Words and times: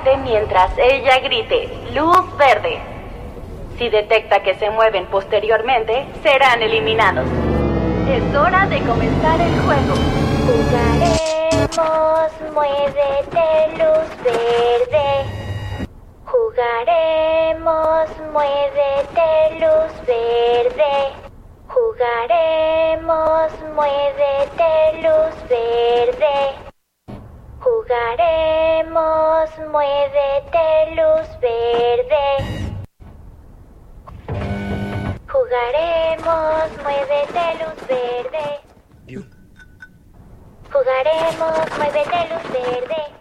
mientras 0.00 0.70
ella 0.78 1.18
grite 1.18 1.68
luz 1.92 2.36
verde. 2.38 2.80
Si 3.76 3.90
detecta 3.90 4.42
que 4.42 4.54
se 4.54 4.70
mueven 4.70 5.04
posteriormente, 5.06 6.06
serán 6.22 6.62
eliminados. 6.62 7.26
Es 8.08 8.34
hora 8.34 8.66
de 8.66 8.80
comenzar 8.80 9.38
el 9.40 9.52
juego. 9.60 9.94
Jugaremos, 10.46 12.32
muévete 12.54 13.68
luz 13.76 14.08
verde. 14.24 15.08
Jugaremos, 16.24 18.08
muévete 18.32 19.60
luz 19.60 19.92
verde. 20.06 21.12
Jugaremos, 21.68 23.52
muévete 23.74 25.02
luz 25.02 25.34
verde. 25.50 26.36
Jugaremos. 27.60 29.31
Muévete, 29.72 30.94
luz 30.96 31.28
verde. 31.40 32.26
Jugaremos, 35.26 36.68
muévete, 36.82 37.44
luz 37.58 37.86
verde. 37.88 38.60
Jugaremos, 40.70 41.78
muévete, 41.78 42.18
luz 42.28 42.52
verde. 42.52 43.11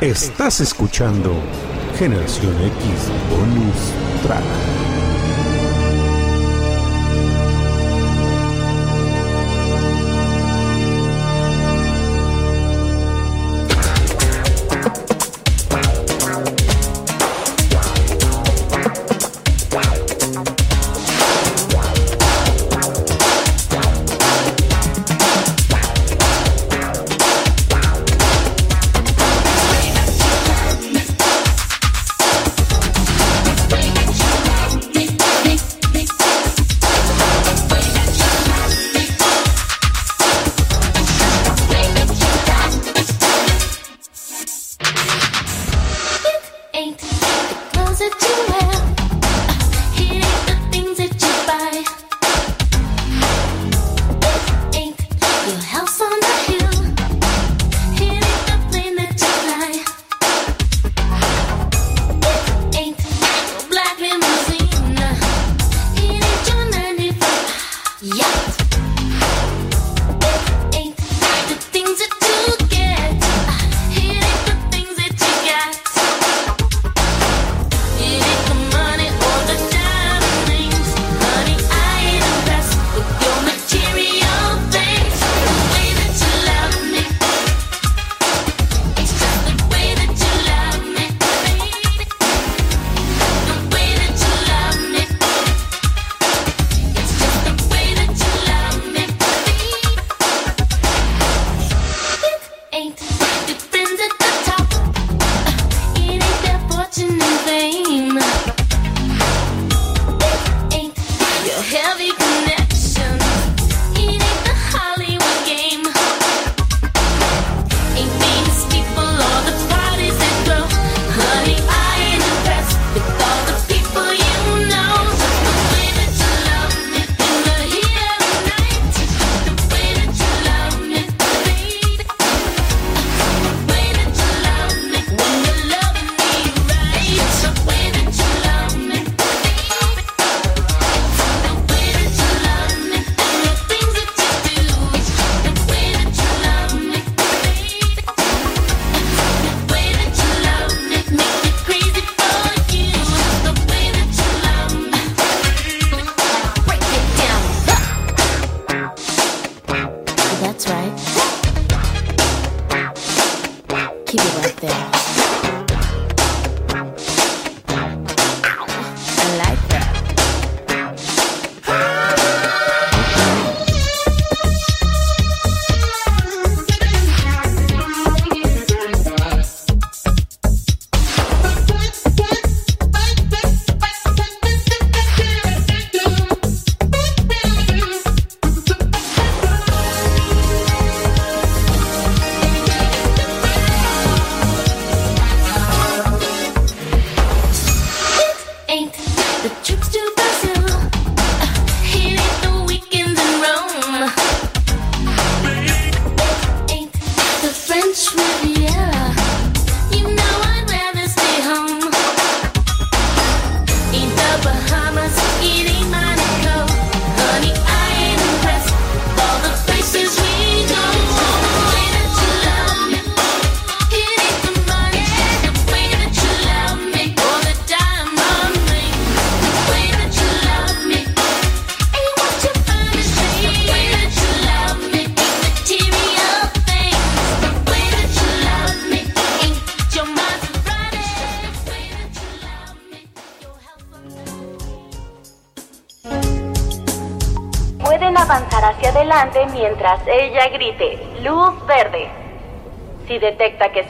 Estás 0.00 0.60
escuchando 0.60 1.32
Generación 1.98 2.54
X 2.60 3.10
Bonus 3.30 4.22
Track. 4.22 4.85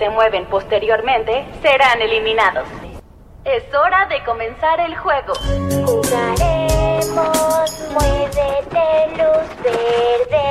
Se 0.06 0.10
mueven 0.10 0.46
posteriormente, 0.46 1.44
serán 1.62 2.00
eliminados. 2.00 2.68
Es 3.44 3.64
hora 3.74 4.06
de 4.06 4.22
comenzar 4.22 4.78
el 4.78 4.96
juego. 4.96 5.34
Jugaremos, 5.84 7.10
muévete 7.90 9.08
luz 9.18 9.48
verde. 9.64 10.48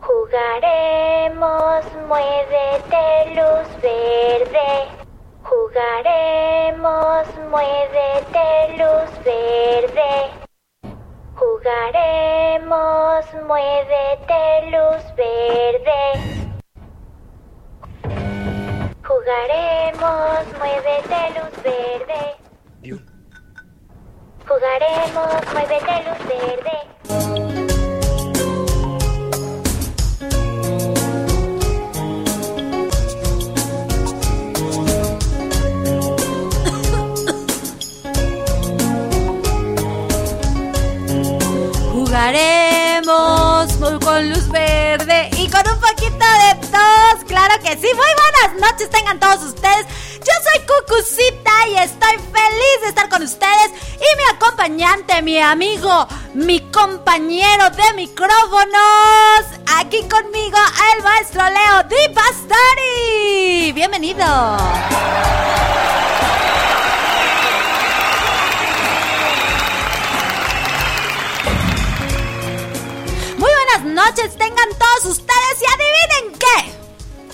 Jugaremos, 0.00 1.84
muévete 2.08 3.04
luz 3.36 3.68
verde. 3.80 4.70
Jugaremos, 5.44 7.28
muévete 7.48 8.48
luz 8.78 9.10
verde. 9.24 10.12
Jugaremos, 11.36 13.24
muévete 13.46 14.70
luz 14.72 14.91
Jugaremos, 19.22 20.46
muévete 20.58 21.20
luz 21.38 21.62
verde. 21.62 22.22
Jugaremos, 24.48 25.52
muévete 25.52 25.94
luz 26.02 26.18
verde. 26.26 26.81
Noches 48.62 48.88
tengan 48.90 49.18
todos 49.18 49.42
ustedes. 49.42 49.86
Yo 50.18 50.32
soy 50.46 50.60
Cucucita 50.70 51.68
y 51.68 51.78
estoy 51.78 52.16
feliz 52.32 52.76
de 52.82 52.88
estar 52.88 53.08
con 53.08 53.22
ustedes. 53.22 53.70
Y 53.96 54.16
mi 54.16 54.24
acompañante, 54.34 55.20
mi 55.22 55.38
amigo, 55.38 56.06
mi 56.34 56.60
compañero 56.70 57.70
de 57.70 57.92
micrófonos. 57.94 59.40
Aquí 59.78 60.00
conmigo, 60.08 60.58
el 60.94 61.02
maestro 61.02 61.42
Leo 61.42 61.82
Di 61.88 62.14
Pastori. 62.14 63.72
Bienvenido. 63.72 64.24
Muy 73.38 73.50
buenas 73.50 74.06
noches 74.06 74.36
tengan 74.38 74.68
todos 74.78 75.16
ustedes 75.16 75.56
y 75.60 75.64
adivinen 75.66 76.38
qué. 76.38 76.81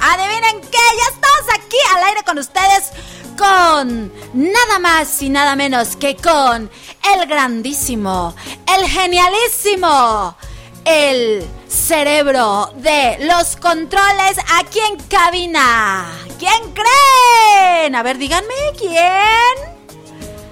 Adivinen 0.01 0.61
qué, 0.61 0.79
ya 0.97 1.15
estamos 1.15 1.55
aquí 1.55 1.77
al 1.95 2.05
aire 2.05 2.23
con 2.25 2.39
ustedes 2.39 2.93
con 3.39 4.13
nada 4.35 4.79
más 4.81 5.23
y 5.23 5.31
nada 5.31 5.55
menos 5.55 5.97
que 5.97 6.17
con 6.17 6.71
el 7.15 7.27
grandísimo, 7.27 8.35
el 8.77 8.89
genialísimo, 8.89 10.37
el 10.85 11.49
cerebro 11.69 12.73
de 12.77 13.19
los 13.21 13.57
controles 13.57 14.39
aquí 14.59 14.81
en 14.81 14.97
cabina. 15.09 16.07
¿Quién 16.39 16.75
creen? 16.75 17.95
A 17.95 18.03
ver, 18.03 18.19
díganme 18.19 18.55
quién. 18.77 19.79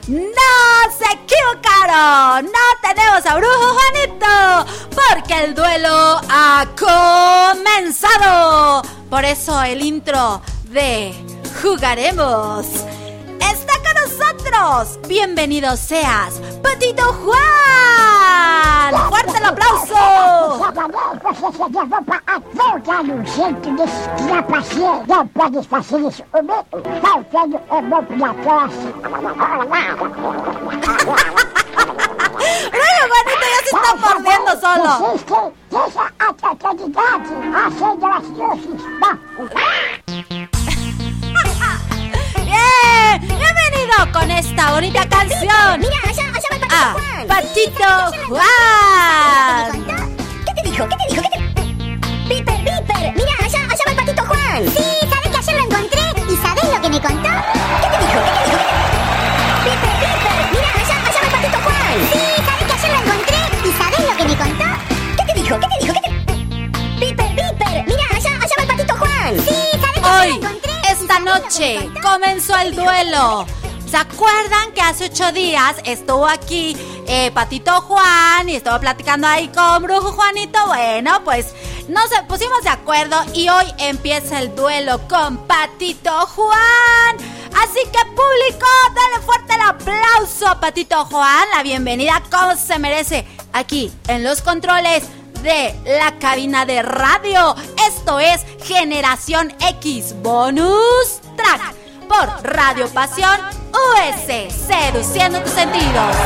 ¡No 0.09 0.93
se 0.97 1.05
equivocaron! 1.15 2.45
¡No 2.47 2.61
tenemos 2.81 3.27
a 3.27 3.35
Brujo 3.35 3.75
Juanito! 3.75 4.65
Porque 4.95 5.35
el 5.45 5.55
duelo 5.57 6.21
ha 6.29 6.65
comenzado. 7.55 8.83
Por 9.11 9.25
eso 9.25 9.62
el 9.62 9.82
intro 9.82 10.43
de 10.70 11.14
Jugaremos 11.62 12.67
está 13.41 13.73
con 13.85 13.94
nosotros. 14.03 14.99
Bienvenido 15.08 15.76
seas, 15.76 16.41
Patito 16.62 17.05
Juan. 17.25 18.94
¡Fuerte 19.08 19.38
el 19.38 19.44
aplauso! 19.44 19.94
¡Brujo 32.37 33.02
Juanito 33.09 33.47
ya 33.52 33.61
se 33.64 33.71
está 33.76 33.90
mordiendo 33.97 34.52
solo! 34.61 34.90
¡Bien! 42.45 43.21
¡Bienvenido 43.21 44.12
con 44.12 44.31
esta 44.31 44.73
bonita 44.73 45.09
canción! 45.09 45.81
Mira, 45.81 45.97
allá, 46.05 46.25
allá 46.35 46.49
va 46.50 46.57
el 46.57 46.61
patito 46.61 46.75
a 46.75 46.93
Juan. 46.93 47.26
Patito 47.28 47.87
Juan. 48.28 49.85
¿Qué 50.45 50.52
te 50.55 50.62
dijo? 50.69 50.85
¿Qué 50.88 50.97
te 50.97 51.05
dijo? 51.09 51.23
¿Qué 51.23 51.28
te... 51.31 51.38
Piper, 52.28 52.59
Piper, 52.64 53.12
mira, 53.14 53.33
allá, 53.40 53.61
allá 53.71 53.85
va 53.87 53.90
el 53.90 53.97
patito 53.97 54.23
Juan. 54.26 54.69
Sí, 54.69 54.85
dijo? 65.47 65.61
¿Qué 65.61 65.67
te 65.67 65.87
dijo? 65.87 65.95
¿Qué 65.95 66.00
te... 66.00 66.17
Piper, 66.99 67.29
Piper, 67.29 67.85
mira, 67.87 68.05
allá, 68.12 68.31
allá 68.31 68.55
va 68.59 68.62
el 68.62 68.69
patito 68.69 68.95
Juan. 68.97 69.37
Sí, 69.47 69.55
¿sabes 69.81 70.33
Hoy, 70.33 70.41
esta 70.91 71.19
noche, 71.21 71.91
comenzó 72.03 72.57
el 72.59 72.75
duelo. 72.75 73.47
¿Se 73.88 73.97
acuerdan 73.97 74.73
que 74.75 74.81
hace 74.81 75.05
ocho 75.05 75.31
días 75.31 75.76
estuvo 75.85 76.26
aquí 76.26 76.76
eh, 77.07 77.31
Patito 77.31 77.81
Juan 77.83 78.49
y 78.49 78.57
estuvo 78.57 78.81
platicando 78.81 79.29
ahí 79.29 79.49
con 79.49 79.85
Brujo 79.85 80.12
Juanito? 80.12 80.59
Bueno, 80.67 81.23
pues 81.25 81.55
nos 81.88 82.09
pusimos 82.26 82.62
de 82.62 82.71
acuerdo 82.71 83.17
y 83.33 83.49
hoy 83.49 83.65
empieza 83.79 84.41
el 84.41 84.55
duelo 84.57 85.07
con 85.07 85.37
Patito 85.47 86.26
Juan. 86.26 87.17
Así 87.62 87.81
que 87.93 88.05
público, 88.07 88.67
dale 88.95 89.25
fuerte 89.25 89.55
el 89.55 89.62
aplauso 89.62 90.49
a 90.49 90.61
Patito 90.61 91.05
Juan, 91.05 91.49
la 91.55 91.62
bienvenida 91.62 92.21
como 92.29 92.57
se 92.57 92.79
merece 92.81 93.25
aquí 93.53 93.93
en 94.09 94.25
los 94.25 94.43
controles 94.43 95.05
de 95.47 95.73
la 95.85 96.19
cabina 96.19 96.67
de 96.67 96.83
radio. 96.83 97.55
Esto 97.87 98.19
es 98.19 98.45
Generación 98.65 99.55
X 99.61 100.12
Bonus 100.21 101.21
Track 101.37 101.73
por 102.09 102.43
Radio 102.43 102.88
Pasión 102.88 103.38
US, 103.71 104.53
seduciendo 104.53 105.41
tus 105.43 105.53
sentidos. 105.53 106.17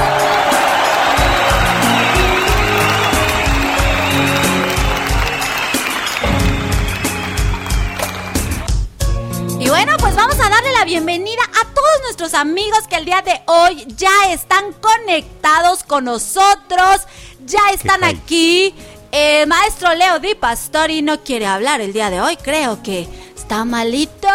Y 9.59 9.69
bueno, 9.69 9.97
pues 9.99 10.17
vamos 10.17 10.37
a 10.41 10.49
darle 10.49 10.73
la 10.73 10.87
bienvenida 10.87 11.43
a 11.61 11.75
todos 11.75 12.00
nuestros 12.05 12.33
amigos 12.33 12.89
que 12.89 12.97
el 12.97 13.05
día 13.05 13.21
de 13.21 13.39
hoy 13.45 13.85
ya 13.89 14.33
están 14.33 14.73
conectados 14.73 15.85
con 15.85 16.05
nosotros, 16.05 17.03
ya 17.45 17.61
están 17.71 18.03
aquí. 18.03 18.75
El 19.12 19.47
maestro 19.49 19.93
Leo 19.95 20.21
Di 20.21 20.35
Pastori 20.35 21.02
no 21.02 21.21
quiere 21.21 21.47
hablar 21.47 21.81
el 21.81 21.93
día 21.93 22.11
de 22.11 22.21
hoy, 22.21 22.37
creo 22.37 22.81
que 22.83 23.09
está 23.37 23.64
malito. 23.64 24.29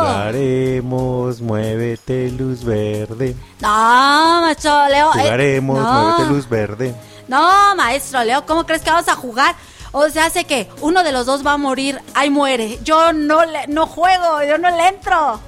Jugaremos, 0.00 1.40
muévete 1.40 2.30
luz 2.30 2.64
verde. 2.64 3.36
No, 3.60 4.40
maestro 4.42 4.88
Leo. 4.88 5.10
eh, 5.14 5.18
Jugaremos, 5.22 5.78
no. 5.78 5.92
muévete 6.02 6.26
luz 6.26 6.48
verde. 6.48 6.94
No, 7.28 7.74
maestro 7.76 8.24
Leo, 8.24 8.44
¿cómo 8.46 8.66
crees 8.66 8.82
que 8.82 8.90
vamos 8.90 9.08
a 9.08 9.14
jugar? 9.14 9.54
O 9.92 10.08
sea, 10.08 10.26
hace 10.26 10.44
que 10.44 10.68
uno 10.80 11.02
de 11.04 11.12
los 11.12 11.26
dos 11.26 11.46
va 11.46 11.52
a 11.52 11.56
morir, 11.56 12.00
ahí 12.14 12.30
muere. 12.30 12.78
Yo 12.82 13.12
no 13.12 13.44
le, 13.44 13.66
no 13.68 13.86
juego, 13.86 14.42
yo 14.42 14.58
no 14.58 14.70
le 14.76 14.88
entro. 14.88 15.40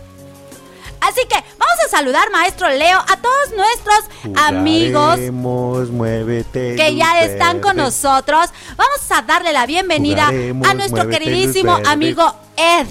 Así 1.03 1.21
que 1.29 1.35
vamos 1.35 1.77
a 1.85 1.89
saludar, 1.89 2.31
maestro 2.31 2.69
Leo, 2.69 2.97
a 2.97 3.17
todos 3.17 3.51
nuestros 3.57 4.39
amigos 4.41 5.19
muévete 5.91 6.77
que 6.77 6.91
luz 6.91 6.99
ya 7.01 7.23
están 7.23 7.59
con 7.59 7.77
nosotros. 7.77 8.51
Vamos 8.77 9.01
a 9.11 9.23
darle 9.23 9.53
la 9.53 9.67
bienvenida 9.67 10.27
Jugaremos, 10.27 10.69
a 10.69 10.75
nuestro 10.75 11.05
muévete, 11.05 11.25
queridísimo 11.25 11.77
amigo 11.87 12.33
Ed, 12.57 12.87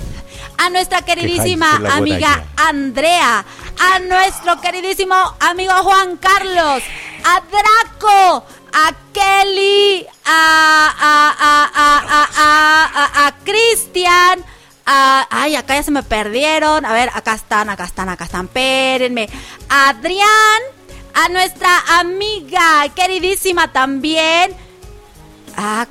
a 0.58 0.70
nuestra 0.70 1.03
queridísima 1.03 1.77
amiga. 1.89 2.44
Andrea, 2.58 3.46
a 3.80 4.00
nuestro 4.00 4.60
queridísimo 4.60 5.15
amigo 5.39 5.72
Juan 5.72 6.18
Carlos, 6.18 6.84
a 7.24 7.41
Draco, 7.50 8.46
a 8.74 8.94
Kelly, 9.13 10.06
a, 10.25 10.94
a, 11.00 11.36
a, 11.39 11.72
a, 11.74 11.98
a, 12.08 12.30
a, 12.36 13.24
a, 13.24 13.27
a 13.27 13.36
Cristian. 13.46 14.44
Ah, 14.94 15.26
ay, 15.30 15.56
acá 15.56 15.76
ya 15.76 15.84
se 15.84 15.92
me 15.92 16.04
perdieron. 16.04 16.86
A 16.86 16.92
ver, 16.92 17.10
acá 17.14 17.34
están, 17.34 17.70
acá 17.70 17.86
están, 17.86 18.10
acá 18.10 18.26
están. 18.26 18.48
Espérenme. 18.48 19.30
Adrián, 19.70 20.62
a 21.14 21.30
nuestra 21.30 21.70
amiga, 22.00 22.90
queridísima 22.94 23.72
también. 23.72 24.54
Ah, 25.56 25.88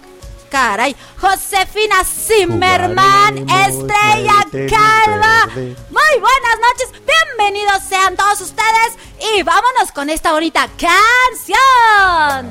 caray. 0.50 0.94
Josefina 1.18 2.04
Zimmerman, 2.04 3.48
estrella 3.48 4.44
calva. 4.68 5.46
Muy 5.54 6.14
buenas 6.20 6.58
noches, 6.60 6.92
bienvenidos 7.06 7.82
sean 7.88 8.16
todos 8.16 8.42
ustedes 8.42 8.98
y 9.34 9.42
vámonos 9.42 9.92
con 9.94 10.10
esta 10.10 10.32
bonita 10.32 10.68
canción. 10.76 12.50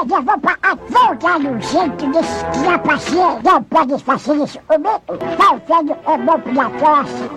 essa 0.00 0.36
de 0.38 0.48
a 0.48 0.72
afoga 0.72 1.38
no 1.38 1.60
jeito 1.60 2.06
dos 2.06 2.26
trapaceiros. 2.62 3.42
Não 3.42 3.62
pode 3.64 4.02
fazer 4.02 4.34
isso 4.36 4.58
comigo, 4.66 5.02
faltando 5.36 5.96
o 6.06 6.16
nome 6.16 6.52
da 6.54 6.70
classe. 6.78 7.30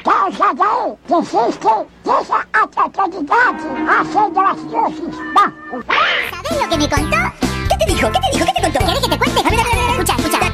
Então, 0.00 0.32
Xadrão, 0.32 0.98
desiste, 1.08 1.68
deixa 2.04 2.46
a 2.52 2.66
totalidade, 2.68 3.66
acende 3.88 4.38
as 4.38 4.62
luzes, 4.62 5.16
banco. 5.34 5.84
¿Sabes 6.30 6.62
lo 6.62 6.68
que 6.68 6.76
me 6.76 6.88
contó? 6.88 7.16
¿Qué 7.68 7.76
te 7.78 7.92
dijo? 7.92 8.12
¿Qué 8.12 8.20
te 8.20 8.30
dijo? 8.32 8.46
¿Qué 8.46 8.52
te 8.52 8.62
contó? 8.62 8.78
¿Querés 8.78 9.00
que 9.00 9.08
te 9.08 9.18
cuente? 9.18 9.40
Escucha, 9.40 10.14
escucha. 10.16 10.47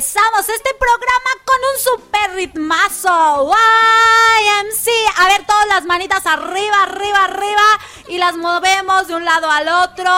empezamos 0.00 0.48
este 0.48 0.70
programa 0.78 1.30
con 1.44 1.56
un 1.58 1.78
super 1.78 2.34
ritmazo. 2.34 3.50
YMC. 3.50 4.88
A 5.18 5.26
ver, 5.26 5.44
todas 5.44 5.66
las 5.66 5.84
manitas 5.84 6.24
arriba, 6.24 6.84
arriba, 6.84 7.24
arriba. 7.24 7.62
Y 8.08 8.16
las 8.16 8.34
movemos 8.34 9.08
de 9.08 9.14
un 9.16 9.26
lado 9.26 9.50
al 9.50 9.68
otro. 9.68 10.10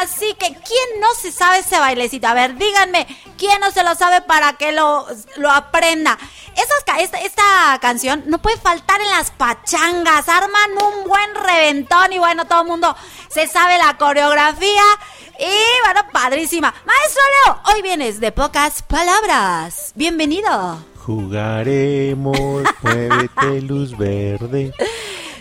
Así 0.00 0.34
que, 0.34 0.48
¿quién 0.48 1.00
no 1.00 1.14
se 1.14 1.32
sabe 1.32 1.60
ese 1.60 1.78
bailecito? 1.78 2.28
A 2.28 2.34
ver, 2.34 2.56
díganme, 2.56 3.06
¿quién 3.38 3.58
no 3.60 3.70
se 3.70 3.82
lo 3.82 3.94
sabe 3.94 4.20
para 4.20 4.52
que 4.58 4.72
lo, 4.72 5.06
lo 5.36 5.50
aprenda? 5.50 6.18
Esas, 6.54 7.00
esta, 7.00 7.18
esta, 7.20 7.78
canción 7.80 8.24
no 8.26 8.36
puede 8.42 8.58
faltar 8.58 9.00
en 9.00 9.08
las 9.08 9.30
pachangas. 9.30 10.28
Arman 10.28 10.72
un 10.72 11.08
buen 11.08 11.34
reventón 11.36 12.12
y 12.12 12.18
bueno, 12.18 12.44
todo 12.44 12.60
el 12.60 12.68
mundo 12.68 12.94
se 13.30 13.46
sabe 13.46 13.78
la 13.78 13.96
coreografía. 13.96 14.82
Y 15.42 15.84
bueno, 15.84 16.08
padrísima. 16.12 16.72
Maestro 16.86 17.22
Leo, 17.32 17.60
hoy 17.74 17.82
vienes 17.82 18.20
de 18.20 18.30
pocas 18.30 18.80
palabras. 18.82 19.90
Bienvenido. 19.96 20.78
Jugaremos, 20.98 22.62
muévete 22.80 23.60
luz 23.62 23.98
verde. 23.98 24.72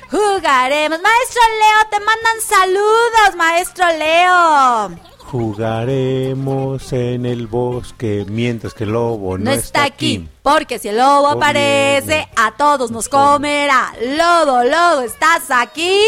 Jugaremos. 0.10 1.00
Maestro 1.00 1.41
Leo, 1.60 1.89
te 1.91 2.00
mandan 2.00 2.41
saludos, 2.41 3.36
maestro 3.38 3.86
Leo. 3.96 5.12
Jugaremos 5.20 6.91
en 6.93 7.27
el 7.27 7.46
bosque 7.46 8.25
mientras 8.27 8.74
que 8.74 8.86
el 8.86 8.93
lobo 8.93 9.38
no, 9.38 9.46
no 9.46 9.51
está, 9.51 9.84
aquí. 9.84 10.27
Porque 10.41 10.79
si 10.79 10.89
el 10.89 10.98
lobo 10.98 11.27
aparece, 11.27 12.27
a 12.36 12.53
todos 12.58 12.89
nos 12.89 13.08
comerá. 13.08 13.93
Lobo, 14.01 14.63
lobo, 14.63 15.01
¿estás 15.01 15.51
aquí? 15.51 16.01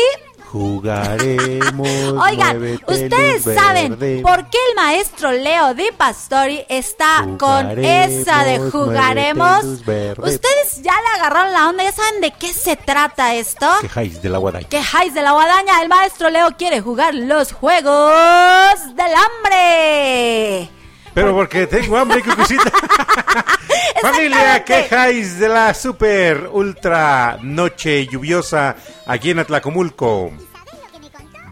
Jugaremos. 0.53 2.13
Oigan, 2.29 2.79
ustedes 2.85 3.43
saben 3.43 3.97
por 4.21 4.47
qué 4.51 4.59
el 4.69 4.75
maestro 4.75 5.31
Leo 5.31 5.73
Di 5.73 5.87
Pastori 5.97 6.63
está 6.69 7.25
con 7.39 7.83
esa 7.83 8.43
de 8.43 8.59
Jugaremos. 8.69 9.63
Ustedes 9.63 10.83
ya 10.83 10.93
le 10.93 11.19
agarraron 11.19 11.51
la 11.53 11.69
onda, 11.69 11.83
ya 11.83 11.91
saben 11.91 12.21
de 12.21 12.29
qué 12.33 12.53
se 12.53 12.75
trata 12.75 13.33
esto. 13.33 13.67
Quejáis 13.81 14.21
de 14.21 14.29
la 14.29 14.37
guadaña. 14.37 14.69
Quejáis 14.69 15.15
de 15.15 15.23
la 15.23 15.31
guadaña, 15.31 15.81
el 15.81 15.89
maestro 15.89 16.29
Leo 16.29 16.55
quiere 16.55 16.81
jugar 16.81 17.15
los 17.15 17.51
juegos 17.51 18.95
del 18.95 19.11
hambre. 19.15 20.69
Pero 21.13 21.33
porque 21.33 21.67
tengo 21.67 21.97
hambre, 21.97 22.21
cucucita. 22.21 22.71
Familia, 24.01 24.63
quejáis 24.65 25.39
de 25.39 25.47
la 25.47 25.73
super 25.73 26.49
ultra 26.51 27.37
noche 27.41 28.07
lluviosa 28.07 28.75
aquí 29.05 29.29
en 29.31 29.39
Atlacomulco. 29.39 30.31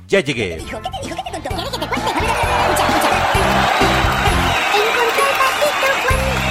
Ya 0.07 0.19
llegué. 0.19 0.57
¿Qué 0.57 0.57
te 0.57 0.63
dijo? 0.65 0.81
¿Qué 0.81 1.31
te 1.31 1.47
contó? 1.47 1.55
¿Quieres 1.55 1.73
que 1.73 1.79
te 1.79 1.87
cuente? 1.87 2.09
A 2.09 2.19
ver, 2.19 2.29
a 2.29 2.39
ver, 2.43 2.71
escucha, 2.71 2.87
escucha. 2.87 3.11
Encontré 4.75 5.23
al 5.23 5.37
patito 5.37 5.87
Juan. 6.03 6.41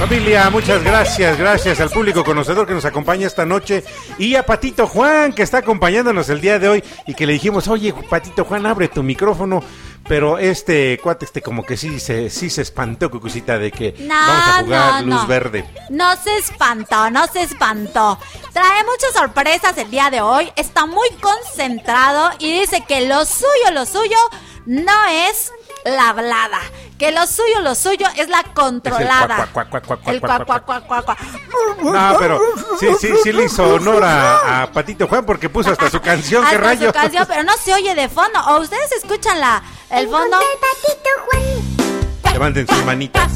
Familia, 0.00 0.48
muchas 0.48 0.82
gracias, 0.82 1.38
gracias 1.38 1.78
al 1.80 1.90
público 1.90 2.24
conocedor 2.24 2.66
que 2.66 2.72
nos 2.72 2.86
acompaña 2.86 3.26
esta 3.26 3.44
noche 3.44 3.84
y 4.18 4.34
a 4.34 4.46
Patito 4.46 4.86
Juan 4.86 5.34
que 5.34 5.42
está 5.42 5.58
acompañándonos 5.58 6.30
el 6.30 6.40
día 6.40 6.58
de 6.58 6.70
hoy 6.70 6.84
y 7.06 7.12
que 7.12 7.26
le 7.26 7.34
dijimos, 7.34 7.68
oye 7.68 7.92
Patito 8.08 8.46
Juan, 8.46 8.64
abre 8.64 8.88
tu 8.88 9.02
micrófono, 9.02 9.62
pero 10.10 10.38
este 10.38 10.98
cuate 11.00 11.24
este 11.24 11.40
como 11.40 11.64
que 11.64 11.76
sí 11.76 12.00
se, 12.00 12.30
sí 12.30 12.50
se 12.50 12.62
espantó, 12.62 13.12
cucucita, 13.12 13.60
de 13.60 13.70
que 13.70 13.94
No, 14.00 14.12
vamos 14.12 14.44
a 14.48 14.62
jugar 14.64 15.04
no, 15.06 15.14
luz 15.14 15.22
no. 15.22 15.26
verde. 15.28 15.64
No 15.88 16.16
se 16.16 16.36
espantó, 16.36 17.10
no 17.12 17.28
se 17.28 17.42
espantó. 17.42 18.18
Trae 18.52 18.82
muchas 18.82 19.12
sorpresas 19.14 19.78
el 19.78 19.88
día 19.88 20.10
de 20.10 20.20
hoy. 20.20 20.50
Está 20.56 20.86
muy 20.86 21.08
concentrado 21.20 22.28
y 22.40 22.58
dice 22.58 22.82
que 22.88 23.06
lo 23.06 23.24
suyo, 23.24 23.70
lo 23.72 23.86
suyo 23.86 24.16
no 24.66 25.06
es 25.28 25.52
la 25.84 26.08
hablada. 26.08 26.58
Que 27.00 27.10
lo 27.12 27.26
suyo, 27.26 27.60
lo 27.62 27.74
suyo 27.74 28.06
es 28.14 28.28
la 28.28 28.42
controlada. 28.54 29.44
El 29.44 29.48
cuac, 29.48 29.70
cuac, 29.70 29.86
cuac, 29.86 30.44
cuac, 30.44 30.84
cuac, 30.86 31.04
cuac. 31.06 31.18
No, 31.82 32.16
pero 32.18 32.38
sí, 32.78 32.88
sí, 33.00 33.08
sí 33.24 33.32
le 33.32 33.44
hizo 33.46 33.64
honor 33.64 34.04
a, 34.04 34.64
a 34.64 34.66
Patito 34.70 35.08
Juan 35.08 35.24
porque 35.24 35.48
puso 35.48 35.70
hasta 35.72 35.88
su 35.88 35.98
canción, 36.02 36.42
qué 36.44 36.56
Hasta 36.56 36.60
rayo. 36.68 36.86
su 36.88 36.92
canción, 36.92 37.24
pero 37.26 37.42
no 37.42 37.54
se 37.56 37.72
oye 37.72 37.94
de 37.94 38.06
fondo. 38.10 38.38
¿O 38.48 38.60
ustedes 38.60 38.92
escuchan 38.92 39.40
la, 39.40 39.62
el 39.88 40.10
fondo? 40.10 40.36
Patito 40.60 41.10
Juan. 41.24 42.32
Levanten 42.34 42.68
sus 42.68 42.84
manitas. 42.84 43.32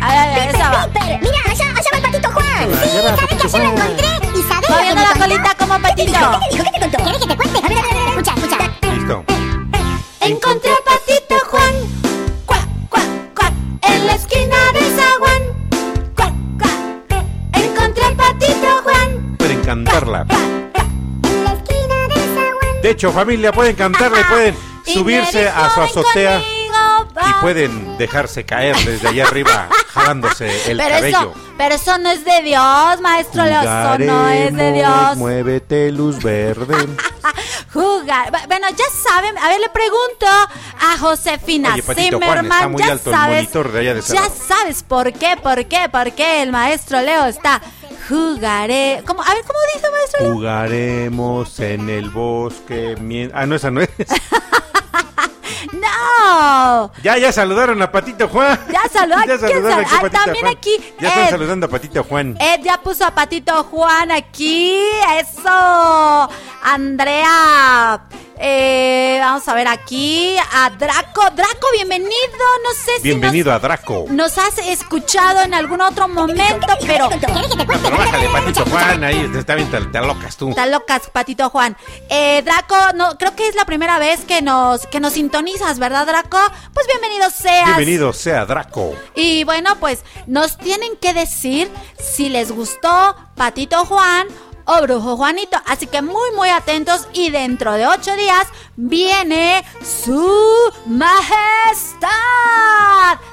A 0.00 0.08
ver, 0.08 0.18
a 0.18 0.26
ver, 0.38 0.54
esa 0.54 0.70
va. 0.70 0.86
Mira, 0.86 1.38
allá, 1.46 1.64
allá 1.64 1.90
va 1.92 1.96
el 1.98 2.02
patito 2.04 2.30
Juan. 2.30 2.46
Sí, 2.46 2.88
Allá 2.88 3.02
va 3.02 3.16
¿sabes 3.16 3.36
que 3.36 3.46
ayer 3.48 3.60
lo 3.60 3.72
encontré? 3.72 4.06
¿Y 4.38 4.42
sabes 4.42 4.70
Moviendo 4.70 5.02
la 5.02 5.12
colita 5.20 5.54
como 5.58 5.74
¿Qué 5.74 5.80
te 5.80 5.88
patito. 5.88 6.04
¿Qué 6.04 6.38
te 6.38 6.54
dijo? 6.56 6.64
¿Qué 6.64 6.70
te 6.70 6.80
contó? 6.80 6.98
¿Quieres 7.02 7.20
que 7.20 7.26
te 7.26 7.36
cuente? 7.36 7.58
A 7.58 7.68
ver, 7.68 7.78
a 7.78 7.82
ver, 7.82 7.90
a 7.90 7.94
ver, 7.94 8.08
escucha, 8.10 8.34
escucha. 8.36 8.92
Listo. 8.94 9.24
Encontré 10.20 10.70
cantarla. 19.74 20.24
De 22.80 22.90
hecho, 22.90 23.10
familia, 23.10 23.50
pueden 23.50 23.74
cantarla 23.74 24.20
y 24.20 24.24
pueden 24.24 24.54
subirse 24.84 25.48
a 25.48 25.68
su 25.74 25.80
dijo, 25.80 25.92
"Ven 25.92 26.04
azotea 26.04 26.53
y 27.22 27.32
va". 27.32 27.40
pueden 27.40 27.96
dejarse 27.98 28.44
caer 28.44 28.76
desde 28.84 29.08
allá 29.08 29.24
arriba, 29.26 29.68
jalándose 29.92 30.70
el 30.70 30.78
pero 30.78 30.94
cabello. 30.96 31.18
eso, 31.18 31.34
pero 31.56 31.74
eso 31.74 31.98
no 31.98 32.10
es 32.10 32.24
de 32.24 32.42
Dios, 32.42 33.00
maestro 33.00 33.44
Leo, 33.44 33.60
eso 33.62 33.98
no 33.98 34.28
es 34.28 34.54
de 34.54 34.72
Dios. 34.72 35.16
muévete 35.16 35.92
luz 35.92 36.22
verde. 36.22 36.74
Jugar. 37.72 38.30
Bu- 38.32 38.46
Bueno, 38.46 38.68
ya 38.70 38.84
saben, 39.10 39.36
a 39.38 39.48
ver, 39.48 39.60
le 39.60 39.68
pregunto 39.70 40.26
a 40.26 40.98
Josefina 40.98 41.72
Oye, 41.74 41.82
Patito 41.82 42.18
Juan, 42.18 42.28
Zimmerman, 42.30 42.52
está 42.58 42.68
muy 42.68 42.82
ya 42.82 42.92
alto 42.92 43.10
el 43.10 43.16
sabes, 43.16 43.36
monitor 43.36 43.72
de 43.72 43.80
allá 43.80 43.94
de 43.94 44.00
ese 44.00 44.14
ya 44.14 44.20
lado. 44.22 44.34
sabes 44.46 44.82
por 44.84 45.12
qué, 45.12 45.36
por 45.42 45.64
qué, 45.66 45.88
por 45.90 46.12
qué 46.12 46.42
el 46.42 46.52
maestro 46.52 47.00
Leo 47.02 47.26
está 47.26 47.60
jugaré. 48.08 49.02
¿Cómo? 49.06 49.22
A 49.22 49.34
ver, 49.34 49.42
¿cómo 49.44 49.58
dice 49.74 49.90
maestro 49.90 50.20
Leo? 50.24 50.32
Jugaremos 50.34 51.58
en 51.60 51.88
el 51.90 52.10
bosque. 52.10 52.96
mien- 53.00 53.32
Ah, 53.34 53.46
no, 53.46 53.56
esa 53.56 53.70
no 53.70 53.80
es. 53.80 53.88
No. 55.72 56.90
Ya, 57.02 57.16
ya 57.18 57.32
saludaron 57.32 57.80
a 57.82 57.90
Patito 57.90 58.28
Juan. 58.28 58.58
Ya 58.72 58.82
saludó- 58.88 59.20
ya 59.26 59.38
¿quién 59.38 59.40
saludaron 59.40 59.84
sal- 59.84 59.94
Ah, 59.98 60.00
Patito 60.02 60.18
también 60.24 60.44
Juan. 60.44 60.56
aquí, 60.56 60.76
Ya 61.00 61.08
están 61.08 61.24
Ed. 61.24 61.30
saludando 61.30 61.66
a 61.66 61.68
Patito 61.68 62.04
Juan. 62.04 62.36
Ed 62.40 62.60
ya 62.62 62.76
puso 62.80 63.04
a 63.04 63.10
Patito 63.10 63.64
Juan 63.64 64.10
aquí. 64.12 64.80
Eso. 65.18 66.28
Andrea. 66.62 68.00
Eh, 68.46 69.16
vamos 69.20 69.48
a 69.48 69.54
ver 69.54 69.66
aquí 69.66 70.36
a 70.52 70.68
Draco. 70.68 71.22
Draco, 71.34 71.66
bienvenido. 71.72 72.12
No 72.62 72.74
sé 72.74 72.98
si 72.98 73.02
Bienvenido 73.04 73.50
nos, 73.50 73.56
a 73.56 73.66
Draco. 73.66 74.04
nos 74.10 74.36
has 74.36 74.58
escuchado 74.58 75.40
en 75.40 75.54
algún 75.54 75.80
otro 75.80 76.08
momento, 76.08 76.66
pero. 76.86 77.08
Pero 77.08 77.96
bájale, 77.96 78.28
Patito 78.28 78.66
Juan, 78.66 79.02
ahí 79.02 79.30
está 79.34 79.54
bien, 79.54 79.70
te, 79.70 79.80
te 79.80 79.98
locas 80.00 80.36
tú. 80.36 80.50
Está 80.50 80.66
locas, 80.66 81.08
Patito 81.10 81.48
Juan. 81.48 81.74
Eh, 82.10 82.42
Draco, 82.44 82.76
no, 82.94 83.16
creo 83.16 83.34
que 83.34 83.48
es 83.48 83.54
la 83.54 83.64
primera 83.64 83.98
vez 83.98 84.20
que 84.26 84.42
nos, 84.42 84.86
que 84.88 85.00
nos 85.00 85.14
sintonizas, 85.14 85.78
¿verdad, 85.78 86.06
Draco? 86.06 86.38
Pues 86.74 86.86
bienvenido 86.86 87.30
seas. 87.30 87.64
Bienvenido 87.64 88.12
sea 88.12 88.44
Draco. 88.44 88.94
Y 89.14 89.44
bueno, 89.44 89.76
pues 89.80 90.04
nos 90.26 90.58
tienen 90.58 90.96
que 91.00 91.14
decir 91.14 91.70
si 91.98 92.28
les 92.28 92.52
gustó 92.52 93.16
Patito 93.36 93.86
Juan 93.86 94.26
o 94.66 94.82
Brujo 94.82 95.16
Juanito. 95.16 95.56
Así 95.66 95.86
que 95.86 96.02
muy, 96.02 96.32
muy 96.36 96.48
atentos. 96.48 97.08
Y 97.12 97.30
dentro 97.30 97.72
de 97.72 97.86
ocho 97.86 98.14
días 98.16 98.46
viene 98.76 99.64
su 99.82 100.28
majestad. 100.86 102.08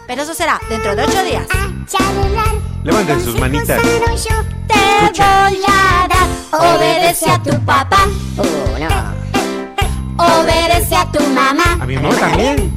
Pero 0.08 0.24
eso 0.24 0.34
será 0.34 0.60
dentro 0.70 0.96
de 0.96 1.04
ocho 1.04 1.24
días. 1.24 1.48
Levanten 2.84 3.24
sus 3.24 3.40
manitas. 3.40 3.82
Te 3.82 4.00
voy 4.78 5.62
a 5.68 6.08
dar. 6.08 6.28
Obedece 6.52 7.30
a 7.30 7.42
tu 7.42 7.52
papá. 7.66 8.08
Oh, 8.38 8.44
no. 8.80 9.22
Obedece 10.24 10.96
a 10.96 11.12
tu 11.12 11.22
mamá. 11.28 11.78
A 11.80 11.86
mi 11.86 11.96
mamá 11.96 12.16
también. 12.16 12.72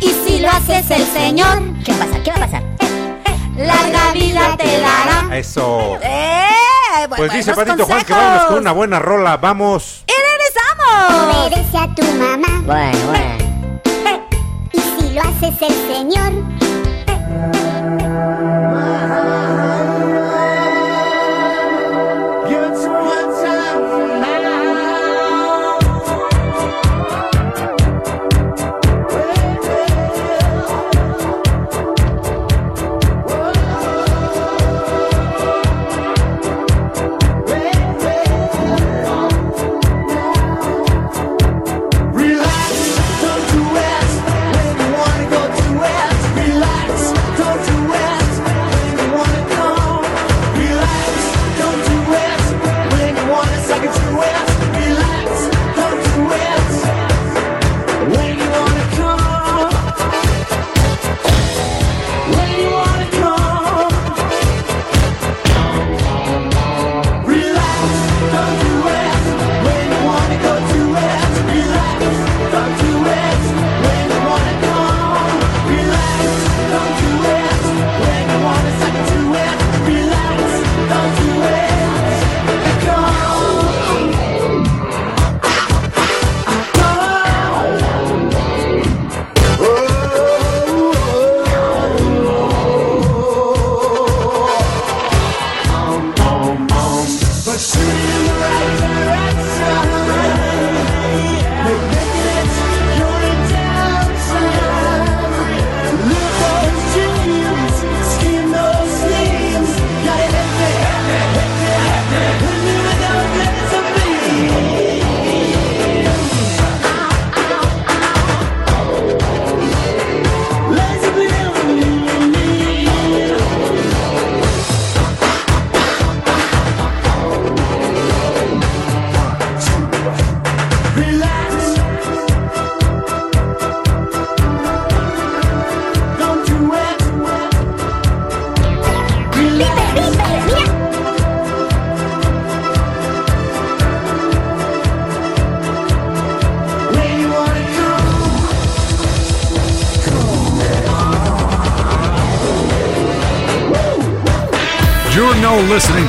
Y 0.00 0.08
si 0.08 0.40
lo 0.40 0.50
haces 0.50 0.90
el 0.90 1.06
Señor, 1.06 1.62
¿Qué 1.84 1.92
va 1.92 2.04
a 2.04 2.06
pasar? 2.06 2.22
¿Qué 2.22 2.30
va 2.30 2.36
a 2.36 2.40
pasar? 2.40 2.62
larga 3.56 4.12
vida 4.12 4.56
te 4.56 4.80
dará. 4.80 5.36
Eso. 5.36 5.98
¡Eh! 6.02 6.71
Pues 7.16 7.32
dice 7.32 7.54
Patito 7.54 7.84
Juan 7.86 7.98
que 8.00 8.04
consejos. 8.12 8.16
vámonos 8.16 8.44
con 8.46 8.58
una 8.58 8.72
buena 8.72 8.98
rola. 8.98 9.36
Vamos. 9.36 10.04
¡Y 10.06 10.12
regresamos! 10.12 11.36
Obedece 11.36 11.78
a 11.78 11.94
tu 11.94 12.02
mamá. 12.18 12.62
Bueno, 12.64 12.98
bueno. 13.06 13.42
Y 14.72 14.80
si 14.80 15.12
lo 15.14 15.20
haces 15.22 15.54
el 15.62 15.74
Señor. 15.94 16.32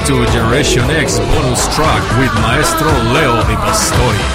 To 0.06 0.26
Generation 0.34 0.90
X 0.90 1.18
bonus 1.20 1.74
track 1.74 2.04
with 2.20 2.34
Maestro 2.42 2.92
Leo 3.14 3.42
Di 3.48 3.56
Pastori. 3.56 4.33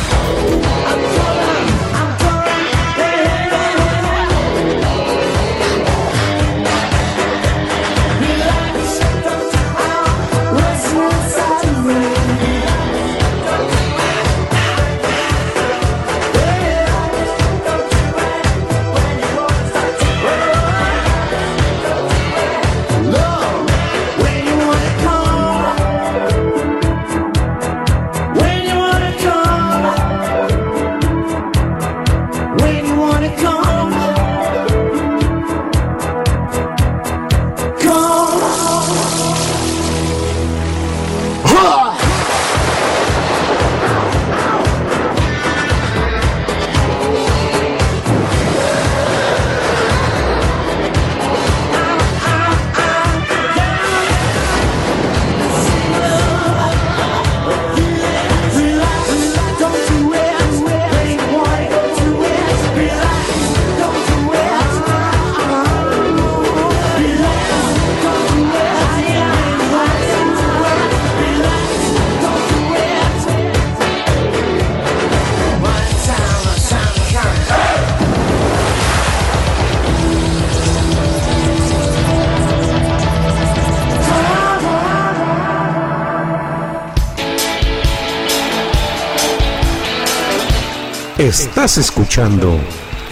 Estás 91.28 91.76
escuchando 91.76 92.58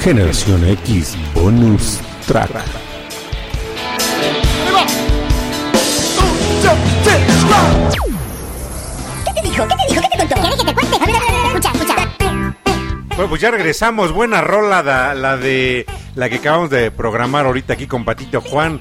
Generación 0.01 0.67
X 0.67 1.15
Bonus 1.35 1.99
Track. 2.27 2.51
¿Qué 9.25 9.33
te 9.35 9.49
dijo? 9.49 9.67
¿Qué 9.69 9.75
te 9.75 9.89
dijo? 9.89 10.01
¿Qué 10.03 10.09
te 10.09 10.19
contó? 10.19 10.35
¿Quieres 10.41 10.57
que 10.59 10.65
te 10.65 10.75
cuente? 10.75 10.97
A 10.97 11.07
ver, 11.07 11.17
a 11.17 11.21
ver, 11.21 11.29
a 11.29 11.33
ver, 11.33 11.47
escucha, 11.47 11.71
escucha. 11.73 12.55
Bueno, 13.17 13.29
pues 13.29 13.41
ya 13.41 13.51
regresamos. 13.51 14.13
Buena 14.13 14.41
rola 14.41 14.83
da- 14.83 15.15
la 15.15 15.37
de 15.37 15.87
la 16.15 16.29
que 16.29 16.37
acabamos 16.37 16.71
de 16.71 16.91
programar 16.91 17.47
ahorita 17.47 17.75
aquí 17.75 17.87
con 17.87 18.05
Patito 18.05 18.41
Juan. 18.41 18.81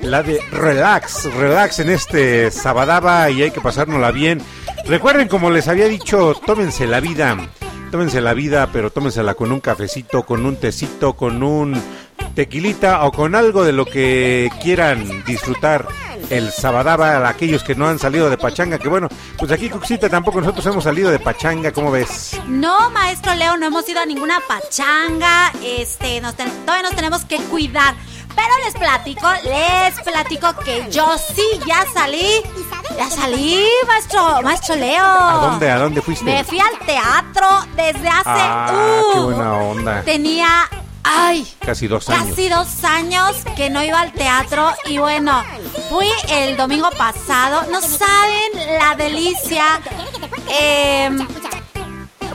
La 0.00 0.22
de 0.22 0.40
Relax, 0.52 1.24
relax 1.34 1.80
en 1.80 1.90
este 1.90 2.50
Sabadaba 2.50 3.28
y 3.30 3.42
hay 3.42 3.50
que 3.50 3.60
pasárnosla 3.60 4.10
bien. 4.12 4.40
Recuerden, 4.86 5.26
como 5.28 5.50
les 5.50 5.66
había 5.68 5.86
dicho, 5.88 6.34
tómense 6.46 6.86
la 6.86 7.00
vida. 7.00 7.36
Tómense 7.90 8.20
la 8.20 8.34
vida, 8.34 8.68
pero 8.72 8.90
tómensela 8.90 9.34
con 9.34 9.52
un 9.52 9.60
cafecito, 9.60 10.24
con 10.24 10.44
un 10.44 10.56
tecito, 10.56 11.14
con 11.14 11.42
un 11.42 11.80
tequilita 12.34 13.04
o 13.04 13.12
con 13.12 13.34
algo 13.34 13.64
de 13.64 13.72
lo 13.72 13.86
que 13.86 14.50
quieran 14.62 15.24
disfrutar 15.24 15.88
el 16.30 16.50
Sabadaba 16.50 17.16
a 17.16 17.28
aquellos 17.28 17.62
que 17.62 17.74
no 17.74 17.88
han 17.88 17.98
salido 17.98 18.28
de 18.28 18.36
Pachanga. 18.36 18.78
Que 18.78 18.88
bueno, 18.88 19.08
pues 19.38 19.50
aquí, 19.52 19.70
Cuxita, 19.70 20.08
tampoco 20.08 20.40
nosotros 20.40 20.66
hemos 20.66 20.84
salido 20.84 21.10
de 21.10 21.18
Pachanga, 21.18 21.72
¿cómo 21.72 21.90
ves? 21.90 22.38
No, 22.48 22.90
maestro 22.90 23.34
Leo, 23.34 23.56
no 23.56 23.66
hemos 23.66 23.88
ido 23.88 24.00
a 24.00 24.06
ninguna 24.06 24.40
pachanga. 24.46 25.52
Este, 25.62 26.20
todavía 26.20 26.82
nos 26.82 26.96
tenemos 26.96 27.24
que 27.24 27.38
cuidar. 27.38 27.94
Pero 28.34 28.54
les 28.64 28.74
platico, 28.74 29.26
les 29.44 29.98
platico 30.02 30.54
que 30.62 30.86
yo 30.90 31.16
sí 31.16 31.42
ya 31.66 31.86
salí. 31.94 32.42
Ya 32.96 33.10
salí, 33.10 33.62
maestro, 33.86 34.42
maestro 34.42 34.74
Leo. 34.76 35.04
¿A 35.04 35.34
dónde, 35.42 35.70
a 35.70 35.78
dónde 35.78 36.00
fuiste? 36.02 36.24
Me 36.24 36.44
fui 36.44 36.58
al 36.58 36.78
teatro 36.86 37.48
desde 37.76 38.08
hace. 38.08 38.22
Ah, 38.24 38.66
qué 39.12 39.18
uh, 39.18 39.24
buena 39.24 39.52
onda. 39.54 40.02
Tenía. 40.02 40.48
Ay, 41.08 41.46
Casi 41.64 41.86
dos 41.86 42.08
años. 42.08 42.30
Casi 42.30 42.48
dos 42.48 42.84
años 42.84 43.36
que 43.54 43.70
no 43.70 43.82
iba 43.84 44.00
al 44.00 44.12
teatro 44.12 44.72
y 44.86 44.98
bueno, 44.98 45.44
fui 45.88 46.08
el 46.30 46.56
domingo 46.56 46.90
pasado. 46.98 47.62
No 47.70 47.80
saben 47.80 48.78
la 48.80 48.94
delicia. 48.96 49.64
eh, 50.48 51.10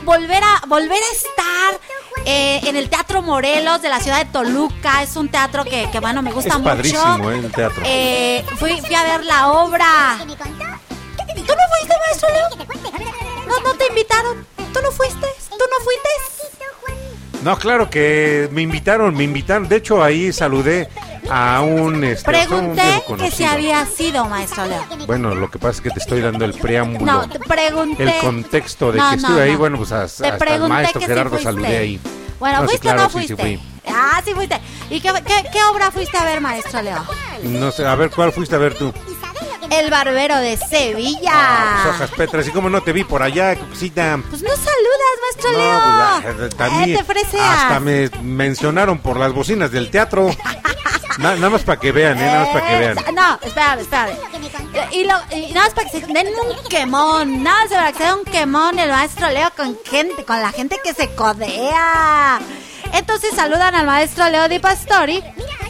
volver 0.04 0.42
a 0.42 0.62
volver 0.66 0.98
a 1.02 1.12
estar 1.14 1.80
eh, 2.24 2.60
en 2.64 2.76
el 2.76 2.88
Teatro 2.88 3.20
Morelos 3.22 3.82
de 3.82 3.88
la 3.90 4.00
ciudad 4.00 4.18
de 4.24 4.32
Toluca. 4.32 5.02
Es 5.02 5.16
un 5.16 5.28
teatro 5.28 5.64
que, 5.64 5.90
que, 5.90 6.00
bueno, 6.00 6.22
me 6.22 6.32
gusta 6.32 6.48
Es 6.54 6.58
mucho. 6.58 6.64
padrísimo, 6.70 7.30
¿eh? 7.30 7.38
el 7.38 7.52
teatro. 7.52 7.82
Eh, 7.84 8.44
fui, 8.58 8.80
fui 8.80 8.94
a 8.94 9.02
ver 9.02 9.24
la 9.26 9.48
obra. 9.52 10.16
No, 17.42 17.58
claro 17.58 17.90
que 17.90 18.48
me 18.52 18.62
invitaron, 18.62 19.14
me 19.16 19.24
invitaron. 19.24 19.68
De 19.68 19.76
hecho, 19.76 20.02
ahí 20.02 20.32
saludé 20.32 20.88
a 21.28 21.60
un... 21.60 22.04
Este, 22.04 22.30
a 22.30 22.40
un 22.44 22.74
Pregunté 22.76 23.02
que 23.18 23.30
si 23.32 23.44
había 23.44 23.84
sido, 23.86 24.24
maestro 24.26 24.64
Leo. 24.66 24.82
Bueno, 25.06 25.34
lo 25.34 25.50
que 25.50 25.58
pasa 25.58 25.72
es 25.72 25.80
que 25.80 25.90
te 25.90 25.98
estoy 25.98 26.20
dando 26.20 26.44
el 26.44 26.54
preámbulo. 26.54 27.04
No, 27.10 27.28
te 27.28 27.40
pregunté. 27.40 28.02
El 28.04 28.14
contexto 28.20 28.92
de 28.92 28.98
No, 28.98 29.10
que 29.10 29.16
no, 29.16 29.22
estuve 29.28 29.42
ahí, 29.42 29.52
no. 29.52 29.58
bueno, 29.58 29.76
pues 29.78 29.90
a- 29.92 29.98
Te 30.00 30.04
hasta 30.06 30.28
el 30.28 30.38
pregunté 30.38 30.68
maestro 30.68 31.00
que 31.00 31.06
si 31.06 31.10
Gerardo 31.12 31.30
fuiste. 31.30 31.44
saludé 31.44 31.76
ahí. 31.78 32.00
Bueno, 32.38 32.58
¿fuiste 32.64 32.78
claro, 32.80 33.00
o 33.00 33.04
no 33.04 33.10
sí, 33.20 33.26
sí 33.28 33.36
fui. 33.36 33.60
Ah, 33.88 34.20
sí 34.24 34.34
fuiste. 34.34 34.60
¿Y 34.90 35.00
qué, 35.00 35.12
qué, 35.26 35.44
qué 35.52 35.58
obra 35.72 35.90
fuiste 35.90 36.16
a 36.18 36.24
ver, 36.24 36.40
maestro 36.40 36.80
Leo? 36.82 37.04
No 37.44 37.70
sé, 37.72 37.84
a 37.86 37.94
ver, 37.96 38.10
¿cuál 38.10 38.32
fuiste 38.32 38.54
a 38.54 38.58
ver 38.58 38.74
tú? 38.74 38.92
El 39.78 39.90
Barbero 39.90 40.36
de 40.38 40.56
Sevilla. 40.56 41.30
Ah, 41.32 41.80
pues 41.84 41.94
hojas 41.96 42.10
Petras, 42.16 42.46
y 42.48 42.50
cómo 42.50 42.68
no 42.68 42.82
te 42.82 42.92
vi 42.92 43.04
por 43.04 43.22
allá, 43.22 43.56
cosita. 43.56 44.18
Pues 44.30 44.42
no 44.42 44.50
saludas, 44.50 45.18
maestro 45.22 45.50
No, 45.52 45.58
Leo. 45.58 46.36
pues, 46.38 46.52
ah, 46.52 46.56
también 46.56 46.90
Eh, 46.90 46.96
te 46.98 47.04
freseas. 47.04 47.42
hasta 47.62 47.80
me 47.80 48.08
mencionaron 48.22 48.98
por 48.98 49.16
las 49.18 49.32
bocinas 49.32 49.70
del 49.70 49.90
teatro. 49.90 50.30
Na- 51.18 51.34
nada 51.36 51.50
más 51.50 51.62
para 51.62 51.78
que 51.78 51.92
vean, 51.92 52.18
¿eh? 52.18 52.24
Nada 52.26 52.40
más 52.40 52.48
para 52.48 52.66
que 52.68 52.78
vean. 52.78 52.98
Eh, 52.98 53.12
No, 53.12 53.38
espérame, 53.42 53.80
espérame. 53.80 54.12
Y, 54.92 55.04
lo, 55.04 55.14
y 55.30 55.52
nada 55.52 55.66
más 55.66 55.74
para 55.74 55.88
que 55.90 56.00
se 56.00 56.06
den 56.06 56.28
un 56.28 56.68
quemón, 56.70 57.42
nada 57.42 57.60
más 57.60 57.68
para 57.70 57.92
que 57.92 57.98
se 57.98 58.04
den 58.04 58.14
un 58.14 58.24
quemón 58.24 58.78
el 58.78 58.90
maestro 58.90 59.28
Leo 59.30 59.50
con 59.54 59.76
gente, 59.84 60.24
con 60.24 60.40
la 60.40 60.50
gente 60.52 60.80
que 60.82 60.94
se 60.94 61.14
codea. 61.14 62.40
Entonces 62.92 63.34
saludan 63.34 63.74
al 63.74 63.86
maestro 63.86 64.28
Leo 64.28 64.48
Di 64.48 64.58
Pastori 64.58 65.22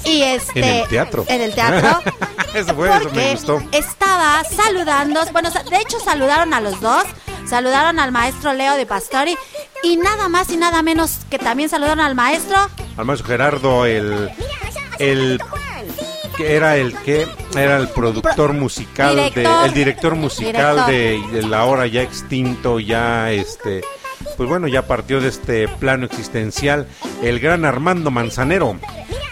y 0.05 0.23
este 0.23 0.59
En 0.61 0.65
el 0.83 0.89
teatro. 0.89 1.25
En 1.29 1.41
el 1.41 1.55
teatro. 1.55 2.01
Eso 2.55 2.75
fue, 2.75 2.91
eso 2.95 3.09
me 3.15 3.33
gustó. 3.33 3.63
estaba 3.73 4.45
saludando, 4.45 5.23
bueno, 5.33 5.49
de 5.51 5.77
hecho 5.79 5.99
saludaron 6.01 6.53
a 6.53 6.61
los 6.61 6.83
dos, 6.83 7.05
saludaron 7.49 7.99
al 7.99 8.13
maestro 8.13 8.53
Leo 8.53 8.77
Di 8.77 8.85
Pastori 8.85 9.39
y 9.83 9.97
nada 9.97 10.29
más 10.29 10.51
y 10.51 10.59
nada 10.59 10.83
menos 10.83 11.21
que 11.31 11.39
también 11.39 11.71
saludaron 11.71 12.01
al 12.01 12.15
maestro 12.15 12.59
Al 12.99 13.07
maestro 13.07 13.29
Gerardo, 13.29 13.87
el, 13.87 14.31
el 14.99 15.41
que 16.37 16.55
era 16.57 16.77
el 16.77 16.95
que 16.99 17.27
era 17.57 17.79
el 17.79 17.89
productor 17.89 18.53
musical 18.53 19.17
de 19.17 19.49
el 19.65 19.73
director 19.73 20.15
musical 20.15 20.85
Director. 20.85 20.87
de, 20.87 21.23
de 21.33 21.43
la 21.49 21.61
ahora 21.61 21.87
ya 21.87 22.03
extinto 22.03 22.81
ya 22.81 23.31
este 23.33 23.83
pues 24.37 24.49
bueno 24.49 24.69
ya 24.69 24.87
partió 24.87 25.21
de 25.21 25.29
este 25.29 25.69
plano 25.69 26.07
existencial 26.07 26.87
el 27.23 27.41
gran 27.41 27.65
Armando 27.65 28.11
Manzanero. 28.11 28.77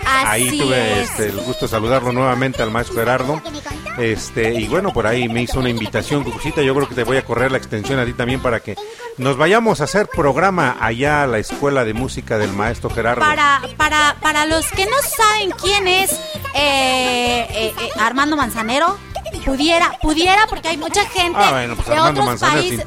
Así 0.06 0.48
ahí 0.48 0.58
tuve 0.58 1.02
es. 1.02 1.10
este, 1.10 1.26
el 1.26 1.40
gusto 1.40 1.66
de 1.66 1.70
saludarlo 1.70 2.12
nuevamente 2.12 2.62
al 2.62 2.70
maestro 2.70 2.96
Gerardo. 2.96 3.42
Este 3.98 4.54
y 4.54 4.66
bueno 4.66 4.92
por 4.92 5.06
ahí 5.06 5.28
me 5.28 5.42
hizo 5.42 5.58
una 5.58 5.68
invitación 5.68 6.24
Cucucita 6.24 6.62
yo 6.62 6.74
creo 6.74 6.88
que 6.88 6.94
te 6.94 7.04
voy 7.04 7.16
a 7.16 7.24
correr 7.24 7.50
la 7.52 7.58
extensión 7.58 7.98
a 7.98 8.06
ti 8.06 8.12
también 8.12 8.40
para 8.40 8.60
que 8.60 8.76
nos 9.18 9.36
vayamos 9.36 9.80
a 9.80 9.84
hacer 9.84 10.08
programa 10.08 10.78
allá 10.80 11.22
a 11.22 11.26
la 11.26 11.38
escuela 11.38 11.84
de 11.84 11.92
música 11.92 12.38
del 12.38 12.52
maestro 12.52 12.88
Gerardo. 12.90 13.20
Para, 13.20 13.60
para, 13.76 14.16
para 14.20 14.46
los 14.46 14.66
que 14.70 14.86
no 14.86 14.96
saben 15.16 15.50
quién 15.50 15.86
es 15.86 16.12
eh, 16.54 17.46
eh, 17.50 17.74
eh, 17.78 17.90
Armando 17.98 18.36
Manzanero, 18.36 18.96
pudiera, 19.44 19.98
pudiera, 20.02 20.46
porque 20.48 20.68
hay 20.68 20.76
mucha 20.76 21.04
gente 21.08 21.38
Ah, 21.40 21.50
bueno, 21.50 21.74
pues 21.76 21.88
de 21.88 21.94
otros 22.00 22.24
países, 22.40 22.84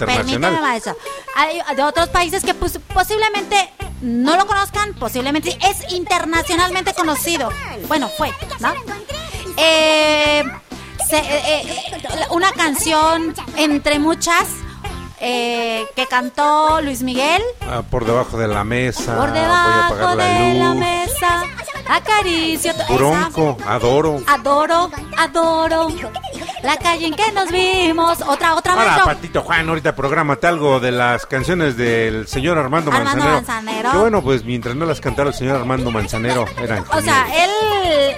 hay 1.36 1.62
de 1.76 1.84
otros 1.84 2.10
países 2.10 2.44
que 2.44 2.54
pues, 2.54 2.80
posiblemente 2.94 3.70
no 4.02 4.36
lo 4.38 4.46
conozcan, 4.46 4.94
posiblemente 4.96 5.58
es 5.62 5.92
internacionalmente 5.94 6.94
conocido. 6.94 7.50
Bueno, 7.88 8.10
fue, 8.18 8.32
¿no? 8.60 8.74
Eh, 9.58 10.44
se- 11.08 11.18
eh, 11.18 11.62
eh, 11.92 12.02
una 12.32 12.52
canción 12.52 13.34
entre 13.58 14.00
muchas 14.00 14.48
eh, 15.26 15.86
que 15.96 16.06
cantó 16.06 16.82
Luis 16.82 17.02
Miguel. 17.02 17.42
Ah, 17.62 17.82
por 17.90 18.06
debajo 18.06 18.38
de 18.38 18.48
la 18.50 18.64
mesa. 18.66 19.16
Por 19.16 19.30
voy 19.30 19.40
a 19.40 19.42
debajo 19.42 19.94
apagar 19.94 20.18
la 20.18 20.24
de 20.26 20.54
la 20.56 20.66
luz. 20.66 20.76
mesa, 20.76 21.44
acaricio. 21.88 22.74
Bronco, 22.90 23.58
adoro. 23.66 24.18
esa. 24.18 24.34
Adoro, 24.34 24.92
adoro. 25.18 25.88
La 26.62 26.78
calle 26.78 27.08
en 27.08 27.14
que 27.16 27.32
nos 27.32 27.50
vimos. 27.52 28.20
Otra, 28.28 28.56
otra 28.56 28.74
Ahora, 28.74 28.86
maestro. 28.86 29.06
Patito 29.06 29.42
Juan, 29.44 29.68
ahorita 29.70 29.96
prográmate 29.96 30.48
algo 30.48 30.80
de 30.80 30.92
las 30.92 31.26
canciones 31.26 31.76
del 31.78 32.28
señor 32.28 32.58
Armando, 32.58 32.92
Armando 32.92 33.12
Manzanero. 33.24 33.36
Manzanero. 33.36 33.92
Que 33.92 33.98
bueno, 33.98 34.22
pues 34.22 34.44
mientras 34.44 34.76
no 34.76 34.86
las 34.86 35.00
cantara 35.02 35.30
el 35.30 35.36
señor 35.36 35.56
Armando 35.58 35.90
Manzanero, 35.92 36.46
eran 36.62 36.84
O 36.92 37.02
sea, 37.02 37.28
él 37.34 37.52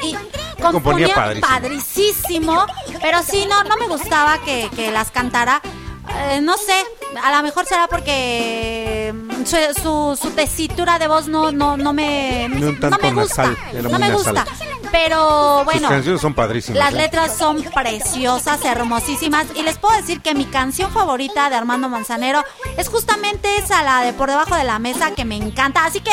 y- 0.03 0.15
Componía 0.61 1.07
componía 1.11 1.15
padrísimo. 1.15 1.47
padricísimo, 1.47 2.65
pero 3.01 3.21
sí, 3.23 3.45
no, 3.47 3.63
no 3.65 3.77
me 3.77 3.87
gustaba 3.87 4.37
que, 4.39 4.69
que 4.75 4.89
las 4.91 5.11
cantara. 5.11 5.61
Eh, 6.09 6.41
no 6.41 6.57
sé, 6.57 6.73
a 7.21 7.37
lo 7.37 7.43
mejor 7.43 7.65
será 7.65 7.87
porque 7.87 9.13
mm, 9.13 9.45
su, 9.45 9.57
su, 9.81 10.19
su 10.21 10.31
tesitura 10.31 10.99
de 10.99 11.07
voz 11.07 11.27
no, 11.27 11.51
no, 11.51 11.77
no 11.77 11.93
me, 11.93 12.47
No 12.49 12.57
me 13.01 13.11
gusta. 13.13 13.47
nasal, 13.47 13.57
no 13.83 13.89
me 13.89 13.99
nasal. 13.99 14.13
gusta. 14.13 14.45
Pero 14.91 15.63
bueno. 15.65 15.81
Sus 15.81 15.89
canciones 15.89 16.21
son 16.21 16.33
padrísimas. 16.33 16.79
Las 16.79 16.93
¿eh? 16.93 16.97
letras 16.97 17.35
son 17.37 17.61
preciosas, 17.63 18.63
hermosísimas. 18.63 19.45
Y 19.55 19.63
les 19.63 19.77
puedo 19.77 19.95
decir 19.97 20.21
que 20.21 20.33
mi 20.33 20.45
canción 20.45 20.89
favorita 20.91 21.49
de 21.49 21.55
Armando 21.57 21.89
Manzanero 21.89 22.43
es 22.77 22.87
justamente 22.87 23.57
esa, 23.57 23.83
la 23.83 24.01
de 24.01 24.13
Por 24.13 24.29
debajo 24.29 24.55
de 24.55 24.63
la 24.63 24.79
mesa, 24.79 25.11
que 25.11 25.25
me 25.25 25.35
encanta. 25.35 25.83
Así 25.85 25.99
que, 25.99 26.11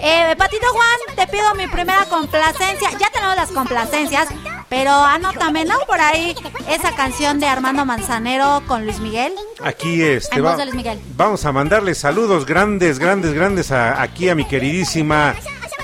eh, 0.00 0.34
Patito 0.38 0.66
Juan, 0.72 1.16
te 1.16 1.26
pido 1.26 1.54
mi 1.54 1.66
primera 1.66 2.06
complacencia. 2.06 2.90
Ya 2.98 3.10
tenemos 3.10 3.36
las 3.36 3.50
complacencias, 3.50 4.28
pero 4.70 4.92
anótame, 4.92 5.66
¿no? 5.66 5.78
Por 5.86 6.00
ahí 6.00 6.34
esa 6.70 6.94
canción 6.94 7.38
de 7.38 7.46
Armando 7.48 7.84
Manzanero 7.84 8.62
con 8.66 8.84
Luis 8.86 8.98
Miguel. 9.00 9.34
Aquí 9.62 10.02
este 10.02 10.40
Miguel. 10.74 10.98
vamos 11.16 11.44
a 11.44 11.52
mandarle 11.52 11.94
saludos 11.94 12.44
grandes, 12.46 12.98
grandes, 12.98 13.32
grandes 13.32 13.70
a- 13.72 14.00
aquí 14.02 14.28
a 14.28 14.34
mi 14.34 14.44
queridísima 14.44 15.34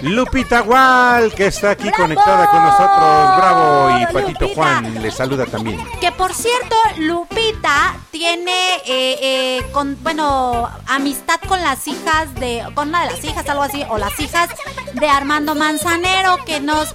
Lupita 0.03 0.61
Gual, 0.61 1.33
que 1.35 1.47
está 1.47 1.71
aquí 1.71 1.89
¡Bravo! 1.89 2.03
conectada 2.03 2.47
con 2.51 2.63
nosotros. 2.63 3.37
Bravo. 3.37 3.91
Y 4.01 4.07
Patito 4.13 4.45
Lupita. 4.45 4.55
Juan 4.55 5.03
le 5.03 5.11
saluda 5.11 5.47
también. 5.47 5.81
Que 6.01 6.13
por 6.13 6.33
cierto, 6.33 6.77
Lupita 6.99 7.97
tiene, 8.11 8.77
eh, 8.87 9.19
eh, 9.59 9.67
con, 9.73 9.97
bueno, 10.03 10.69
amistad 10.87 11.41
con 11.49 11.61
las 11.63 11.87
hijas 11.89 12.33
de, 12.37 12.65
con 12.75 12.89
una 12.89 13.05
de 13.07 13.11
las 13.13 13.25
hijas, 13.25 13.49
algo 13.49 13.63
así, 13.65 13.85
o 13.89 13.99
las 13.99 14.19
hijas 14.21 14.49
de 14.95 15.09
Armando 15.09 15.55
Manzanero, 15.55 16.37
que 16.45 16.61
nos, 16.61 16.95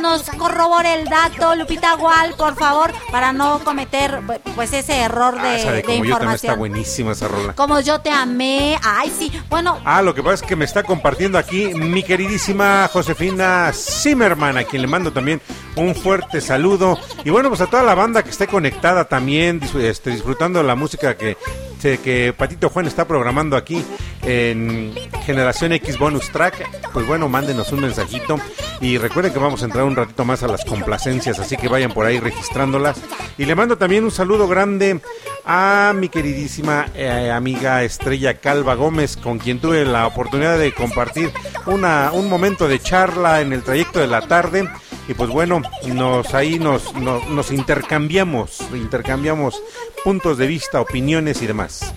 nos 0.00 0.22
corrobore 0.36 0.94
el 0.94 1.08
dato, 1.08 1.54
Lupita 1.54 1.94
Gual, 1.94 2.34
por 2.34 2.56
favor, 2.56 2.92
para 3.10 3.32
no 3.32 3.60
cometer, 3.60 4.20
pues, 4.54 4.72
ese 4.72 4.98
error 5.00 5.36
Ah, 5.38 5.42
de, 5.44 5.50
de 5.52 5.62
como 5.62 5.72
yo 5.72 5.72
también 5.82 6.02
está 6.02 6.14
información. 6.14 6.58
buenísima 6.58 7.12
esa 7.12 7.28
rola. 7.28 7.52
Como 7.54 7.78
yo 7.80 8.00
te 8.00 8.10
amé, 8.10 8.78
ay 8.82 9.12
sí, 9.16 9.32
bueno, 9.48 9.78
Ah, 9.84 10.02
lo 10.02 10.14
que 10.14 10.22
pasa 10.22 10.34
es 10.34 10.42
que 10.42 10.56
me 10.56 10.64
está 10.64 10.82
compartiendo 10.82 11.38
aquí 11.38 11.72
mi 11.74 12.02
queridísima 12.32 12.88
Josefina 12.90 13.70
Zimmerman, 13.74 14.56
a 14.56 14.64
quien 14.64 14.80
le 14.80 14.88
mando 14.88 15.12
también 15.12 15.38
un 15.76 15.94
fuerte 15.94 16.40
saludo. 16.40 16.98
Y 17.26 17.30
bueno, 17.30 17.50
pues 17.50 17.60
a 17.60 17.66
toda 17.66 17.82
la 17.82 17.94
banda 17.94 18.22
que 18.22 18.30
esté 18.30 18.46
conectada 18.46 19.04
también, 19.04 19.60
este, 19.78 20.12
disfrutando 20.12 20.60
de 20.60 20.64
la 20.64 20.74
música 20.74 21.14
que, 21.14 21.36
que 21.82 22.32
Patito 22.34 22.70
Juan 22.70 22.86
está 22.86 23.06
programando 23.06 23.54
aquí 23.54 23.84
en 24.22 24.94
Generación 25.26 25.72
X 25.72 25.98
Bonus 25.98 26.30
Track. 26.30 26.90
Pues 26.94 27.06
bueno, 27.06 27.28
mándenos 27.28 27.70
un 27.72 27.80
mensajito. 27.80 28.38
Y 28.80 28.96
recuerden 28.96 29.32
que 29.32 29.38
vamos 29.38 29.62
a 29.62 29.66
entrar 29.66 29.84
un 29.84 29.94
ratito 29.94 30.24
más 30.24 30.42
a 30.42 30.48
las 30.48 30.64
complacencias, 30.64 31.38
así 31.38 31.56
que 31.58 31.68
vayan 31.68 31.92
por 31.92 32.06
ahí 32.06 32.18
registrándolas. 32.18 33.00
Y 33.36 33.44
le 33.44 33.54
mando 33.54 33.76
también 33.76 34.04
un 34.04 34.10
saludo 34.10 34.48
grande 34.48 35.00
a 35.44 35.92
mi 35.94 36.08
queridísima 36.08 36.86
eh, 36.94 37.30
amiga 37.30 37.82
Estrella 37.82 38.38
Calva 38.38 38.74
Gómez, 38.74 39.16
con 39.16 39.38
quien 39.38 39.60
tuve 39.60 39.84
la 39.84 40.06
oportunidad 40.06 40.58
de 40.58 40.72
compartir 40.72 41.30
una, 41.66 42.10
un 42.22 42.30
momento 42.30 42.68
de 42.68 42.80
charla 42.80 43.40
en 43.40 43.52
el 43.52 43.62
trayecto 43.62 43.98
de 43.98 44.06
la 44.06 44.22
tarde. 44.22 44.68
Y 45.08 45.14
pues 45.14 45.28
bueno, 45.30 45.60
nos 45.86 46.32
ahí 46.34 46.58
nos, 46.58 46.94
nos, 46.94 47.28
nos 47.28 47.50
intercambiamos, 47.50 48.60
intercambiamos 48.72 49.60
puntos 50.04 50.38
de 50.38 50.46
vista, 50.46 50.80
opiniones 50.80 51.42
y 51.42 51.46
demás. 51.46 51.92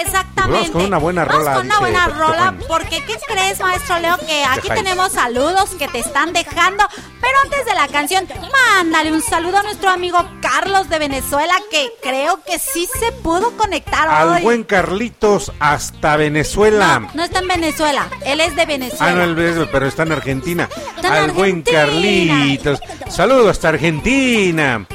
Exactamente. 0.00 0.36
Vamos 0.58 0.70
con 0.70 0.84
una 0.84 0.98
buena 0.98 1.24
Vamos 1.24 1.42
rola, 1.44 1.56
con 1.56 1.66
una 1.66 1.78
buena 1.80 2.06
rola, 2.08 2.54
porque 2.68 3.04
¿qué 3.04 3.16
crees, 3.26 3.60
maestro 3.60 3.98
Leo? 3.98 4.16
Que 4.18 4.44
aquí 4.44 4.68
tenemos 4.68 5.12
saludos 5.12 5.70
que 5.78 5.88
te 5.88 5.98
están 6.00 6.32
dejando. 6.32 6.84
Pero 7.20 7.32
antes 7.42 7.64
de 7.64 7.74
la 7.74 7.88
canción, 7.88 8.28
mándale 8.74 9.10
un 9.12 9.22
saludo 9.22 9.58
a 9.58 9.62
nuestro 9.62 9.90
amigo 9.90 10.18
Carlos 10.40 10.88
de 10.88 10.98
Venezuela, 10.98 11.54
que 11.70 11.90
creo 12.02 12.40
que 12.44 12.58
sí 12.58 12.88
se 13.00 13.10
pudo 13.12 13.56
conectar 13.56 14.08
Al 14.08 14.28
hoy. 14.28 14.42
buen 14.42 14.64
Carlitos 14.64 15.50
hasta 15.58 16.16
Venezuela. 16.16 17.00
No, 17.00 17.10
no 17.14 17.24
está 17.24 17.40
en 17.40 17.48
Venezuela, 17.48 18.08
él 18.24 18.40
es 18.40 18.54
de 18.54 18.66
Venezuela. 18.66 19.06
Ah, 19.06 19.12
no, 19.14 19.22
él 19.24 19.38
es- 19.38 19.68
pero 19.72 19.86
está 19.86 20.02
en 20.04 20.12
Argentina. 20.12 20.68
Está 20.94 21.08
en 21.08 21.24
Al 21.24 21.30
buen. 21.32 21.62
Carlitos. 21.62 22.80
Saludos 23.08 23.48
hasta 23.50 23.70
Argentina. 23.70 24.86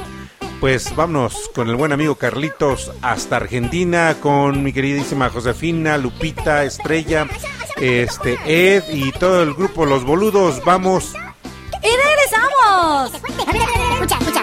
Pues 0.62 0.95
vámonos 0.95 1.50
con 1.56 1.69
el 1.69 1.76
buen 1.76 1.91
amigo 1.91 2.13
Carlitos 2.13 2.91
hasta 3.02 3.38
Argentina, 3.38 4.17
con 4.21 4.62
mi 4.62 4.71
queridísima 4.71 5.32
Josefina, 5.32 5.97
Lupita, 5.97 6.63
Estrella, 6.63 7.28
este 7.78 8.38
Ed 8.45 8.84
y 8.91 9.12
todo 9.12 9.41
el 9.41 9.56
grupo 9.56 9.88
Los 9.88 10.06
Boludos. 10.06 10.63
Vamos. 10.63 11.15
¡Y 11.82 11.88
regresamos! 11.88 13.12
Escucha, 13.15 14.17
escucha. 14.19 14.41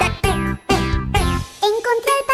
Encontré 1.62 2.12
al 2.18 2.24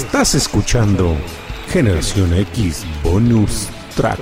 Estás 0.00 0.34
escuchando 0.34 1.14
Generación 1.68 2.32
X 2.32 2.86
Bonus 3.02 3.68
Track. 3.94 4.18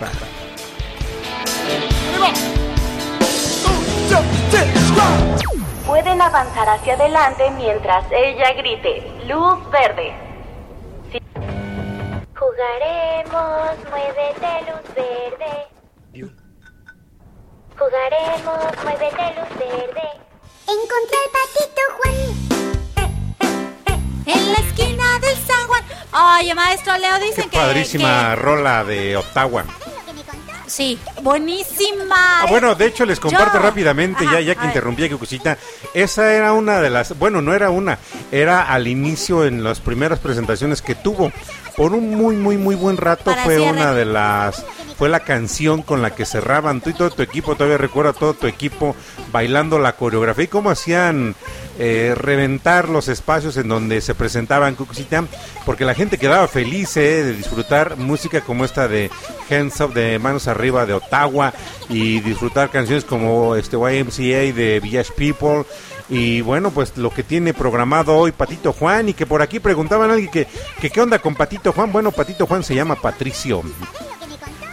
Pueden 5.86 6.20
avanzar 6.20 6.68
hacia 6.68 6.94
adelante 6.94 7.44
mientras 7.56 8.04
ella 8.10 8.54
grite, 8.54 9.08
luz 9.28 9.70
verde. 9.70 10.27
Que. 27.92 28.36
rola 28.36 28.84
de 28.84 29.16
Ottawa. 29.16 29.64
que- 29.64 30.70
sí, 30.70 30.98
buenísima. 31.22 32.42
Ah, 32.42 32.46
bueno, 32.48 32.74
de 32.74 32.86
hecho 32.86 33.04
les 33.06 33.18
comparto 33.18 33.56
Yo- 33.58 33.62
rápidamente, 33.62 34.24
Ajá, 34.24 34.34
ya, 34.34 34.40
ya 34.40 34.52
a 34.52 34.54
que 34.56 34.66
interrumpí 34.66 35.04
a 35.04 35.08
Cucucita, 35.10 35.56
esa 35.94 36.32
era 36.34 36.52
una 36.52 36.80
de 36.80 36.90
las, 36.90 37.18
bueno, 37.18 37.40
no 37.40 37.54
era 37.54 37.70
una, 37.70 37.98
era 38.30 38.62
al 38.70 38.86
inicio 38.86 39.44
en 39.46 39.64
las 39.64 39.80
primeras 39.80 40.18
presentaciones 40.18 40.82
que 40.82 40.94
tuvo. 40.94 41.32
Por 41.76 41.92
un 41.92 42.10
muy, 42.16 42.34
muy, 42.36 42.56
muy 42.58 42.74
buen 42.74 42.96
rato 42.96 43.24
Para 43.30 43.44
fue 43.44 43.56
cierre. 43.56 43.70
una 43.72 43.92
de 43.94 44.04
las, 44.04 44.64
fue 44.98 45.08
la 45.08 45.20
canción 45.20 45.82
con 45.82 46.02
la 46.02 46.14
que 46.16 46.24
cerraban. 46.24 46.80
Tú 46.80 46.90
y 46.90 46.92
todo 46.92 47.10
tu 47.10 47.22
equipo, 47.22 47.54
todavía 47.54 47.78
recuerdo 47.78 48.10
a 48.10 48.14
todo 48.14 48.34
tu 48.34 48.48
equipo 48.48 48.96
bailando 49.30 49.78
la 49.78 49.92
coreografía. 49.92 50.44
Y 50.44 50.48
cómo 50.48 50.70
hacían 50.70 51.36
eh, 51.78 52.14
reventar 52.16 52.88
los 52.88 53.06
espacios 53.06 53.56
en 53.58 53.68
donde 53.68 54.00
se 54.00 54.16
presentaban 54.16 54.74
Cucucita, 54.74 55.24
porque 55.64 55.84
la 55.84 55.94
gente 55.94 56.18
quedaba 56.18 56.48
feliz 56.48 56.96
eh, 56.96 57.22
de 57.22 57.32
disfrutar 57.32 57.96
música 57.96 58.40
como 58.40 58.64
esta 58.64 58.88
de 58.88 59.08
Hands 59.48 59.80
Up 59.82 59.94
de 59.94 60.18
Manos 60.18 60.48
Arriba 60.48 60.84
de 60.84 60.94
Ottawa 60.94 61.54
y 61.88 62.18
disfrutar 62.18 62.70
canciones 62.70 63.04
como 63.04 63.54
este 63.54 63.76
YMCA 63.76 64.52
de 64.52 64.80
Village 64.82 65.12
People. 65.16 65.64
Y 66.08 66.40
bueno 66.40 66.72
pues 66.72 66.96
lo 66.96 67.10
que 67.10 67.22
tiene 67.22 67.54
programado 67.54 68.16
hoy 68.16 68.32
Patito 68.32 68.72
Juan 68.72 69.10
y 69.10 69.14
que 69.14 69.26
por 69.26 69.42
aquí 69.42 69.60
preguntaban 69.60 70.10
a 70.10 70.14
alguien 70.14 70.32
que, 70.32 70.48
que 70.80 70.90
qué 70.90 71.00
onda 71.00 71.20
con 71.20 71.36
Patito 71.36 71.70
Juan, 71.70 71.92
bueno 71.92 72.10
Patito 72.10 72.46
Juan 72.46 72.64
se 72.64 72.74
llama 72.74 72.96
Patricio. 72.96 73.62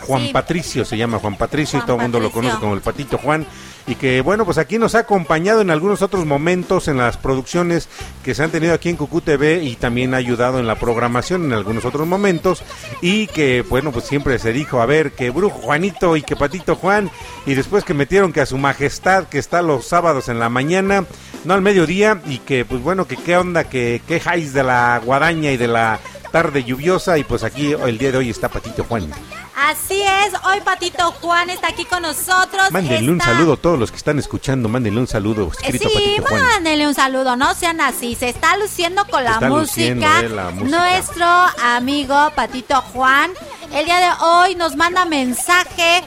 Juan 0.05 0.23
Sí. 0.23 0.33
Patricio 0.33 0.85
se 0.85 0.97
llama 0.97 1.19
Juan 1.19 1.37
Patricio 1.37 1.79
y 1.79 1.81
todo 1.83 1.95
el 1.97 2.03
mundo 2.03 2.19
lo 2.19 2.31
conoce 2.31 2.57
como 2.59 2.73
el 2.73 2.81
Patito 2.81 3.17
Juan 3.17 3.45
y 3.87 3.95
que 3.95 4.21
bueno 4.21 4.45
pues 4.45 4.57
aquí 4.57 4.79
nos 4.79 4.95
ha 4.95 4.99
acompañado 4.99 5.61
en 5.61 5.69
algunos 5.69 6.01
otros 6.01 6.25
momentos 6.25 6.87
en 6.87 6.97
las 6.97 7.17
producciones 7.17 7.87
que 8.23 8.33
se 8.33 8.43
han 8.43 8.49
tenido 8.49 8.73
aquí 8.73 8.89
en 8.89 8.95
Cucú 8.95 9.21
TV 9.21 9.63
y 9.63 9.75
también 9.75 10.13
ha 10.13 10.17
ayudado 10.17 10.59
en 10.59 10.65
la 10.67 10.75
programación 10.75 11.45
en 11.45 11.53
algunos 11.53 11.85
otros 11.85 12.07
momentos 12.07 12.63
y 13.01 13.27
que 13.27 13.63
bueno 13.69 13.91
pues 13.91 14.05
siempre 14.05 14.39
se 14.39 14.53
dijo 14.53 14.81
a 14.81 14.85
ver 14.85 15.11
que 15.11 15.29
Brujo 15.29 15.59
Juanito 15.59 16.17
y 16.17 16.23
que 16.23 16.35
Patito 16.35 16.75
Juan 16.75 17.11
y 17.45 17.53
después 17.53 17.83
que 17.83 17.93
metieron 17.93 18.33
que 18.33 18.41
a 18.41 18.45
su 18.45 18.57
majestad 18.57 19.25
que 19.25 19.37
está 19.37 19.61
los 19.61 19.85
sábados 19.87 20.29
en 20.29 20.39
la 20.39 20.49
mañana 20.49 21.05
no 21.43 21.53
al 21.53 21.61
mediodía 21.61 22.21
y 22.25 22.39
que 22.39 22.65
pues 22.65 22.81
bueno 22.81 23.05
que 23.07 23.17
qué 23.17 23.37
onda 23.37 23.65
que 23.65 24.01
qué 24.07 24.19
de 24.35 24.63
la 24.63 24.99
guadaña 25.03 25.51
y 25.51 25.57
de 25.57 25.67
la 25.67 25.99
tarde 26.35 26.65
lluviosa 26.65 27.17
y 27.17 27.23
pues 27.23 27.45
aquí 27.45 27.71
el 27.71 27.97
día 27.97 28.11
de 28.11 28.17
hoy 28.17 28.29
está 28.29 28.49
Patito 28.49 28.83
Juan. 28.83 29.09
Así 29.55 30.01
es, 30.01 30.33
hoy 30.43 30.59
Patito 30.65 31.13
Juan 31.21 31.49
está 31.49 31.69
aquí 31.69 31.85
con 31.85 32.01
nosotros. 32.01 32.71
Mándenle 32.71 33.09
un 33.09 33.21
saludo 33.21 33.53
a 33.53 33.55
todos 33.55 33.79
los 33.79 33.89
que 33.89 33.95
están 33.95 34.19
escuchando, 34.19 34.67
mándenle 34.67 34.99
un 34.99 35.07
saludo 35.07 35.45
Eh, 35.45 35.49
escrito 35.61 35.87
a 35.87 35.91
Sí, 35.91 35.95
Patito 35.95 36.27
Juan. 36.27 36.43
mándenle 36.43 36.87
un 36.89 36.93
saludo, 36.93 37.37
no 37.37 37.53
sean 37.55 37.79
así. 37.79 38.15
Se 38.15 38.27
está 38.27 38.57
luciendo 38.57 39.05
con 39.07 39.23
la 39.23 39.39
música. 39.39 40.19
eh, 40.23 40.27
la 40.27 40.49
música. 40.49 40.77
Nuestro 40.77 41.25
amigo 41.63 42.31
Patito 42.35 42.81
Juan. 42.81 43.31
El 43.73 43.85
día 43.85 43.99
de 43.99 44.25
hoy 44.25 44.55
nos 44.55 44.75
manda 44.75 45.05
mensaje. 45.05 46.03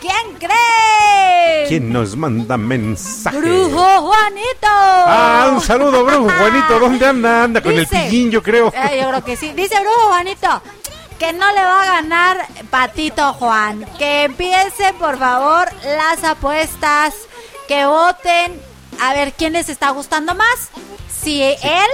¿Quién 0.00 0.34
cree? 0.38 1.66
¿Quién 1.68 1.92
nos 1.92 2.16
manda 2.16 2.56
mensaje? 2.56 3.36
Brujo 3.38 3.78
Juanito. 4.08 4.66
Ah, 4.66 5.50
un 5.52 5.60
saludo, 5.60 6.04
Brujo 6.04 6.28
Juanito. 6.38 6.78
¿Dónde 6.78 7.06
anda? 7.06 7.44
Anda 7.44 7.60
con 7.62 7.72
Dice- 7.76 7.96
el 8.04 8.08
pillín, 8.10 8.30
yo 8.30 8.42
creo. 8.42 8.68
Eh, 8.74 8.98
yo 9.02 9.08
creo 9.08 9.24
que 9.24 9.36
sí. 9.36 9.52
Dice 9.52 9.78
Brujo 9.80 10.08
Juanito 10.08 10.62
que 11.18 11.34
no 11.34 11.52
le 11.52 11.62
va 11.62 11.82
a 11.82 11.86
ganar 12.00 12.46
Patito 12.70 13.34
Juan. 13.34 13.84
Que 13.98 14.24
empiecen, 14.24 14.94
por 14.96 15.18
favor, 15.18 15.68
las 15.84 16.24
apuestas. 16.24 17.14
Que 17.68 17.84
voten. 17.84 18.58
A 19.02 19.12
ver 19.12 19.32
quién 19.34 19.52
les 19.52 19.68
está 19.68 19.90
gustando 19.90 20.34
más. 20.34 20.70
Si 21.22 21.42
él 21.42 21.90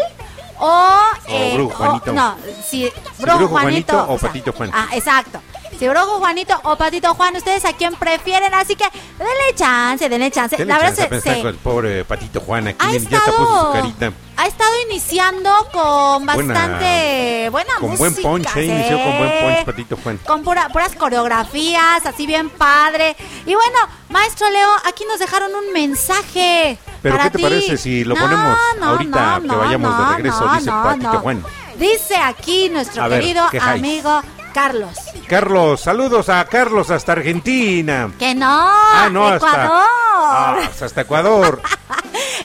o. 0.61 1.01
eh, 1.27 1.53
Brujo 1.55 1.75
Juanito. 1.77 2.13
no, 2.13 2.37
si 2.69 2.85
Brujo 3.19 3.39
Brujo 3.39 3.49
Juanito 3.49 3.93
Juanito. 3.95 4.13
o 4.13 4.19
Patito 4.19 4.53
Juan. 4.53 4.71
Ah, 4.73 4.89
exacto. 4.93 5.41
Si 5.79 5.87
Juanito 6.19 6.59
o 6.65 6.77
Patito 6.77 7.15
Juan, 7.15 7.37
ustedes 7.37 7.65
a 7.67 7.73
quién 7.75 7.95
prefieren. 7.95 8.53
Así 8.55 8.77
que 8.77 8.85
denle 9.19 9.55
chance, 9.55 10.09
denle 10.09 10.31
chance. 10.31 10.57
Denle 10.57 10.73
La 10.73 10.81
chance 10.81 11.03
verdad 11.09 11.23
se- 11.23 11.41
el 11.49 11.55
pobre 11.57 12.05
Patito 12.05 12.41
Juan 12.41 12.69
aquí. 12.69 12.79
ha 12.81 12.91
ya 12.93 12.97
está 12.97 13.19
puso 13.21 13.37
su 13.37 13.43
estado, 13.45 13.73
carita. 13.73 14.13
ha 14.39 14.47
estado 14.47 14.71
iniciando 14.89 15.51
con 15.73 16.25
Buena- 16.27 16.55
bastante 16.55 17.49
buena, 17.51 17.75
Con 17.79 17.91
música. 17.91 18.09
buen 18.29 18.43
punch, 18.43 18.57
eh, 18.57 18.65
inició 18.65 19.03
con 19.03 19.19
buen 19.19 19.31
punch 19.41 19.65
Patito 19.67 19.97
Juan. 20.03 20.19
Con 20.27 20.43
pura- 20.45 20.69
puras 20.71 20.95
coreografías, 20.97 22.07
así 22.07 22.27
bien 22.27 22.49
padre. 22.51 23.15
Y 23.45 23.55
bueno, 23.55 23.79
maestro 24.09 24.49
Leo, 24.51 24.71
aquí 24.87 25.05
nos 25.09 25.19
dejaron 25.19 25.55
un 25.55 25.73
mensaje. 25.73 26.79
Pero, 27.03 27.17
para 27.17 27.25
¿qué 27.25 27.31
te 27.31 27.37
ti. 27.39 27.43
parece 27.45 27.77
si 27.77 28.05
lo 28.05 28.15
ponemos 28.17 28.59
ahorita 28.83 29.41
que 29.43 29.55
vayamos 29.57 29.99
de 29.99 30.15
regreso? 30.17 30.49
Dice 30.55 30.71
Patito 30.71 31.19
Juan. 31.21 31.45
Dice 31.79 32.17
aquí 32.17 32.71
nuestro 32.71 33.05
A 33.05 33.09
querido 33.11 33.47
amigo 33.61 34.23
Carlos. 34.57 34.97
Carlos, 35.29 35.83
saludos 35.83 36.31
a 36.31 36.43
Carlos 36.47 36.91
hasta 36.91 37.13
Argentina. 37.13 38.11
Que 38.19 38.35
no, 38.35 38.47
Ah, 38.49 39.07
no, 39.13 39.35
Ecuador. 39.35 39.59
hasta, 39.61 39.69
ah, 39.71 40.71
hasta 40.81 41.01
Ecuador. 41.03 41.61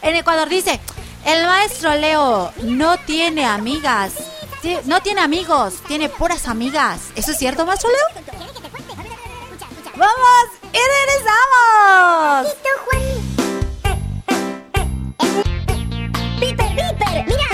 En 0.01 0.15
Ecuador 0.17 0.49
dice, 0.49 0.81
el 1.25 1.45
maestro 1.45 1.95
Leo 1.95 2.51
no 2.63 2.97
tiene 2.97 3.45
amigas, 3.45 4.11
no 4.83 4.99
tiene 5.01 5.21
amigos, 5.21 5.75
tiene 5.87 6.09
puras 6.09 6.49
amigas. 6.49 6.99
¿Eso 7.15 7.31
es 7.31 7.37
cierto, 7.37 7.65
maestro 7.65 7.89
Leo? 7.89 8.23
¡Vamos! 9.95 10.45
¡Y 10.73 10.79
regresamos! 10.99 12.57
Piper, 16.41 16.67
Piper. 16.75 17.25
Mira, 17.25 17.45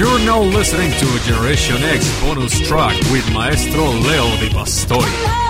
You're 0.00 0.18
now 0.20 0.40
listening 0.40 0.90
to 0.92 1.18
Generation 1.24 1.76
X 1.82 2.22
bonus 2.22 2.58
track 2.66 2.98
with 3.12 3.30
Maestro 3.34 3.84
Leo 3.84 4.24
Di 4.38 4.48
Pastori. 4.48 5.49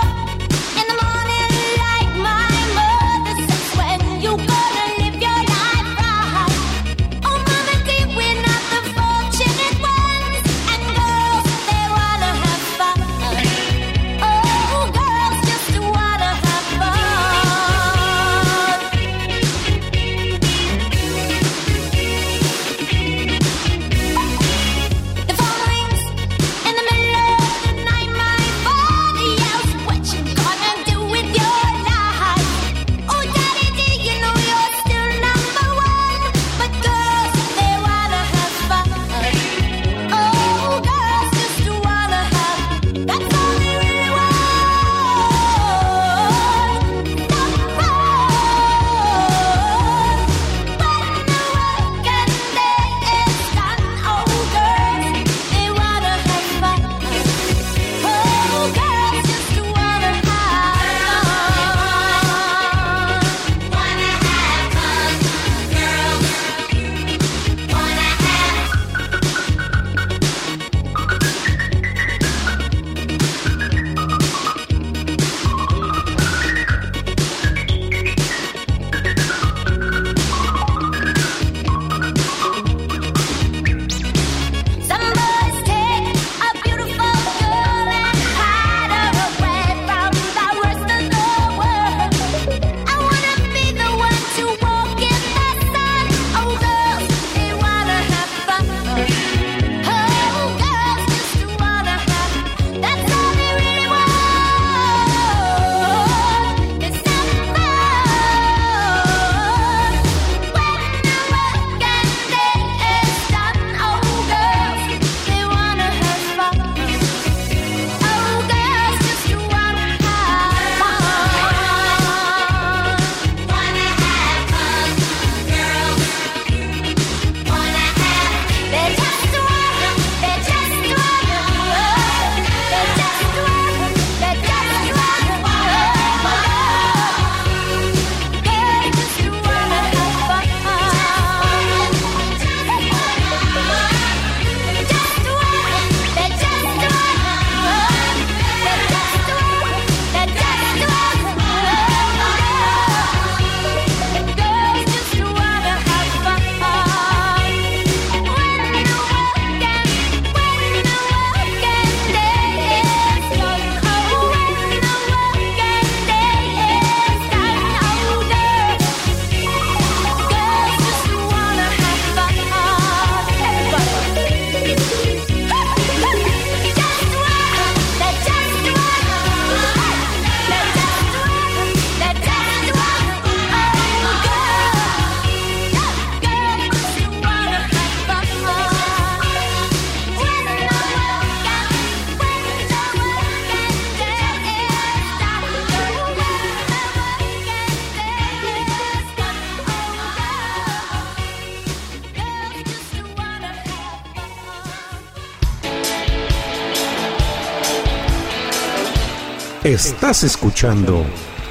Estás 210.11 210.23
escuchando 210.25 211.05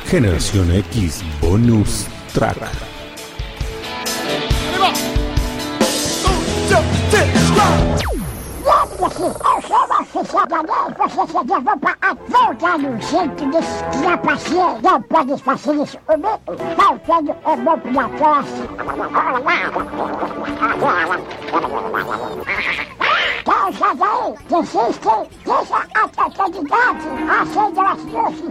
Generación 0.04 0.70
X 0.70 1.22
Bonus 1.40 2.06
Track. 2.34 2.60
Voltando 12.28 12.88
o 12.90 13.02
centro 13.02 13.50
de 13.50 13.60
trapaceiro, 14.02 14.78
não 14.82 15.02
pode 15.04 15.42
fazer 15.42 15.74
isso 15.82 15.98
comigo. 16.04 16.40
Faltando 16.76 17.30
é 17.30 17.56
bom 17.56 17.78
pra 17.78 18.08
tosse. 18.18 18.68
Causa 23.42 23.94
daí, 23.94 24.34
desiste, 24.48 25.14
deixa 25.44 25.80
a 25.94 26.30
candidata, 26.30 27.08
acende 27.40 27.80
as 27.80 28.00
luzes. 28.04 28.49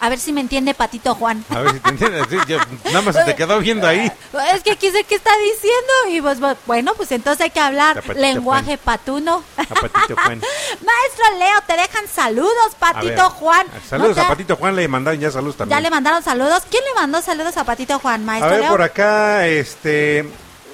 A 0.00 0.08
ver 0.08 0.18
si 0.18 0.32
me 0.32 0.40
entiende 0.40 0.74
Patito 0.74 1.14
Juan. 1.14 1.44
A 1.48 1.60
ver 1.60 1.74
si 1.74 1.78
te 1.78 1.96
sí, 2.28 2.36
ya, 2.48 2.66
nada 2.86 3.02
más 3.02 3.14
se 3.14 3.22
te 3.22 3.36
quedó 3.36 3.60
viendo 3.60 3.86
ahí. 3.86 4.10
Es 4.52 4.62
que 4.64 4.72
aquí 4.72 4.90
sé 4.90 5.04
qué 5.04 5.14
está 5.14 5.30
diciendo 5.38 5.92
y 6.10 6.18
bu- 6.20 6.56
bueno, 6.66 6.92
pues 6.96 7.12
entonces 7.12 7.40
hay 7.44 7.50
que 7.50 7.60
hablar 7.60 8.02
lenguaje 8.16 8.78
patuno. 8.78 9.44
A 9.56 9.62
Patito 9.64 10.16
Juan. 10.16 10.40
Maestro 10.84 11.38
Leo, 11.38 11.60
te 11.68 11.74
dejan 11.76 12.08
saludos, 12.12 12.52
A 12.80 12.92
Patito 12.92 13.12
ver, 13.12 13.30
Juan. 13.30 13.66
Saludos 13.88 14.16
¿No 14.16 14.22
te- 14.22 14.26
a 14.26 14.28
Patito 14.28 14.56
Juan, 14.56 14.74
le 14.74 14.88
mandaron 14.88 15.20
ya 15.20 15.30
saludos 15.30 15.56
también. 15.56 15.78
Ya 15.78 15.80
le 15.80 15.90
mandaron 15.90 16.20
saludos. 16.20 16.64
¿Quién 16.68 16.82
le 16.82 17.00
mandó 17.00 17.22
saludos 17.22 17.56
a 17.56 17.62
Patito 17.62 18.00
Juan, 18.00 18.22
A 18.22 18.24
Maestro 18.24 18.50
ver, 18.50 18.60
Leo? 18.62 18.70
por 18.72 18.82
acá, 18.82 19.46
este, 19.46 20.28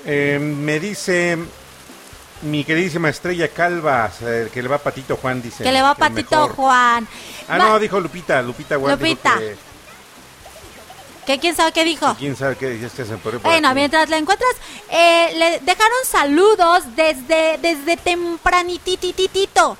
eh, 0.06 0.38
me 0.40 0.80
dice 0.80 1.36
mi 2.42 2.64
queridísima 2.64 3.08
Estrella 3.08 3.48
Calvas, 3.48 4.22
eh, 4.22 4.48
que 4.52 4.62
le 4.62 4.68
va 4.68 4.76
a 4.76 4.78
Patito 4.78 5.16
Juan, 5.16 5.42
dice. 5.42 5.64
que 5.64 5.72
le 5.72 5.82
va 5.82 5.94
Patito 5.94 6.36
mejor. 6.36 6.54
Juan. 6.56 7.08
Ah, 7.48 7.58
no, 7.58 7.78
dijo 7.78 7.98
Lupita, 8.00 8.40
Lupita 8.42 8.76
Juan. 8.78 8.96
dijo 8.98 9.08
Lupita. 9.10 9.38
que- 9.38 9.56
¿Qué, 11.26 11.38
¿Quién 11.38 11.54
sabe 11.54 11.72
qué 11.72 11.84
dijo? 11.84 12.14
quién 12.18 12.34
sabe 12.36 12.56
qué, 12.56 12.68
ahí 12.68 13.18
por 13.22 13.38
Bueno, 13.42 13.68
aquí. 13.68 13.74
mientras 13.74 14.08
la 14.08 14.16
encuentras, 14.16 14.50
eh, 14.90 15.30
le 15.36 15.60
dejaron 15.60 15.98
saludos 16.06 16.84
desde, 16.96 17.58
desde 17.60 17.98
tempranitititito. 17.98 19.76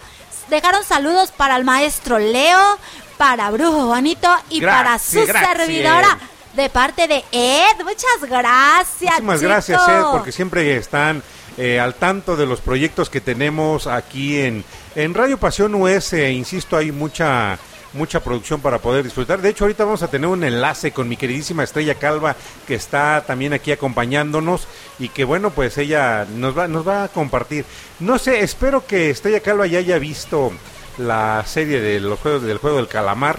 Dejaron 0.51 0.85
saludos 0.85 1.31
para 1.35 1.57
el 1.57 1.65
maestro 1.65 2.19
Leo, 2.19 2.79
para 3.17 3.51
Brujo 3.51 3.87
Juanito 3.87 4.29
y 4.51 4.61
para 4.61 4.99
su 4.99 5.25
Gracias, 5.25 5.57
servidora 5.57 6.19
de 6.55 6.69
parte 6.69 7.09
de 7.09 7.25
Ed. 7.33 7.83
Muchas 7.83 8.29
gracias. 8.29 9.21
Muchísimas 9.23 9.39
chico. 9.39 9.49
gracias, 9.49 9.89
Ed, 9.89 10.03
porque 10.13 10.33
siempre 10.33 10.77
están 10.77 11.23
eh, 11.59 11.81
al 11.81 11.95
tanto 11.95 12.37
de 12.37 12.47
los 12.47 12.61
proyectos 12.61 13.11
que 13.11 13.21
tenemos 13.21 13.87
aquí 13.87 14.39
en, 14.39 14.65
en 14.95 15.15
Radio 15.15 15.39
Pasión 15.39 15.75
US. 15.75 16.13
eh, 16.13 16.33
insisto, 16.33 16.77
hay 16.77 16.93
mucha 16.93 17.59
mucha 17.93 18.21
producción 18.21 18.61
para 18.61 18.79
poder 18.79 19.05
disfrutar. 19.05 19.41
De 19.41 19.49
hecho, 19.49 19.65
ahorita 19.65 19.85
vamos 19.85 20.03
a 20.03 20.09
tener 20.09 20.29
un 20.29 20.45
enlace 20.45 20.93
con 20.93 21.09
mi 21.09 21.17
queridísima 21.17 21.65
Estrella 21.65 21.95
Calva, 21.95 22.37
que 22.67 22.75
está 22.75 23.25
también 23.27 23.53
aquí 23.53 23.73
acompañándonos 23.73 24.69
y 24.99 25.09
que, 25.09 25.25
bueno, 25.25 25.51
pues 25.51 25.79
ella 25.79 26.27
nos 26.37 26.57
va, 26.57 26.69
nos 26.69 26.87
va 26.87 27.05
a 27.05 27.09
compartir. 27.09 27.65
No 28.01 28.19
sé, 28.19 28.41
espero 28.41 28.87
que 28.87 29.11
Estrella 29.11 29.41
Calva 29.41 29.67
ya 29.67 29.79
haya 29.79 29.99
visto 29.99 30.53
la 30.99 31.45
serie 31.47 31.81
de 31.81 32.01
los 32.01 32.19
juegos 32.19 32.43
del 32.43 32.59
juego 32.59 32.77
del 32.77 32.89
calamar. 32.89 33.39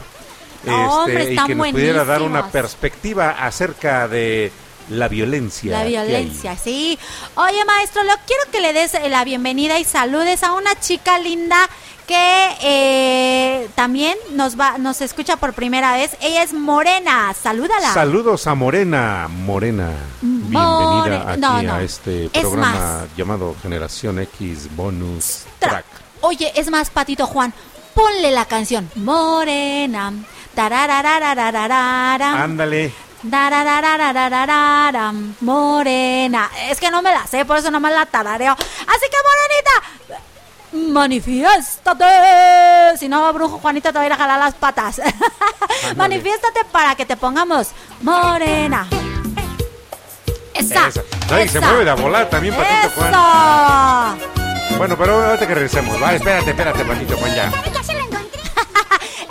este, 0.64 0.72
hombre, 0.72 1.34
y 1.34 1.38
que 1.46 1.56
nos 1.56 1.72
pudiera 1.72 2.06
dar 2.06 2.22
una 2.22 2.50
perspectiva 2.50 3.32
acerca 3.32 4.08
de 4.08 4.52
la 4.90 5.08
violencia. 5.08 5.78
La 5.80 5.84
violencia, 5.86 6.58
sí. 6.58 6.98
Oye, 7.36 7.64
maestro, 7.66 8.04
Leo, 8.04 8.16
quiero 8.26 8.44
que 8.52 8.62
le 8.62 8.74
des 8.74 8.94
eh, 8.96 9.10
la 9.10 9.24
bienvenida 9.24 9.80
y 9.80 9.84
saludes 9.84 10.44
a 10.44 10.54
una 10.54 10.80
chica 10.80 11.20
linda 11.20 11.70
que 12.08 12.50
eh, 12.64 13.70
también 13.76 14.18
nos 14.32 14.60
va, 14.60 14.80
nos 14.80 15.00
escucha 15.02 15.38
por 15.38 15.54
primera 15.54 15.94
vez. 15.94 16.18
Ella 16.22 16.42
es 16.42 16.54
Morena. 16.54 17.34
Salúdala. 17.40 17.94
Saludos 17.94 18.48
a 18.48 18.56
Morena, 18.56 19.28
Morena. 19.30 19.92
More- 20.22 21.00
Bienvenida 21.04 21.32
aquí 21.34 21.40
no, 21.40 21.62
no. 21.62 21.74
a 21.76 21.84
este 21.84 22.26
Es 22.26 22.32
programa 22.42 22.72
más. 22.74 23.16
llamado 23.16 23.56
Generación 23.62 24.18
X 24.20 24.76
Bonus 24.76 25.44
Tra- 25.60 25.70
Track. 25.70 25.86
Oye, 26.22 26.52
es 26.56 26.70
más, 26.72 26.90
Patito 26.90 27.28
Juan, 27.28 27.54
ponle 27.94 28.32
la 28.32 28.46
canción 28.46 28.90
Morena. 28.96 30.12
Ándale. 32.44 32.92
Morena. 35.42 36.50
Es 36.70 36.80
que 36.80 36.90
no 36.90 37.02
me 37.02 37.12
la 37.12 37.28
sé, 37.28 37.46
por 37.46 37.58
eso 37.58 37.70
nomás 37.72 37.92
la 37.94 38.06
tarareo. 38.06 38.54
Así 38.54 39.06
que, 39.10 39.18
Morenita, 39.28 40.94
manifiéstate. 40.94 42.06
Si 42.98 43.10
no, 43.10 43.32
brujo 43.34 43.60
Juanito 43.60 43.92
te 43.92 43.98
va 43.98 44.04
a 44.04 44.08
ir 44.08 44.14
a 44.14 44.18
jalar 44.18 44.40
las 44.40 44.54
patas. 44.54 45.02
manifiéstate 45.96 46.64
para 46.72 46.96
que 46.96 47.06
te 47.06 47.18
pongamos 47.18 47.70
Morena. 48.02 48.88
Esa. 50.54 50.88
Esa. 50.88 51.04
Se 51.48 51.60
mueve 51.60 51.86
de 51.86 51.94
volar 51.94 52.30
también, 52.30 52.56
Patito 52.56 52.90
Juan. 52.96 54.20
Bueno, 54.78 54.98
pero 54.98 55.26
ahorita 55.26 55.48
que 55.48 55.56
regresemos. 55.56 56.02
Va, 56.02 56.14
espérate, 56.14 56.52
espérate, 56.52 56.86
Patito 56.86 57.18
Juan, 57.18 57.36
ya. 57.36 57.52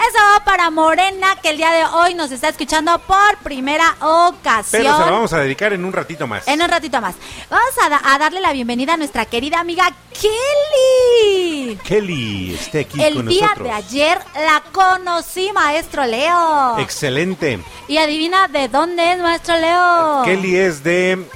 Eso 0.09 0.19
va 0.35 0.45
para 0.45 0.71
Morena, 0.71 1.37
que 1.43 1.51
el 1.51 1.57
día 1.59 1.71
de 1.71 1.85
hoy 1.85 2.15
nos 2.15 2.31
está 2.31 2.49
escuchando 2.49 2.99
por 3.01 3.37
primera 3.43 3.95
ocasión. 4.01 4.83
Pero 4.83 4.97
se 4.97 5.05
la 5.05 5.11
vamos 5.11 5.33
a 5.33 5.39
dedicar 5.41 5.73
en 5.73 5.85
un 5.85 5.93
ratito 5.93 6.27
más. 6.27 6.47
En 6.49 6.63
un 6.63 6.69
ratito 6.69 7.01
más. 7.01 7.15
Vamos 7.51 7.71
a, 7.85 7.89
da- 7.91 8.01
a 8.05 8.19
darle 8.19 8.41
la 8.41 8.53
bienvenida 8.53 8.95
a 8.95 8.97
nuestra 8.97 9.27
querida 9.27 9.61
amiga 9.61 9.93
Kelly. 10.13 11.79
Kelly 11.85 12.55
esté 12.55 12.81
aquí 12.81 13.03
El 13.03 13.15
con 13.17 13.27
día 13.27 13.43
nosotros. 13.49 13.69
de 13.69 13.73
ayer 13.75 14.19
la 14.35 14.63
conocí, 14.73 15.51
maestro 15.53 16.05
Leo. 16.07 16.79
Excelente. 16.79 17.61
y 17.89 17.99
adivina 17.99 18.49
de 18.49 18.69
dónde 18.69 19.13
es, 19.13 19.19
maestro 19.21 19.57
Leo. 19.57 20.23
Kelly 20.25 20.57
es 20.57 20.83
de 20.83 21.27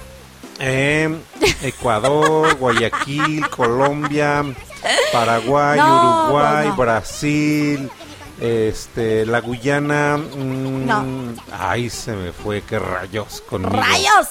eh, 0.61 1.15
Ecuador, 1.63 2.55
Guayaquil, 2.59 3.49
Colombia, 3.51 4.45
Paraguay, 5.13 5.79
No, 5.79 6.25
Uruguay, 6.25 6.69
no. 6.69 6.77
Brasil, 6.77 7.91
este, 8.43 9.25
la 9.27 9.41
Guyana. 9.41 10.17
mm, 10.19 10.87
No. 10.87 11.05
Ay, 11.57 11.89
se 11.91 12.13
me 12.13 12.33
fue, 12.33 12.63
qué 12.63 12.79
rayos 12.79 13.43
conmigo. 13.49 13.71
¡Rayos! 13.77 14.29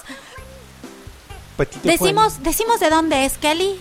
Patito 1.57 1.87
Decimos, 1.87 2.43
decimos 2.43 2.79
de 2.79 2.89
dónde 2.89 3.25
es 3.25 3.37
Kelly. 3.37 3.79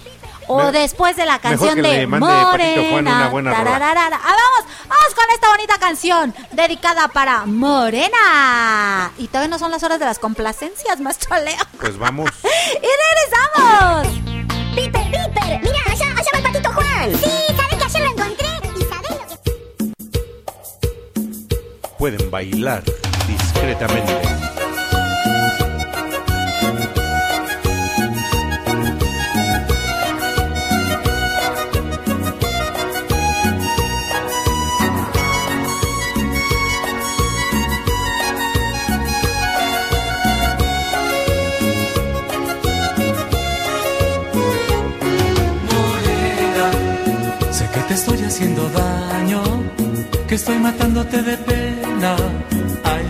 O 0.52 0.58
Me- 0.64 0.72
después 0.72 1.14
de 1.16 1.26
la 1.26 1.34
mejor 1.34 1.42
canción 1.50 1.74
que 1.76 1.82
de 1.82 1.88
le 1.98 2.06
mande 2.08 2.26
Patito 2.26 2.50
Morena. 2.50 2.90
Juan 2.90 3.06
una 3.06 3.28
buena. 3.28 3.50
Ah, 3.52 3.60
vamos, 3.62 4.72
vamos 4.88 5.14
con 5.14 5.24
esta 5.32 5.48
bonita 5.48 5.78
canción 5.78 6.34
dedicada 6.52 7.06
para 7.08 7.46
Morena. 7.46 9.12
Y 9.18 9.28
todavía 9.28 9.48
no 9.48 9.58
son 9.60 9.70
las 9.70 9.82
horas 9.84 10.00
de 10.00 10.06
las 10.06 10.18
complacencias, 10.18 10.98
maestro 11.00 11.36
Leo. 11.36 11.54
Juan. 11.56 11.68
Pues 11.80 11.98
vamos. 11.98 12.30
¡Y 12.42 12.88
regresamos! 13.62 14.06
Piper, 14.74 15.02
Piper, 15.34 15.60
mira, 15.62 15.78
allá, 15.86 16.06
allá 16.16 16.30
va 16.32 16.38
el 16.38 16.42
patito 16.44 16.72
Juan. 16.72 17.10
Sí, 17.16 17.30
Pueden 22.00 22.30
bailar 22.30 22.82
discretamente. 23.28 24.12
Sé 47.52 47.68
que 47.68 47.80
te 47.88 47.92
estoy 47.92 48.22
haciendo 48.22 48.70
daño, 48.70 49.42
que 50.26 50.34
estoy 50.36 50.58
matándote 50.60 51.20
de 51.20 51.36
pena. 51.36 51.69
Ay, 52.02 53.04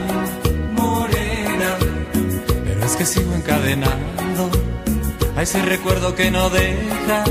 morena, 0.72 1.76
pero 2.64 2.84
es 2.84 2.96
que 2.96 3.06
sigo 3.06 3.32
encadenando 3.34 4.50
a 5.36 5.42
ese 5.42 5.62
recuerdo 5.62 6.16
que 6.16 6.32
no 6.32 6.50
deja, 6.50 7.22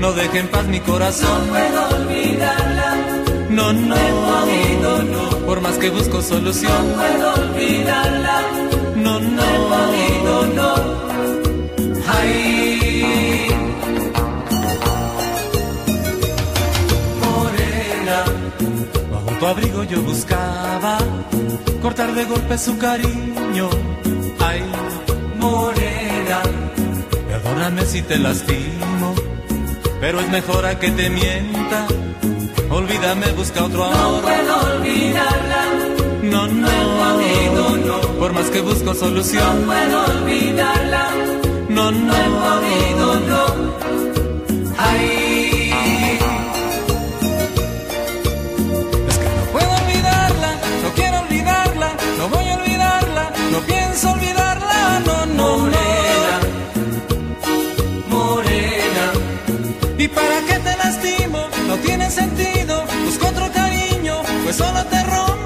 no 0.00 0.12
deja 0.12 0.38
en 0.38 0.48
paz 0.48 0.66
mi 0.66 0.80
corazón. 0.80 1.46
No 1.46 1.52
puedo 1.52 1.88
olvidarla. 1.88 2.96
No, 3.50 3.72
no, 3.72 3.94
no, 5.04 5.46
por 5.46 5.60
más 5.60 5.78
que 5.78 5.88
busco 5.90 6.20
solución. 6.20 6.72
No 6.88 6.94
puedo 6.96 7.34
olvidarla. 7.34 8.42
No, 8.96 9.20
no, 9.20 9.68
no, 9.68 9.71
tu 19.42 19.48
abrigo 19.48 19.82
yo 19.82 20.00
buscaba 20.02 20.98
cortar 21.82 22.14
de 22.14 22.24
golpe 22.26 22.56
su 22.56 22.78
cariño. 22.78 23.68
Ay, 24.38 24.62
morena. 25.36 26.38
Perdóname 27.28 27.84
si 27.84 28.02
te 28.02 28.18
lastimo, 28.20 29.16
pero 30.00 30.20
es 30.20 30.28
mejor 30.28 30.64
a 30.64 30.78
que 30.78 30.92
te 30.92 31.10
mienta. 31.10 31.88
Olvídame, 32.70 33.32
busca 33.32 33.64
otro 33.64 33.82
amor. 33.82 33.98
No 33.98 34.20
puedo 34.22 34.76
olvidarla. 34.76 35.62
No, 36.22 36.46
no, 36.46 37.76
no, 37.78 38.00
Por 38.20 38.32
más 38.34 38.48
que 38.48 38.60
busco 38.60 38.94
solución. 38.94 39.60
No 39.62 39.66
puedo 39.66 40.04
olvidarla. 40.04 41.10
No, 41.68 41.90
no, 41.90 42.14
no, 42.14 43.20
no. 43.26 43.51
Pienso 53.92 54.10
olvidarla, 54.10 55.00
no, 55.04 55.26
no, 55.26 55.58
morena, 55.58 56.40
morena. 58.08 59.04
¿Y 59.98 60.08
para 60.08 60.40
qué 60.46 60.58
te 60.60 60.76
lastimo? 60.78 61.38
No 61.68 61.76
tiene 61.76 62.10
sentido, 62.10 62.84
busco 63.04 63.28
otro 63.28 63.52
cariño, 63.52 64.22
pues 64.44 64.56
solo 64.56 64.82
te 64.86 65.02
rompo 65.04 65.41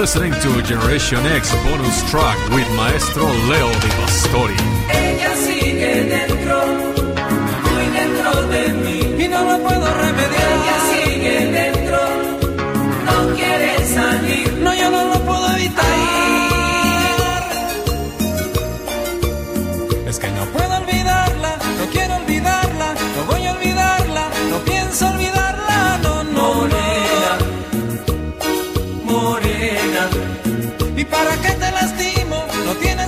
listening 0.00 0.32
to 0.32 0.62
Generation 0.62 1.18
X 1.26 1.54
bonus 1.62 2.10
track 2.10 2.38
with 2.56 2.66
Maestro 2.74 3.26
Leo 3.50 3.70
Di 3.80 3.88
Pastori. 4.00 4.56
Ella 4.88 5.36
sigue 5.36 6.04
dentro, 6.04 6.56
muy 7.68 7.86
dentro 7.92 8.46
de 8.48 8.72
mí. 8.82 9.22
Y 9.22 9.28
no 9.28 9.44
lo 9.44 9.58
puedo 9.58 9.94
remediar. 10.00 10.39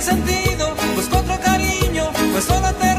Sentido, 0.03 0.75
busco 0.95 1.17
otro 1.17 1.39
cariño, 1.39 2.11
pues 2.33 2.43
solo 2.43 2.73
te 2.73 2.92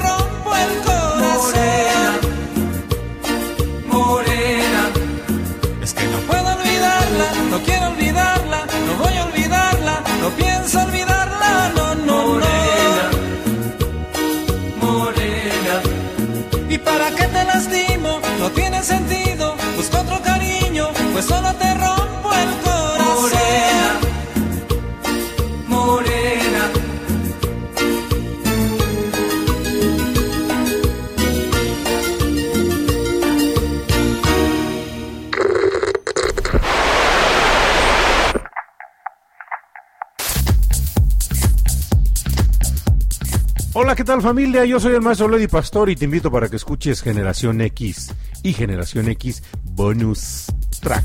tal 44.14 44.22
familia? 44.22 44.64
Yo 44.64 44.78
soy 44.78 44.94
el 44.94 45.00
maestro 45.00 45.28
Lady 45.28 45.48
Pastor 45.48 45.90
y 45.90 45.96
te 45.96 46.04
invito 46.04 46.30
para 46.30 46.48
que 46.48 46.54
escuches 46.54 47.02
Generación 47.02 47.60
X 47.60 48.14
y 48.44 48.52
Generación 48.52 49.08
X 49.08 49.42
Bonus 49.64 50.44
Track. 50.80 51.02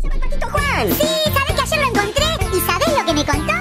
Patito 0.00 0.46
Juan. 0.50 0.88
Sí, 0.92 1.08
¿sabes 1.34 1.52
que 1.52 1.60
ayer 1.60 1.78
lo 1.78 1.86
encontré? 1.88 2.24
¿Y 2.56 2.60
sabes 2.60 2.88
lo 2.98 3.04
que 3.04 3.12
me 3.12 3.24
contó? 3.26 3.52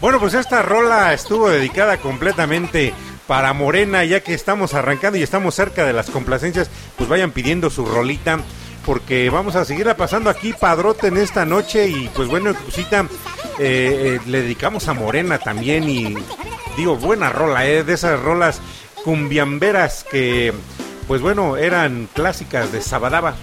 Bueno, 0.00 0.18
pues 0.18 0.34
esta 0.34 0.62
rola 0.62 1.14
estuvo 1.14 1.48
dedicada 1.48 1.98
completamente 1.98 2.92
para 3.28 3.52
Morena, 3.52 4.04
ya 4.04 4.18
que 4.18 4.34
estamos 4.34 4.74
arrancando 4.74 5.16
y 5.16 5.22
estamos 5.22 5.54
cerca 5.54 5.86
de 5.86 5.92
las 5.92 6.10
complacencias, 6.10 6.68
pues 6.96 7.08
vayan 7.08 7.30
pidiendo 7.30 7.70
su 7.70 7.86
rolita, 7.86 8.40
porque 8.84 9.30
vamos 9.30 9.56
a 9.56 9.64
seguirla 9.64 9.96
pasando 9.96 10.30
aquí 10.30 10.52
padrote 10.52 11.08
en 11.08 11.16
esta 11.16 11.44
noche 11.44 11.88
y 11.88 12.08
pues 12.14 12.28
bueno, 12.28 12.54
cosita, 12.54 13.06
eh, 13.58 14.18
eh, 14.18 14.20
le 14.26 14.42
dedicamos 14.42 14.88
a 14.88 14.94
Morena 14.94 15.38
también 15.38 15.88
y 15.88 16.16
digo, 16.76 16.96
buena 16.96 17.30
rola, 17.30 17.66
eh, 17.66 17.84
de 17.84 17.94
esas 17.94 18.20
rolas 18.20 18.60
cumbiamberas 19.04 20.04
que 20.10 20.52
pues 21.06 21.20
bueno, 21.20 21.56
eran 21.56 22.08
clásicas 22.14 22.72
de 22.72 22.80
Sabadaba. 22.80 23.34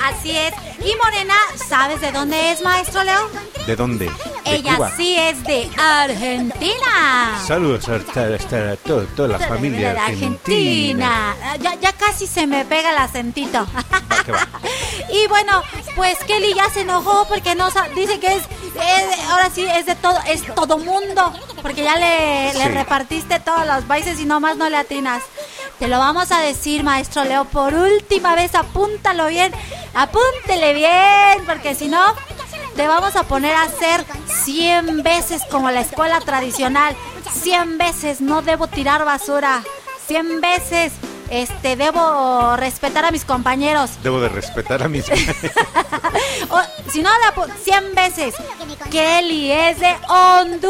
Así 0.00 0.30
es. 0.36 0.52
Y 0.84 0.94
Morena, 1.02 1.34
¿sabes 1.68 2.00
de 2.00 2.12
dónde 2.12 2.52
es, 2.52 2.60
maestro 2.62 3.02
Leo? 3.04 3.28
¿De 3.66 3.76
dónde? 3.76 4.06
De 4.06 4.54
Ella 4.56 4.76
Cuba. 4.76 4.92
sí 4.96 5.16
es 5.16 5.42
de 5.44 5.70
Argentina. 5.78 7.40
Saludos 7.46 7.88
a, 7.88 7.92
a- 7.94 8.72
a 8.72 8.76
todo- 8.76 9.06
toda 9.16 9.28
la 9.28 9.38
familia 9.38 9.92
de 9.92 9.98
argentina. 9.98 11.30
Argentina. 11.30 11.36
Ya, 11.60 11.74
ya 11.80 11.92
casi 11.92 12.26
se 12.26 12.46
me 12.46 12.64
pega 12.64 12.90
el 12.90 12.98
acentito. 12.98 13.66
Va. 14.32 14.48
Y 15.12 15.26
bueno, 15.26 15.62
pues 15.94 16.16
Kelly 16.26 16.54
ya 16.54 16.70
se 16.70 16.82
enojó 16.82 17.26
porque 17.28 17.54
no 17.54 17.68
dice 17.94 18.18
que 18.18 18.34
es, 18.36 18.42
es- 18.42 19.30
ahora 19.30 19.50
sí 19.54 19.62
es 19.66 19.84
de 19.84 19.94
todo, 19.96 20.18
es 20.26 20.42
todo 20.54 20.78
mundo, 20.78 21.32
porque 21.60 21.82
ya 21.82 21.96
le, 21.96 22.52
le 22.54 22.62
Sí. 22.64 22.68
repartiste 22.68 23.38
todos 23.40 23.66
los 23.66 23.84
países 23.84 24.18
y 24.20 24.24
nomás 24.24 24.56
no 24.56 24.70
le 24.70 24.76
atinas. 24.78 25.22
Te 25.82 25.88
lo 25.88 25.98
vamos 25.98 26.30
a 26.30 26.38
decir, 26.38 26.84
maestro 26.84 27.24
Leo, 27.24 27.44
por 27.44 27.74
última 27.74 28.36
vez, 28.36 28.54
apúntalo 28.54 29.26
bien, 29.26 29.52
apúntele 29.94 30.74
bien, 30.74 31.44
porque 31.44 31.74
si 31.74 31.88
no, 31.88 32.00
te 32.76 32.86
vamos 32.86 33.16
a 33.16 33.24
poner 33.24 33.52
a 33.56 33.62
hacer 33.62 34.04
100 34.44 35.02
veces 35.02 35.42
como 35.50 35.72
la 35.72 35.80
escuela 35.80 36.20
tradicional, 36.20 36.94
100 37.32 37.78
veces 37.78 38.20
no 38.20 38.42
debo 38.42 38.68
tirar 38.68 39.04
basura, 39.04 39.64
100 40.06 40.40
veces 40.40 40.92
este 41.30 41.74
debo 41.74 42.54
respetar 42.54 43.04
a 43.04 43.10
mis 43.10 43.24
compañeros. 43.24 43.90
Debo 44.04 44.20
de 44.20 44.28
respetar 44.28 44.84
a 44.84 44.88
mis... 44.88 45.06
O, 46.50 46.60
si 46.92 47.02
no, 47.02 47.10
la 47.24 47.34
pu- 47.34 47.52
100 47.64 47.94
veces. 47.96 48.34
Kelly 48.90 49.50
es 49.50 49.80
de 49.80 49.96
Honduras. 50.08 50.62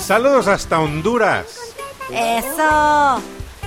Saludos 0.00 0.46
hasta 0.46 0.78
Honduras. 0.80 1.73
Eso. 2.10 3.22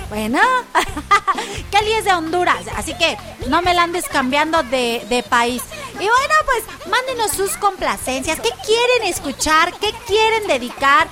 Bueno, 0.08 0.40
Kelly 1.70 1.92
es 1.92 2.04
de 2.04 2.14
Honduras, 2.14 2.64
así 2.76 2.94
que 2.94 3.18
no 3.48 3.60
me 3.60 3.74
la 3.74 3.82
andes 3.82 4.06
cambiando 4.08 4.62
de, 4.62 5.04
de 5.08 5.22
país. 5.22 5.62
Y 5.94 5.98
bueno, 5.98 6.34
pues 6.46 6.64
mándenos 6.88 7.32
sus 7.32 7.58
complacencias. 7.58 8.40
¿Qué 8.40 8.50
quieren 8.64 9.02
escuchar? 9.04 9.74
¿Qué 9.78 9.92
quieren 10.06 10.46
dedicar? 10.46 11.08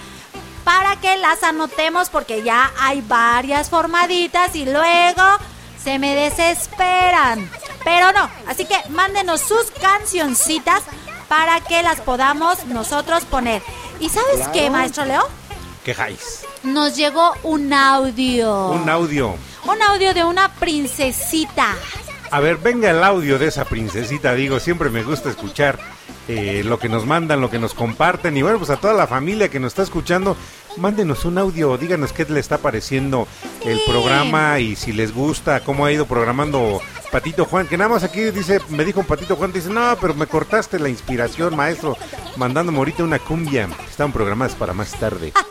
Para 0.65 0.97
que 0.97 1.17
las 1.19 1.43
anotemos 1.43 2.09
porque 2.09 2.43
ya 2.43 2.73
hay 2.81 3.03
varias 3.03 3.69
formaditas 3.69 4.57
y 4.57 4.65
luego 4.65 5.23
se 5.83 5.99
me 5.99 6.15
desesperan. 6.17 7.51
Pero 7.85 8.13
no, 8.13 8.31
así 8.49 8.65
que 8.65 8.77
mándenos 8.89 9.43
sus 9.43 9.71
cancioncitas 9.81 10.83
para 11.29 11.61
que 11.61 11.83
las 11.83 12.01
podamos 12.01 12.65
nosotros 12.67 13.25
poner. 13.25 13.63
¿Y 14.01 14.09
sabes 14.09 14.49
qué, 14.53 14.71
maestro 14.71 15.05
Leo? 15.05 15.29
Quejáis. 15.87 16.45
Nos 16.65 16.97
llegó 16.97 17.33
un 17.45 17.73
audio. 17.73 18.71
Un 18.71 18.91
audio. 18.91 19.37
Un 19.69 19.81
audio 19.83 20.13
de 20.15 20.25
una 20.25 20.53
princesita. 20.55 21.77
A 22.33 22.41
ver, 22.41 22.57
venga 22.57 22.91
el 22.91 23.05
audio 23.05 23.39
de 23.39 23.47
esa 23.47 23.65
princesita, 23.65 24.35
digo, 24.35 24.59
siempre 24.59 24.91
me 24.91 25.05
gusta 25.05 25.31
escuchar 25.31 25.79
eh, 26.27 26.63
lo 26.65 26.81
que 26.81 26.89
nos 26.89 27.07
mandan, 27.07 27.41
lo 27.41 27.51
que 27.51 27.61
nos 27.61 27.73
comparten. 27.73 28.37
Y 28.37 28.43
bueno, 28.43 28.59
pues 28.59 28.71
a 28.71 28.79
toda 28.79 28.95
la 28.95 29.07
familia 29.07 29.49
que 29.49 29.61
nos 29.61 29.69
está 29.69 29.83
escuchando, 29.83 30.37
mándenos 30.79 31.25
un 31.25 31.39
audio, 31.39 31.77
díganos 31.77 32.13
qué 32.13 32.25
le 32.25 32.41
está 32.41 32.59
pareciendo 32.59 33.27
el 33.65 33.81
programa 33.87 34.59
y 34.59 34.77
si 34.77 34.93
les 34.93 35.15
gusta, 35.15 35.61
cómo 35.61 35.85
ha 35.85 35.93
ido 35.93 36.07
programando 36.07 36.81
Patito 37.11 37.45
Juan. 37.45 37.67
Que 37.67 37.77
nada 37.77 37.91
más 37.91 38.05
aquí 38.05 38.23
dice, 38.31 38.61
me 38.69 38.85
dijo 38.85 39.03
Patito 39.03 39.37
Juan, 39.37 39.53
dice, 39.53 39.71
no, 39.71 39.97
pero 40.01 40.15
me 40.15 40.27
cortaste 40.27 40.79
la 40.79 40.89
inspiración, 40.89 41.57
maestro, 41.57 41.97
mandándome 42.37 42.79
ahorita 42.79 43.05
una 43.05 43.19
cumbia. 43.19 43.69
Estaban 43.89 44.13
programadas 44.13 44.55
para 44.55 44.73
más 44.73 44.93
tarde. 44.93 45.33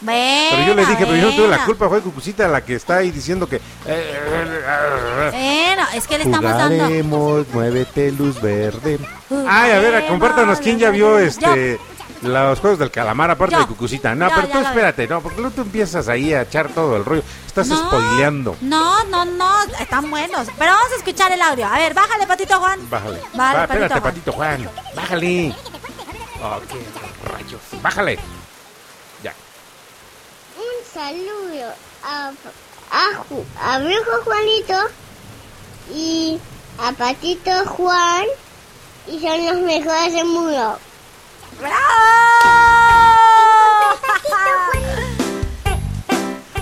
Bueno, 0.00 0.50
Pero 0.52 0.66
yo 0.68 0.74
le 0.74 0.86
dije, 0.86 1.06
pero 1.06 1.16
yo 1.16 1.30
no 1.30 1.36
tuve 1.36 1.48
la 1.48 1.64
culpa, 1.64 1.88
fue 1.88 2.00
Cucucita 2.00 2.46
la 2.46 2.64
que 2.64 2.76
está 2.76 2.98
ahí 2.98 3.10
diciendo 3.10 3.48
que... 3.48 3.60
Bueno, 3.84 5.82
es 5.92 6.06
que 6.06 6.18
le 6.18 6.24
estamos 6.24 6.52
dando. 6.52 7.44
Muévete, 7.52 8.12
luz 8.12 8.40
verde. 8.40 9.00
Jugaremos, 9.28 9.52
Ay, 9.52 9.72
a 9.72 9.80
ver, 9.80 10.06
compártanos 10.06 10.60
quién 10.60 10.78
ya 10.78 10.90
vio 10.90 11.14
verde. 11.14 11.80
Los 12.22 12.58
juegos 12.60 12.78
del 12.78 12.90
calamar, 12.90 13.30
aparte 13.30 13.54
Yo. 13.54 13.60
de 13.60 13.66
Cucucita. 13.66 14.14
No, 14.14 14.28
Yo, 14.28 14.34
pero 14.34 14.48
tú 14.48 14.58
espérate, 14.58 15.06
no, 15.06 15.20
porque 15.20 15.40
luego 15.40 15.54
tú 15.54 15.62
empiezas 15.62 16.08
ahí 16.08 16.32
a 16.34 16.42
echar 16.42 16.68
todo 16.68 16.96
el 16.96 17.04
rollo. 17.04 17.22
Estás 17.46 17.68
No, 17.68 17.76
spoileando. 17.76 18.56
No, 18.60 19.04
no, 19.04 19.24
no, 19.24 19.62
están 19.80 20.10
buenos. 20.10 20.46
Pero 20.58 20.72
vamos 20.72 20.92
a 20.92 20.96
escuchar 20.96 21.32
el 21.32 21.40
audio. 21.42 21.66
A 21.66 21.78
ver, 21.78 21.94
bájale, 21.94 22.26
Patito 22.26 22.58
Juan. 22.58 22.90
Bájale. 22.90 23.20
Vale, 23.34 23.56
Va, 23.58 23.62
espérate, 23.64 23.88
Patito 23.88 24.02
Patito 24.02 24.32
Juan. 24.32 24.70
Bájale. 24.94 25.54
Oh, 26.42 26.60
qué 26.68 27.28
rayos. 27.32 27.60
Bájale. 27.82 28.18
Ya. 29.22 29.34
Un 30.56 30.92
saludo 30.92 31.72
a, 32.04 32.30
a, 32.92 33.74
a 33.74 33.78
Brujo 33.80 34.22
Juanito 34.24 34.74
y 35.94 36.38
a 36.80 36.92
Patito 36.92 37.50
Juan 37.66 38.24
y 39.08 39.20
son 39.20 39.46
los 39.46 39.56
mejores 39.62 40.12
del 40.12 40.26
mundo. 40.26 40.78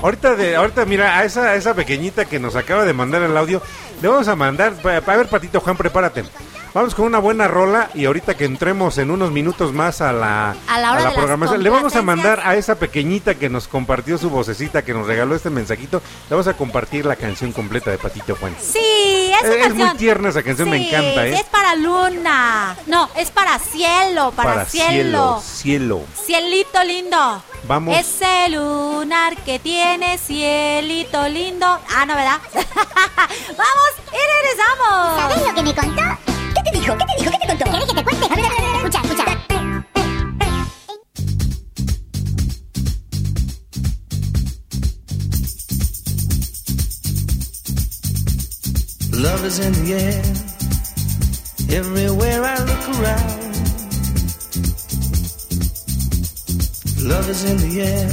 Ahorita, 0.03 0.36
de, 0.36 0.55
ahorita 0.55 0.84
mira, 0.84 1.18
a 1.18 1.24
esa, 1.24 1.51
a 1.51 1.55
esa 1.57 1.74
pequeñita 1.74 2.26
que 2.26 2.38
nos 2.38 2.55
acaba 2.55 2.84
de 2.84 2.92
mandar 2.92 3.22
el 3.22 3.36
audio, 3.36 3.61
le 4.01 4.09
vamos 4.09 4.28
a 4.28 4.36
mandar, 4.36 4.74
a 4.84 5.16
ver 5.16 5.26
Patito 5.26 5.61
Juan, 5.61 5.76
prepárate. 5.76 6.24
Vamos 6.76 6.94
con 6.94 7.06
una 7.06 7.20
buena 7.20 7.48
rola 7.48 7.88
y 7.94 8.04
ahorita 8.04 8.36
que 8.36 8.44
entremos 8.44 8.98
en 8.98 9.10
unos 9.10 9.30
minutos 9.30 9.72
más 9.72 10.02
a 10.02 10.12
la, 10.12 10.54
A 10.68 10.78
la 10.78 10.90
hora 10.92 10.98
de 10.98 11.04
las 11.06 11.14
programación, 11.14 11.62
le 11.62 11.70
vamos 11.70 11.96
a 11.96 12.02
mandar 12.02 12.42
a 12.44 12.54
esa 12.54 12.74
pequeñita 12.74 13.34
que 13.34 13.48
nos 13.48 13.66
compartió 13.66 14.18
su 14.18 14.28
vocecita, 14.28 14.84
que 14.84 14.92
nos 14.92 15.06
regaló 15.06 15.34
este 15.34 15.48
mensajito, 15.48 16.02
le 16.28 16.34
vamos 16.36 16.48
a 16.48 16.52
compartir 16.52 17.06
la 17.06 17.16
canción 17.16 17.52
completa 17.52 17.90
de 17.90 17.96
Patito 17.96 18.36
Juan. 18.36 18.54
Sí, 18.60 19.32
esa 19.40 19.54
Es- 19.54 19.66
es 19.68 19.74
muy 19.74 19.88
tierna 19.96 20.28
esa 20.28 20.42
canción, 20.42 20.68
me 20.68 20.86
encanta, 20.86 21.26
¿eh? 21.26 21.36
Es 21.36 21.44
para 21.44 21.76
Luna. 21.76 22.76
No, 22.86 23.08
es 23.16 23.30
para 23.30 23.58
cielo, 23.58 24.32
para, 24.36 24.66
cielo. 24.66 25.40
cielo. 25.42 26.02
Cielito 26.26 26.84
lindo. 26.84 27.42
Vamos. 27.66 27.96
Ese 27.96 28.50
lunar 28.50 29.34
que 29.46 29.58
tiene 29.60 30.18
cielito 30.18 31.26
lindo. 31.26 31.66
Ah, 31.96 32.04
no, 32.04 32.14
¿verdad? 32.14 32.38
Vamos 32.52 33.90
y 34.12 34.18
regresamos. 34.44 35.20
¿Sabes 35.22 35.48
lo 35.48 35.54
que 35.54 35.62
me 35.62 35.74
contó? 35.74 36.36
¿Qué 36.66 36.72
te 36.72 36.78
dijo? 36.80 36.96
¿Qué 36.98 37.04
te 37.04 37.12
dijo? 37.22 37.30
¿Qué 37.30 37.38
te 37.38 37.46
contó? 37.46 37.64
¿Querés 37.70 37.86
que 37.86 37.94
te 37.94 38.02
cuente? 38.04 38.26
A 38.26 38.34
ver, 38.34 38.44
a 38.44 38.48
ver, 38.48 38.58
a 38.58 38.62
ver, 38.66 38.76
escucha, 38.76 39.00
escucha. 39.02 39.24
Love 49.12 49.44
is 49.46 49.58
in 49.60 49.72
the 49.72 49.94
air, 49.94 50.22
everywhere 51.70 52.42
I 52.44 52.58
look 52.64 52.88
around. 52.98 53.42
Love 57.02 57.30
is 57.30 57.44
in 57.44 57.56
the 57.58 57.80
air, 57.82 58.10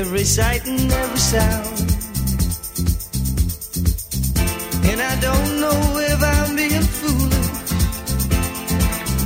every 0.00 0.24
sight 0.24 0.66
and 0.66 0.92
every 0.92 1.18
sound. 1.18 1.66
And 4.90 5.00
I 5.00 5.14
don't 5.20 5.60
know 5.60 5.98
if 5.98 6.22
I'm 6.22 6.56
being 6.56 6.70
foolish, 6.70 6.79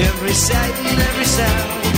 Every 0.00 0.32
sight 0.32 0.74
and 0.86 1.00
every 1.00 1.24
sound. 1.24 1.97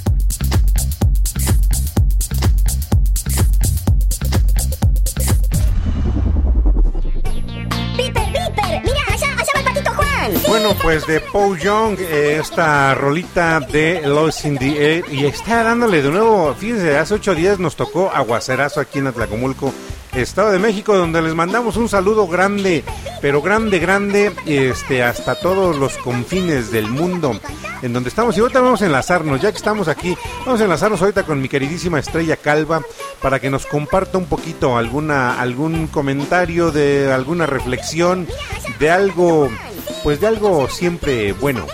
Bueno, 10.51 10.75
pues 10.81 11.07
de 11.07 11.21
Paul 11.21 11.57
Young, 11.57 11.97
eh, 11.97 12.37
esta 12.41 12.93
rolita 12.93 13.61
de 13.61 14.01
Lost 14.05 14.43
in 14.43 14.59
y 14.61 15.23
está 15.23 15.63
dándole 15.63 16.01
de 16.01 16.11
nuevo, 16.11 16.53
fíjense, 16.53 16.97
hace 16.97 17.13
ocho 17.13 17.33
días 17.33 17.57
nos 17.57 17.77
tocó 17.77 18.11
aguacerazo 18.13 18.81
aquí 18.81 18.99
en 18.99 19.07
Atlacomulco, 19.07 19.73
Estado 20.13 20.51
de 20.51 20.59
México, 20.59 20.97
donde 20.97 21.21
les 21.21 21.33
mandamos 21.35 21.77
un 21.77 21.87
saludo 21.87 22.27
grande, 22.27 22.83
pero 23.21 23.41
grande, 23.41 23.79
grande, 23.79 24.33
este, 24.45 25.03
hasta 25.03 25.35
todos 25.35 25.77
los 25.77 25.95
confines 25.99 26.69
del 26.69 26.89
mundo, 26.89 27.39
en 27.81 27.93
donde 27.93 28.09
estamos. 28.09 28.35
Y 28.35 28.41
ahorita 28.41 28.59
vamos 28.59 28.81
a 28.81 28.87
enlazarnos, 28.87 29.39
ya 29.39 29.51
que 29.51 29.57
estamos 29.57 29.87
aquí, 29.87 30.17
vamos 30.45 30.59
a 30.59 30.65
enlazarnos 30.65 31.01
ahorita 31.01 31.23
con 31.23 31.41
mi 31.41 31.47
queridísima 31.47 31.97
Estrella 31.97 32.35
Calva, 32.35 32.81
para 33.21 33.39
que 33.39 33.49
nos 33.49 33.65
comparta 33.65 34.17
un 34.17 34.25
poquito 34.25 34.75
alguna, 34.75 35.39
algún 35.39 35.87
comentario, 35.87 36.71
de 36.71 37.09
alguna 37.09 37.45
reflexión, 37.45 38.27
de 38.79 38.91
algo, 38.91 39.49
pues 40.03 40.19
de 40.19 40.27
algo 40.27 40.69
siempre 40.69 41.33
bueno. 41.33 41.65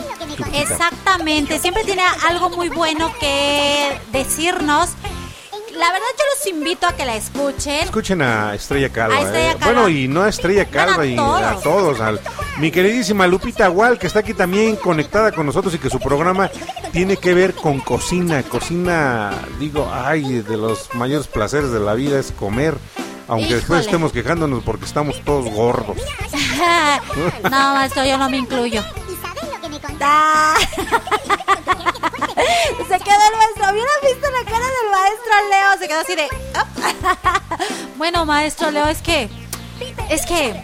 Exactamente, 0.53 1.59
siempre 1.59 1.83
tiene 1.83 2.03
algo 2.27 2.49
muy 2.49 2.69
bueno 2.69 3.11
que 3.19 3.99
decirnos. 4.11 4.89
La 5.73 5.91
verdad 5.91 6.07
yo 6.17 6.23
los 6.35 6.47
invito 6.47 6.87
a 6.87 6.93
que 6.93 7.05
la 7.05 7.15
escuchen. 7.15 7.83
Escuchen 7.83 8.21
a 8.23 8.55
Estrella 8.55 8.89
Calva. 8.89 9.15
A 9.15 9.21
Estrella 9.21 9.51
eh. 9.51 9.57
Bueno, 9.63 9.89
y 9.89 10.07
no 10.07 10.23
a 10.23 10.29
Estrella 10.29 10.65
Calva, 10.65 11.05
y 11.05 11.15
todos. 11.15 11.41
a 11.41 11.59
todos. 11.59 12.01
Al, 12.01 12.19
mi 12.57 12.71
queridísima 12.71 13.27
Lupita 13.27 13.69
Wal, 13.69 13.99
que 13.99 14.07
está 14.07 14.19
aquí 14.19 14.33
también 14.33 14.75
conectada 14.75 15.31
con 15.31 15.45
nosotros 15.45 15.75
y 15.75 15.77
que 15.77 15.91
su 15.91 15.99
programa 15.99 16.49
tiene 16.91 17.17
que 17.17 17.35
ver 17.35 17.53
con 17.53 17.79
cocina. 17.79 18.41
Cocina, 18.41 19.31
digo, 19.59 19.87
ay, 19.93 20.41
de 20.41 20.57
los 20.57 20.93
mayores 20.95 21.27
placeres 21.27 21.71
de 21.71 21.79
la 21.79 21.93
vida 21.93 22.19
es 22.19 22.31
comer. 22.31 22.75
Aunque 23.27 23.55
después 23.55 23.81
estemos 23.85 24.11
quejándonos 24.11 24.63
porque 24.63 24.85
estamos 24.85 25.23
todos 25.23 25.45
gordos. 25.51 25.97
no, 27.43 27.49
maestro, 27.49 28.03
yo 28.05 28.17
no 28.17 28.29
me 28.29 28.37
incluyo. 28.37 28.81
¿Y 28.81 29.15
sabes 29.25 29.43
lo 29.53 29.61
que 29.61 29.69
me 29.69 29.79
contó? 29.79 30.05
Se 32.87 32.99
quedó 32.99 33.23
el 33.31 33.37
maestro. 33.37 33.71
¿Hubieran 33.71 34.01
visto 34.03 34.27
la 34.31 34.43
cara 34.49 34.65
del 34.65 34.89
maestro 34.91 35.33
Leo? 35.49 35.77
Se 35.79 35.87
quedó 35.87 35.99
así 36.01 36.15
de. 36.15 36.27
Bueno, 37.97 38.25
maestro 38.25 38.69
Leo, 38.71 38.87
es 38.87 39.01
que. 39.01 39.29
Es 40.09 40.25
que. 40.25 40.63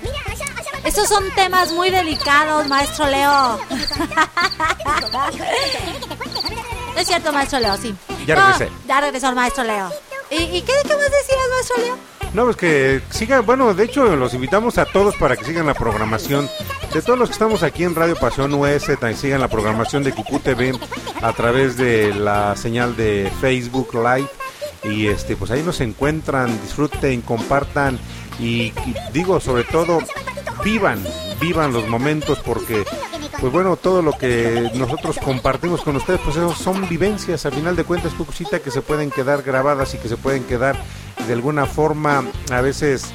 Estos 0.86 1.08
son 1.10 1.24
temas 1.36 1.72
muy 1.72 1.90
delicados, 1.90 2.68
maestro 2.68 3.08
Leo. 3.08 3.60
es 6.98 7.08
cierto, 7.08 7.32
maestro 7.34 7.60
Leo, 7.60 7.76
sí. 7.78 7.96
Ya 8.26 8.36
No, 8.36 8.42
regresé. 8.52 8.72
ya 8.88 9.02
regresó 9.02 9.30
el 9.30 9.36
maestro 9.36 9.64
Leo. 9.64 9.90
¿Y, 10.30 10.36
y 10.36 10.62
qué, 10.62 10.74
qué 10.84 10.96
más 10.96 11.12
decías, 11.12 11.40
maestro 11.52 11.78
Leo? 11.78 11.98
No, 12.34 12.46
pues 12.46 12.56
que 12.58 13.02
sigan, 13.12 13.46
bueno, 13.46 13.76
de 13.76 13.84
hecho 13.84 14.16
los 14.16 14.34
invitamos 14.34 14.80
a 14.80 14.86
todos 14.86 15.16
para 15.18 15.38
que 15.38 15.46
sigan 15.46 15.68
la 15.68 15.76
programación 15.76 16.50
de 16.92 17.02
todos 17.04 17.20
los 17.20 17.30
que 17.30 17.34
estamos 17.34 17.62
aquí 17.62 17.84
en 17.84 17.94
Radio 17.94 18.16
Pasión 18.16 18.52
US, 18.56 18.88
también 19.00 19.18
sigan 19.18 19.40
la 19.40 19.48
programación 19.48 20.04
de 20.04 20.14
Cucú 20.14 20.40
TV 20.40 20.74
a 21.22 21.34
través 21.34 21.78
de 21.78 22.12
la 22.16 22.56
señal 22.56 22.96
de 22.96 23.32
Facebook 23.40 23.94
Live. 23.94 24.30
Y 24.84 25.08
este 25.08 25.36
pues 25.36 25.52
ahí 25.52 25.62
nos 25.62 25.80
encuentran, 25.80 26.60
disfruten, 26.62 27.22
compartan 27.22 28.00
y, 28.40 28.74
digo 29.14 29.40
sobre 29.40 29.64
todo 29.64 30.00
vivan, 30.66 31.04
vivan 31.40 31.72
los 31.72 31.88
momentos 31.88 32.40
porque 32.40 32.84
pues 33.40 33.54
bueno, 33.54 33.76
todo 33.76 34.02
lo 34.02 34.14
que 34.14 34.72
nosotros 34.74 35.20
compartimos 35.24 35.82
con 35.82 35.98
ustedes, 35.98 36.20
pues 36.24 36.38
eso 36.38 36.56
son 36.56 36.88
vivencias, 36.90 37.46
a 37.46 37.52
final 37.52 37.76
de 37.76 37.84
cuentas, 37.84 38.14
Cucucita, 38.14 38.60
que 38.60 38.72
se 38.72 38.82
pueden 38.82 39.12
quedar 39.12 39.44
grabadas 39.44 39.94
y 39.94 39.98
que 39.98 40.08
se 40.08 40.18
pueden 40.18 40.46
quedar 40.46 40.78
de 41.28 41.34
alguna 41.34 41.66
forma, 41.66 42.24
a 42.52 42.62
veces, 42.62 43.06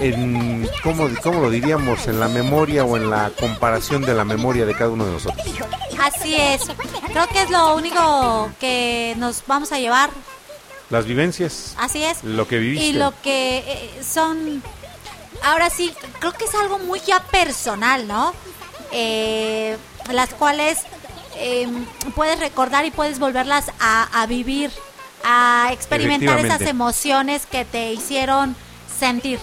en, 0.00 0.68
¿cómo, 0.82 1.08
cómo 1.22 1.40
lo 1.40 1.50
diríamos? 1.50 2.06
En 2.06 2.18
la 2.20 2.28
memoria 2.28 2.84
o 2.84 2.96
en 2.96 3.10
la 3.10 3.30
comparación 3.38 4.02
de 4.02 4.14
la 4.14 4.24
memoria 4.24 4.64
de 4.64 4.74
cada 4.74 4.90
uno 4.90 5.04
de 5.04 5.12
nosotros. 5.12 5.46
Así 6.00 6.34
es. 6.36 6.62
Creo 7.12 7.26
que 7.28 7.42
es 7.42 7.50
lo 7.50 7.74
único 7.76 8.50
que 8.60 9.14
nos 9.18 9.42
vamos 9.46 9.72
a 9.72 9.78
llevar. 9.78 10.10
Las 10.90 11.04
vivencias, 11.04 11.74
Así 11.78 12.02
es. 12.02 12.24
lo 12.24 12.48
que 12.48 12.56
viviste. 12.58 12.86
Y 12.86 12.92
lo 12.94 13.12
que 13.22 13.58
eh, 13.58 14.02
son. 14.02 14.62
Ahora 15.42 15.68
sí, 15.68 15.92
creo 16.18 16.32
que 16.32 16.46
es 16.46 16.54
algo 16.54 16.78
muy 16.78 17.00
ya 17.00 17.22
personal, 17.24 18.08
¿no? 18.08 18.32
Eh, 18.90 19.76
las 20.10 20.30
cuales 20.30 20.78
eh, 21.36 21.68
puedes 22.14 22.40
recordar 22.40 22.86
y 22.86 22.90
puedes 22.90 23.18
volverlas 23.18 23.66
a, 23.80 24.22
a 24.22 24.26
vivir, 24.26 24.70
a 25.24 25.70
experimentar 25.72 26.38
esas 26.38 26.60
emociones 26.62 27.46
que 27.46 27.64
te 27.64 27.92
hicieron 27.92 28.54
sentir. 28.98 29.38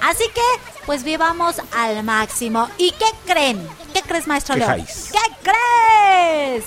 Así 0.00 0.24
que, 0.34 0.40
pues 0.84 1.04
vivamos 1.04 1.62
al 1.74 2.02
máximo. 2.04 2.68
¿Y 2.78 2.92
qué 2.92 3.06
creen? 3.26 3.68
¿Qué 3.92 4.00
crees, 4.02 4.26
maestro 4.26 4.56
jais? 4.56 5.10
¿Qué 5.12 5.20
crees? 5.42 6.64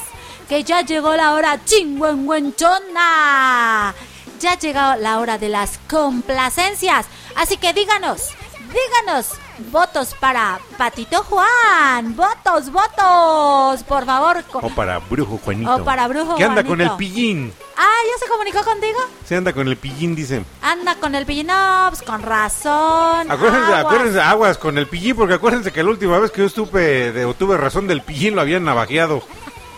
Que 0.48 0.64
ya 0.64 0.82
llegó 0.82 1.16
la 1.16 1.34
hora 1.34 1.60
chingüengüenchona. 1.64 3.94
Ya 4.40 4.58
llegó 4.58 4.96
la 5.00 5.20
hora 5.20 5.38
de 5.38 5.50
las 5.50 5.80
complacencias. 5.90 7.06
Así 7.36 7.58
que 7.58 7.74
díganos, 7.74 8.30
díganos, 8.74 9.28
votos 9.72 10.16
para 10.20 10.60
Patito 10.78 11.24
Juan. 11.24 12.16
Votos, 12.16 12.72
votos. 12.72 13.84
Por 13.84 14.06
favor. 14.06 14.44
O 14.54 14.70
para 14.70 15.00
Brujo 15.00 15.40
Juanito. 15.44 15.76
O 15.76 15.84
para 15.84 16.08
Brujo 16.08 16.36
Que 16.36 16.44
anda 16.44 16.64
con 16.64 16.82
el 16.82 16.92
pillín. 16.92 17.54
Ah, 17.78 18.02
¿ya 18.12 18.26
se 18.26 18.30
comunicó 18.30 18.62
contigo? 18.64 19.00
Se 19.26 19.36
anda 19.38 19.54
con 19.54 19.68
el 19.68 19.78
pillín, 19.78 20.16
dice. 20.16 20.44
Anda 20.62 20.96
con 20.96 21.16
el 21.16 21.26
Pillinops, 21.26 22.02
con 22.02 22.22
razón. 22.22 23.32
Acuérdense, 23.32 23.68
aguas. 23.68 23.86
acuérdense, 23.86 24.22
aguas 24.22 24.58
con 24.58 24.78
el 24.78 24.88
pillín, 24.88 25.16
porque 25.16 25.36
acuérdense 25.36 25.72
que 25.72 25.82
la 25.82 25.90
última 25.90 26.20
vez 26.20 26.32
que 26.32 26.42
yo 26.42 26.48
estuve 26.48 27.14
de, 27.14 27.26
o 27.26 27.34
tuve 27.34 27.56
razón 27.56 27.88
del 27.88 28.02
pillín 28.02 28.36
lo 28.36 28.42
habían 28.42 28.66
navajeado. 28.66 29.24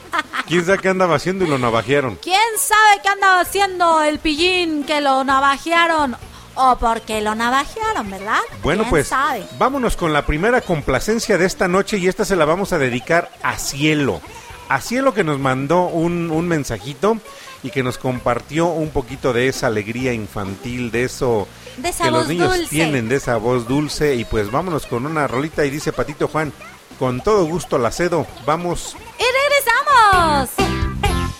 ¿Quién 0.47 0.65
sabe 0.65 0.79
qué 0.79 0.89
andaba 0.89 1.15
haciendo 1.15 1.45
y 1.45 1.47
lo 1.47 1.59
navajearon? 1.59 2.15
¿Quién 2.15 2.41
sabe 2.57 3.01
qué 3.03 3.09
andaba 3.09 3.41
haciendo 3.41 4.01
el 4.01 4.17
pillín 4.17 4.83
que 4.83 4.99
lo 4.99 5.23
navajearon? 5.23 6.17
O 6.55 6.77
porque 6.77 7.21
lo 7.21 7.33
navajearon, 7.35 8.09
¿verdad? 8.11 8.39
Bueno, 8.61 8.83
¿Quién 8.83 8.89
pues 8.89 9.07
sabe? 9.07 9.45
vámonos 9.57 9.95
con 9.95 10.11
la 10.13 10.25
primera 10.25 10.61
complacencia 10.61 11.37
de 11.37 11.45
esta 11.45 11.67
noche 11.67 11.97
y 11.97 12.07
esta 12.07 12.25
se 12.25 12.35
la 12.35 12.45
vamos 12.45 12.73
a 12.73 12.77
dedicar 12.77 13.29
a 13.41 13.57
Cielo. 13.57 14.21
A 14.69 14.81
Cielo 14.81 15.13
que 15.13 15.23
nos 15.23 15.39
mandó 15.39 15.83
un, 15.85 16.29
un 16.31 16.47
mensajito 16.47 17.17
y 17.63 17.69
que 17.69 17.83
nos 17.83 17.97
compartió 17.97 18.65
un 18.67 18.89
poquito 18.89 19.33
de 19.33 19.47
esa 19.47 19.67
alegría 19.67 20.13
infantil, 20.13 20.91
de 20.91 21.03
eso 21.03 21.47
De 21.77 21.89
esa 21.89 22.05
que 22.05 22.11
los 22.11 22.27
niños 22.27 22.55
dulce. 22.55 22.69
tienen, 22.69 23.07
de 23.07 23.15
esa 23.17 23.37
voz 23.37 23.67
dulce. 23.67 24.15
Y 24.15 24.25
pues 24.25 24.51
vámonos 24.51 24.85
con 24.87 25.05
una 25.05 25.27
rolita 25.27 25.63
y 25.65 25.69
dice 25.69 25.93
Patito 25.93 26.27
Juan, 26.27 26.51
con 26.99 27.21
todo 27.21 27.45
gusto 27.45 27.77
la 27.77 27.91
cedo, 27.91 28.25
vamos. 28.45 28.95
¡Y 29.19 29.23
regresamos! 29.23 30.49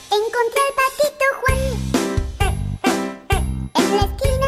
Encontré 0.10 0.62
al 0.68 0.74
patito 0.82 1.26
Juan 1.42 1.58
en 3.76 3.96
la 3.98 4.04
esquina 4.04 4.48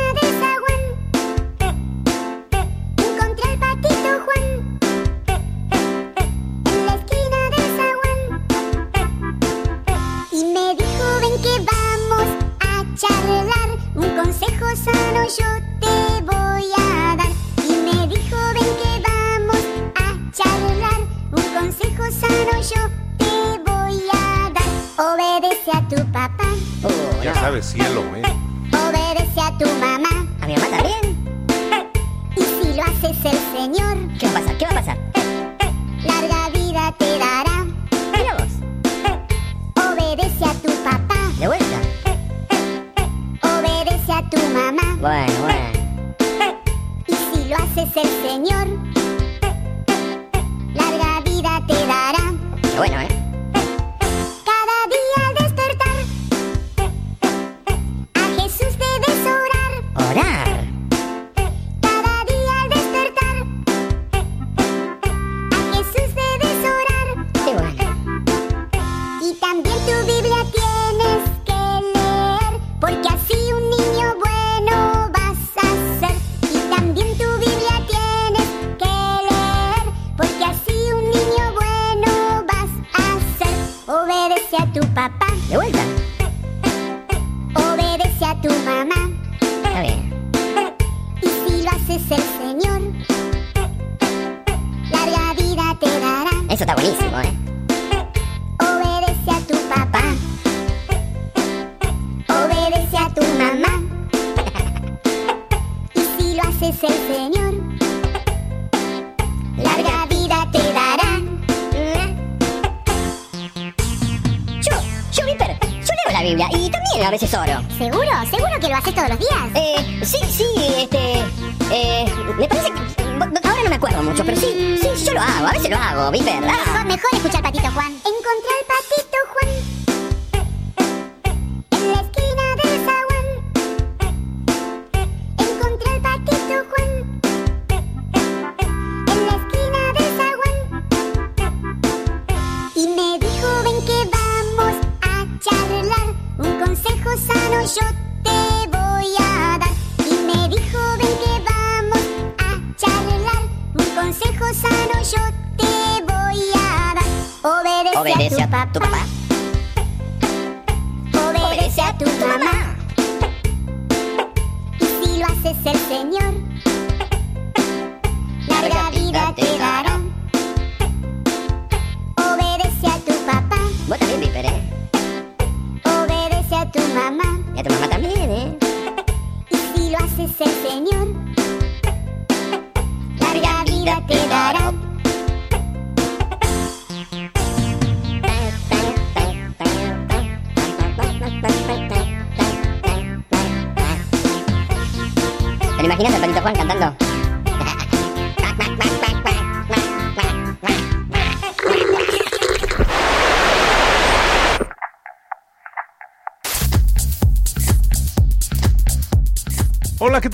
¿Qué 34.19 34.27
va 34.27 34.39
a 34.39 34.41
pasar? 34.41 34.57
¿Qué 34.57 34.65
va 34.65 34.71
a 34.71 34.75
pasar? 34.75 35.12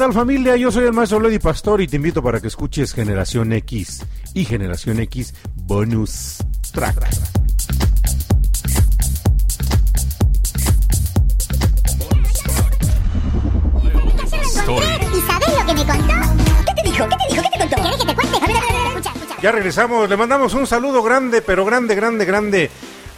Tal 0.09 0.13
familia? 0.13 0.55
Yo 0.55 0.71
soy 0.71 0.85
el 0.85 0.93
maestro 0.93 1.19
Lady 1.19 1.37
Pastor 1.37 1.81
y 1.81 1.87
te 1.87 1.97
invito 1.97 2.23
para 2.23 2.39
que 2.39 2.47
escuches 2.47 2.93
Generación 2.93 3.53
X 3.53 4.03
y 4.33 4.43
Generación 4.43 4.99
X 5.01 5.35
Bonus 5.55 6.37
Track. 6.71 7.07
Story. 14.45 14.85
¿Y 15.15 15.21
sabes 15.27 15.59
lo 15.59 15.65
que 15.65 15.73
me 15.73 15.85
contó? 15.85 16.13
¿Qué 16.65 16.73
te 16.73 16.89
dijo? 16.89 17.07
¿Qué 17.07 17.15
te 17.15 17.33
dijo? 17.33 17.43
¿Qué 17.43 17.49
te 17.51 17.59
contó? 17.59 17.75
¿Quieres 17.75 17.99
que 17.99 18.05
te 18.05 18.15
cuente? 18.15 18.37
A 18.37 18.47
ver, 18.47 18.57
a 18.57 18.61
ver, 18.61 18.69
a 18.69 18.73
ver, 18.73 18.87
escucha, 18.87 19.13
escucha. 19.15 19.41
Ya 19.41 19.51
regresamos, 19.51 20.09
le 20.09 20.17
mandamos 20.17 20.53
un 20.55 20.65
saludo 20.65 21.03
grande, 21.03 21.41
pero 21.41 21.65
grande, 21.65 21.93
grande, 21.93 22.25
grande 22.25 22.71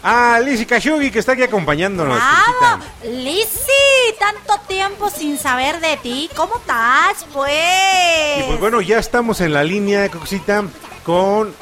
a 0.03 0.39
Lizzy 0.39 0.65
Kashugi 0.65 1.11
que 1.11 1.19
está 1.19 1.33
aquí 1.33 1.43
acompañándonos. 1.43 2.17
¡Bravo! 2.17 2.83
Cosita. 2.99 3.19
Tiempo 5.01 5.17
sin 5.17 5.39
saber 5.39 5.79
de 5.79 5.97
ti. 5.97 6.29
¿Cómo 6.35 6.57
estás, 6.57 7.25
pues? 7.33 8.37
Y 8.37 8.43
pues 8.43 8.59
bueno, 8.59 8.81
ya 8.81 8.99
estamos 8.99 9.41
en 9.41 9.51
la 9.51 9.63
línea, 9.63 10.09
Cosita, 10.09 10.63
con 11.03 11.55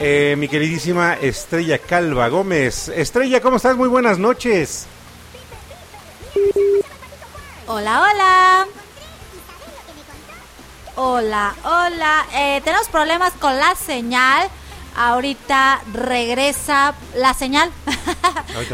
eh, 0.00 0.34
mi 0.38 0.48
queridísima 0.48 1.12
Estrella 1.12 1.78
Calva 1.78 2.28
Gómez. 2.28 2.88
Estrella, 2.88 3.42
¿cómo 3.42 3.56
estás? 3.58 3.76
Muy 3.76 3.88
buenas 3.88 4.18
noches. 4.18 4.86
Hola, 7.66 8.00
hola. 8.00 8.66
Hola, 10.94 11.54
hola. 11.64 12.26
Eh, 12.32 12.62
tenemos 12.64 12.88
problemas 12.88 13.34
con 13.34 13.58
la 13.58 13.74
señal. 13.74 14.48
Ahorita 14.96 15.82
regresa 15.92 16.94
la 17.14 17.34
señal. 17.34 17.70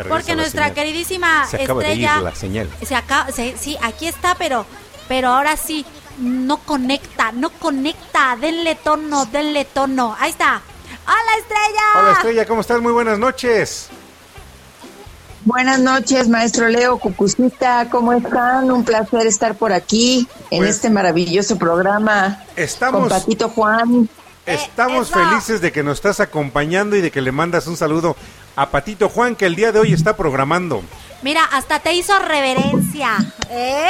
Porque 0.08 0.34
nuestra 0.36 0.64
señal. 0.64 0.74
queridísima 0.74 1.46
Se 1.46 1.62
acaba 1.62 1.82
de 1.82 1.94
ir 1.94 2.04
estrella 2.04 2.20
la 2.22 2.34
señal. 2.34 2.70
se 2.86 2.94
acaba, 2.94 3.30
se- 3.32 3.56
sí, 3.58 3.76
aquí 3.82 4.06
está, 4.06 4.34
pero, 4.36 4.64
pero 5.08 5.28
ahora 5.28 5.56
sí 5.56 5.84
no 6.18 6.58
conecta, 6.58 7.32
no 7.32 7.50
conecta. 7.50 8.36
Denle 8.40 8.74
tono, 8.76 9.24
denle 9.26 9.64
tono. 9.64 10.16
Ahí 10.20 10.30
está. 10.30 10.60
Hola, 11.04 11.38
estrella. 11.40 11.82
Hola 12.00 12.12
Estrella, 12.12 12.46
¿cómo 12.46 12.60
estás? 12.60 12.80
Muy 12.80 12.92
buenas 12.92 13.18
noches. 13.18 13.88
Buenas 15.44 15.80
noches, 15.80 16.28
maestro 16.28 16.68
Leo 16.68 16.98
Cucucita, 16.98 17.88
¿cómo 17.90 18.12
están? 18.12 18.70
Un 18.70 18.84
placer 18.84 19.26
estar 19.26 19.56
por 19.56 19.72
aquí 19.72 20.28
en 20.50 20.58
Pues- 20.60 20.76
este 20.76 20.88
maravilloso 20.88 21.58
programa 21.58 22.44
Estamos- 22.54 23.00
con 23.00 23.08
Patito 23.08 23.48
Juan. 23.48 24.08
Estamos 24.46 25.08
eso. 25.10 25.18
felices 25.18 25.60
de 25.60 25.72
que 25.72 25.82
nos 25.82 25.94
estás 25.98 26.20
acompañando 26.20 26.94
y 26.96 27.00
de 27.00 27.10
que 27.10 27.20
le 27.20 27.32
mandas 27.32 27.66
un 27.66 27.76
saludo 27.76 28.16
a 28.56 28.70
Patito 28.70 29.08
Juan 29.08 29.36
que 29.36 29.46
el 29.46 29.54
día 29.56 29.72
de 29.72 29.80
hoy 29.80 29.92
está 29.92 30.16
programando. 30.16 30.82
Mira, 31.22 31.44
hasta 31.52 31.78
te 31.78 31.92
hizo 31.94 32.18
reverencia. 32.18 33.16
¿Eh? 33.50 33.88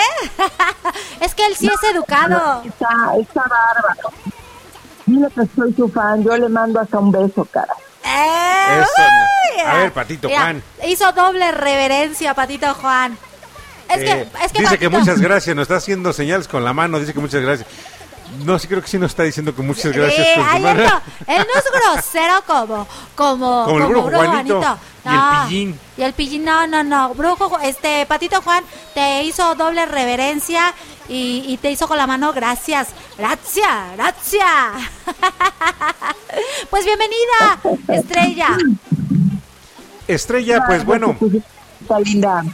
es 1.20 1.34
que 1.34 1.46
él 1.46 1.56
sí 1.56 1.66
es 1.66 1.90
educado. 1.90 2.62
Está, 2.64 2.88
está 3.20 3.42
bárbaro. 3.42 4.10
Dile 5.06 5.28
que 5.34 5.42
soy 5.56 5.72
su 5.74 5.88
fan, 5.88 6.22
yo 6.22 6.36
le 6.36 6.48
mando 6.48 6.80
hasta 6.80 6.98
un 6.98 7.10
beso, 7.10 7.44
cara. 7.50 7.74
¡Eh! 8.04 8.80
Eso, 8.82 9.02
Uy, 9.56 9.60
a 9.66 9.74
ver, 9.74 9.92
Patito 9.92 10.28
Mira, 10.28 10.40
Juan. 10.42 10.62
Hizo 10.86 11.12
doble 11.12 11.50
reverencia, 11.52 12.34
Patito 12.34 12.72
Juan. 12.74 13.16
Es 13.88 13.98
Eh, 13.98 14.04
que, 14.04 14.44
es 14.44 14.52
que 14.52 14.60
dice 14.62 14.78
que 14.78 14.88
muchas 14.88 15.20
gracias, 15.20 15.56
nos 15.56 15.62
está 15.62 15.76
haciendo 15.76 16.12
señales 16.12 16.48
con 16.48 16.64
la 16.64 16.72
mano, 16.72 16.98
dice 17.00 17.12
que 17.12 17.20
muchas 17.20 17.42
gracias. 17.42 17.68
No, 18.44 18.58
sí 18.58 18.66
creo 18.68 18.80
que 18.82 18.88
sí 18.88 18.98
nos 18.98 19.10
está 19.12 19.22
diciendo 19.24 19.54
que 19.54 19.62
muchas 19.62 19.92
gracias 19.92 20.26
Eh, 20.26 20.34
ay, 20.38 20.56
él, 20.56 20.62
mano. 20.62 20.82
no, 20.84 21.34
él 21.34 21.46
no 21.52 21.60
es 21.60 21.64
grosero 21.96 22.42
como 22.46 22.88
como 23.14 23.64
Como 23.66 23.78
el 23.78 23.86
brujo 23.86 24.10
Juanito 24.10 24.60
Juanito. 24.60 24.78
y 25.04 25.08
el 25.08 25.14
No, 25.14 25.44
pillín. 25.48 25.80
Y 25.96 26.02
el 26.02 26.12
pillín, 26.14 26.44
no, 26.44 26.66
no, 26.66 26.82
no. 26.82 27.14
Brujo, 27.14 27.58
este 27.60 28.06
Patito 28.06 28.40
Juan 28.42 28.64
te 28.94 29.22
hizo 29.24 29.54
doble 29.54 29.84
reverencia 29.86 30.72
y, 31.08 31.44
y 31.46 31.56
te 31.58 31.70
hizo 31.70 31.86
con 31.88 31.98
la 31.98 32.06
mano 32.06 32.32
gracias. 32.32 32.88
Gracias, 33.18 33.68
gracias. 33.96 34.46
pues 36.70 36.84
bienvenida, 36.84 37.60
estrella. 37.88 38.56
Estrella, 40.08 40.64
pues 40.66 40.84
bueno, 40.84 41.16
Está 41.80 42.00
linda. 42.00 42.44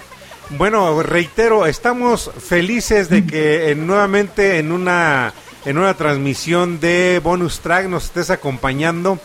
bueno, 0.50 1.02
reitero, 1.02 1.66
estamos 1.66 2.30
felices 2.46 3.08
de 3.08 3.26
que 3.26 3.70
eh, 3.70 3.74
nuevamente 3.74 4.58
en 4.58 4.72
una 4.72 5.32
en 5.68 5.76
una 5.76 5.92
transmisión 5.92 6.80
de 6.80 7.20
bonus 7.22 7.60
track 7.60 7.88
nos 7.88 8.06
estés 8.06 8.30
acompañando 8.30 9.18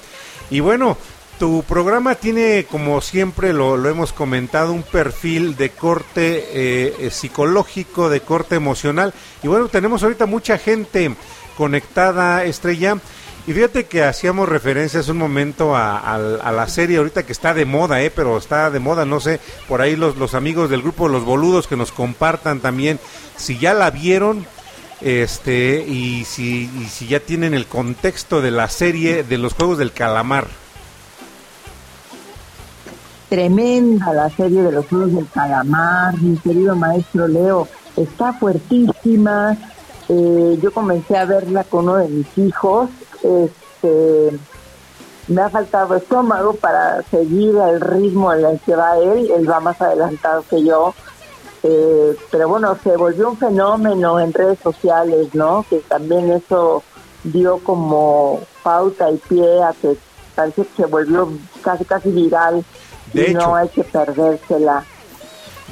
y 0.49 0.59
bueno, 0.59 0.97
tu 1.39 1.63
programa 1.63 2.15
tiene 2.15 2.65
como 2.69 2.99
siempre 2.99 3.53
lo, 3.53 3.77
lo 3.77 3.87
hemos 3.87 4.11
comentado 4.11 4.73
un 4.73 4.83
perfil 4.83 5.55
de 5.55 5.69
corte 5.69 6.49
eh, 6.51 7.09
psicológico, 7.11 8.09
de 8.09 8.19
corte 8.19 8.55
emocional 8.55 9.13
y 9.41 9.47
bueno, 9.47 9.69
tenemos 9.69 10.03
ahorita 10.03 10.25
mucha 10.25 10.57
gente 10.57 11.15
conectada, 11.55 12.43
Estrella. 12.43 12.97
Y 13.45 13.51
fíjate 13.51 13.85
que 13.85 14.03
hacíamos 14.03 14.47
referencia 14.47 15.01
hace 15.01 15.11
un 15.11 15.17
momento 15.17 15.75
a 15.75 16.17
la 16.17 16.67
serie 16.69 16.97
ahorita 16.97 17.23
que 17.23 17.33
está 17.33 17.53
de 17.53 17.65
moda, 17.65 18.01
¿eh? 18.01 18.09
pero 18.09 18.37
está 18.37 18.69
de 18.69 18.79
moda, 18.79 19.03
no 19.03 19.19
sé, 19.19 19.41
por 19.67 19.81
ahí 19.81 19.97
los, 19.97 20.15
los 20.15 20.33
amigos 20.33 20.69
del 20.69 20.81
grupo 20.81 21.09
Los 21.09 21.25
Boludos 21.25 21.67
que 21.67 21.75
nos 21.75 21.91
compartan 21.91 22.61
también 22.61 23.01
si 23.35 23.57
ya 23.57 23.73
la 23.73 23.91
vieron 23.91 24.45
este 25.03 25.85
y 25.87 26.25
si, 26.25 26.69
y 26.79 26.85
si 26.85 27.07
ya 27.07 27.19
tienen 27.19 27.53
el 27.53 27.67
contexto 27.67 28.41
de 28.41 28.51
la 28.51 28.69
serie 28.69 29.23
de 29.23 29.37
los 29.37 29.53
Juegos 29.53 29.77
del 29.77 29.91
Calamar. 29.91 30.47
tremenda 33.33 34.13
la 34.13 34.29
serie 34.29 34.61
de 34.61 34.71
los 34.71 34.85
juegos 34.85 35.11
del 35.15 35.27
calamar, 35.27 36.15
mi 36.21 36.37
querido 36.37 36.75
maestro 36.75 37.27
Leo, 37.27 37.67
está 37.97 38.31
fuertísima. 38.33 39.57
Eh, 40.07 40.59
yo 40.61 40.71
comencé 40.71 41.17
a 41.17 41.25
verla 41.25 41.63
con 41.63 41.85
uno 41.85 41.95
de 41.95 42.09
mis 42.09 42.37
hijos. 42.37 42.91
Este, 43.23 44.37
me 45.27 45.41
ha 45.41 45.49
faltado 45.49 45.95
estómago 45.95 46.53
para 46.53 47.01
seguir 47.09 47.55
el 47.55 47.81
ritmo 47.81 48.31
en 48.31 48.45
el 48.45 48.59
que 48.59 48.75
va 48.75 48.99
él. 48.99 49.31
Él 49.35 49.49
va 49.49 49.59
más 49.59 49.81
adelantado 49.81 50.45
que 50.47 50.63
yo. 50.63 50.93
Eh, 51.63 52.17
pero 52.29 52.49
bueno, 52.49 52.77
se 52.83 52.95
volvió 52.97 53.29
un 53.29 53.37
fenómeno 53.37 54.19
en 54.19 54.33
redes 54.33 54.59
sociales, 54.61 55.33
¿no? 55.33 55.65
Que 55.69 55.77
también 55.79 56.29
eso 56.31 56.83
dio 57.23 57.59
como 57.59 58.41
pauta 58.63 59.09
y 59.09 59.17
pie 59.17 59.63
a 59.63 59.73
que 59.73 59.97
parece 60.35 60.63
que 60.63 60.83
se 60.83 60.85
volvió 60.85 61.29
casi 61.61 61.85
casi 61.85 62.09
viral 62.11 62.65
De 63.13 63.21
y 63.21 63.25
hecho. 63.31 63.39
no 63.39 63.55
hay 63.55 63.69
que 63.69 63.83
perdérsela. 63.83 64.83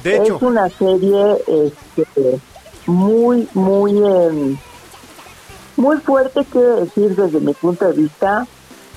De 0.03 0.17
hecho, 0.17 0.37
es 0.37 0.41
una 0.41 0.69
serie 0.69 1.43
este, 1.47 2.39
muy, 2.87 3.47
muy, 3.53 3.97
em, 3.97 4.57
muy 5.75 5.97
fuerte, 5.97 6.45
que 6.45 6.59
decir 6.59 7.15
desde 7.15 7.39
mi 7.39 7.53
punto 7.53 7.85
de 7.87 7.93
vista, 7.93 8.47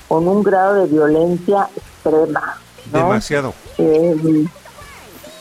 con 0.07 0.27
un 0.27 0.43
grado 0.43 0.75
de 0.75 0.85
violencia 0.87 1.67
extrema. 1.75 2.57
¿no? 2.91 2.99
demasiado. 2.99 3.53
Eh, 3.77 4.45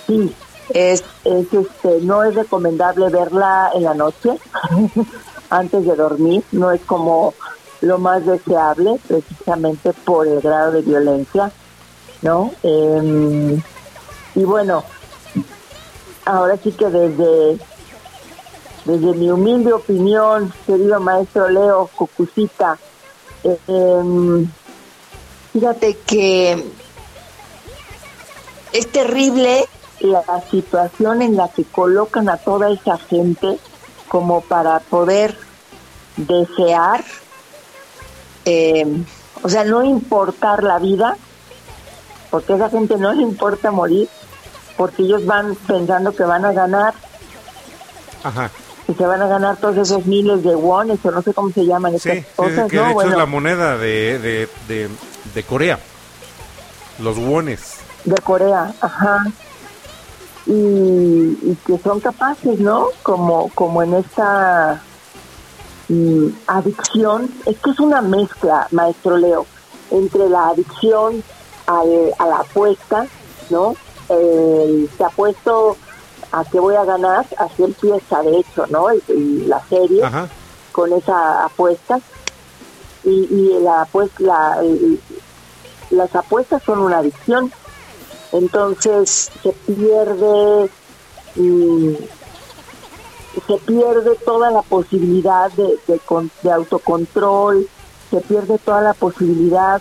sí, 0.06 0.34
es, 0.70 1.04
es 1.24 1.52
este, 1.52 2.00
no 2.00 2.24
es 2.24 2.34
recomendable 2.34 3.08
verla 3.08 3.70
en 3.74 3.84
la 3.84 3.94
noche 3.94 4.38
antes 5.50 5.84
de 5.86 5.96
dormir, 5.96 6.42
no 6.52 6.70
es 6.70 6.80
como 6.82 7.34
lo 7.80 7.98
más 7.98 8.24
deseable 8.24 8.98
precisamente 9.06 9.92
por 9.92 10.26
el 10.26 10.40
grado 10.40 10.72
de 10.72 10.82
violencia, 10.82 11.52
¿no? 12.22 12.52
Eh, 12.62 13.60
y 14.34 14.44
bueno, 14.44 14.84
ahora 16.24 16.56
sí 16.56 16.72
que 16.72 16.88
desde 16.88 17.58
desde 18.84 19.14
mi 19.14 19.30
humilde 19.30 19.72
opinión, 19.72 20.52
querido 20.66 21.00
maestro 21.00 21.48
Leo 21.48 21.88
Cucucita, 21.94 22.78
eh, 23.42 24.46
fíjate 25.52 25.96
que 26.06 26.64
es 28.72 28.92
terrible 28.92 29.66
la 30.06 30.22
situación 30.50 31.22
en 31.22 31.36
la 31.36 31.48
que 31.48 31.64
colocan 31.64 32.28
a 32.28 32.36
toda 32.36 32.70
esa 32.70 32.98
gente 32.98 33.58
como 34.08 34.40
para 34.42 34.80
poder 34.80 35.36
desear, 36.16 37.04
eh, 38.44 38.86
o 39.42 39.48
sea, 39.48 39.64
no 39.64 39.82
importar 39.84 40.62
la 40.62 40.78
vida, 40.78 41.16
porque 42.30 42.52
a 42.52 42.56
esa 42.56 42.70
gente 42.70 42.96
no 42.96 43.12
le 43.12 43.22
importa 43.22 43.70
morir, 43.70 44.08
porque 44.76 45.02
ellos 45.02 45.24
van 45.26 45.54
pensando 45.54 46.14
que 46.14 46.22
van 46.24 46.44
a 46.44 46.52
ganar, 46.52 46.94
Ajá. 48.22 48.50
que 48.86 48.94
se 48.94 49.06
van 49.06 49.22
a 49.22 49.26
ganar 49.26 49.56
todos 49.56 49.76
esos 49.78 50.04
miles 50.06 50.42
de 50.42 50.54
wones, 50.54 50.98
o 51.04 51.10
no 51.10 51.22
sé 51.22 51.32
cómo 51.34 51.50
se 51.50 51.64
llaman 51.66 51.98
Sí, 51.98 52.10
estas 52.10 52.34
cosas, 52.34 52.70
que 52.70 52.76
¿no? 52.76 52.82
de 52.82 52.88
hecho 52.88 52.94
Bueno, 52.94 53.10
es 53.12 53.16
la 53.16 53.26
moneda 53.26 53.76
de, 53.78 54.18
de, 54.18 54.48
de, 54.68 54.88
de 55.34 55.42
Corea. 55.42 55.78
Los 57.00 57.18
wones. 57.18 57.74
de 58.04 58.20
Corea, 58.22 58.72
ajá. 58.80 59.24
Y, 60.46 60.52
y 60.52 61.56
que 61.66 61.78
son 61.78 62.00
capaces, 62.00 62.60
¿no? 62.60 62.88
Como, 63.02 63.50
como 63.54 63.82
en 63.82 63.94
esta 63.94 64.82
mm, 65.88 66.26
adicción, 66.46 67.30
es 67.46 67.58
que 67.58 67.70
es 67.70 67.80
una 67.80 68.02
mezcla, 68.02 68.66
maestro 68.70 69.16
Leo, 69.16 69.46
entre 69.90 70.28
la 70.28 70.48
adicción 70.48 71.22
al- 71.66 72.14
a 72.18 72.26
la 72.26 72.36
apuesta, 72.40 73.06
¿no? 73.50 73.74
Eh, 74.10 74.86
te 74.98 75.04
apuesto 75.04 75.76
a 76.30 76.44
que 76.44 76.60
voy 76.60 76.74
a 76.74 76.84
ganar, 76.84 77.26
así 77.38 77.62
empieza 77.64 78.20
de 78.22 78.38
hecho, 78.38 78.66
¿no? 78.68 78.90
El- 78.90 79.02
el- 79.08 79.48
la 79.48 79.60
serie 79.68 80.04
Ajá. 80.04 80.28
con 80.72 80.92
esa 80.92 81.44
apuesta 81.46 82.00
y, 83.04 83.10
y 83.30 83.60
la 83.62 83.86
pues 83.90 84.10
la 84.18 84.58
el- 84.62 85.00
las 85.90 86.14
apuestas 86.14 86.62
son 86.64 86.80
una 86.80 86.98
adicción 86.98 87.50
entonces 88.34 89.30
se 89.42 89.52
pierde 89.52 90.70
mm, 91.36 91.94
se 93.46 93.56
pierde 93.66 94.14
toda 94.24 94.50
la 94.50 94.62
posibilidad 94.62 95.50
de, 95.52 95.78
de, 95.86 95.98
con- 96.00 96.30
de 96.42 96.52
autocontrol 96.52 97.68
se 98.10 98.20
pierde 98.20 98.58
toda 98.58 98.80
la 98.82 98.94
posibilidad 98.94 99.80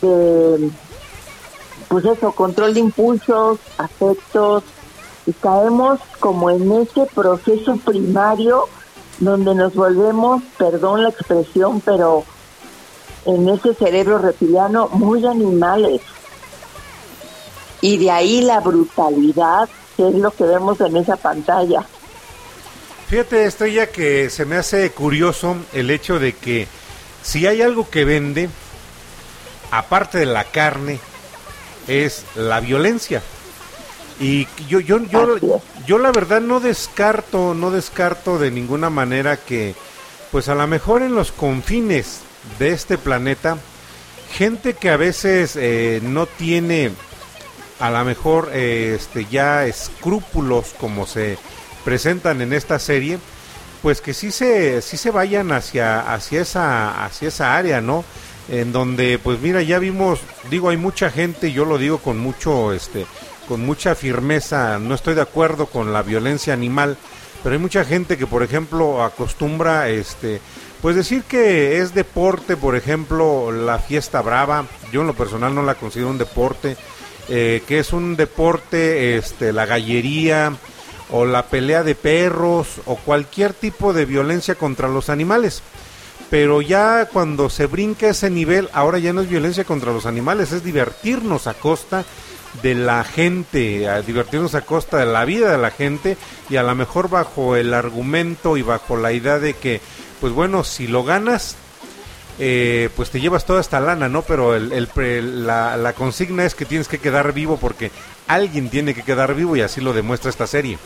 de 0.00 0.70
pues 1.88 2.04
eso 2.04 2.32
control 2.32 2.74
de 2.74 2.80
impulsos 2.80 3.58
afectos 3.78 4.62
y 5.26 5.32
caemos 5.32 6.00
como 6.20 6.50
en 6.50 6.70
ese 6.72 7.06
proceso 7.14 7.76
primario 7.76 8.64
donde 9.18 9.54
nos 9.54 9.74
volvemos, 9.74 10.42
perdón 10.58 11.02
la 11.04 11.10
expresión, 11.10 11.80
pero 11.84 12.24
en 13.24 13.48
ese 13.48 13.74
cerebro 13.74 14.18
reptiliano 14.18 14.88
muy 14.88 15.24
animales. 15.26 16.00
Y 17.82 17.98
de 17.98 18.10
ahí 18.10 18.40
la 18.40 18.60
brutalidad, 18.60 19.68
que 19.96 20.08
es 20.08 20.14
lo 20.14 20.30
que 20.30 20.44
vemos 20.44 20.80
en 20.80 20.96
esa 20.96 21.16
pantalla. 21.16 21.84
Fíjate, 23.08 23.44
Estrella, 23.44 23.88
que 23.88 24.30
se 24.30 24.46
me 24.46 24.56
hace 24.56 24.90
curioso 24.90 25.56
el 25.74 25.90
hecho 25.90 26.18
de 26.18 26.32
que 26.32 26.66
si 27.22 27.46
hay 27.46 27.60
algo 27.60 27.90
que 27.90 28.06
vende, 28.06 28.48
aparte 29.70 30.16
de 30.16 30.24
la 30.24 30.44
carne, 30.44 30.98
es 31.88 32.24
la 32.36 32.60
violencia. 32.60 33.20
Y 34.18 34.46
yo, 34.68 34.80
yo, 34.80 34.98
yo, 35.06 35.60
yo 35.86 35.98
la 35.98 36.12
verdad 36.12 36.40
no 36.40 36.60
descarto, 36.60 37.54
no 37.54 37.70
descarto 37.70 38.38
de 38.38 38.50
ninguna 38.50 38.88
manera 38.88 39.36
que, 39.36 39.74
pues 40.30 40.48
a 40.48 40.54
lo 40.54 40.66
mejor 40.66 41.02
en 41.02 41.14
los 41.14 41.32
confines 41.32 42.20
de 42.58 42.70
este 42.70 42.98
planeta, 42.98 43.58
gente 44.32 44.74
que 44.74 44.90
a 44.90 44.96
veces 44.96 45.56
eh, 45.56 46.00
no 46.02 46.26
tiene 46.26 46.92
a 47.82 47.90
lo 47.90 48.04
mejor 48.04 48.54
este 48.54 49.26
ya 49.28 49.66
escrúpulos 49.66 50.72
como 50.78 51.04
se 51.04 51.36
presentan 51.84 52.40
en 52.40 52.52
esta 52.52 52.78
serie 52.78 53.18
pues 53.82 54.00
que 54.00 54.14
sí 54.14 54.30
se 54.30 54.80
sí 54.82 54.96
se 54.96 55.10
vayan 55.10 55.50
hacia 55.50 56.14
hacia 56.14 56.42
esa 56.42 57.04
hacia 57.04 57.26
esa 57.26 57.56
área 57.56 57.80
no 57.80 58.04
en 58.48 58.70
donde 58.70 59.18
pues 59.18 59.40
mira 59.40 59.62
ya 59.62 59.80
vimos 59.80 60.20
digo 60.48 60.68
hay 60.68 60.76
mucha 60.76 61.10
gente 61.10 61.50
yo 61.50 61.64
lo 61.64 61.76
digo 61.76 61.98
con 61.98 62.18
mucho 62.18 62.72
este 62.72 63.04
con 63.48 63.66
mucha 63.66 63.96
firmeza 63.96 64.78
no 64.78 64.94
estoy 64.94 65.16
de 65.16 65.22
acuerdo 65.22 65.66
con 65.66 65.92
la 65.92 66.02
violencia 66.02 66.54
animal 66.54 66.96
pero 67.42 67.54
hay 67.54 67.60
mucha 67.60 67.84
gente 67.84 68.16
que 68.16 68.28
por 68.28 68.44
ejemplo 68.44 69.02
acostumbra 69.02 69.88
este 69.88 70.40
pues 70.80 70.94
decir 70.94 71.24
que 71.24 71.78
es 71.78 71.94
deporte 71.94 72.56
por 72.56 72.76
ejemplo 72.76 73.50
la 73.50 73.80
fiesta 73.80 74.22
brava 74.22 74.66
yo 74.92 75.00
en 75.00 75.08
lo 75.08 75.14
personal 75.14 75.52
no 75.52 75.64
la 75.64 75.74
considero 75.74 76.10
un 76.10 76.18
deporte 76.18 76.76
eh, 77.28 77.62
que 77.66 77.78
es 77.78 77.92
un 77.92 78.16
deporte, 78.16 79.16
este, 79.16 79.52
la 79.52 79.66
gallería 79.66 80.52
o 81.10 81.24
la 81.24 81.46
pelea 81.46 81.82
de 81.82 81.94
perros 81.94 82.80
o 82.86 82.96
cualquier 82.96 83.52
tipo 83.52 83.92
de 83.92 84.06
violencia 84.06 84.54
contra 84.54 84.88
los 84.88 85.08
animales. 85.08 85.62
Pero 86.30 86.62
ya 86.62 87.06
cuando 87.12 87.50
se 87.50 87.66
brinca 87.66 88.08
ese 88.08 88.30
nivel, 88.30 88.70
ahora 88.72 88.98
ya 88.98 89.12
no 89.12 89.20
es 89.20 89.28
violencia 89.28 89.64
contra 89.64 89.92
los 89.92 90.06
animales, 90.06 90.52
es 90.52 90.64
divertirnos 90.64 91.46
a 91.46 91.54
costa 91.54 92.04
de 92.62 92.74
la 92.74 93.04
gente, 93.04 93.88
a 93.88 94.02
divertirnos 94.02 94.54
a 94.54 94.62
costa 94.62 94.98
de 94.98 95.06
la 95.06 95.24
vida 95.24 95.50
de 95.50 95.58
la 95.58 95.70
gente 95.70 96.16
y 96.50 96.56
a 96.56 96.62
lo 96.62 96.74
mejor 96.74 97.08
bajo 97.08 97.56
el 97.56 97.72
argumento 97.72 98.56
y 98.56 98.62
bajo 98.62 98.96
la 98.96 99.12
idea 99.12 99.38
de 99.38 99.54
que, 99.54 99.80
pues 100.20 100.32
bueno, 100.32 100.64
si 100.64 100.86
lo 100.86 101.04
ganas, 101.04 101.56
eh, 102.44 102.90
pues 102.96 103.08
te 103.10 103.20
llevas 103.20 103.44
toda 103.46 103.60
esta 103.60 103.78
lana, 103.78 104.08
¿no? 104.08 104.22
Pero 104.22 104.56
el, 104.56 104.72
el 104.72 105.46
la, 105.46 105.76
la 105.76 105.92
consigna 105.92 106.44
es 106.44 106.56
que 106.56 106.64
tienes 106.64 106.88
que 106.88 106.98
quedar 106.98 107.32
vivo 107.32 107.56
porque 107.56 107.92
alguien 108.26 108.68
tiene 108.68 108.94
que 108.94 109.04
quedar 109.04 109.32
vivo 109.36 109.54
y 109.54 109.60
así 109.60 109.80
lo 109.80 109.92
demuestra 109.92 110.28
esta 110.28 110.48
serie. 110.48 110.76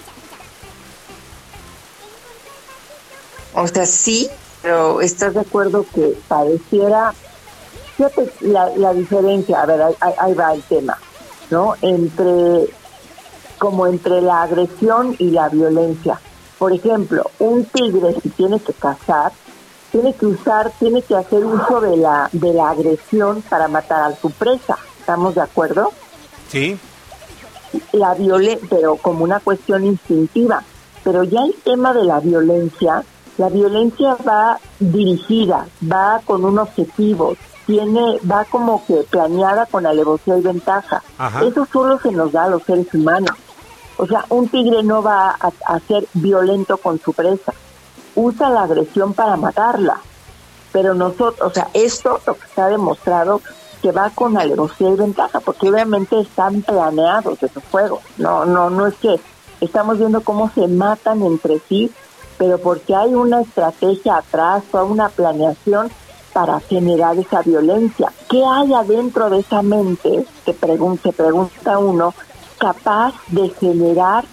O 3.55 3.67
sea, 3.67 3.87
sí, 3.87 4.29
pero 4.61 5.01
¿estás 5.01 5.33
de 5.35 5.41
acuerdo 5.41 5.87
que 5.95 6.15
pareciera... 6.29 7.15
Fíjate 7.97 8.31
la, 8.43 8.93
diferencia, 8.93 9.63
a 9.63 9.65
ver, 9.65 9.81
ahí- 9.81 10.15
ahí 10.19 10.35
va 10.35 10.53
el 10.53 10.63
tema, 10.65 10.99
¿no? 11.51 11.75
Entre, 11.81 12.69
como 13.57 13.87
entre 13.87 14.21
la 14.21 14.43
agresión 14.43 15.17
y 15.19 15.31
la 15.31 15.49
violencia. 15.49 16.21
Por 16.59 16.75
ejemplo, 16.75 17.31
un 17.39 17.65
tigre 17.65 18.15
si 18.23 18.29
tiene 18.29 18.61
que 18.61 18.75
cazar, 18.75 19.33
tiene 19.93 20.15
que 20.15 20.27
usar, 20.27 20.73
tiene 20.79 21.03
que 21.03 21.17
hacer 21.17 21.45
uso 21.45 21.81
de 21.81 21.97
la, 21.97 22.29
de 22.33 22.53
la 22.53 22.71
agresión 22.71 23.43
para 23.43 23.69
matar 23.69 24.13
a 24.13 24.17
su 24.17 24.31
presa. 24.31 24.77
¿Estamos 25.01 25.35
de 25.35 25.43
acuerdo? 25.43 25.93
Sí. 26.49 26.79
la 27.93 28.15
violen 28.15 28.59
pero 28.69 28.97
como 28.97 29.25
una 29.25 29.41
cuestión 29.41 29.85
instintiva. 29.85 30.63
Pero 31.05 31.23
ya 31.23 31.41
el 31.45 31.55
tema 31.63 31.95
de 31.95 32.05
la 32.05 32.21
violencia, 32.21 33.05
la 33.39 33.49
violencia 33.49 34.17
va 34.27 34.59
dirigida, 34.81 35.67
va 35.91 36.21
con 36.25 36.45
un 36.45 36.59
objetivo, 36.59 37.37
tiene, 37.67 38.19
va 38.31 38.45
como 38.45 38.85
que 38.87 38.95
planeada 39.09 39.67
con 39.67 39.87
alevosía 39.87 40.37
y 40.39 40.41
ventaja. 40.41 41.03
Ajá. 41.19 41.45
Eso 41.45 41.67
solo 41.73 41.99
se 42.01 42.11
nos 42.11 42.33
da 42.33 42.45
a 42.45 42.49
los 42.49 42.63
seres 42.65 42.93
humanos. 42.93 43.37
O 43.99 44.07
sea, 44.07 44.25
un 44.29 44.49
tigre 44.49 44.83
no 44.83 45.03
va 45.03 45.31
a, 45.31 45.53
a 45.67 45.81
ser 45.81 46.07
violento 46.15 46.77
con 46.77 46.99
su 47.01 47.13
presa. 47.13 47.53
Usa 48.17 48.51
la 48.51 48.63
agresión 48.63 49.15
para 49.15 49.37
matarla. 49.37 50.01
Pero 50.73 50.95
nosotros, 50.95 51.41
o 51.41 51.51
sea, 51.51 51.69
esto 51.73 52.21
lo 52.27 52.35
que 52.35 52.45
está 52.45 52.67
demostrado 52.69 53.41
que 53.81 53.93
va 53.93 54.11
con 54.11 54.37
alevosía 54.37 54.89
y 54.91 54.97
ventaja, 54.97 55.41
porque 55.41 55.71
obviamente 55.71 56.19
están 56.21 56.63
planeados 56.63 57.43
esos 57.43 57.63
juegos. 57.71 58.01
No, 58.19 58.45
no, 58.45 58.69
no 58.69 58.87
es 58.87 58.95
que 58.97 59.21
estamos 59.61 59.99
viendo 59.99 60.23
cómo 60.23 60.51
se 60.55 60.67
matan 60.67 61.23
entre 61.23 61.61
sí, 61.69 61.93
pero 62.37 62.59
porque 62.59 62.95
hay 62.95 63.15
una 63.15 63.43
estrategia 63.43 64.17
atrás, 64.17 64.65
toda 64.71 64.85
una 64.85 65.09
planeación 65.09 65.91
para 66.33 66.61
generar 66.61 67.17
esa 67.19 67.41
violencia. 67.43 68.13
¿Qué 68.29 68.43
hay 68.45 68.75
adentro 68.75 69.31
de 69.31 69.39
esa 69.39 69.63
mente, 69.63 70.27
que 70.45 70.55
pregun- 70.55 71.01
se 71.01 71.13
pregunta 71.13 71.79
uno, 71.79 72.13
capaz 72.59 73.15
de 73.29 73.49
generar 73.51 74.25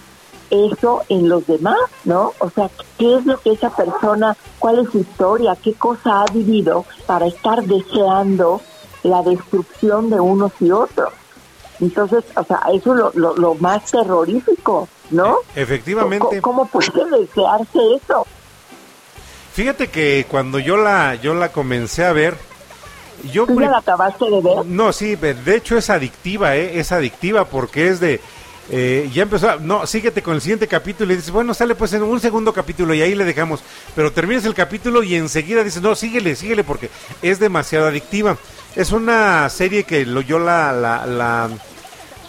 eso 0.54 1.02
en 1.08 1.28
los 1.28 1.46
demás, 1.46 1.78
¿no? 2.04 2.32
O 2.38 2.50
sea, 2.50 2.70
¿qué 2.98 3.16
es 3.16 3.26
lo 3.26 3.40
que 3.40 3.52
esa 3.52 3.70
persona, 3.70 4.36
cuál 4.58 4.80
es 4.80 4.90
su 4.90 4.98
historia, 4.98 5.56
qué 5.62 5.74
cosa 5.74 6.22
ha 6.22 6.32
vivido 6.32 6.84
para 7.06 7.26
estar 7.26 7.62
deseando 7.64 8.60
la 9.02 9.22
destrucción 9.22 10.10
de 10.10 10.20
unos 10.20 10.52
y 10.60 10.70
otros? 10.70 11.12
Entonces, 11.80 12.24
o 12.36 12.44
sea, 12.44 12.60
eso 12.72 12.92
es 12.94 13.00
lo, 13.00 13.12
lo, 13.14 13.36
lo 13.36 13.54
más 13.56 13.90
terrorífico, 13.90 14.88
¿no? 15.10 15.38
Efectivamente. 15.54 16.40
¿Cómo, 16.40 16.68
cómo 16.68 16.82
puede 16.84 17.20
desearse 17.20 17.78
eso? 17.96 18.26
Fíjate 19.52 19.88
que 19.88 20.26
cuando 20.28 20.58
yo 20.58 20.76
la, 20.76 21.14
yo 21.16 21.34
la 21.34 21.50
comencé 21.52 22.04
a 22.04 22.12
ver, 22.12 22.36
yo 23.32 23.46
¿Tú 23.46 23.60
ya 23.60 23.70
la 23.70 23.78
acabaste 23.78 24.24
de 24.28 24.40
ver? 24.40 24.66
No, 24.66 24.92
sí, 24.92 25.16
de 25.16 25.56
hecho 25.56 25.76
es 25.76 25.90
adictiva, 25.90 26.56
¿eh? 26.56 26.78
Es 26.78 26.92
adictiva 26.92 27.44
porque 27.44 27.88
es 27.88 28.00
de... 28.00 28.20
eh, 28.70 29.10
ya 29.12 29.22
empezó, 29.24 29.50
a- 29.50 29.56
no, 29.56 29.86
síguete 29.86 30.22
con 30.22 30.34
el 30.34 30.40
siguiente 30.40 30.66
capítulo 30.66 31.12
y 31.12 31.16
dices, 31.16 31.30
bueno, 31.30 31.52
sale 31.54 31.74
pues 31.74 31.92
en 31.92 32.02
un 32.02 32.20
segundo 32.20 32.52
capítulo 32.52 32.94
y 32.94 33.02
ahí 33.02 33.14
le 33.14 33.24
dejamos, 33.24 33.60
pero 33.94 34.10
terminas 34.12 34.44
el 34.46 34.54
capítulo 34.54 35.02
y 35.02 35.14
enseguida 35.16 35.62
dices, 35.62 35.82
no, 35.82 35.94
síguele, 35.94 36.34
síguele 36.36 36.64
porque 36.64 36.90
es 37.22 37.38
demasiado 37.38 37.86
adictiva. 37.86 38.36
Es 38.74 38.90
una 38.90 39.48
serie 39.50 39.84
que 39.84 40.04
yo 40.26 40.38
la, 40.38 40.72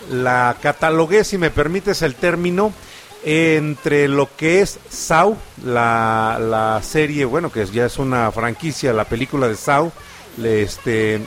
la, 0.09 0.55
catalogué, 0.61 1.23
si 1.23 1.37
me 1.37 1.49
permites 1.49 2.01
el 2.01 2.15
término, 2.15 2.73
entre 3.23 4.07
lo 4.07 4.29
que 4.35 4.61
es 4.61 4.77
Saw, 4.89 5.35
la, 5.63 6.37
la 6.39 6.79
serie, 6.83 7.25
bueno, 7.25 7.51
que 7.51 7.65
ya 7.65 7.87
es 7.87 7.97
una 7.97 8.31
franquicia, 8.31 8.93
la 8.93 9.05
película 9.05 9.47
de 9.47 9.55
Saw, 9.55 9.91
este, 10.43 11.19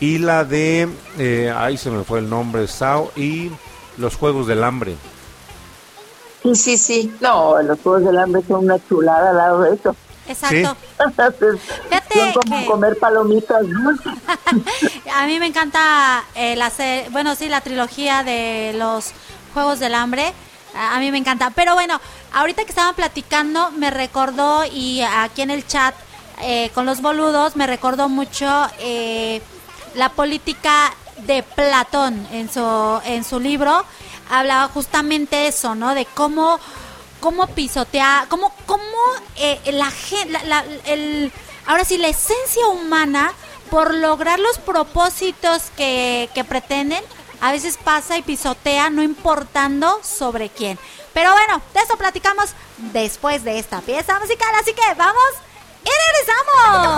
y 0.00 0.18
la 0.18 0.44
de, 0.44 0.88
eh, 1.18 1.50
ahí 1.56 1.78
se 1.78 1.90
me 1.90 2.04
fue 2.04 2.18
el 2.18 2.28
nombre, 2.28 2.66
Saw, 2.66 3.10
y 3.16 3.50
los 4.00 4.16
Juegos 4.16 4.46
del 4.46 4.64
Hambre. 4.64 4.96
Sí, 6.42 6.54
sí, 6.54 6.78
sí. 6.78 7.14
No, 7.20 7.60
los 7.62 7.78
Juegos 7.80 8.04
del 8.04 8.18
Hambre 8.18 8.42
son 8.48 8.64
una 8.64 8.78
chulada 8.88 9.30
al 9.30 9.36
lado 9.36 9.62
de 9.62 9.74
eso. 9.74 9.94
Exacto. 10.26 10.76
son 11.16 12.32
como 12.32 12.60
que- 12.60 12.66
comer 12.66 12.98
palomitas. 12.98 13.62
A 15.14 15.26
mí 15.26 15.38
me 15.38 15.46
encanta 15.46 16.24
eh, 16.34 16.56
la 16.56 16.72
bueno, 17.10 17.34
sí, 17.34 17.48
la 17.48 17.60
trilogía 17.60 18.22
de 18.22 18.72
los 18.76 19.12
Juegos 19.54 19.80
del 19.80 19.94
Hambre. 19.94 20.32
A 20.74 20.96
a 20.96 21.00
mí 21.00 21.10
me 21.10 21.18
encanta. 21.18 21.50
Pero 21.50 21.74
bueno, 21.74 22.00
ahorita 22.32 22.64
que 22.64 22.70
estaban 22.70 22.94
platicando, 22.94 23.70
me 23.72 23.90
recordó, 23.90 24.64
y 24.64 25.02
aquí 25.02 25.42
en 25.42 25.50
el 25.50 25.66
chat 25.66 25.94
eh, 26.42 26.70
con 26.74 26.86
los 26.86 27.02
boludos, 27.02 27.56
me 27.56 27.66
recordó 27.66 28.08
mucho 28.08 28.48
eh, 28.78 29.42
la 29.94 30.10
política 30.10 30.92
de 31.26 31.42
Platón 31.42 32.26
en 32.32 32.50
su, 32.52 33.00
en 33.04 33.24
su 33.24 33.40
libro. 33.40 33.84
Hablaba 34.30 34.68
justamente 34.68 35.46
eso, 35.48 35.74
¿no? 35.74 35.94
De 35.94 36.06
cómo 36.06 36.58
cómo 37.20 37.46
pisotea, 37.48 38.24
cómo, 38.30 38.50
cómo 38.64 38.82
eh, 39.36 39.60
la, 39.72 39.92
la- 40.46 40.64
el, 40.86 41.30
ahora 41.66 41.84
sí, 41.84 41.98
la 41.98 42.08
esencia 42.08 42.66
humana, 42.68 43.32
por 43.70 43.92
lograr 43.92 44.38
los 44.38 44.56
propósitos 44.58 45.64
que, 45.76 46.30
que 46.34 46.44
pretenden, 46.44 47.04
a 47.42 47.52
veces 47.52 47.76
pasa 47.76 48.16
y 48.16 48.22
pisotea, 48.22 48.88
no 48.88 49.02
importando 49.02 50.00
sobre 50.02 50.48
quién. 50.48 50.78
Pero 51.12 51.32
bueno, 51.32 51.60
de 51.74 51.80
eso 51.80 51.98
platicamos 51.98 52.50
después 52.78 53.44
de 53.44 53.58
esta 53.58 53.82
pieza 53.82 54.18
musical, 54.18 54.48
así 54.58 54.72
que 54.72 54.94
vamos 54.96 55.22
y 55.84 55.90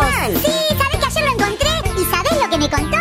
regresamos. 0.07 0.45
Sí, 0.45 0.77
¿sabes 0.79 0.99
que 1.01 1.05
ayer 1.19 1.25
lo 1.25 1.33
encontré? 1.33 1.69
¿Y 2.01 2.05
sabes 2.05 2.33
lo 2.41 2.49
que 2.49 2.59
me 2.59 2.71
contó? 2.71 2.97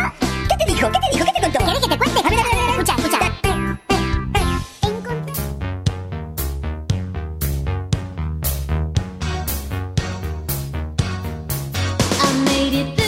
¿Qué 0.81 0.87
te 0.87 0.97
dijo? 1.11 1.25
¿Qué 1.25 1.31
te 1.31 1.31
dijo? 1.31 1.31
¿Qué 1.31 1.31
te 1.31 1.41
contó? 1.41 1.59
¿Querés 1.59 1.81
que 1.81 1.89
te 1.89 1.97
cuente? 1.99 2.19
A 2.19 2.29
ver, 2.29 2.39
a 2.39 2.43
ver, 2.43 2.53
a 2.53 2.55
ver, 2.55 2.69
escucha, 2.71 2.95
escucha. 2.95 3.19
I 12.19 12.33
made 12.45 12.73
it 12.73 13.00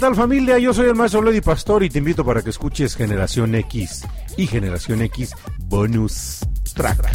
tal 0.00 0.16
familia? 0.16 0.58
Yo 0.58 0.72
soy 0.72 0.86
el 0.86 0.94
maestro 0.94 1.20
Lady 1.20 1.42
Pastor 1.42 1.84
y 1.84 1.90
te 1.90 1.98
invito 1.98 2.24
para 2.24 2.40
que 2.40 2.48
escuches 2.48 2.96
Generación 2.96 3.54
X 3.54 4.06
y 4.38 4.46
Generación 4.46 5.02
X 5.02 5.34
Bonus 5.58 6.38
Track. 6.74 7.06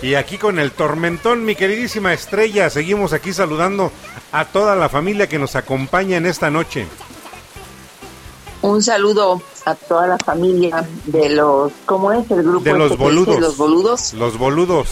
Y 0.00 0.14
aquí 0.14 0.38
con 0.38 0.60
el 0.60 0.70
tormentón, 0.70 1.44
mi 1.44 1.56
queridísima 1.56 2.12
estrella, 2.12 2.70
seguimos 2.70 3.12
aquí 3.12 3.32
saludando 3.32 3.90
a 4.30 4.44
toda 4.44 4.76
la 4.76 4.88
familia 4.88 5.28
que 5.28 5.40
nos 5.40 5.56
acompaña 5.56 6.18
en 6.18 6.26
esta 6.26 6.50
noche. 6.50 6.86
Un 8.62 8.80
saludo 8.80 9.42
a 9.64 9.74
toda 9.74 10.06
la 10.06 10.18
familia 10.18 10.86
de 11.06 11.30
los, 11.30 11.72
¿cómo 11.86 12.12
es 12.12 12.30
el 12.30 12.42
grupo? 12.42 12.64
De 12.64 12.70
este 12.70 12.78
los 12.78 12.90
dice? 12.90 13.02
boludos. 13.02 13.40
Los 13.40 13.56
boludos. 13.56 14.12
Los 14.14 14.38
boludos. 14.38 14.88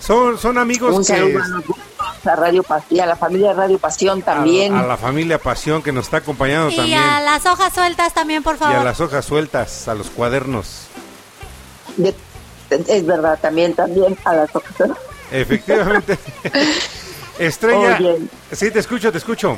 Son, 0.00 0.38
son 0.38 0.58
amigos 0.58 0.94
Un 0.94 1.00
que... 1.00 1.04
saludo 1.04 1.42
a, 1.42 1.48
los 1.48 1.66
boludos, 1.66 2.26
a 2.26 2.36
Radio 2.36 2.62
Pas- 2.62 2.82
y 2.90 3.00
a 3.00 3.06
la 3.06 3.16
familia 3.16 3.52
Radio 3.52 3.78
Pasión 3.78 4.22
también. 4.22 4.74
A, 4.74 4.80
a 4.80 4.86
la 4.86 4.96
familia 4.96 5.38
Pasión 5.38 5.82
que 5.82 5.92
nos 5.92 6.04
está 6.06 6.18
acompañando 6.18 6.70
Y 6.70 6.76
también. 6.76 6.98
a 7.00 7.20
las 7.20 7.44
hojas 7.46 7.72
sueltas 7.74 8.12
también, 8.14 8.42
por 8.42 8.56
Y 8.56 8.58
favor. 8.58 8.76
a 8.76 8.84
las 8.84 9.00
hojas 9.00 9.24
sueltas, 9.24 9.88
a 9.88 9.94
los 9.94 10.08
cuadernos. 10.08 10.86
De- 11.96 12.14
es 12.70 13.04
verdad, 13.04 13.38
también, 13.42 13.74
también 13.74 14.16
a 14.24 14.34
las 14.34 14.54
otras. 14.54 14.90
Efectivamente. 15.32 16.18
Estrella, 17.38 17.96
Oye. 17.98 18.18
sí, 18.52 18.70
te 18.70 18.78
escucho, 18.80 19.10
te 19.10 19.18
escucho. 19.18 19.56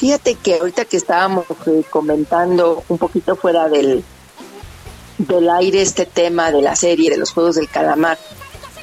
Fíjate 0.00 0.34
que 0.34 0.54
ahorita 0.54 0.86
que 0.86 0.96
estábamos 0.96 1.44
eh, 1.66 1.84
comentando 1.90 2.82
un 2.88 2.96
poquito 2.96 3.36
fuera 3.36 3.68
del, 3.68 4.02
del 5.18 5.50
aire 5.50 5.82
este 5.82 6.06
tema 6.06 6.50
de 6.50 6.62
la 6.62 6.74
serie 6.74 7.10
de 7.10 7.18
los 7.18 7.32
Juegos 7.32 7.56
del 7.56 7.68
Calamar, 7.68 8.18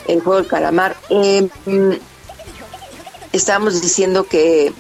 el 0.08 0.22
Juego 0.22 0.42
del 0.42 0.48
Calamar, 0.48 0.96
mm, 1.10 1.94
estábamos 3.34 3.82
diciendo 3.82 4.26
que 4.26 4.72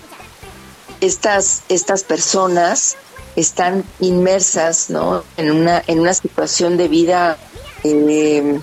estas, 1.01 1.63
estas 1.69 2.03
personas 2.03 2.97
están 3.35 3.83
inmersas 3.99 4.91
¿no? 4.91 5.23
en, 5.37 5.49
una, 5.49 5.83
en 5.87 6.01
una 6.01 6.13
situación 6.13 6.77
de 6.77 6.87
vida 6.87 7.39
eh, 7.83 8.59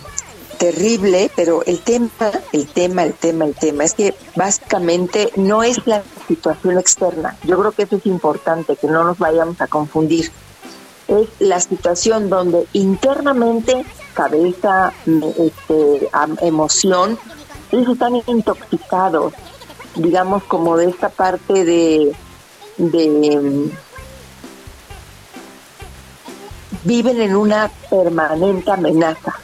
terrible, 0.60 1.28
pero 1.34 1.64
el 1.66 1.80
tema, 1.80 2.08
el 2.52 2.68
tema, 2.68 3.02
el 3.02 3.14
tema, 3.14 3.46
el 3.46 3.54
tema 3.56 3.82
es 3.82 3.94
que 3.94 4.14
básicamente 4.36 5.32
no 5.34 5.64
es 5.64 5.84
la 5.88 6.04
situación 6.26 6.78
externa. 6.78 7.36
Yo 7.44 7.58
creo 7.58 7.72
que 7.72 7.82
eso 7.82 7.96
es 7.96 8.06
importante, 8.06 8.76
que 8.76 8.86
no 8.86 9.04
nos 9.04 9.18
vayamos 9.18 9.60
a 9.60 9.66
confundir. 9.66 10.30
Es 11.08 11.28
la 11.38 11.60
situación 11.60 12.30
donde 12.30 12.66
internamente, 12.72 13.84
cabeza, 14.14 14.92
este, 15.38 16.08
emoción, 16.40 17.18
ellos 17.72 17.92
están 17.92 18.14
intoxicados, 18.26 19.34
digamos, 19.96 20.44
como 20.44 20.76
de 20.76 20.86
esta 20.86 21.08
parte 21.08 21.64
de, 21.64 22.16
de 22.78 23.70
viven 26.84 27.20
en 27.20 27.34
una 27.34 27.70
permanente 27.90 28.70
amenaza. 28.70 29.34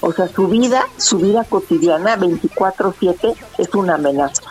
O 0.00 0.12
sea, 0.12 0.28
su 0.28 0.48
vida, 0.48 0.88
su 0.96 1.18
vida 1.18 1.44
cotidiana 1.44 2.16
24/7 2.16 3.34
es 3.58 3.74
una 3.74 3.94
amenaza. 3.94 4.42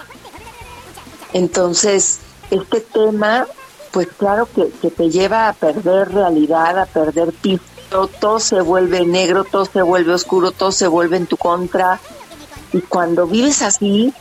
Entonces, 1.33 2.19
este 2.51 2.79
tema, 2.79 3.47
pues 3.91 4.07
claro 4.17 4.47
que, 4.53 4.65
te 4.89 5.09
lleva 5.09 5.49
a 5.49 5.53
perder 5.53 6.13
realidad, 6.13 6.77
a 6.79 6.85
perder 6.85 7.33
piso, 7.33 8.07
todo 8.19 8.39
se 8.39 8.61
vuelve 8.61 9.05
negro, 9.05 9.43
todo 9.43 9.65
se 9.65 9.81
vuelve 9.81 10.13
oscuro, 10.13 10.51
todo 10.51 10.71
se 10.71 10.87
vuelve 10.87 11.17
en 11.17 11.25
tu 11.25 11.37
contra. 11.37 11.99
Y 12.71 12.81
cuando 12.81 13.27
vives 13.27 13.61
así, 13.61 14.13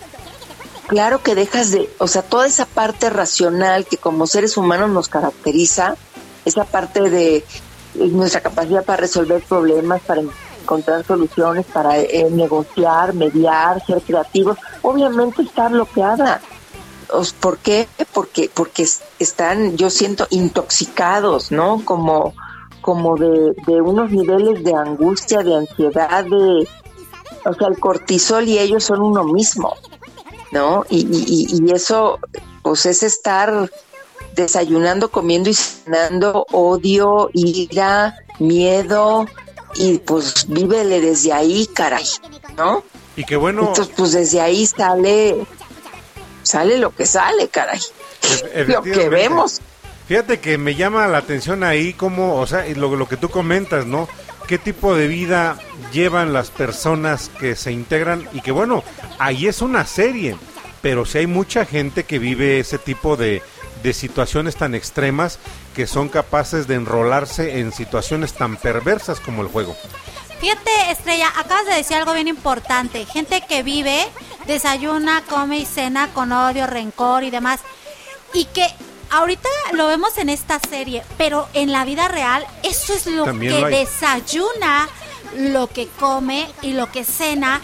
claro 0.86 1.22
que 1.22 1.34
dejas 1.34 1.70
de, 1.70 1.90
o 1.98 2.08
sea, 2.08 2.22
toda 2.22 2.46
esa 2.46 2.66
parte 2.66 3.10
racional 3.10 3.86
que 3.86 3.96
como 3.98 4.26
seres 4.26 4.56
humanos 4.56 4.90
nos 4.90 5.08
caracteriza, 5.08 5.96
esa 6.44 6.64
parte 6.64 7.08
de 7.08 7.36
eh, 7.36 7.44
nuestra 7.94 8.40
capacidad 8.40 8.84
para 8.84 9.02
resolver 9.02 9.42
problemas, 9.42 10.00
para 10.02 10.22
encontrar 10.62 11.04
soluciones, 11.04 11.66
para 11.66 11.98
eh, 11.98 12.28
negociar, 12.30 13.14
mediar, 13.14 13.84
ser 13.84 14.00
creativos, 14.00 14.56
obviamente 14.80 15.42
está 15.42 15.68
bloqueada. 15.68 16.40
¿Por 17.40 17.58
qué? 17.58 17.86
Porque, 18.12 18.50
porque 18.52 18.82
es- 18.84 19.00
están, 19.18 19.76
yo 19.76 19.90
siento, 19.90 20.26
intoxicados, 20.30 21.50
¿no? 21.52 21.82
Como, 21.84 22.34
como 22.80 23.16
de, 23.16 23.52
de 23.66 23.80
unos 23.80 24.10
niveles 24.10 24.64
de 24.64 24.74
angustia, 24.74 25.38
de 25.42 25.54
ansiedad, 25.56 26.24
de, 26.24 26.66
o 27.44 27.52
sea, 27.54 27.68
el 27.68 27.78
cortisol 27.78 28.48
y 28.48 28.58
ellos 28.58 28.84
son 28.84 29.00
uno 29.02 29.24
mismo, 29.24 29.74
¿no? 30.52 30.84
Y- 30.88 31.46
y 31.64 31.70
eso, 31.72 32.18
pues 32.62 32.86
es 32.86 33.02
estar 33.02 33.70
desayunando, 34.34 35.10
comiendo 35.10 35.50
y 35.50 35.54
cenando 35.54 36.46
odio, 36.52 37.28
ira, 37.34 38.16
miedo, 38.38 39.26
y 39.74 39.98
pues 39.98 40.46
vívele 40.48 41.00
desde 41.00 41.32
ahí, 41.32 41.66
caray, 41.66 42.06
¿no? 42.56 42.82
Y 43.16 43.24
qué 43.24 43.36
bueno, 43.36 43.60
Entonces, 43.68 43.94
pues 43.96 44.12
desde 44.12 44.40
ahí 44.40 44.66
sale, 44.66 45.46
sale 46.42 46.78
lo 46.78 46.94
que 46.94 47.06
sale, 47.06 47.48
caray. 47.48 47.80
Lo 48.66 48.82
que 48.82 49.08
vemos. 49.08 49.60
Fíjate 50.06 50.40
que 50.40 50.58
me 50.58 50.74
llama 50.74 51.06
la 51.08 51.18
atención 51.18 51.64
ahí 51.64 51.92
como, 51.92 52.36
o 52.36 52.46
sea, 52.46 52.66
y 52.66 52.74
lo, 52.74 52.94
lo 52.96 53.08
que 53.08 53.16
tú 53.16 53.30
comentas, 53.30 53.86
¿no? 53.86 54.08
¿Qué 54.46 54.58
tipo 54.58 54.94
de 54.94 55.06
vida 55.06 55.58
llevan 55.92 56.32
las 56.32 56.50
personas 56.50 57.30
que 57.40 57.56
se 57.56 57.72
integran? 57.72 58.28
Y 58.32 58.40
que 58.40 58.52
bueno, 58.52 58.82
ahí 59.18 59.46
es 59.46 59.62
una 59.62 59.86
serie, 59.86 60.36
pero 60.82 61.04
sí 61.04 61.18
hay 61.18 61.26
mucha 61.26 61.64
gente 61.64 62.04
que 62.04 62.18
vive 62.18 62.58
ese 62.58 62.78
tipo 62.78 63.16
de, 63.16 63.42
de 63.82 63.92
situaciones 63.92 64.56
tan 64.56 64.74
extremas 64.74 65.38
que 65.74 65.86
son 65.86 66.08
capaces 66.08 66.66
de 66.66 66.74
enrolarse 66.74 67.58
en 67.60 67.72
situaciones 67.72 68.34
tan 68.34 68.56
perversas 68.56 69.20
como 69.20 69.42
el 69.42 69.48
juego. 69.48 69.76
Fíjate, 70.42 70.90
Estrella, 70.90 71.28
acabas 71.36 71.66
de 71.66 71.74
decir 71.74 71.96
algo 71.96 72.14
bien 72.14 72.26
importante. 72.26 73.06
Gente 73.06 73.42
que 73.48 73.62
vive, 73.62 74.04
desayuna, 74.44 75.22
come 75.28 75.58
y 75.58 75.64
cena 75.64 76.08
con 76.12 76.32
odio, 76.32 76.66
rencor 76.66 77.22
y 77.22 77.30
demás. 77.30 77.60
Y 78.34 78.46
que 78.46 78.66
ahorita 79.10 79.48
lo 79.74 79.86
vemos 79.86 80.18
en 80.18 80.28
esta 80.28 80.58
serie, 80.58 81.04
pero 81.16 81.46
en 81.54 81.70
la 81.70 81.84
vida 81.84 82.08
real 82.08 82.44
eso 82.64 82.92
es 82.92 83.06
lo 83.06 83.22
También 83.24 83.54
que 83.54 83.60
lo 83.60 83.68
desayuna, 83.68 84.88
lo 85.36 85.68
que 85.68 85.86
come 86.00 86.50
y 86.60 86.72
lo 86.72 86.90
que 86.90 87.04
cena, 87.04 87.60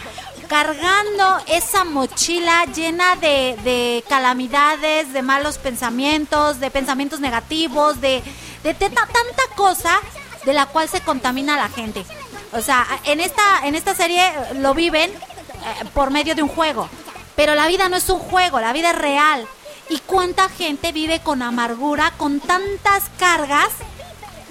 cargando 0.47 1.37
esa 1.47 1.83
mochila 1.83 2.63
llena 2.73 3.17
de, 3.17 3.57
de 3.65 4.05
calamidades, 4.07 5.11
de 5.11 5.21
malos 5.21 5.57
pensamientos, 5.57 6.61
de 6.61 6.71
pensamientos 6.71 7.19
negativos, 7.19 7.99
de, 7.99 8.23
de 8.63 8.73
teta- 8.73 9.05
tanta 9.05 9.43
cosa 9.57 9.99
de 10.45 10.53
la 10.53 10.65
cual 10.65 10.87
se 10.87 11.01
contamina 11.01 11.57
la 11.57 11.67
gente. 11.67 12.05
O 12.53 12.61
sea, 12.61 12.85
en 13.05 13.19
esta, 13.19 13.65
en 13.65 13.75
esta 13.75 13.93
serie 13.95 14.25
eh, 14.27 14.53
lo 14.55 14.73
viven 14.73 15.09
eh, 15.11 15.85
por 15.93 16.09
medio 16.11 16.35
de 16.35 16.41
un 16.43 16.49
juego. 16.49 16.89
Pero 17.35 17.55
la 17.55 17.67
vida 17.67 17.87
no 17.89 17.95
es 17.97 18.09
un 18.09 18.19
juego, 18.19 18.59
la 18.59 18.73
vida 18.73 18.91
es 18.91 18.97
real. 18.97 19.47
¿Y 19.89 19.99
cuánta 19.99 20.49
gente 20.49 20.91
vive 20.91 21.19
con 21.21 21.41
amargura, 21.41 22.11
con 22.17 22.39
tantas 22.39 23.03
cargas, 23.17 23.69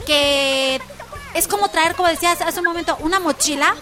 que 0.07 0.81
es 1.35 1.47
como 1.49 1.69
traer, 1.69 1.95
como 1.95 2.09
decías 2.09 2.41
hace 2.41 2.59
un 2.61 2.67
momento, 2.67 2.97
una 3.01 3.21
mochila 3.21 3.75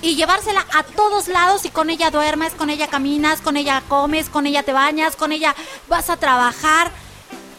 y 0.00 0.14
llevársela 0.16 0.64
a 0.74 0.82
todos 0.82 1.28
lados 1.28 1.64
y 1.64 1.70
con 1.70 1.90
ella 1.90 2.10
duermes, 2.10 2.52
con 2.54 2.70
ella 2.70 2.88
caminas, 2.88 3.40
con 3.40 3.56
ella 3.56 3.82
comes, 3.88 4.28
con 4.28 4.46
ella 4.46 4.62
te 4.62 4.72
bañas, 4.72 5.14
con 5.16 5.32
ella 5.32 5.54
vas 5.88 6.10
a 6.10 6.16
trabajar? 6.16 6.90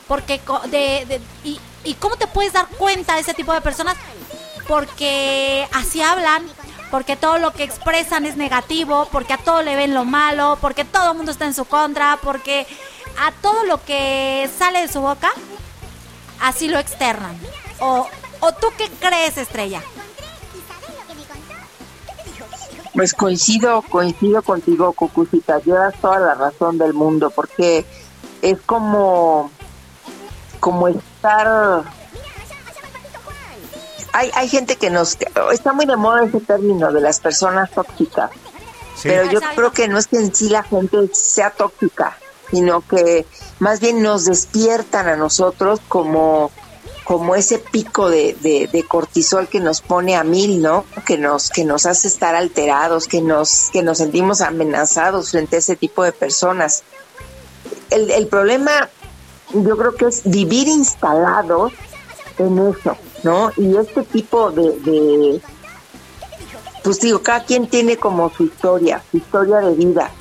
Porque 0.07 0.41
de, 0.71 1.05
de- 1.05 1.21
y, 1.43 1.59
y 1.83 1.93
cómo 1.95 2.15
te 2.15 2.27
puedes 2.27 2.53
dar 2.53 2.67
cuenta 2.67 3.15
de 3.15 3.21
ese 3.21 3.33
tipo 3.33 3.53
de 3.53 3.61
personas 3.61 3.95
porque 4.69 5.67
así 5.73 5.99
hablan, 5.99 6.43
porque 6.91 7.15
todo 7.15 7.39
lo 7.39 7.53
que 7.53 7.63
expresan 7.63 8.27
es 8.27 8.37
negativo, 8.37 9.07
porque 9.11 9.33
a 9.33 9.37
todo 9.37 9.63
le 9.63 9.75
ven 9.75 9.95
lo 9.95 10.05
malo, 10.05 10.59
porque 10.61 10.85
todo 10.85 11.11
el 11.11 11.17
mundo 11.17 11.31
está 11.31 11.45
en 11.45 11.55
su 11.55 11.65
contra, 11.65 12.19
porque 12.21 12.67
a 13.19 13.31
todo 13.41 13.63
lo 13.63 13.83
que 13.83 14.47
sale 14.59 14.81
de 14.81 14.87
su 14.87 15.01
boca, 15.01 15.31
así 16.39 16.67
lo 16.67 16.77
externan. 16.77 17.35
O, 17.79 18.07
o 18.41 18.51
tú 18.53 18.67
qué 18.77 18.87
crees, 18.99 19.39
Estrella? 19.39 19.81
Pues 22.93 23.15
coincido, 23.15 23.81
coincido 23.81 24.43
contigo, 24.43 24.93
Cucucita, 24.93 25.59
llevas 25.61 25.95
toda 25.99 26.19
la 26.19 26.35
razón 26.35 26.77
del 26.77 26.93
mundo, 26.93 27.31
porque 27.31 27.87
es 28.43 28.61
como, 28.61 29.49
como 30.59 30.89
estar... 30.89 31.98
Hay, 34.13 34.31
hay 34.35 34.47
gente 34.49 34.75
que 34.75 34.89
nos... 34.89 35.17
Está 35.51 35.73
muy 35.73 35.85
de 35.85 35.95
moda 35.95 36.25
ese 36.25 36.39
término 36.39 36.91
de 36.91 37.01
las 37.01 37.19
personas 37.19 37.69
tóxicas, 37.71 38.31
pero 39.03 39.29
yo 39.31 39.39
creo 39.55 39.71
que 39.71 39.87
no 39.87 39.97
es 39.97 40.07
que 40.07 40.17
en 40.17 40.33
sí 40.33 40.49
la 40.49 40.63
gente 40.63 40.97
sea 41.13 41.51
tóxica, 41.51 42.17
sino 42.51 42.81
que 42.81 43.25
más 43.59 43.79
bien 43.79 44.01
nos 44.01 44.25
despiertan 44.25 45.07
a 45.07 45.15
nosotros 45.15 45.79
como 45.87 46.51
como 47.05 47.33
ese 47.35 47.57
pico 47.57 48.07
de, 48.07 48.35
de- 48.39 48.69
de 48.71 48.83
cortisol 48.83 49.47
que 49.47 49.59
nos 49.59 49.81
pone 49.81 50.15
a 50.15 50.23
mil, 50.23 50.61
¿no? 50.61 50.85
Que 51.07 51.17
nos, 51.17 51.49
que 51.49 51.65
nos 51.65 51.87
hace 51.87 52.07
estar 52.07 52.35
alterados, 52.35 53.07
que 53.07 53.19
nos, 53.19 53.71
que 53.73 53.81
nos 53.81 53.97
sentimos 53.97 54.41
amenazados 54.41 55.31
frente 55.31 55.55
a 55.55 55.59
ese 55.59 55.75
tipo 55.75 56.03
de 56.03 56.11
personas. 56.11 56.83
El, 57.89 58.11
el 58.11 58.27
problema, 58.27 58.89
yo 59.53 59.75
creo 59.75 59.95
que 59.95 60.05
es 60.05 60.21
vivir 60.23 60.67
instalados 60.67 61.73
en 62.37 62.59
eso, 62.59 62.95
¿no? 63.23 63.51
Y 63.57 63.75
este 63.75 64.03
tipo 64.03 64.51
de, 64.51 64.79
de 64.79 65.41
pues 66.83 66.99
digo, 67.01 67.21
cada 67.21 67.43
quien 67.43 67.67
tiene 67.67 67.97
como 67.97 68.29
su 68.31 68.45
historia, 68.45 69.03
su 69.11 69.17
historia 69.17 69.57
de 69.57 69.73
vida. 69.75 70.11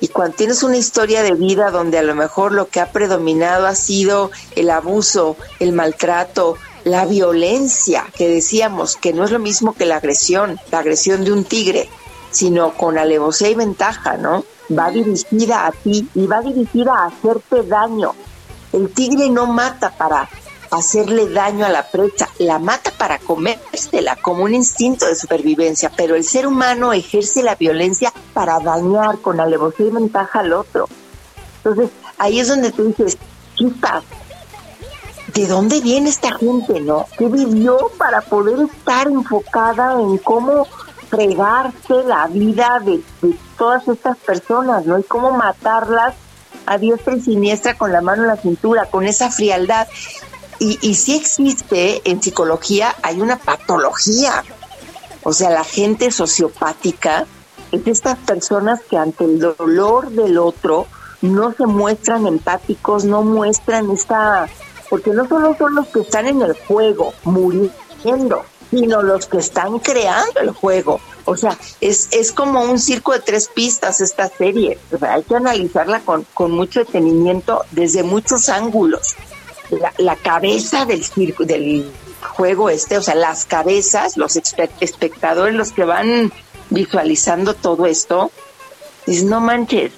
Y 0.00 0.08
cuando 0.08 0.36
tienes 0.36 0.62
una 0.62 0.78
historia 0.78 1.22
de 1.22 1.34
vida 1.34 1.70
donde 1.70 1.98
a 1.98 2.02
lo 2.02 2.14
mejor 2.14 2.52
lo 2.52 2.68
que 2.68 2.80
ha 2.80 2.90
predominado 2.90 3.66
ha 3.66 3.74
sido 3.74 4.30
el 4.56 4.70
abuso, 4.70 5.36
el 5.58 5.72
maltrato, 5.72 6.56
la 6.84 7.04
violencia, 7.04 8.06
que 8.16 8.28
decíamos 8.28 8.96
que 8.96 9.12
no 9.12 9.24
es 9.24 9.30
lo 9.30 9.38
mismo 9.38 9.74
que 9.74 9.84
la 9.84 9.96
agresión, 9.96 10.58
la 10.70 10.78
agresión 10.78 11.24
de 11.24 11.32
un 11.32 11.44
tigre, 11.44 11.90
sino 12.30 12.72
con 12.72 12.96
alevosía 12.96 13.50
y 13.50 13.54
ventaja, 13.54 14.16
¿no? 14.16 14.44
Va 14.76 14.90
dirigida 14.90 15.66
a 15.66 15.72
ti 15.72 16.08
y 16.14 16.26
va 16.26 16.40
dirigida 16.40 16.94
a 16.94 17.06
hacerte 17.06 17.64
daño. 17.64 18.14
El 18.72 18.88
tigre 18.94 19.28
no 19.28 19.46
mata 19.46 19.90
para 19.90 20.28
hacerle 20.70 21.28
daño 21.28 21.66
a 21.66 21.68
la 21.68 21.88
presa, 21.88 22.28
la 22.38 22.58
mata 22.58 22.92
para 22.96 23.18
comérsela 23.18 24.16
como 24.16 24.44
un 24.44 24.54
instinto 24.54 25.06
de 25.06 25.16
supervivencia, 25.16 25.90
pero 25.96 26.14
el 26.14 26.24
ser 26.24 26.46
humano 26.46 26.92
ejerce 26.92 27.42
la 27.42 27.56
violencia 27.56 28.12
para 28.32 28.60
dañar 28.60 29.18
con 29.18 29.40
alevosía 29.40 29.86
y 29.86 29.90
ventaja 29.90 30.40
al 30.40 30.52
otro. 30.52 30.88
Entonces, 31.58 31.90
ahí 32.18 32.40
es 32.40 32.48
donde 32.48 32.70
tú 32.72 32.84
dices, 32.84 33.18
chispas, 33.54 34.04
¿de 35.34 35.46
dónde 35.46 35.80
viene 35.80 36.08
esta 36.08 36.36
gente, 36.36 36.80
no? 36.80 37.06
¿Qué 37.18 37.26
vivió 37.26 37.90
para 37.98 38.20
poder 38.20 38.60
estar 38.60 39.08
enfocada 39.08 40.00
en 40.00 40.18
cómo 40.18 40.66
fregarse 41.08 42.04
la 42.06 42.28
vida 42.28 42.80
de, 42.84 43.02
de 43.20 43.36
todas 43.58 43.86
estas 43.88 44.16
personas, 44.18 44.86
¿no? 44.86 44.98
Y 44.98 45.02
cómo 45.02 45.32
matarlas 45.32 46.14
a 46.66 46.78
diestra 46.78 47.16
y 47.16 47.20
siniestra 47.20 47.76
con 47.76 47.90
la 47.92 48.00
mano 48.00 48.22
en 48.22 48.28
la 48.28 48.36
cintura, 48.36 48.86
con 48.86 49.04
esa 49.06 49.30
frialdad. 49.30 49.88
Y, 50.60 50.78
y 50.82 50.94
sí 50.94 51.16
existe 51.16 52.02
en 52.08 52.22
psicología, 52.22 52.94
hay 53.02 53.20
una 53.20 53.38
patología. 53.38 54.44
O 55.22 55.32
sea, 55.32 55.50
la 55.50 55.64
gente 55.64 56.10
sociopática 56.12 57.26
es 57.72 57.84
de 57.84 57.90
estas 57.90 58.18
personas 58.18 58.80
que 58.88 58.96
ante 58.96 59.24
el 59.24 59.38
dolor 59.38 60.10
del 60.10 60.38
otro 60.38 60.86
no 61.22 61.52
se 61.52 61.66
muestran 61.66 62.26
empáticos, 62.26 63.04
no 63.04 63.22
muestran 63.22 63.90
esta... 63.90 64.48
Porque 64.88 65.10
no 65.10 65.28
solo 65.28 65.56
son 65.56 65.74
los 65.76 65.86
que 65.88 66.00
están 66.00 66.26
en 66.26 66.42
el 66.42 66.54
juego 66.54 67.12
muriendo, 67.22 68.44
sino 68.70 69.02
los 69.02 69.26
que 69.26 69.38
están 69.38 69.78
creando 69.78 70.40
el 70.40 70.50
juego. 70.50 71.00
O 71.26 71.36
sea, 71.36 71.56
es, 71.80 72.08
es 72.10 72.32
como 72.32 72.62
un 72.62 72.78
circo 72.80 73.12
de 73.12 73.20
tres 73.20 73.48
pistas 73.48 74.00
esta 74.00 74.28
serie. 74.28 74.78
O 74.90 75.04
hay 75.04 75.22
que 75.22 75.36
analizarla 75.36 76.00
con, 76.00 76.26
con 76.34 76.50
mucho 76.50 76.80
detenimiento 76.80 77.64
desde 77.70 78.02
muchos 78.02 78.48
ángulos. 78.48 79.14
La, 79.70 79.92
la 79.98 80.16
cabeza 80.16 80.84
del 80.84 81.04
circo, 81.04 81.44
del 81.44 81.90
juego 82.34 82.68
este, 82.70 82.98
o 82.98 83.02
sea, 83.02 83.14
las 83.14 83.44
cabezas, 83.44 84.16
los 84.16 84.36
espe- 84.36 84.70
espectadores, 84.80 85.54
los 85.54 85.72
que 85.72 85.84
van 85.84 86.32
visualizando 86.70 87.54
todo 87.54 87.86
esto, 87.86 88.30
dices, 89.06 89.24
no 89.24 89.40
manches, 89.40 89.92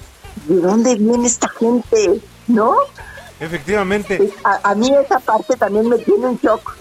¿de 0.47 0.61
dónde 0.61 0.94
viene 0.97 1.27
esta 1.27 1.49
gente? 1.49 2.20
¿No? 2.49 2.77
Efectivamente. 3.40 4.31
A, 4.44 4.70
a 4.70 4.74
mí 4.74 4.90
esa 5.05 5.19
parte 5.20 5.57
también 5.57 5.89
me 5.89 5.99
tiene 5.99 6.27
en 6.28 6.39
shock. 6.39 6.74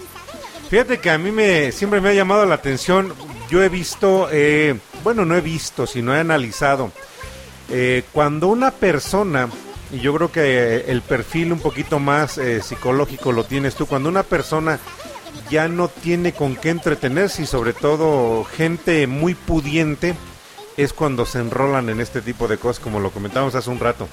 Fíjate 0.70 0.98
que 1.00 1.10
a 1.10 1.18
mí 1.18 1.30
me 1.30 1.72
siempre 1.72 2.00
me 2.00 2.10
ha 2.10 2.14
llamado 2.14 2.46
la 2.46 2.54
atención. 2.54 3.12
Yo 3.50 3.62
he 3.62 3.68
visto, 3.68 4.28
eh, 4.30 4.78
bueno, 5.04 5.24
no 5.24 5.34
he 5.36 5.40
visto, 5.40 5.86
sino 5.86 6.14
he 6.14 6.20
analizado. 6.20 6.90
eh, 7.68 8.04
cuando 8.12 8.48
una 8.48 8.70
persona, 8.70 9.48
y 9.92 10.00
yo 10.00 10.14
creo 10.14 10.32
que 10.32 10.40
eh, 10.40 10.84
el 10.88 11.02
perfil 11.02 11.52
un 11.52 11.60
poquito 11.60 11.98
más 11.98 12.38
eh, 12.38 12.62
psicológico 12.62 13.30
lo 13.30 13.44
tienes 13.44 13.74
tú, 13.74 13.86
cuando 13.86 14.08
una 14.08 14.22
persona 14.22 14.80
ya 15.50 15.68
no 15.68 15.88
tiene 15.88 16.32
con 16.32 16.56
qué 16.56 16.70
entretenerse 16.70 17.42
y 17.42 17.46
sobre 17.46 17.74
todo 17.74 18.42
gente 18.44 19.06
muy 19.06 19.34
pudiente, 19.34 20.14
es 20.78 20.92
cuando 20.94 21.26
se 21.26 21.38
enrolan 21.38 21.90
en 21.90 22.00
este 22.00 22.22
tipo 22.22 22.48
de 22.48 22.56
cosas, 22.56 22.82
como 22.82 23.00
lo 23.00 23.10
comentábamos 23.10 23.54
hace 23.54 23.70
un 23.70 23.78
rato. 23.78 24.08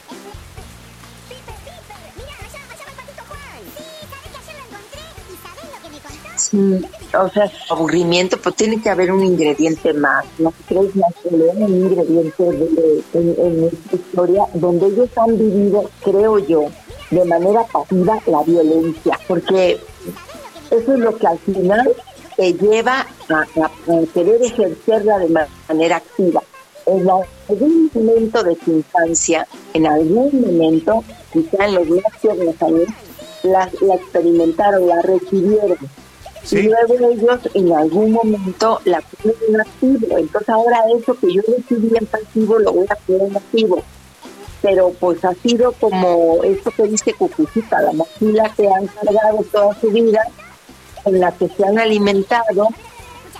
Sí, 6.35 6.81
o 7.17 7.29
sea, 7.29 7.51
aburrimiento, 7.69 8.37
pues 8.37 8.55
tiene 8.55 8.81
que 8.81 8.89
haber 8.89 9.11
un 9.11 9.23
ingrediente 9.23 9.93
más. 9.93 10.25
¿No 10.37 10.53
crees 10.67 10.93
leer 10.95 11.55
un 11.57 11.73
ingrediente 11.73 12.43
de- 12.43 13.03
en, 13.13 13.35
en 13.39 13.63
esta 13.65 13.95
historia 13.95 14.43
donde 14.53 14.87
ellos 14.87 15.09
han 15.17 15.37
vivido, 15.37 15.89
creo 16.03 16.37
yo, 16.39 16.65
de 17.11 17.25
manera 17.25 17.63
pasiva 17.71 18.19
la 18.27 18.43
violencia? 18.43 19.19
Porque 19.27 19.79
eso 20.71 20.93
es 20.93 20.99
lo 20.99 21.15
que 21.17 21.27
al 21.27 21.39
final 21.39 21.91
te 22.35 22.53
lleva 22.53 23.05
a, 23.29 23.45
querer 24.13 24.41
ejercerla 24.43 25.19
de 25.19 25.29
ma- 25.29 25.47
manera 25.67 25.97
activa. 25.97 26.41
En 26.85 27.07
algún 27.09 27.91
momento 27.93 28.43
de 28.43 28.55
su 28.63 28.71
infancia, 28.71 29.47
en 29.73 29.85
algún 29.85 30.41
momento, 30.41 31.03
quizá 31.33 31.65
en 31.67 31.75
los 31.75 31.87
más 31.89 32.03
tiernos 32.21 32.55
años, 32.61 32.87
la, 33.43 33.69
la 33.81 33.95
experimentaron, 33.95 34.87
la 34.87 35.01
recibieron. 35.01 35.77
Y 36.51 36.61
luego 36.63 37.09
ellos 37.11 37.39
en 37.53 37.73
algún 37.73 38.11
momento 38.11 38.81
la 38.85 39.01
ponen 39.01 39.37
en 39.49 39.61
activo. 39.61 40.17
Entonces 40.17 40.49
ahora 40.49 40.79
eso 40.97 41.13
que 41.15 41.33
yo 41.33 41.41
recibí 41.47 41.91
en 41.95 42.05
pasivo 42.05 42.59
lo 42.59 42.73
voy 42.73 42.87
a 42.89 42.95
poner 42.95 43.29
en 43.29 43.37
activo. 43.37 43.83
Pero 44.61 44.91
pues 44.99 45.23
ha 45.23 45.33
sido 45.35 45.71
como 45.73 46.43
esto 46.43 46.71
que 46.71 46.83
dice 46.83 47.13
Cucucita, 47.13 47.81
la 47.81 47.93
mochila 47.93 48.51
que 48.55 48.67
han 48.67 48.87
cargado 48.87 49.43
toda 49.51 49.79
su 49.79 49.89
vida, 49.89 50.21
en 51.05 51.19
la 51.19 51.31
que 51.31 51.47
se 51.47 51.65
han 51.65 51.79
alimentado. 51.79 52.67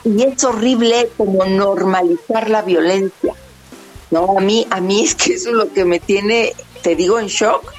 Y 0.04 0.24
es 0.24 0.44
horrible 0.44 1.10
como 1.18 1.46
normalizar 1.46 2.50
la 2.50 2.62
violencia. 2.62 3.34
No, 4.12 4.38
a 4.38 4.42
mí, 4.42 4.66
a 4.70 4.80
mí 4.80 5.02
es 5.06 5.16
que 5.16 5.34
eso 5.34 5.50
es 5.50 5.56
lo 5.56 5.74
que 5.74 5.86
me 5.86 6.00
tiene, 6.00 6.54
te 6.82 6.96
digo, 6.96 7.20
en 7.20 7.28
shock, 7.28 7.74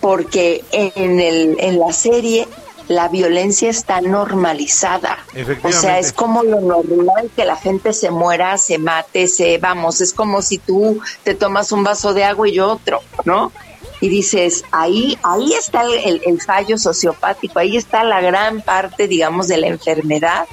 porque 0.00 0.64
en, 0.72 1.20
el, 1.20 1.56
en 1.58 1.78
la 1.78 1.92
serie 1.92 2.46
la 2.88 3.08
violencia 3.08 3.68
está 3.70 4.00
normalizada. 4.00 5.18
O 5.62 5.72
sea, 5.72 5.98
es 5.98 6.12
como 6.12 6.42
lo 6.42 6.60
normal 6.60 7.30
que 7.36 7.44
la 7.44 7.56
gente 7.56 7.92
se 7.92 8.10
muera, 8.10 8.56
se 8.58 8.78
mate, 8.78 9.26
se, 9.28 9.58
vamos, 9.58 10.00
es 10.00 10.12
como 10.14 10.40
si 10.42 10.58
tú 10.58 11.00
te 11.22 11.34
tomas 11.34 11.70
un 11.72 11.84
vaso 11.84 12.14
de 12.14 12.24
agua 12.24 12.48
y 12.48 12.54
yo 12.54 12.72
otro, 12.72 13.00
¿no? 13.24 13.52
Y 14.00 14.08
dices, 14.08 14.64
ahí, 14.70 15.18
ahí 15.22 15.52
está 15.52 15.82
el, 15.82 15.92
el- 15.94 16.22
el 16.24 16.40
fallo 16.40 16.78
sociopático, 16.78 17.58
ahí 17.58 17.76
está 17.76 18.04
la 18.04 18.20
gran 18.20 18.62
parte, 18.62 19.06
digamos, 19.08 19.48
de 19.48 19.58
la 19.58 19.66
enfermedad. 19.66 20.46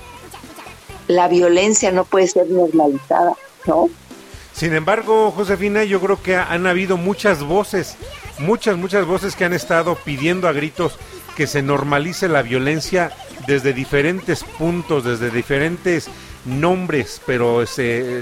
La 1.08 1.28
violencia 1.28 1.92
no 1.92 2.04
puede 2.06 2.28
ser 2.28 2.50
normalizada, 2.50 3.34
¿no? 3.66 3.90
Sin 4.54 4.74
embargo, 4.74 5.32
Josefina, 5.32 5.84
yo 5.84 6.00
creo 6.02 6.22
que 6.22 6.36
han 6.38 6.66
habido 6.66 6.98
muchas 6.98 7.44
voces, 7.44 7.96
muchas, 8.40 8.78
muchas 8.78 9.06
voces 9.06 9.36
que 9.36 9.46
han 9.46 9.54
estado 9.54 9.96
pidiendo 9.96 10.48
a 10.48 10.54
gritos 10.54 10.98
que 11.36 11.48
se 11.48 11.62
normalice 11.62 12.28
la 12.28 12.42
violencia 12.42 13.12
desde 13.48 13.74
diferentes 13.74 14.44
puntos, 14.44 15.04
desde 15.04 15.30
diferentes 15.30 16.10
nombres, 16.46 17.22
pero 17.26 17.64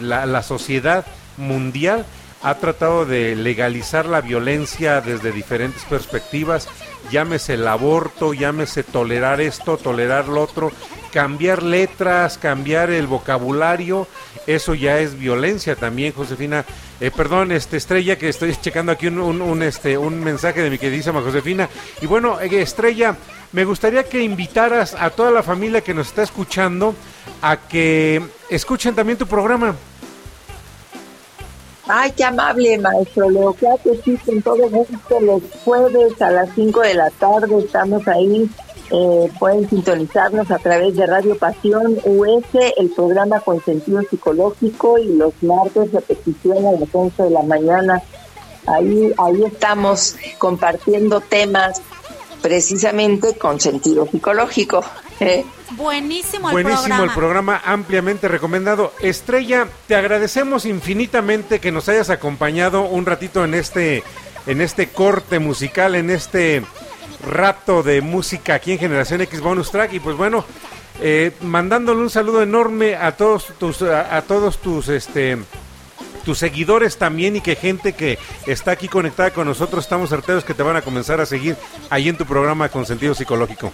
la, 0.02 0.26
la 0.26 0.44
sociedad 0.44 1.06
mundial 1.38 2.06
ha 2.44 2.56
tratado 2.56 3.06
de 3.06 3.36
legalizar 3.36 4.06
la 4.06 4.20
violencia 4.20 5.00
desde 5.00 5.32
diferentes 5.32 5.84
perspectivas, 5.86 6.68
llámese 7.10 7.54
el 7.54 7.66
aborto, 7.66 8.34
llámese 8.34 8.84
tolerar 8.84 9.40
esto, 9.40 9.78
tolerar 9.78 10.28
lo 10.28 10.42
otro, 10.42 10.72
cambiar 11.14 11.64
letras, 11.64 12.38
cambiar 12.38 12.90
el 12.90 13.08
vocabulario, 13.08 14.08
eso 14.48 14.74
ya 14.74 15.00
es 15.00 15.18
violencia 15.18 15.76
también, 15.76 16.14
Josefina. 16.14 16.66
Eh, 17.00 17.12
perdón, 17.16 17.52
este 17.52 17.78
Estrella, 17.78 18.18
que 18.18 18.30
estoy 18.30 18.56
checando 18.62 18.92
aquí 18.92 19.08
un, 19.08 19.20
un- 19.20 19.42
un, 19.42 19.64
este, 19.64 19.98
un 19.98 20.24
mensaje 20.24 20.62
de 20.62 20.70
mi 20.70 20.78
queridísima 20.78 21.22
Josefina. 21.22 21.70
Y 22.02 22.06
bueno, 22.06 22.40
eh, 22.40 22.62
Estrella, 22.62 23.16
me 23.52 23.66
gustaría 23.66 24.04
que 24.04 24.22
invitaras 24.24 24.96
a 24.98 25.10
toda 25.10 25.32
la 25.32 25.44
familia 25.44 25.82
que 25.82 25.94
nos 25.94 26.08
está 26.08 26.24
escuchando 26.24 26.96
a 27.42 27.58
que 27.58 28.22
escuchen 28.50 28.96
también 28.96 29.18
tu 29.18 29.28
programa. 29.28 29.76
Ay, 31.86 32.12
qué 32.16 32.24
amable, 32.24 32.78
maestro 32.78 33.30
Leo. 33.30 33.54
Claro 33.54 33.78
que 33.84 34.00
sí, 34.06 34.18
con 34.26 34.42
todo 34.42 34.70
gusto. 34.70 35.20
Los 35.20 35.42
jueves 35.66 36.22
a 36.22 36.32
las 36.32 36.50
5 36.56 36.80
de 36.82 36.94
la 36.94 37.10
tarde 37.12 37.60
estamos 37.60 38.08
ahí. 38.08 38.50
Eh, 38.96 39.32
pueden 39.40 39.68
sintonizarnos 39.68 40.52
a 40.52 40.60
través 40.60 40.96
de 40.96 41.08
Radio 41.08 41.36
Pasión 41.36 41.98
US, 42.06 42.46
el 42.78 42.92
programa 42.92 43.40
con 43.40 43.60
sentido 43.66 44.04
psicológico, 44.04 45.00
y 45.00 45.16
los 45.16 45.34
martes 45.42 45.92
repetición 45.92 46.68
a 46.68 46.74
las 46.74 46.90
11 46.92 47.24
de 47.24 47.30
la 47.32 47.42
mañana. 47.42 48.04
Ahí, 48.68 49.12
ahí 49.18 49.46
estamos 49.46 50.16
compartiendo 50.38 51.22
temas 51.22 51.82
precisamente 52.44 53.36
con 53.36 53.60
sentido 53.60 54.06
psicológico. 54.06 54.84
¿eh? 55.20 55.44
Buenísimo 55.72 56.50
el 56.50 56.54
Buenísimo 56.54 56.82
programa. 56.84 57.04
el 57.04 57.18
programa, 57.18 57.62
ampliamente 57.66 58.28
recomendado. 58.28 58.94
Estrella, 59.02 59.68
te 59.88 59.96
agradecemos 59.96 60.68
infinitamente 60.68 61.60
que 61.60 61.72
nos 61.72 61.90
hayas 61.90 62.12
acompañado 62.12 62.84
un 62.84 63.08
ratito 63.08 63.44
en 63.44 63.56
este, 63.56 64.04
en 64.46 64.62
este 64.62 64.90
corte 64.90 65.40
musical, 65.40 65.96
en 65.96 66.12
este 66.12 66.62
rato 67.26 67.84
de 67.84 68.02
música 68.02 68.56
aquí 68.56 68.74
en 68.74 68.80
Generación 68.80 69.22
X 69.22 69.42
Bonus 69.42 69.72
Track. 69.72 69.94
Y 69.94 70.00
pues 70.00 70.16
bueno, 70.16 70.46
eh, 71.02 71.32
mandándole 71.42 72.02
un 72.02 72.10
saludo 72.10 72.44
enorme 72.44 72.96
a 72.96 73.16
todos 73.16 73.48
tus, 73.58 73.82
a, 73.82 74.22
todos 74.24 74.60
tus, 74.60 74.90
este, 74.90 75.38
tus 76.24 76.38
seguidores 76.38 76.98
también 76.98 77.36
y 77.36 77.42
que 77.42 77.56
gente 77.56 77.94
que 77.94 78.18
está 78.48 78.72
aquí 78.72 78.88
conectada 78.88 79.32
con 79.32 79.48
nosotros, 79.48 79.84
estamos 79.84 80.10
certeros 80.10 80.44
que 80.44 80.54
te 80.54 80.64
van 80.64 80.76
a 80.76 80.82
comenzar 80.82 81.20
a 81.22 81.26
seguir 81.26 81.58
ahí 81.90 82.10
en 82.10 82.18
tu 82.18 82.26
programa 82.26 82.70
con 82.70 82.86
sentido 82.86 83.16
psicológico. 83.16 83.72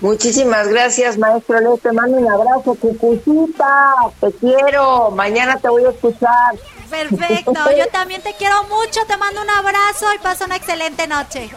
Muchísimas 0.00 0.68
gracias, 0.68 1.18
maestro 1.18 1.60
Leo. 1.60 1.76
Te 1.76 1.92
mando 1.92 2.16
un 2.16 2.30
abrazo, 2.30 2.74
cucucita. 2.74 3.94
Te 4.18 4.32
quiero. 4.32 5.10
Mañana 5.10 5.58
te 5.58 5.68
voy 5.68 5.84
a 5.84 5.90
escuchar. 5.90 6.54
Perfecto, 6.90 7.70
yo 7.78 7.86
también 7.88 8.20
te 8.22 8.34
quiero 8.34 8.64
mucho, 8.64 9.00
te 9.06 9.16
mando 9.16 9.40
un 9.40 9.50
abrazo 9.50 10.12
y 10.14 10.18
pasa 10.18 10.44
una 10.44 10.56
excelente 10.56 11.06
noche. 11.06 11.50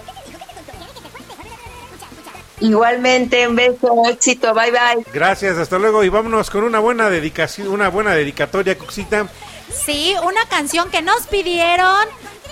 Igualmente, 2.60 3.46
un 3.48 3.56
beso, 3.56 4.04
éxito. 4.10 4.54
Bye, 4.54 4.72
bye. 4.72 5.06
Gracias, 5.12 5.58
hasta 5.58 5.78
luego 5.78 6.04
y 6.04 6.10
vámonos 6.10 6.50
con 6.50 6.64
una 6.64 6.80
buena 6.80 7.10
dedicación, 7.10 7.68
una 7.68 7.90
buena 7.90 8.14
dedicatoria, 8.14 8.78
Cuxita. 8.78 9.28
Sí, 9.70 10.16
una 10.24 10.46
canción 10.46 10.90
que 10.90 11.02
nos 11.02 11.28
pidieron. 11.28 12.06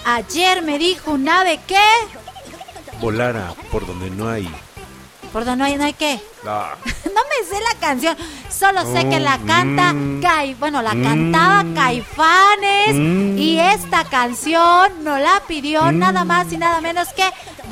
Ayer 0.04 0.64
me 0.64 0.80
dijo 0.80 1.12
un 1.12 1.30
ave 1.30 1.60
que... 1.66 1.80
Volara 3.00 3.54
por 3.72 3.86
donde 3.86 4.10
no 4.10 4.30
hay. 4.30 4.50
¿Por 5.32 5.46
dónde 5.46 5.58
no 5.58 5.66
hay, 5.66 5.76
no 5.78 5.86
hay 5.86 5.94
qué? 5.94 6.20
Ah, 6.46 6.76
No 7.06 7.22
me 7.30 7.46
sé 7.48 7.60
la 7.74 7.80
canción, 7.80 8.18
solo 8.50 8.82
sé 8.94 9.08
que 9.10 9.20
la 9.20 9.38
canta 9.40 9.94
Mm. 9.94 10.22
Cai, 10.22 10.54
bueno, 10.56 10.82
la 10.82 10.94
Mm. 10.94 11.04
cantaba 11.04 11.64
Caifanes 11.76 12.94
Mm. 12.96 13.38
y 13.38 13.60
esta 13.60 14.04
canción 14.06 15.04
nos 15.04 15.20
la 15.20 15.42
pidió 15.48 15.84
Mm. 15.92 16.00
nada 16.00 16.24
más 16.26 16.52
y 16.52 16.58
nada 16.58 16.82
menos 16.82 17.08
que 17.10 17.24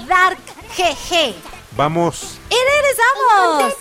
Dark 0.07 0.37
GG. 0.77 1.35
vamos. 1.75 2.39
Y 2.49 2.55
regresamos. 2.55 3.73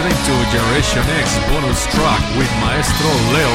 Listening 0.00 0.24
to 0.24 0.50
Generation 0.50 1.04
X 1.20 1.36
bonus 1.50 1.84
track 1.92 2.22
with 2.38 2.48
Maestro 2.64 3.10
Leo 3.36 3.52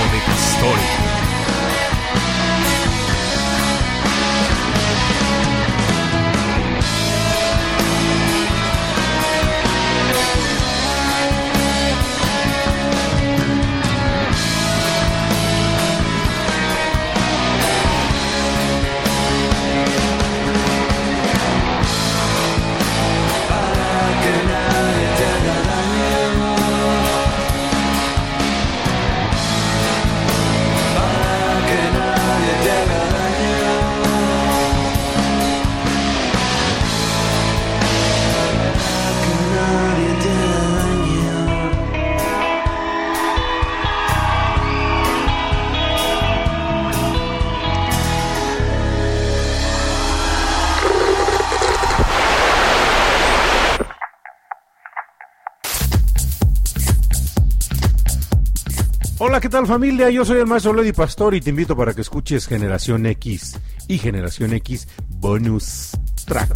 tal 59.56 59.68
familia? 59.68 60.10
Yo 60.10 60.26
soy 60.26 60.40
el 60.40 60.48
maestro 60.48 60.74
Lady 60.74 60.92
Pastor 60.92 61.34
y 61.34 61.40
te 61.40 61.50
invito 61.50 61.78
para 61.78 61.94
que 61.94 62.02
escuches 62.02 62.46
Generación 62.46 63.06
X 63.06 63.58
y 63.88 63.98
Generación 63.98 64.52
X 64.52 64.86
Bonus 65.08 65.92
Track. 66.26 66.50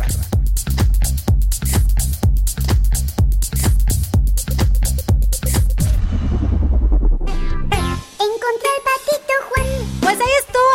Encontré 8.19 8.69
el 8.75 8.83
patito 8.83 9.33
Juan. 9.47 9.65
Pues 10.01 10.19
ahí 10.19 10.33
estuvo 10.41 10.71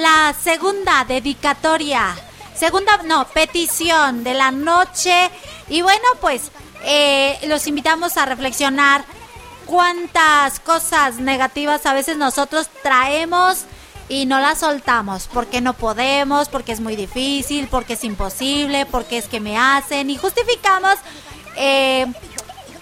la, 0.00 0.32
segunda 0.40 1.04
dedicatoria. 1.04 2.14
Segunda, 2.54 3.02
no, 3.04 3.26
petición 3.34 4.22
de 4.22 4.34
la 4.34 4.52
noche. 4.52 5.28
Y 5.68 5.82
bueno, 5.82 6.04
pues 6.20 6.52
eh, 6.84 7.36
los 7.48 7.66
invitamos 7.66 8.16
a 8.16 8.26
reflexionar 8.26 9.04
cuántas 9.74 10.60
cosas 10.60 11.16
negativas 11.16 11.84
a 11.84 11.94
veces 11.94 12.16
nosotros 12.16 12.68
traemos 12.84 13.64
y 14.08 14.24
no 14.24 14.38
las 14.38 14.60
soltamos. 14.60 15.28
Porque 15.32 15.60
no 15.60 15.72
podemos, 15.72 16.48
porque 16.48 16.70
es 16.70 16.78
muy 16.78 16.94
difícil, 16.94 17.66
porque 17.68 17.94
es 17.94 18.04
imposible, 18.04 18.86
porque 18.86 19.18
es 19.18 19.26
que 19.26 19.40
me 19.40 19.58
hacen. 19.58 20.10
Y 20.10 20.16
justificamos, 20.16 20.94
eh, 21.56 22.06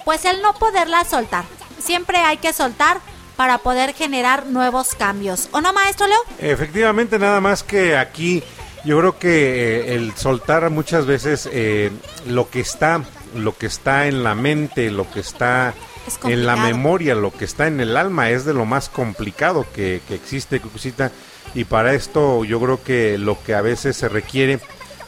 pues 0.05 0.27
el 0.27 0.43
no 0.43 0.53
poderlas 0.53 1.09
soltar. 1.09 1.47
Siempre 1.79 2.19
hay 2.19 2.37
que 2.37 2.53
soltar 2.53 3.01
para 3.37 3.57
poder 3.57 3.95
generar 3.95 4.45
nuevos 4.45 4.95
cambios. 4.95 5.49
¿O 5.53 5.63
no, 5.63 5.73
maestro 5.73 6.07
Leo? 6.07 6.21
Efectivamente, 6.41 7.19
nada 7.19 7.41
más 7.41 7.63
que 7.63 7.97
aquí 7.97 8.43
yo 8.85 8.99
creo 8.99 9.19
que 9.19 9.31
eh, 9.31 9.95
el 9.95 10.15
soltar 10.15 10.69
muchas 10.69 11.07
veces 11.07 11.49
eh, 11.51 11.91
lo 12.27 12.51
que 12.51 12.61
está, 12.61 13.03
lo 13.35 13.57
que 13.57 13.65
está 13.65 14.09
en 14.09 14.23
la 14.23 14.35
mente, 14.35 14.91
lo 14.91 15.11
que 15.11 15.21
está 15.21 15.73
Es 15.73 15.92
en 16.25 16.47
la 16.47 16.57
memoria, 16.57 17.15
lo 17.15 17.33
que 17.33 17.45
está 17.45 17.67
en 17.67 17.81
el 17.81 17.97
alma 17.97 18.31
es 18.31 18.45
de 18.45 18.55
lo 18.55 18.65
más 18.65 18.89
complicado 18.89 19.67
que, 19.75 20.01
que 20.09 20.15
existe, 20.15 20.61
Cucucita. 20.61 21.11
Y 21.55 21.65
para 21.65 21.95
esto 21.95 22.45
yo 22.45 22.61
creo 22.61 22.83
que 22.83 23.19
lo 23.19 23.43
que 23.43 23.55
a 23.55 23.61
veces 23.61 23.97
se 23.97 24.09
requiere, 24.09 24.59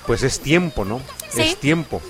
pues 0.07 0.23
es 0.23 0.41
tiempo, 0.41 0.85
¿no? 0.85 1.01
Sí. 1.31 1.43
Es 1.43 1.57
tiempo. 1.57 2.03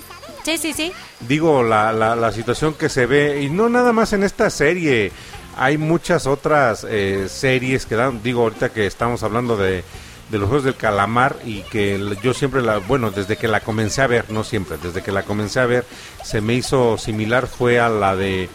Sí, 0.43 0.57
sí, 0.59 0.73
sí. 0.73 0.93
digo, 1.21 1.63
la, 1.63 1.91
la, 1.91 2.15
la 2.15 2.31
situación 2.31 2.75
que 2.75 2.87
se 2.87 3.07
ve, 3.07 3.41
y 3.41 3.49
no 3.49 3.67
nada 3.67 3.93
más 3.93 4.13
en 4.13 4.23
esta 4.23 4.51
serie, 4.51 5.11
hay 5.57 5.77
muchas 5.77 6.27
otras 6.27 6.85
eh, 6.87 7.27
series 7.29 7.85
que 7.87 7.95
dan, 7.95 8.21
digo, 8.21 8.43
ahorita 8.43 8.69
que 8.69 8.85
estamos 8.85 9.23
hablando 9.23 9.57
de, 9.57 9.83
de 10.29 10.37
los 10.37 10.47
Juegos 10.47 10.65
del 10.65 10.75
Calamar 10.75 11.37
y 11.45 11.61
que 11.63 11.99
yo 12.21 12.33
siempre 12.35 12.61
la, 12.61 12.77
bueno, 12.77 13.09
desde 13.09 13.37
que 13.37 13.47
la 13.47 13.61
comencé 13.61 14.01
a 14.01 14.07
ver, 14.07 14.29
no 14.29 14.43
siempre, 14.43 14.77
desde 14.77 15.01
que 15.01 15.11
la 15.11 15.23
comencé 15.23 15.59
a 15.59 15.65
ver, 15.65 15.85
se 16.23 16.41
me 16.41 16.53
hizo 16.53 16.97
similar, 16.99 17.47
fue 17.47 17.79
a 17.79 17.89
la 17.89 18.15
de 18.15 18.49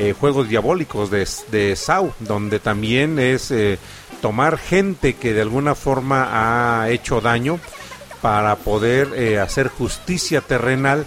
eh, 0.00 0.14
Juegos 0.18 0.48
Diabólicos 0.48 1.10
de, 1.10 1.28
de 1.50 1.76
Sau, 1.76 2.14
donde 2.20 2.58
también 2.58 3.18
es 3.18 3.50
eh, 3.50 3.78
tomar 4.22 4.56
gente 4.56 5.14
que 5.14 5.34
de 5.34 5.42
alguna 5.42 5.74
forma 5.74 6.28
ha 6.82 6.88
hecho 6.88 7.20
daño 7.20 7.60
para 8.22 8.56
poder 8.56 9.12
eh, 9.14 9.38
hacer 9.38 9.68
justicia 9.68 10.40
terrenal 10.40 11.06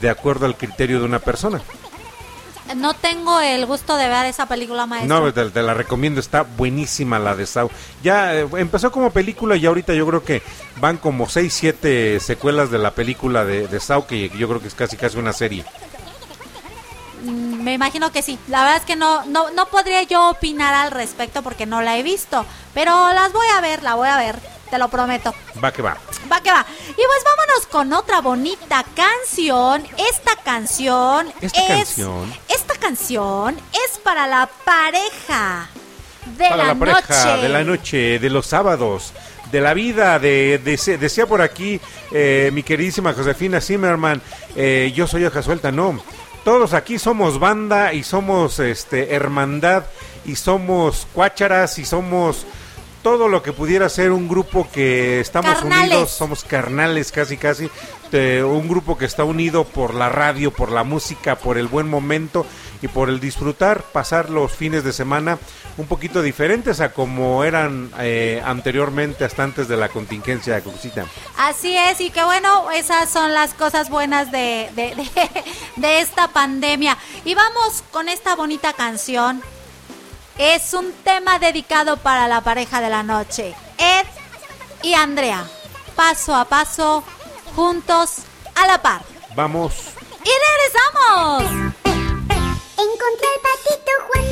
de 0.00 0.10
acuerdo 0.10 0.46
al 0.46 0.56
criterio 0.56 0.98
de 0.98 1.04
una 1.04 1.18
persona. 1.18 1.60
No 2.76 2.94
tengo 2.94 3.40
el 3.40 3.66
gusto 3.66 3.96
de 3.96 4.08
ver 4.08 4.26
esa 4.26 4.46
película, 4.46 4.86
maestro. 4.86 5.20
No, 5.20 5.32
te, 5.32 5.50
te 5.50 5.62
la 5.62 5.74
recomiendo, 5.74 6.20
está 6.20 6.42
buenísima 6.42 7.18
la 7.18 7.34
de 7.34 7.46
Saw. 7.46 7.70
Ya 8.02 8.34
eh, 8.34 8.48
empezó 8.56 8.90
como 8.90 9.10
película 9.10 9.56
y 9.56 9.66
ahorita 9.66 9.94
yo 9.94 10.06
creo 10.06 10.24
que 10.24 10.42
van 10.80 10.96
como 10.96 11.28
6, 11.28 11.52
7 11.52 12.20
secuelas 12.20 12.70
de 12.70 12.78
la 12.78 12.92
película 12.92 13.44
de, 13.44 13.68
de 13.68 13.80
Saw, 13.80 14.06
que 14.06 14.30
yo 14.30 14.48
creo 14.48 14.60
que 14.60 14.68
es 14.68 14.74
casi 14.74 14.96
casi 14.96 15.18
una 15.18 15.32
serie. 15.32 15.64
Mm, 17.22 17.62
Me 17.62 17.72
imagino 17.74 18.10
que 18.12 18.22
sí. 18.22 18.38
La 18.48 18.62
verdad 18.64 18.76
es 18.78 18.84
que 18.84 18.96
no, 18.96 19.24
no, 19.26 19.50
no 19.50 19.66
podría 19.66 20.02
yo 20.02 20.30
opinar 20.30 20.74
al 20.74 20.90
respecto 20.90 21.42
porque 21.42 21.66
no 21.66 21.80
la 21.82 21.96
he 21.96 22.02
visto. 22.02 22.44
Pero 22.74 23.12
las 23.12 23.32
voy 23.32 23.46
a 23.56 23.60
ver, 23.60 23.82
la 23.82 23.94
voy 23.94 24.08
a 24.08 24.16
ver, 24.16 24.38
te 24.70 24.78
lo 24.78 24.88
prometo. 24.88 25.34
Va 25.62 25.72
que 25.72 25.82
va. 25.82 25.96
Va 26.30 26.40
que 26.42 26.50
va. 26.50 26.64
Y 26.90 26.94
pues 26.94 27.24
vámonos 27.24 27.66
con 27.70 27.92
otra 27.92 28.20
bonita 28.20 28.84
canción. 28.94 29.84
Esta 30.10 30.36
canción 30.42 31.32
Esta 31.40 31.60
es. 31.60 31.68
canción. 31.68 32.32
Esta 32.48 32.74
canción 32.76 33.56
es 33.72 33.98
para 33.98 34.26
la 34.26 34.48
pareja 34.64 35.68
de 36.36 36.44
Para 36.48 36.56
la, 36.56 36.64
la 36.64 36.74
pareja 36.74 37.00
noche. 37.36 37.42
de 37.42 37.48
la 37.48 37.64
noche, 37.64 38.18
de 38.18 38.30
los 38.30 38.46
sábados, 38.46 39.12
de 39.50 39.60
la 39.60 39.74
vida, 39.74 40.18
de, 40.18 40.58
de- 40.58 40.96
decía 40.98 41.26
por 41.26 41.42
aquí 41.42 41.80
eh, 42.12 42.50
mi 42.52 42.62
queridísima 42.62 43.12
Josefina 43.12 43.60
Zimmerman, 43.60 44.22
eh, 44.56 44.92
yo 44.94 45.06
soy 45.06 45.24
hoja 45.24 45.42
suelta, 45.42 45.70
no. 45.72 46.02
Todos 46.44 46.74
aquí 46.74 46.98
somos 46.98 47.38
banda 47.38 47.92
y 47.92 48.02
somos 48.02 48.58
este 48.58 49.14
hermandad 49.14 49.84
y 50.24 50.34
somos 50.34 51.06
cuácharas 51.12 51.78
y 51.78 51.84
somos 51.84 52.46
todo 53.02 53.28
lo 53.28 53.42
que 53.42 53.52
pudiera 53.52 53.88
ser 53.88 54.10
un 54.10 54.28
grupo 54.28 54.68
que 54.72 55.20
estamos 55.20 55.54
Carnales. 55.54 55.90
unidos, 55.92 56.10
somos 56.10 56.42
carnales 56.44 57.12
casi 57.12 57.36
casi, 57.36 57.70
de 58.10 58.42
un 58.42 58.68
grupo 58.68 58.98
que 58.98 59.04
está 59.04 59.22
unido 59.22 59.64
por 59.64 59.94
la 59.94 60.08
radio, 60.08 60.50
por 60.52 60.72
la 60.72 60.82
música, 60.82 61.36
por 61.36 61.58
el 61.58 61.68
buen 61.68 61.88
momento 61.88 62.44
y 62.80 62.88
por 62.88 63.08
el 63.08 63.20
disfrutar, 63.20 63.82
pasar 63.92 64.28
los 64.28 64.52
fines 64.52 64.82
de 64.82 64.92
semana 64.92 65.38
un 65.78 65.86
poquito 65.86 66.20
diferentes 66.22 66.80
a 66.80 66.92
como 66.92 67.44
eran 67.44 67.90
eh, 67.98 68.42
anteriormente 68.44 69.24
hasta 69.24 69.42
antes 69.42 69.68
de 69.68 69.76
la 69.76 69.88
contingencia 69.88 70.54
de 70.54 70.62
Crucita. 70.62 71.06
Así 71.38 71.76
es, 71.76 72.00
y 72.00 72.10
que 72.10 72.22
bueno, 72.24 72.70
esas 72.70 73.08
son 73.08 73.32
las 73.32 73.54
cosas 73.54 73.88
buenas 73.88 74.30
de, 74.30 74.70
de, 74.74 74.94
de- 74.94 75.44
de 75.76 76.00
esta 76.00 76.28
pandemia. 76.28 76.96
Y 77.24 77.34
vamos 77.34 77.82
con 77.90 78.08
esta 78.08 78.34
bonita 78.36 78.72
canción. 78.74 79.42
Es 80.38 80.72
un 80.74 80.92
tema 81.04 81.38
dedicado 81.38 81.96
para 81.98 82.28
la 82.28 82.40
pareja 82.40 82.80
de 82.80 82.88
la 82.90 83.02
noche. 83.02 83.54
Ed 83.78 84.06
y 84.82 84.94
Andrea. 84.94 85.44
Paso 85.96 86.34
a 86.34 86.46
paso, 86.46 87.04
juntos, 87.54 88.18
a 88.54 88.66
la 88.66 88.80
par. 88.80 89.02
Vamos. 89.34 89.74
¡Y 90.24 90.30
regresamos! 90.48 91.72
Encontré 91.84 93.28
el 93.34 93.40
patito 93.42 93.92
Juan. 94.08 94.31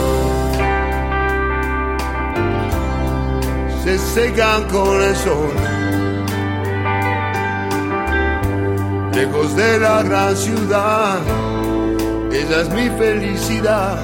Se 3.83 3.97
secan 3.97 4.63
con 4.65 5.01
el 5.01 5.15
sol. 5.15 5.53
Lejos 9.13 9.55
de 9.55 9.79
la 9.79 10.03
gran 10.03 10.35
ciudad, 10.35 11.19
esa 12.31 12.61
es 12.61 12.69
mi 12.69 12.89
felicidad. 12.97 13.97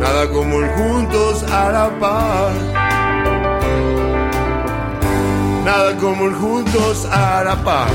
Nada 0.00 0.28
como 0.30 0.60
el 0.60 0.68
juntos 0.70 1.42
a 1.44 1.70
la 1.72 1.98
par. 1.98 2.52
Nada 5.64 5.96
como 5.96 6.26
el 6.26 6.34
juntos 6.34 7.06
a 7.10 7.44
la 7.44 7.56
par. 7.62 7.88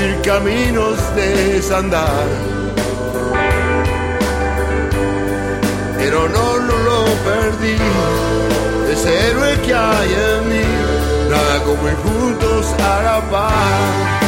Mil 0.00 0.20
caminos 0.22 0.96
de 1.14 1.52
desandar. 1.52 2.58
pero 6.10 6.26
no, 6.26 6.57
perdí. 7.28 7.76
Ese 8.92 9.10
héroe 9.28 9.60
que 9.64 9.74
hay 9.74 10.10
en 10.28 10.48
mí, 10.50 10.66
nada 11.30 11.62
como 11.64 11.88
ir 11.88 11.96
juntos 11.96 12.66
a 12.90 13.02
la 13.02 13.30
paz. 13.30 14.27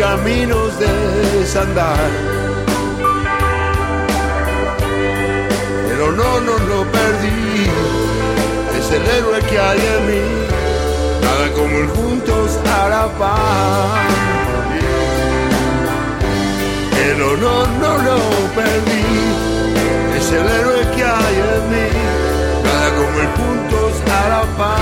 caminos 0.00 0.78
de 0.78 1.38
desandar. 1.38 2.08
Pero 5.88 6.12
no, 6.12 6.40
no 6.40 6.56
lo 6.70 6.80
perdí, 6.90 7.66
es 8.78 8.92
el 8.96 9.04
héroe 9.16 9.40
que 9.42 9.58
hay 9.58 9.80
en 9.94 10.06
mí. 10.08 10.22
Nada 11.22 11.52
como 11.54 11.78
ir 11.80 11.88
juntos 11.88 12.58
la 12.64 13.06
paz. 13.18 14.00
Pero 16.96 17.36
no, 17.36 17.66
no 17.82 17.92
lo 18.08 18.18
perdí, 18.58 19.06
es 20.16 20.32
el 20.32 20.46
héroe 20.58 20.82
que 20.96 21.04
hay 21.04 21.36
en 21.54 21.62
mí. 21.72 21.88
Nada 22.64 22.88
como 22.96 23.14
ir 23.24 23.30
juntos 23.40 23.92
la 24.08 24.42
paz. 24.56 24.79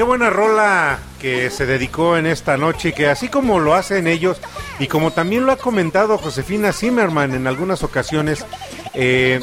Qué 0.00 0.04
buena 0.04 0.30
rola 0.30 0.98
que 1.20 1.50
se 1.50 1.66
dedicó 1.66 2.16
en 2.16 2.24
esta 2.24 2.56
noche 2.56 2.94
que 2.94 3.08
así 3.08 3.28
como 3.28 3.60
lo 3.60 3.74
hacen 3.74 4.06
ellos 4.06 4.40
y 4.78 4.86
como 4.86 5.10
también 5.10 5.44
lo 5.44 5.52
ha 5.52 5.58
comentado 5.58 6.16
Josefina 6.16 6.72
Zimmerman 6.72 7.34
en 7.34 7.46
algunas 7.46 7.82
ocasiones, 7.82 8.46
eh, 8.94 9.40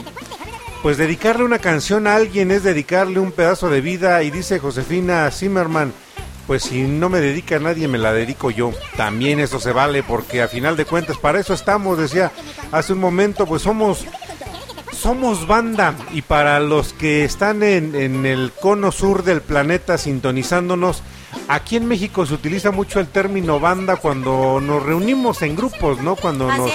pues 0.82 0.98
dedicarle 0.98 1.44
una 1.44 1.60
canción 1.60 2.08
a 2.08 2.16
alguien 2.16 2.50
es 2.50 2.64
dedicarle 2.64 3.20
un 3.20 3.34
pedazo 3.34 3.70
de 3.70 3.82
vida 3.82 4.24
y 4.24 4.32
dice 4.32 4.58
Josefina 4.58 5.30
Zimmerman, 5.30 5.94
pues 6.48 6.64
si 6.64 6.82
no 6.82 7.08
me 7.08 7.20
dedica 7.20 7.58
a 7.58 7.60
nadie 7.60 7.88
me 7.88 8.00
la 8.00 8.12
dedico 8.12 8.50
yo. 8.50 8.72
También 8.96 9.40
eso 9.40 9.60
se 9.60 9.74
vale 9.74 10.02
porque 10.02 10.42
a 10.42 10.48
final 10.48 10.76
de 10.76 10.86
cuentas 10.86 11.20
para 11.20 11.40
eso 11.40 11.54
estamos, 11.54 12.00
decía 12.00 12.32
hace 12.72 12.94
un 12.94 13.00
momento, 13.00 13.46
pues 13.46 13.62
somos 13.62 14.08
somos 14.98 15.48
banda 15.48 15.96
y 16.12 16.24
para 16.24 16.60
los 16.60 16.94
que 16.94 17.24
están 17.24 17.64
en, 17.64 17.96
en 17.96 18.26
el 18.26 18.52
cono 18.52 18.92
sur 18.92 19.24
del 19.24 19.42
planeta 19.42 19.98
sintonizándonos, 19.98 21.04
aquí 21.48 21.76
en 21.76 21.88
México 21.88 22.26
se 22.26 22.34
utiliza 22.34 22.72
mucho 22.72 23.00
el 23.00 23.08
término 23.08 23.60
banda 23.60 23.98
cuando 23.98 24.60
nos 24.60 24.84
reunimos 24.84 25.42
en 25.42 25.56
grupos, 25.56 26.02
¿no? 26.02 26.16
Cuando 26.16 26.48
nos, 26.48 26.72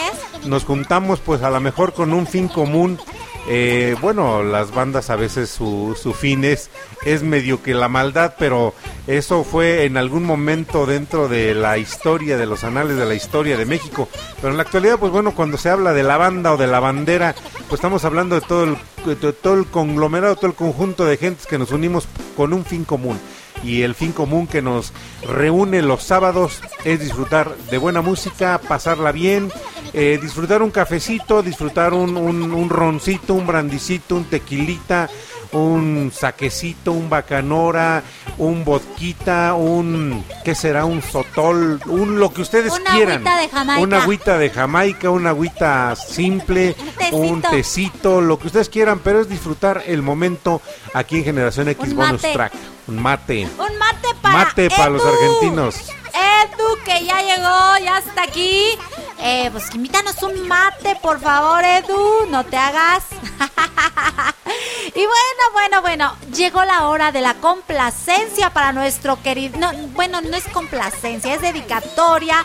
nos 0.46 0.64
juntamos 0.64 1.20
pues 1.20 1.42
a 1.42 1.50
lo 1.50 1.60
mejor 1.60 1.92
con 1.92 2.12
un 2.12 2.26
fin 2.26 2.48
común. 2.48 2.98
Eh, 3.48 3.96
bueno, 4.00 4.42
las 4.42 4.72
bandas 4.72 5.10
a 5.10 5.16
veces 5.16 5.50
su, 5.50 6.16
fin 6.18 6.44
es, 6.44 6.70
es 7.04 7.22
medio 7.22 7.62
que 7.62 7.74
la 7.74 7.88
maldad, 7.88 8.34
pero 8.38 8.74
eso 9.06 9.42
fue 9.42 9.84
en 9.84 9.96
algún 9.96 10.24
momento 10.24 10.86
dentro 10.86 11.28
de 11.28 11.54
la 11.54 11.78
historia, 11.78 12.36
de 12.36 12.46
los 12.46 12.62
anales 12.62 12.96
de 12.96 13.04
la 13.04 13.14
historia 13.14 13.56
de 13.56 13.66
México. 13.66 14.08
Pero 14.36 14.50
en 14.50 14.56
la 14.56 14.62
actualidad, 14.62 14.98
pues 14.98 15.10
bueno, 15.10 15.34
cuando 15.34 15.58
se 15.58 15.70
habla 15.70 15.92
de 15.92 16.04
la 16.04 16.16
banda 16.16 16.52
o 16.52 16.56
de 16.56 16.68
la 16.68 16.80
bandera, 16.80 17.34
pues 17.68 17.74
estamos 17.74 18.04
hablando 18.04 18.36
de 18.36 18.42
todo 18.42 18.64
el, 18.64 18.76
de 19.04 19.32
todo 19.32 19.54
el 19.54 19.66
conglomerado, 19.66 20.36
todo 20.36 20.46
el 20.46 20.54
conjunto 20.54 21.04
de 21.04 21.16
gentes 21.16 21.46
que 21.46 21.58
nos 21.58 21.72
unimos 21.72 22.06
con 22.36 22.52
un 22.52 22.64
fin 22.64 22.84
común. 22.84 23.18
Y 23.62 23.82
el 23.82 23.94
fin 23.94 24.12
común 24.12 24.46
que 24.46 24.60
nos 24.62 24.92
reúne 25.22 25.82
los 25.82 26.02
sábados 26.02 26.60
es 26.84 27.00
disfrutar 27.00 27.54
de 27.70 27.78
buena 27.78 28.02
música, 28.02 28.60
pasarla 28.66 29.12
bien, 29.12 29.50
eh, 29.92 30.18
disfrutar 30.20 30.62
un 30.62 30.70
cafecito, 30.70 31.42
disfrutar 31.42 31.94
un, 31.94 32.16
un, 32.16 32.52
un 32.52 32.68
roncito, 32.68 33.34
un 33.34 33.46
brandicito, 33.46 34.16
un 34.16 34.24
tequilita, 34.24 35.08
un 35.52 36.10
saquecito, 36.14 36.92
un 36.92 37.10
bacanora, 37.10 38.02
un 38.38 38.64
vodquita, 38.64 39.52
un 39.54 40.24
¿qué 40.44 40.54
será? 40.54 40.86
un 40.86 41.02
sotol, 41.02 41.78
un 41.86 42.18
lo 42.18 42.32
que 42.32 42.40
ustedes 42.42 42.72
Una 42.72 42.90
quieran. 42.92 43.26
agüita 43.26 43.38
de 43.38 43.48
Jamaica. 43.48 43.80
Una 43.82 44.02
agüita 44.02 44.38
de 44.38 44.50
Jamaica, 44.50 45.10
una 45.10 45.30
agüita 45.30 45.94
simple, 45.94 46.74
tecito. 46.98 47.16
un 47.16 47.42
tecito, 47.42 48.20
lo 48.22 48.38
que 48.38 48.46
ustedes 48.46 48.70
quieran, 48.70 49.00
pero 49.04 49.20
es 49.20 49.28
disfrutar 49.28 49.82
el 49.86 50.00
momento 50.02 50.62
aquí 50.94 51.18
en 51.18 51.24
Generación 51.24 51.68
X 51.68 51.94
Bonus. 51.94 52.22
Track. 52.22 52.52
Un 52.88 53.00
mate. 53.00 53.48
Un 53.58 53.78
mate 53.78 54.08
para 54.20 54.34
Mate 54.44 54.70
para 54.70 54.90
los 54.90 55.02
argentinos. 55.04 55.76
Edu, 56.12 56.76
que 56.84 57.04
ya 57.04 57.20
llegó, 57.22 57.78
ya 57.84 57.98
está 57.98 58.24
aquí. 58.24 58.76
Eh, 59.20 59.48
pues 59.52 59.72
invítanos 59.74 60.20
un 60.22 60.46
mate, 60.48 60.96
por 61.00 61.20
favor, 61.20 61.62
Edu. 61.64 62.26
No 62.28 62.44
te 62.44 62.56
hagas. 62.56 63.04
y 64.94 65.00
bueno, 65.00 65.42
bueno, 65.52 65.80
bueno. 65.80 66.16
Llegó 66.34 66.64
la 66.64 66.88
hora 66.88 67.12
de 67.12 67.20
la 67.20 67.34
complacencia 67.34 68.50
para 68.50 68.72
nuestro 68.72 69.22
querido. 69.22 69.58
No, 69.58 69.72
bueno, 69.94 70.20
no 70.20 70.36
es 70.36 70.44
complacencia, 70.48 71.34
es 71.34 71.40
dedicatoria. 71.40 72.44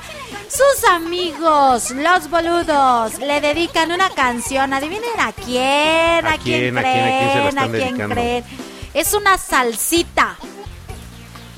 Sus 0.49 0.89
amigos, 0.91 1.91
los 1.91 2.29
boludos, 2.29 3.19
le 3.19 3.41
dedican 3.41 3.91
una 3.91 4.09
canción. 4.11 4.71
Adivinen 4.73 5.19
a 5.19 5.33
quién, 5.33 6.25
a, 6.25 6.33
¿A 6.33 6.37
quién, 6.37 6.73
quién, 6.73 6.77
a 6.77 6.81
quién, 6.83 7.03
a 7.03 7.19
quién 7.19 7.31
se 7.33 7.37
la 7.37 7.41
creen, 7.41 7.47
están 7.47 7.57
a 7.57 7.61
quién 7.71 7.71
dedicando? 7.71 8.15
creen. 8.15 8.76
Es 8.97 9.13
una 9.13 9.37
salsita. 9.37 10.35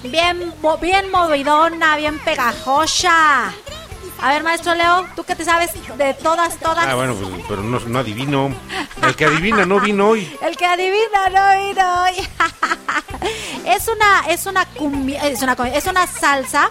Bien, 0.04 0.54
bien 0.82 1.10
movidona, 1.10 1.96
bien 1.96 2.20
pegajosa. 2.20 3.54
A 4.22 4.30
ver, 4.34 4.44
maestro 4.44 4.76
Leo, 4.76 5.08
¿tú 5.16 5.24
qué 5.24 5.36
te 5.36 5.46
sabes 5.46 5.72
de 5.98 6.14
todas, 6.16 6.58
todas? 6.58 6.86
Ah, 6.86 6.96
bueno, 6.96 7.16
pues, 7.16 7.30
pero 7.48 7.64
no, 7.64 7.80
no 7.80 8.00
adivino. 8.00 8.54
El 9.02 9.16
que 9.16 9.24
adivina 9.24 9.66
no 9.66 9.80
vino 9.80 10.10
hoy. 10.10 10.30
El 10.42 10.58
que 10.58 10.66
adivina 10.66 11.30
no 11.32 11.66
vino 11.66 12.04
hoy. 12.04 12.28
es 13.66 13.88
una, 13.88 14.28
es 14.28 14.46
una 14.46 14.66
cumbia, 14.66 15.26
es 15.26 15.42
una, 15.42 15.54
es 15.74 15.86
una 15.86 16.08
salsa. 16.08 16.70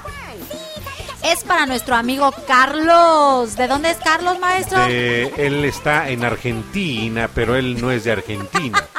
Es 1.22 1.44
para 1.44 1.64
nuestro 1.64 1.96
amigo 1.96 2.30
Carlos. 2.46 3.56
¿De 3.56 3.68
dónde 3.68 3.92
es 3.92 3.96
Carlos, 3.96 4.38
maestro? 4.38 4.84
Eh, 4.86 5.32
él 5.38 5.64
está 5.64 6.10
en 6.10 6.26
Argentina, 6.26 7.30
pero 7.34 7.56
él 7.56 7.80
no 7.80 7.90
es 7.90 8.04
de 8.04 8.12
Argentina. 8.12 8.86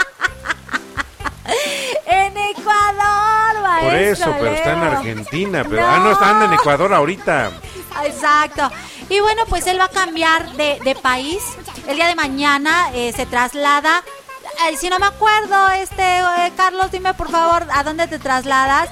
maestro. 3.82 3.90
Por 3.90 3.96
eso, 3.96 4.36
pero 4.40 4.52
está 4.56 4.74
en. 4.74 4.80
Argentina. 4.80 5.64
Pero, 5.70 5.88
Ah, 5.88 6.00
no, 6.00 6.12
está 6.12 6.46
en 6.46 6.54
Ecuador 6.54 6.94
ahorita. 6.94 7.52
Exacto. 8.06 8.70
Y 9.10 9.20
bueno, 9.20 9.44
pues 9.48 9.66
él 9.68 9.80
va 9.80 9.86
a 9.86 9.90
cambiar 9.90 10.52
de, 10.54 10.80
de 10.84 10.96
país. 10.96 11.42
El 11.88 11.96
día 11.96 12.08
de 12.08 12.16
mañana 12.16 12.90
eh, 12.94 13.12
se 13.16 13.26
traslada. 13.26 14.04
Si 14.78 14.90
no 14.90 15.00
me 15.00 15.06
acuerdo, 15.06 15.70
este 15.70 16.20
eh, 16.20 16.52
Carlos, 16.58 16.92
dime 16.92 17.14
por 17.14 17.32
favor 17.32 17.66
a 17.72 17.84
dónde 17.84 18.08
te 18.08 18.20
trasladas. 18.20 18.90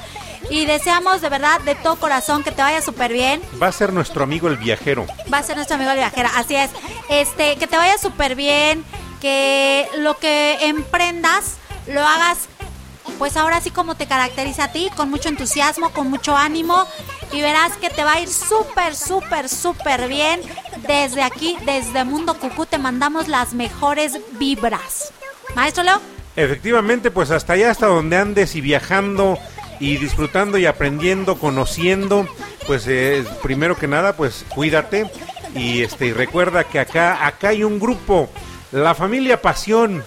Y 0.50 0.66
deseamos 0.66 1.20
de 1.20 1.28
verdad, 1.28 1.60
de 1.62 1.76
todo 1.76 1.98
corazón, 1.98 2.42
que 2.44 2.52
te 2.52 2.62
vaya 2.62 2.82
súper 2.82 3.12
bien. 3.12 3.42
Va 3.62 3.68
a 3.68 3.72
ser 3.74 3.92
nuestro 3.92 4.24
amigo 4.24 4.48
el 4.48 4.56
viajero. 4.56 5.06
Va 5.32 5.40
a 5.40 5.44
ser 5.44 5.58
nuestro 5.58 5.76
amigo 5.76 5.92
el 5.92 5.98
viajera, 5.98 6.32
así 6.38 6.56
es. 6.56 6.70
Este, 7.10 7.58
que 7.58 7.68
te 7.68 7.76
vaya 7.76 7.98
súper 7.98 8.36
bien, 8.36 8.86
que 9.20 9.90
lo 9.98 10.18
que 10.18 10.58
emprendas 10.62 11.56
lo 11.88 12.06
hagas, 12.06 12.48
pues 13.18 13.38
ahora 13.38 13.62
sí 13.62 13.72
como 13.72 13.96
te 13.96 14.08
caracteriza 14.08 14.66
a 14.66 14.72
ti, 14.72 14.90
con 14.96 15.10
mucho 15.10 15.30
entusiasmo, 15.30 15.92
con 15.92 16.10
mucho 16.10 16.36
ánimo, 16.36 16.86
y 17.32 17.42
verás 17.42 17.78
que 17.78 17.90
te 17.90 18.04
va 18.04 18.14
a 18.14 18.22
ir 18.22 18.30
súper, 18.30 18.96
súper, 18.96 19.50
súper 19.50 20.08
bien. 20.08 20.42
Desde 20.88 21.24
aquí, 21.24 21.58
desde 21.66 22.04
Mundo 22.04 22.38
Cucú, 22.40 22.66
te 22.66 22.78
mandamos 22.78 23.28
las 23.28 23.54
mejores 23.54 24.20
vibras. 24.40 25.12
Maestro 25.56 25.84
Leo, 25.84 26.02
Efectivamente, 26.38 27.10
pues 27.10 27.32
hasta 27.32 27.54
allá, 27.54 27.72
hasta 27.72 27.88
donde 27.88 28.16
andes 28.16 28.56
y 28.56 28.62
viajando 28.62 29.40
y 29.80 29.98
disfrutando 29.98 30.60
y 30.60 30.68
aprendiendo, 30.68 31.40
conociendo, 31.40 32.28
pues 32.68 32.86
eh, 32.88 33.26
primero 33.42 33.76
que 33.76 33.88
nada, 33.88 34.16
pues 34.16 34.46
cuídate 34.50 35.10
y 35.56 35.82
este 35.82 36.06
y 36.06 36.14
recuerda 36.14 36.64
que 36.64 36.80
acá 36.80 37.26
acá 37.26 37.50
hay 37.50 37.64
un 37.64 37.80
grupo, 37.80 38.30
la 38.72 38.94
familia 38.94 39.42
Pasión, 39.42 40.04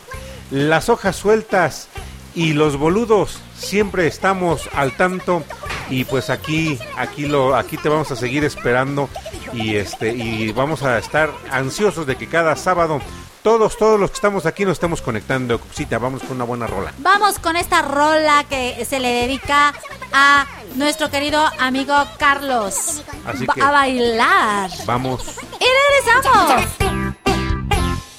las 0.53 0.89
hojas 0.89 1.17
sueltas 1.17 1.89
y 2.35 2.53
los 2.53 2.77
boludos 2.77 3.39
siempre 3.59 4.07
estamos 4.07 4.69
al 4.75 4.97
tanto 4.97 5.43
y 5.91 6.05
pues 6.05 6.31
aquí 6.31 6.79
aquí 6.97 7.27
lo 7.27 7.57
aquí 7.57 7.77
te 7.77 7.89
vamos 7.89 8.11
a 8.13 8.17
seguir 8.17 8.45
esperando 8.45 9.09
y 9.53 9.75
este 9.77 10.11
y 10.13 10.53
vamos 10.53 10.83
a 10.83 10.99
estar 10.99 11.31
ansiosos 11.51 12.07
de 12.07 12.17
que 12.17 12.29
cada 12.29 12.55
sábado 12.57 13.01
todos 13.43 13.77
todos 13.77 13.99
los 13.99 14.11
que 14.11 14.15
estamos 14.17 14.47
aquí 14.47 14.65
nos 14.65 14.75
estemos 14.75 15.03
conectando 15.03 15.61
Cita, 15.75 15.99
vamos 15.99 16.23
con 16.23 16.37
una 16.37 16.45
buena 16.45 16.67
rola 16.67 16.93
vamos 16.99 17.39
con 17.39 17.57
esta 17.57 17.83
rola 17.83 18.45
que 18.49 18.85
se 18.85 19.01
le 19.01 19.09
dedica 19.09 19.75
a 20.13 20.47
nuestro 20.77 21.11
querido 21.11 21.43
amigo 21.59 21.95
Carlos. 22.19 23.03
Así 23.25 23.47
que- 23.47 23.63
a 23.63 23.71
bailar. 23.71 24.71
vamos 24.87 25.23
Y 25.59 25.65
regresamos. 26.05 26.51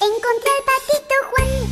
Encontré 0.00 0.50
el 0.58 0.64
patito 0.66 1.14
Juan. 1.30 1.71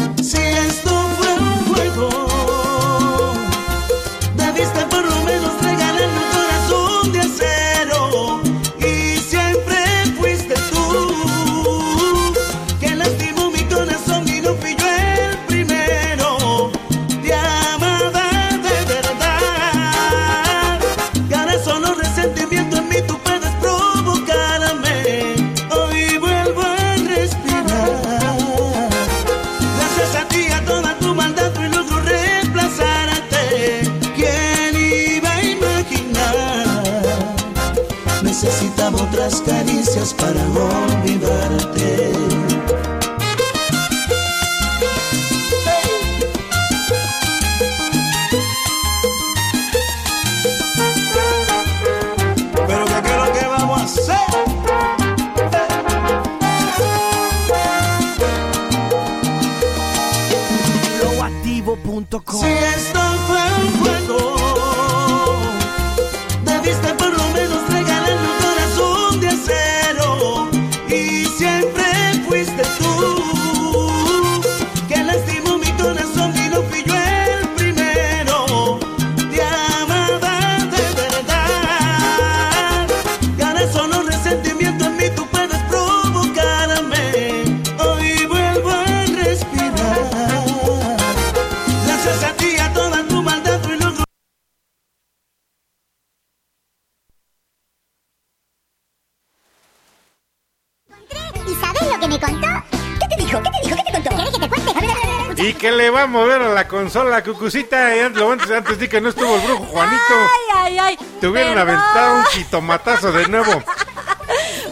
La 107.11 107.23
Cucucita. 107.23 107.95
Y 107.95 107.99
antes, 107.99 108.49
antes, 108.51 108.79
di 108.79 108.87
que 108.87 109.01
no 109.01 109.09
estuvo 109.09 109.35
el 109.35 109.41
brujo 109.41 109.65
Juanito. 109.65 110.01
Ay, 110.09 110.57
ay, 110.57 110.79
ay. 110.79 110.97
Te 111.19 111.27
hubieran 111.27 111.53
Perdón. 111.53 111.69
aventado 111.69 112.15
un 112.15 112.23
jitomatazo 112.25 113.11
de 113.11 113.27
nuevo. 113.27 113.51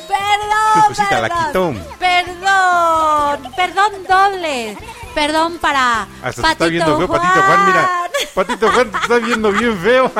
Perdón. 0.08 0.82
Cucucita 0.82 1.22
la 1.22 1.30
perdón. 1.30 1.76
quitó. 1.76 1.98
Perdón. 2.00 3.54
Perdón 3.56 3.92
doble. 4.08 4.78
Perdón 5.14 5.58
para 5.60 6.08
Hasta 6.24 6.42
Patito 6.42 6.52
está 6.52 6.66
viendo 6.68 6.98
feo, 6.98 7.08
Juan. 7.08 7.22
Patito 7.22 7.42
Juan. 7.44 7.66
Mira, 7.66 7.90
Patito 8.34 8.72
Juan 8.72 8.92
te 8.92 8.98
está 8.98 9.16
viendo 9.18 9.52
bien 9.52 9.78
feo. 9.80 10.12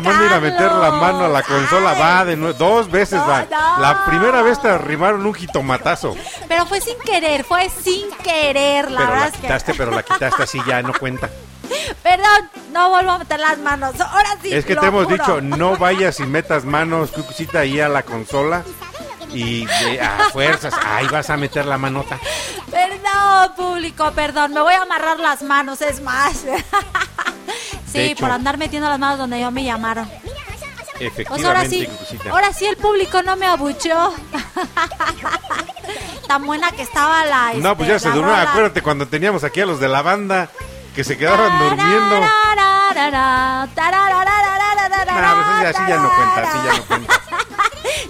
Perdón. 0.00 0.18
¿Quién 0.18 0.28
te 0.28 0.28
manda 0.30 0.36
a 0.36 0.40
meter 0.40 0.72
la 0.72 0.90
mano 0.92 1.24
a 1.24 1.28
la 1.28 1.42
consola? 1.42 1.92
Va 1.94 2.24
de 2.24 2.36
nuevo. 2.36 2.56
Dos 2.58 2.90
veces 2.90 3.18
No, 3.20 3.26
va. 3.26 3.44
no. 3.50 3.78
La 3.80 4.04
primera 4.06 4.42
vez 4.42 4.60
te 4.60 4.68
arrimaron 4.68 5.24
un 5.26 5.34
jitomatazo. 5.34 6.14
Pero 6.48 6.66
fue 6.66 6.80
sin 6.80 6.98
querer, 6.98 7.44
fue 7.44 7.68
sin 7.70 8.10
querer, 8.22 8.90
la 8.90 8.98
Pero 8.98 9.10
verdad 9.10 9.24
la 9.26 9.32
que. 9.32 9.38
quitaste, 9.40 9.74
pero 9.74 9.90
la 9.90 10.02
quitaste 10.02 10.42
así 10.42 10.60
ya, 10.66 10.82
no 10.82 10.92
cuenta. 10.94 11.28
Perdón, 12.02 12.50
no 12.72 12.90
vuelvo 12.90 13.10
a 13.12 13.18
meter 13.18 13.40
las 13.40 13.58
manos. 13.58 14.00
Ahora 14.00 14.36
sí. 14.42 14.52
es 14.54 14.64
que 14.64 14.76
te 14.76 14.86
hemos 14.86 15.04
juro. 15.04 15.16
dicho, 15.16 15.40
no 15.40 15.76
vayas 15.76 16.20
y 16.20 16.24
metas 16.24 16.64
manos, 16.64 17.10
Cucucita, 17.10 17.60
ahí 17.60 17.80
a 17.80 17.88
la 17.88 18.02
consola. 18.02 18.62
Y 19.32 19.66
de- 19.66 20.00
a 20.00 20.30
fuerzas, 20.32 20.72
ahí 20.86 21.08
vas 21.08 21.28
a 21.30 21.36
meter 21.36 21.66
la 21.66 21.76
manota. 21.76 22.16
Perdón, 22.70 23.54
público, 23.56 24.12
perdón. 24.12 24.54
Me 24.54 24.60
voy 24.60 24.72
a 24.74 24.82
amarrar 24.82 25.18
las 25.18 25.42
manos, 25.42 25.82
es 25.82 26.00
más. 26.00 26.44
sí, 27.96 28.12
hecho. 28.12 28.20
por 28.20 28.30
andar 28.30 28.58
metiendo 28.58 28.88
las 28.88 28.98
manos 28.98 29.18
donde 29.18 29.40
yo 29.40 29.50
me 29.50 29.64
llamaron. 29.64 30.08
Pues 30.08 31.00
Efectivamente, 31.00 31.46
ahora 31.46 31.68
sí, 31.68 31.86
Cucucita. 31.86 32.30
ahora 32.30 32.52
sí 32.54 32.66
el 32.66 32.76
público 32.76 33.22
no 33.22 33.36
me 33.36 33.46
abuchó. 33.46 34.14
Tan 36.26 36.46
buena 36.46 36.70
que 36.72 36.82
estaba 36.82 37.24
la. 37.26 37.52
No, 37.56 37.76
pues 37.76 37.88
este, 37.88 37.92
ya 37.92 37.98
se 37.98 38.08
la 38.08 38.14
durmió. 38.14 38.34
rola. 38.34 38.50
Acuérdate 38.50 38.82
cuando 38.82 39.06
teníamos 39.06 39.44
aquí 39.44 39.60
a 39.60 39.66
los 39.66 39.78
de 39.78 39.88
la 39.88 40.02
banda 40.02 40.48
que 40.94 41.04
se 41.04 41.18
quedaban 41.18 41.58
durmiendo. 41.58 42.16
Pues 42.16 42.30
así 45.76 45.82
ya 45.88 45.96
no 45.98 46.10
cuenta, 46.14 46.42
así 46.42 46.58
ya 46.66 46.72
no 46.76 46.82
cuenta. 46.86 47.14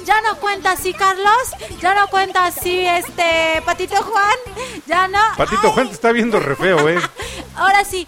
Ya 0.05 0.21
no 0.23 0.37
cuenta 0.37 0.71
así, 0.73 0.95
Carlos. 0.95 1.53
Ya 1.81 1.95
no 1.95 2.09
cuenta 2.09 2.47
así, 2.47 2.87
este, 2.87 3.63
Patito 3.65 3.97
Juan. 3.97 4.37
Ya 4.87 5.09
no. 5.09 5.19
Patito 5.37 5.73
Juan 5.73 5.89
te 5.89 5.95
está 5.95 6.13
viendo 6.13 6.39
re 6.39 6.55
feo, 6.57 6.89
¿eh? 6.89 7.01
Ahora 7.57 7.85
sí, 7.85 8.07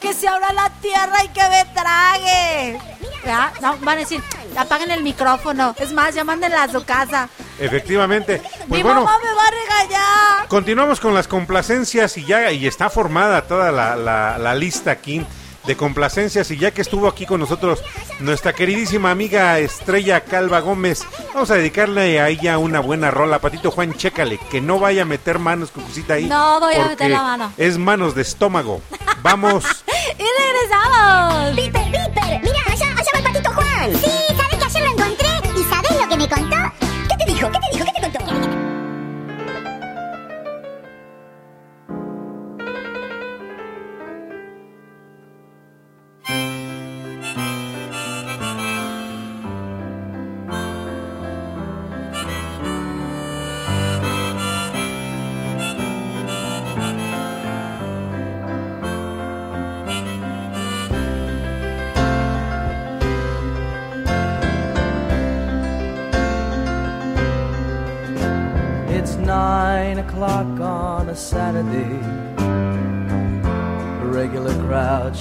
que 0.00 0.14
se 0.14 0.26
abra 0.28 0.52
la 0.52 0.70
tierra 0.80 1.24
y 1.24 1.28
que 1.28 1.42
me 1.48 1.64
trague. 1.74 2.78
¿Ya? 3.24 3.52
No, 3.60 3.76
van 3.78 3.96
a 3.96 4.00
decir, 4.00 4.22
apaguen 4.56 4.90
el 4.90 5.02
micrófono. 5.02 5.74
Es 5.78 5.92
más, 5.92 6.14
ya 6.14 6.24
mándenla 6.24 6.62
a 6.64 6.68
su 6.68 6.82
casa. 6.84 7.28
Efectivamente. 7.58 8.40
Pues 8.40 8.70
Mi 8.70 8.82
bueno, 8.82 9.04
mamá 9.04 9.18
me 9.22 9.30
va 9.32 9.42
a 9.42 9.50
regañar. 9.50 10.48
continuamos 10.48 11.00
con 11.00 11.14
las 11.14 11.28
complacencias 11.28 12.16
y 12.16 12.24
ya 12.24 12.50
y 12.50 12.66
está 12.66 12.88
formada 12.88 13.42
toda 13.42 13.70
la, 13.70 13.94
la- 13.96 14.38
la 14.38 14.54
lista 14.54 14.90
aquí 14.92 15.24
de 15.66 15.76
complacencias 15.76 16.50
y 16.50 16.56
ya 16.56 16.70
que 16.70 16.80
estuvo 16.80 17.06
aquí 17.06 17.26
con 17.26 17.38
nosotros 17.38 17.80
nuestra 18.20 18.54
queridísima 18.54 19.10
amiga 19.10 19.58
Estrella 19.58 20.22
Calva 20.22 20.60
Gómez, 20.60 21.04
vamos 21.34 21.50
a 21.50 21.54
dedicarle 21.56 22.18
a 22.18 22.30
ella 22.30 22.56
una 22.56 22.80
buena 22.80 23.10
rola. 23.10 23.38
Patito 23.40 23.70
Juan, 23.70 23.92
chécale, 23.92 24.38
que 24.50 24.62
no 24.62 24.78
vaya 24.78 25.02
a 25.02 25.04
meter 25.04 25.38
manos, 25.38 25.70
cucucita 25.70 26.14
ahí. 26.14 26.24
No 26.24 26.60
voy 26.60 26.74
a 26.76 26.86
meter 26.86 27.10
la 27.10 27.22
mano. 27.22 27.52
Es 27.58 27.76
manos 27.76 28.14
de 28.14 28.22
estómago. 28.22 28.80
Vamos. 29.22 29.64
Y 30.20 30.26
regresamos. 30.38 31.56
¡Piper, 31.56 31.82
Piper! 31.82 32.40
¡Mira, 32.42 32.60
allá, 32.66 32.88
allá 32.92 33.10
va 33.14 33.18
el 33.18 33.24
patito 33.24 33.50
Juan! 33.54 33.90
Sí, 34.02 34.12
¿sabes 34.36 34.56
que 34.58 34.64
ayer 34.66 34.82
lo 34.82 34.90
encontré? 34.90 35.28
¿Y 35.58 35.62
sabes 35.64 35.92
lo 35.92 36.08
que 36.10 36.16
me 36.18 36.28
contó? 36.28 36.56
¿Qué 37.08 37.16
te 37.16 37.32
dijo? 37.32 37.50
¿Qué 37.50 37.58
te 37.58 37.68
dijo? 37.72 37.84
¿Qué 37.86 37.92
te 37.94 38.00
contó? 38.02 38.09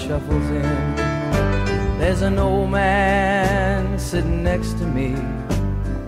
shuffles 0.09 0.49
in. 0.49 0.95
There's 1.99 2.23
an 2.23 2.39
old 2.39 2.71
man 2.71 3.99
sitting 3.99 4.41
next 4.41 4.71
to 4.79 4.85
me, 4.87 5.09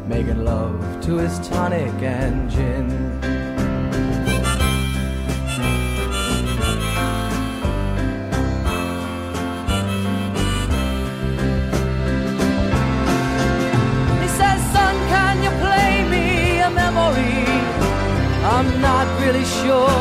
making 0.08 0.44
love 0.44 0.76
to 1.06 1.18
his 1.18 1.38
tonic 1.48 1.94
and 2.02 2.50
gin. 2.50 2.88
I'm 18.44 18.82
not 18.82 19.08
really 19.22 19.46
sure 19.46 20.01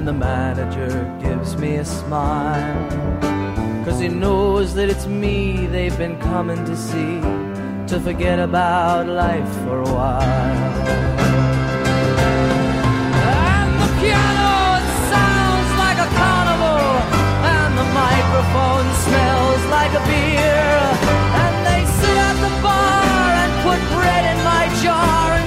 and 0.00 0.08
the 0.08 0.12
manager 0.14 1.14
gives 1.20 1.58
me 1.58 1.76
a 1.76 1.84
smile. 1.84 2.88
Cause 3.84 4.00
he 4.00 4.08
knows 4.08 4.72
that 4.72 4.88
it's 4.88 5.06
me 5.06 5.66
they've 5.66 5.98
been 5.98 6.18
coming 6.20 6.64
to 6.64 6.74
see, 6.74 7.20
to 7.90 8.00
forget 8.00 8.38
about 8.38 9.06
life 9.06 9.52
for 9.64 9.80
a 9.80 9.92
while. 9.98 10.80
And 13.44 13.70
the 13.82 13.90
piano 14.00 14.50
it 14.80 14.88
sounds 15.12 15.70
like 15.84 15.98
a 16.06 16.10
carnival, 16.20 16.82
and 17.56 17.72
the 17.76 17.88
microphone 18.04 18.86
smells 19.04 19.62
like 19.76 19.92
a 20.00 20.02
beer. 20.08 20.64
And 21.44 21.54
they 21.68 21.82
sit 22.00 22.16
at 22.28 22.36
the 22.46 22.52
bar 22.64 23.28
and 23.42 23.52
put 23.68 23.80
bread 23.94 24.24
in 24.32 24.38
my 24.44 24.64
jar 24.82 25.39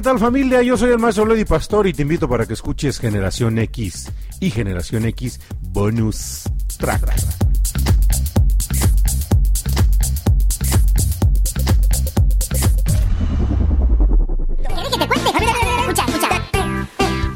¿qué 0.00 0.04
tal 0.04 0.18
familia? 0.18 0.62
Yo 0.62 0.78
soy 0.78 0.92
el 0.92 0.98
maestro 0.98 1.26
Lady 1.26 1.44
Pastor 1.44 1.86
y 1.86 1.92
te 1.92 2.00
invito 2.00 2.26
para 2.26 2.46
que 2.46 2.54
escuches 2.54 2.98
Generación 2.98 3.58
X 3.58 4.10
y 4.40 4.50
Generación 4.50 5.04
X 5.04 5.38
Bonus 5.60 6.44
Track. 6.78 7.02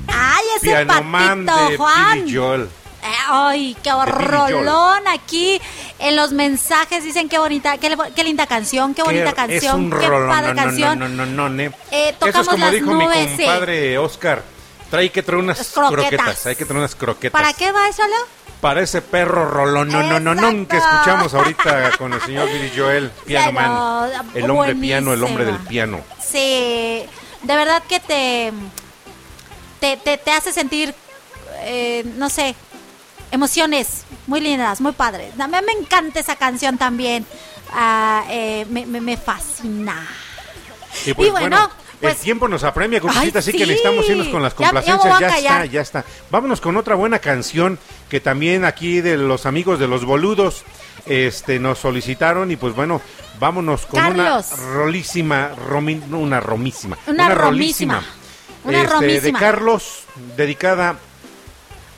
Ay, 0.09 0.45
ese 0.57 0.67
Piano 0.67 1.03
Man 1.03 1.45
patito, 1.45 1.69
de 1.69 1.77
Juan. 1.77 2.35
Joel. 2.35 2.63
Eh, 2.63 3.07
Ay, 3.29 3.77
qué 3.83 3.93
horrolón 3.93 5.07
aquí 5.07 5.61
en 6.05 6.17
los 6.17 6.33
mensajes 6.33 7.03
dicen 7.03 7.31
qué 7.31 7.39
bonita, 7.39 7.79
qué, 7.79 7.97
qué 8.15 8.25
linda 8.25 8.47
canción, 8.47 8.95
qué 8.95 9.03
bonita 9.03 9.33
canción, 9.33 9.63
es 9.65 9.73
un 9.73 9.91
qué 9.91 10.07
rolón, 10.07 10.29
padre 10.29 10.55
no, 10.55 10.63
canción. 10.63 10.99
No, 10.99 11.09
no, 11.09 11.49
no. 11.49 11.63
Eh, 11.63 11.73
Eso 11.91 12.11
es 12.11 12.19
tocamos 12.19 12.49
como 12.49 12.65
las 12.67 12.75
dijo 12.75 12.93
nubes, 12.93 13.31
mi 13.31 13.37
sí. 13.37 13.45
compadre 13.45 13.99
Oscar. 13.99 14.43
Trae 14.91 15.11
que 15.11 15.23
traer 15.23 15.43
unas 15.43 15.73
croquetas. 15.73 16.11
croquetas. 16.11 16.47
Hay 16.47 16.57
que 16.57 16.65
traer 16.67 16.79
unas 16.79 16.95
croquetas. 16.95 17.33
¿Para 17.41 17.55
qué 17.55 17.73
va 17.73 17.89
eso, 17.89 18.07
Leo? 18.07 18.27
Para 18.61 18.83
ese 18.83 19.01
perro 19.01 19.49
rolón, 19.49 19.89
no, 19.89 20.03
no, 20.03 20.21
no, 20.21 20.35
no, 20.35 20.69
que 20.69 20.77
escuchamos 20.77 21.33
ahorita 21.33 21.93
con 21.97 22.13
el 22.13 22.21
señor 22.21 22.49
Billy 22.53 22.71
Joel, 22.77 23.11
piano 23.27 23.53
man. 23.53 24.11
El 24.35 24.51
hombre 24.51 24.75
piano, 24.75 25.15
el 25.15 25.25
hombre 25.25 25.47
del 25.47 25.59
piano. 25.59 26.01
Sí, 26.23 27.03
de 27.43 27.57
verdad 27.57 27.83
que 27.89 28.01
te, 28.01 28.53
te, 29.81 29.97
te, 29.97 30.19
te 30.19 30.31
hace 30.33 30.53
sentir, 30.53 30.95
eh, 31.63 32.05
no 32.17 32.29
sé, 32.29 32.55
emociones 33.35 34.05
muy 34.27 34.41
lindas, 34.41 34.81
muy 34.81 34.93
padres. 34.93 35.39
A 35.39 35.47
mí 35.47 35.57
me 35.67 35.73
encanta 35.73 36.21
esa 36.21 36.37
canción 36.37 36.79
también. 36.79 37.27
Ah, 37.73 38.25
eh, 38.31 38.67
me, 38.71 38.87
me, 38.87 39.01
me 39.01 39.17
fascina. 39.17 40.07
Y 41.07 41.13
pues 41.15 41.29
Y 41.29 41.31
bueno, 41.33 41.49
bueno, 41.57 41.71
pues- 42.01 42.15
el 42.15 42.21
tiempo 42.21 42.47
nos 42.49 42.63
apremia, 42.63 43.01
Ay, 43.17 43.33
así 43.35 43.51
sí. 43.53 43.59
que 43.59 43.67
necesitamos 43.67 44.09
irnos 44.09 44.29
con 44.29 44.43
las 44.43 44.55
Ya- 44.57 44.67
ya 44.67 44.73
me 44.73 44.81
complacencias. 44.85 45.21
Ya, 45.21 45.37
está, 45.37 45.67
ya 45.67 45.81
está. 45.81 46.05
Vámonos 46.31 46.61
con 46.61 46.77
otra 46.77 46.95
buena 46.95 47.19
canción 47.19 47.79
que 48.09 48.21
también 48.21 48.65
aquí 48.65 49.01
de 49.01 49.17
los 49.17 49.45
amigos 49.47 49.79
de 49.81 49.89
los 49.89 50.05
boludos 50.05 50.63
este 51.07 51.59
nos 51.59 51.79
solicitaron 51.81 52.51
y 52.51 52.57
pues 52.57 52.75
bueno, 52.75 53.01
vámonos 53.41 53.85
con 53.87 54.01
Carlos. 54.01 54.47
una 54.53 54.73
rolísima, 54.75 55.51
romi- 55.69 56.03
no, 56.07 56.19
una 56.19 56.39
romísima, 56.41 56.97
Una 57.09 57.35
rolísima. 57.35 57.95
romísima. 57.95 58.05
Una 58.65 58.79
este, 58.83 58.89
de 58.89 58.93
romísima. 59.01 59.39
Carlos, 59.39 60.05
dedicada 60.37 60.97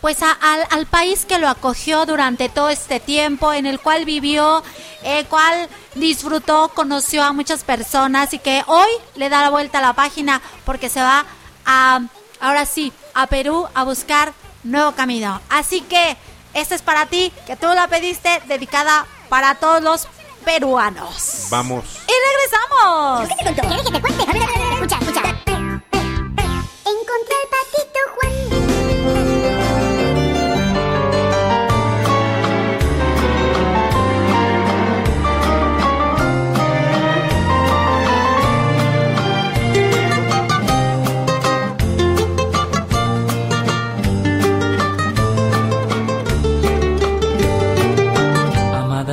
Pues 0.06 0.22
a- 0.22 0.30
al, 0.40 0.64
al 0.70 0.86
país 0.86 1.24
que 1.24 1.36
lo 1.40 1.48
acogió 1.48 2.06
durante 2.06 2.48
todo 2.48 2.68
este 2.68 3.00
tiempo, 3.00 3.52
en 3.52 3.66
el 3.66 3.80
cual 3.80 4.04
vivió, 4.04 4.62
el 5.02 5.26
cual 5.26 5.68
disfrutó, 5.96 6.68
conoció 6.68 7.24
a 7.24 7.32
muchas 7.32 7.64
personas 7.64 8.32
y 8.32 8.38
que 8.38 8.62
hoy 8.68 8.86
le 9.16 9.28
da 9.28 9.42
la 9.42 9.50
vuelta 9.50 9.78
a 9.78 9.82
la 9.82 9.94
página 9.94 10.40
porque 10.64 10.88
se 10.88 11.02
va 11.02 11.26
a, 11.64 12.02
ahora 12.38 12.66
sí, 12.66 12.92
a 13.14 13.26
Perú 13.26 13.66
a 13.74 13.82
buscar 13.82 14.32
nuevo 14.62 14.92
camino. 14.92 15.40
Así 15.48 15.80
que 15.80 16.16
esta 16.54 16.76
es 16.76 16.82
para 16.82 17.06
ti, 17.06 17.32
que 17.44 17.56
tú 17.56 17.66
la 17.66 17.88
pediste, 17.88 18.40
dedicada 18.46 19.06
para 19.28 19.56
todos 19.56 19.82
los 19.82 20.06
peruanos. 20.44 21.48
Vamos. 21.50 21.84
Y 22.06 22.12
regresamos. 22.28 23.26
¿Quieres 23.26 23.84
que 23.84 23.90
te 23.90 24.00
cuente? 24.00 24.22
A 24.22 24.32
ver, 24.32 24.42
a 24.44 24.46
ver, 24.46 24.56
a 24.56 24.58
ver, 24.68 24.72
escucha, 24.74 24.98
escucha. 25.00 25.20
Encontré 26.86 27.34
al 27.42 27.48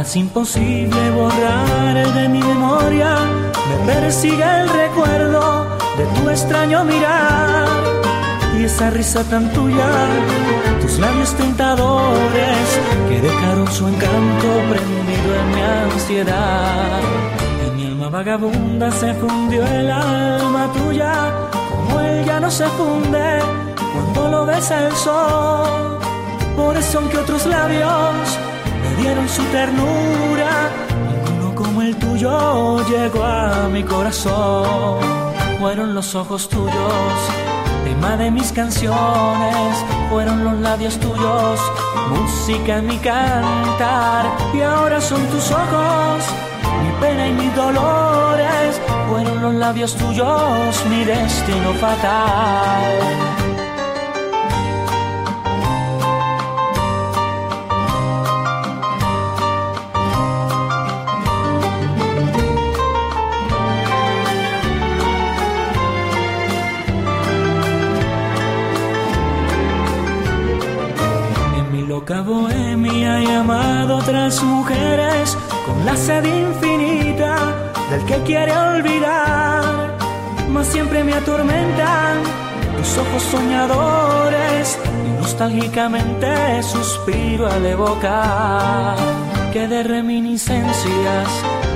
es 0.04 0.16
imposible 0.18 1.12
borrar 1.12 2.14
de 2.14 2.28
mi 2.28 2.40
memoria. 2.40 3.16
Me 3.70 3.94
persigue 3.94 4.44
el 4.62 4.68
recuerdo 4.68 5.66
de 5.98 6.06
tu 6.16 6.30
extraño 6.30 6.84
mirar 6.84 7.68
y 8.58 8.66
esa 8.66 8.90
risa 8.90 9.24
tan 9.24 9.52
tuya, 9.54 9.88
tus 10.82 11.00
labios 11.00 11.34
tentadores 11.36 12.68
que 13.08 13.22
dejaron 13.22 13.68
su 13.72 13.88
encanto 13.88 14.48
prendido 14.70 15.30
en 15.42 15.48
mi 15.56 15.62
ansiedad. 15.62 17.00
En 17.66 17.76
mi 17.78 17.86
alma 17.86 18.10
vagabunda 18.10 18.92
se 18.92 19.14
fundió 19.14 19.66
el 19.66 19.90
alma 19.90 20.70
tuya, 20.74 21.14
como 21.72 22.02
él 22.02 22.26
ya 22.26 22.40
no 22.42 22.52
se 22.52 22.66
funde 22.78 23.40
cuando 23.94 24.30
lo 24.30 24.46
besa 24.46 24.86
el 24.86 24.94
sol. 24.96 25.98
Por 26.58 26.76
eso 26.76 27.00
aunque 27.00 27.18
otros 27.18 27.46
labios 27.46 28.53
me 28.96 29.02
dieron 29.02 29.30
su 29.30 29.44
ternura, 29.46 30.70
ninguno 31.26 31.56
como 31.56 31.82
el 31.82 31.96
tuyo 31.96 32.88
llegó 32.88 33.24
a 33.24 33.70
mi 33.70 33.84
corazón. 33.84 35.00
Fueron 35.60 35.94
los 35.94 36.14
ojos 36.16 36.50
tuyos, 36.50 37.14
tema 37.84 38.18
de 38.18 38.32
mis 38.32 38.52
canciones, 38.52 39.78
fueron 40.10 40.44
los 40.44 40.60
labios 40.60 41.00
tuyos, 41.00 41.60
música 42.10 42.78
en 42.78 42.88
mi 42.88 42.98
cantar, 42.98 44.26
y 44.54 44.62
ahora 44.62 45.00
son 45.00 45.26
tus 45.28 45.52
ojos, 45.52 46.24
mi 46.84 46.92
pena 47.00 47.28
y 47.28 47.34
mis 47.34 47.56
dolores, 47.56 48.82
fueron 49.10 49.42
los 49.42 49.54
labios 49.54 49.96
tuyos, 49.96 50.86
mi 50.90 51.06
destino 51.06 51.74
fatal. 51.80 53.43
Loca 72.04 72.22
bohemia 72.22 73.22
he 73.22 73.36
amado 73.36 73.98
otras 73.98 74.44
mujeres 74.44 75.38
con 75.66 75.86
la 75.86 75.96
sed 75.96 76.26
infinita 76.26 77.36
del 77.90 78.06
que 78.06 78.18
quiere 78.24 78.52
olvidar, 78.52 79.98
mas 80.50 80.68
siempre 80.68 81.02
me 81.06 81.14
atormentan 81.14 82.18
tus 82.78 82.98
ojos 82.98 83.24
soñadores 83.32 84.78
y 85.08 85.22
nostálgicamente 85.22 86.62
suspiro 86.64 87.50
al 87.50 87.66
evocar 87.66 88.98
que 89.54 89.70
de 89.70 89.84
reminiscencias 89.84 91.30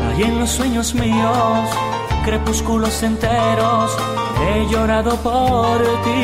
hay 0.10 0.24
en 0.24 0.40
los 0.40 0.50
sueños 0.50 0.94
míos, 0.94 1.70
crepúsculos 2.26 3.02
enteros, 3.02 3.98
he 4.46 4.70
llorado 4.70 5.16
por 5.18 5.78
ti, 6.04 6.24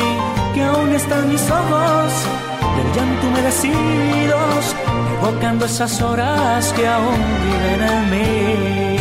que 0.52 0.62
aún 0.62 0.92
están 0.92 1.26
mis 1.30 1.50
ojos 1.50 2.12
del 2.76 2.92
llanto 2.94 3.26
humedecidos, 3.28 4.74
evocando 5.22 5.64
esas 5.66 6.00
horas 6.02 6.72
que 6.72 6.86
aún 6.86 7.20
viven 7.44 7.82
en 7.88 8.10
mí. 8.10 8.98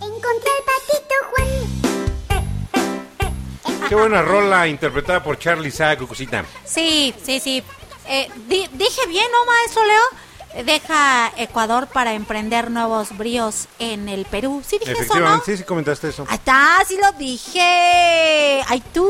Encontré 0.00 0.50
al 0.56 0.64
patito 0.70 1.14
Juan. 1.30 1.48
Qué 3.88 3.94
buena 3.94 4.22
rola 4.22 4.68
interpretada 4.68 5.22
por 5.22 5.38
Charlie 5.38 5.70
Sa, 5.70 5.96
Cucucita. 5.96 6.44
Sí, 6.64 7.14
sí, 7.24 7.40
sí. 7.40 7.62
Eh, 8.08 8.28
di- 8.48 8.68
dije 8.72 9.06
bien, 9.08 9.26
¿no, 9.32 9.44
maestro 9.46 9.84
Leo? 9.84 10.02
Deja 10.54 11.32
Ecuador 11.36 11.86
para 11.86 12.12
emprender 12.14 12.70
nuevos 12.70 13.16
bríos 13.16 13.66
en 13.78 14.08
el 14.08 14.24
Perú. 14.26 14.62
Sí 14.66 14.78
dije 14.78 14.92
eso, 14.92 15.18
¿no? 15.20 15.40
Sí, 15.44 15.56
sí 15.56 15.62
comentaste 15.62 16.08
eso. 16.08 16.26
Ahí 16.28 16.34
está, 16.36 16.78
sí 16.86 16.98
lo 17.00 17.12
dije. 17.12 18.62
Ay, 18.68 18.82
tú. 18.92 19.06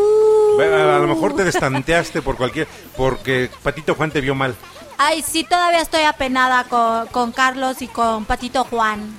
A, 0.61 0.97
a 0.97 0.99
lo 0.99 1.07
mejor 1.07 1.35
te 1.35 1.45
destanteaste 1.45 2.21
por 2.21 2.37
cualquier, 2.37 2.69
porque 2.97 3.51
Patito 3.63 3.95
Juan 3.95 4.11
te 4.11 4.21
vio 4.21 4.35
mal. 4.35 4.55
Ay, 4.99 5.23
sí, 5.23 5.45
todavía 5.45 5.81
estoy 5.81 6.03
apenada 6.03 6.65
con, 6.65 7.07
con 7.07 7.33
Carlos 7.33 7.81
y 7.81 7.89
con 7.89 8.27
Patito 8.27 8.65
Juan. 8.65 9.19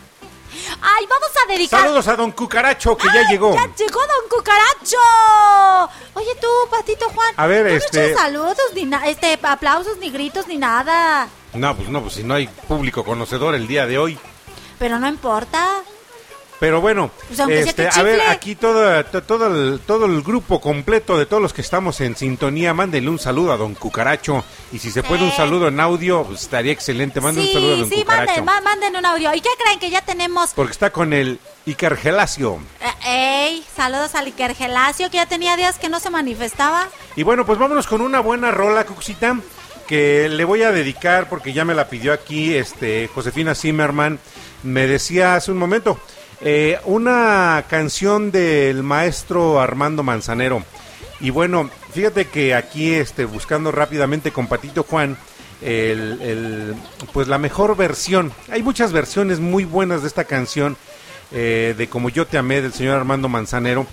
Ay, 0.82 1.06
vamos 1.10 1.30
a 1.44 1.52
dedicar... 1.52 1.80
Saludos 1.82 2.08
a 2.08 2.16
Don 2.16 2.32
Cucaracho 2.34 2.96
que 2.98 3.08
ya 3.08 3.28
llegó. 3.30 3.54
¡Ya 3.56 3.66
llegó 3.76 4.00
Don 4.00 4.30
Cucaracho! 4.30 5.92
Oye 6.14 6.36
tú, 6.40 6.48
Patito 6.70 7.10
Juan. 7.10 7.34
A 7.38 7.48
ver, 7.48 7.66
no 7.66 7.72
este- 7.72 8.10
echas 8.12 8.22
saludos, 8.22 8.58
ni 8.76 8.86
na- 8.86 9.08
este, 9.08 9.40
aplausos, 9.42 9.98
ni 9.98 10.12
gritos, 10.12 10.46
ni 10.48 10.58
nada. 10.58 11.28
No, 11.54 11.76
pues 11.76 11.90
no, 11.90 12.02
pues 12.02 12.14
si 12.14 12.24
no 12.24 12.34
hay 12.36 12.48
público 12.48 13.04
conocedor 13.04 13.56
el 13.56 13.68
día 13.68 13.86
de 13.86 13.98
hoy. 13.98 14.18
Pero 14.80 15.00
no 15.00 15.08
importa. 15.08 15.68
Pero 16.60 16.80
bueno, 16.80 17.10
Pues 17.28 17.40
este, 17.40 17.90
a 17.92 18.04
ver, 18.04 18.22
aquí 18.30 18.54
todo, 18.54 19.04
to- 19.06 19.24
todo, 19.24 19.48
el, 19.48 19.80
todo 19.80 20.06
el 20.06 20.22
grupo 20.22 20.62
completo 20.62 21.18
de 21.18 21.26
todos 21.26 21.42
los 21.42 21.54
que 21.54 21.62
estamos 21.62 22.00
en 22.02 22.16
sintonía, 22.16 22.72
mándenle 22.76 23.10
un 23.10 23.18
saludo 23.18 23.52
a 23.52 23.58
Don 23.58 23.74
Cucaracho. 23.74 24.44
Y 24.72 24.78
si 24.78 24.92
se 24.92 25.02
puede 25.02 25.24
un 25.24 25.32
Sí. 25.32 25.38
saludo 25.38 25.70
en 25.70 25.80
audio, 25.80 26.24
pues, 26.24 26.42
estaría 26.44 26.72
excelente. 26.72 27.20
Manden 27.20 27.46
un 27.48 27.52
saludo 27.54 27.72
a 27.72 27.76
Sí, 27.78 27.82
Don 27.82 27.90
sí, 27.90 27.96
Cucaracho. 28.02 28.28
manden, 28.28 28.46
ma- 28.46 28.62
manden 28.62 28.96
un 28.96 29.06
audio. 29.08 29.34
¿Y 29.34 29.42
qué 29.42 29.50
creen 29.64 29.80
que 29.80 29.90
ya 29.90 30.02
tenemos? 30.02 30.52
Porque 30.56 30.72
está 30.74 30.92
con 30.92 31.14
el 31.14 31.40
Iker 31.66 31.98
Gelacio. 31.98 32.60
Eh, 32.80 33.48
ey, 33.48 33.66
saludos 33.76 34.14
al 34.14 34.28
Iker 34.28 34.54
Gelacio, 34.54 35.10
que 35.10 35.18
ya 35.18 35.26
tenía 35.26 35.58
días 35.58 35.80
que 35.80 35.90
no 35.90 36.00
se 36.00 36.12
manifestaba. 36.12 36.88
Y 37.16 37.24
bueno, 37.24 37.44
pues 37.44 37.58
vámonos 37.58 37.88
con 37.88 38.02
una 38.02 38.20
buena 38.20 38.52
rola, 38.52 38.86
Cuxita, 38.86 39.36
que 39.92 40.30
le 40.30 40.46
voy 40.46 40.64
a 40.64 40.72
dedicar 40.72 41.28
porque 41.28 41.52
ya 41.52 41.66
me 41.66 41.74
la 41.74 41.90
pidió 41.90 42.14
aquí 42.14 42.56
este 42.56 43.10
Josefina 43.14 43.54
Zimmerman. 43.54 44.20
Me 44.64 44.88
decía 44.88 45.36
hace 45.36 45.52
un 45.52 45.58
momento, 45.58 46.00
eh, 46.40 46.80
una 46.86 47.66
canción 47.68 48.32
del 48.32 48.84
maestro 48.84 49.60
Armando 49.60 50.02
Manzanero. 50.02 50.64
Y 51.20 51.30
bueno, 51.30 51.70
fíjate 51.92 52.24
que 52.24 52.56
aquí, 52.56 52.94
este, 52.94 53.26
buscando 53.26 53.70
rápidamente 53.70 54.32
con 54.32 54.48
Patito 54.48 54.84
Juan, 54.84 55.18
pues 57.12 57.28
la 57.28 57.38
mejor 57.38 57.76
versión. 57.76 58.32
Hay 58.50 58.64
muchas 58.64 58.94
versiones 58.94 59.42
muy 59.42 59.66
buenas 59.66 60.04
de 60.04 60.08
esta 60.08 60.24
canción, 60.24 60.78
eh, 61.34 61.76
de 61.78 61.90
Como 61.90 62.08
yo 62.08 62.26
te 62.26 62.38
amé, 62.38 62.62
del 62.62 62.72
señor 62.72 62.96
Armando 62.96 63.28
Manzanero. 63.28 63.86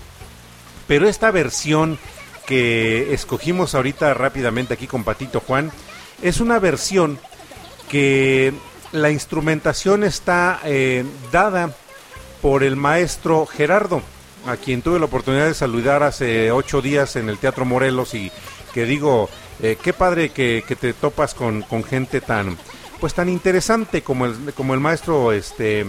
Pero 0.87 1.09
esta 1.09 1.29
versión 1.29 1.99
que 2.45 3.13
escogimos 3.13 3.75
ahorita 3.75 4.13
rápidamente 4.13 4.73
aquí 4.73 4.87
con 4.87 5.03
Patito 5.03 5.41
Juan, 5.41 5.73
es 6.21 6.39
una 6.39 6.59
versión 6.59 7.19
que 7.89 8.53
la 8.91 9.11
instrumentación 9.11 10.03
está 10.03 10.59
eh, 10.63 11.05
dada 11.31 11.73
por 12.41 12.63
el 12.63 12.75
maestro 12.75 13.45
Gerardo, 13.45 14.01
a 14.47 14.57
quien 14.57 14.81
tuve 14.81 14.99
la 14.99 15.05
oportunidad 15.05 15.47
de 15.47 15.53
saludar 15.53 16.03
hace 16.03 16.51
ocho 16.51 16.81
días 16.81 17.15
en 17.15 17.29
el 17.29 17.37
Teatro 17.37 17.65
Morelos 17.65 18.13
y 18.13 18.31
que 18.73 18.85
digo, 18.85 19.29
eh, 19.61 19.77
qué 19.81 19.93
padre 19.93 20.29
que, 20.29 20.63
que 20.67 20.75
te 20.75 20.93
topas 20.93 21.33
con, 21.33 21.61
con 21.63 21.83
gente 21.83 22.21
tan, 22.21 22.57
pues 22.99 23.13
tan 23.13 23.29
interesante 23.29 24.01
como 24.01 24.25
el, 24.25 24.53
como 24.53 24.73
el 24.73 24.79
maestro 24.79 25.31
este 25.31 25.85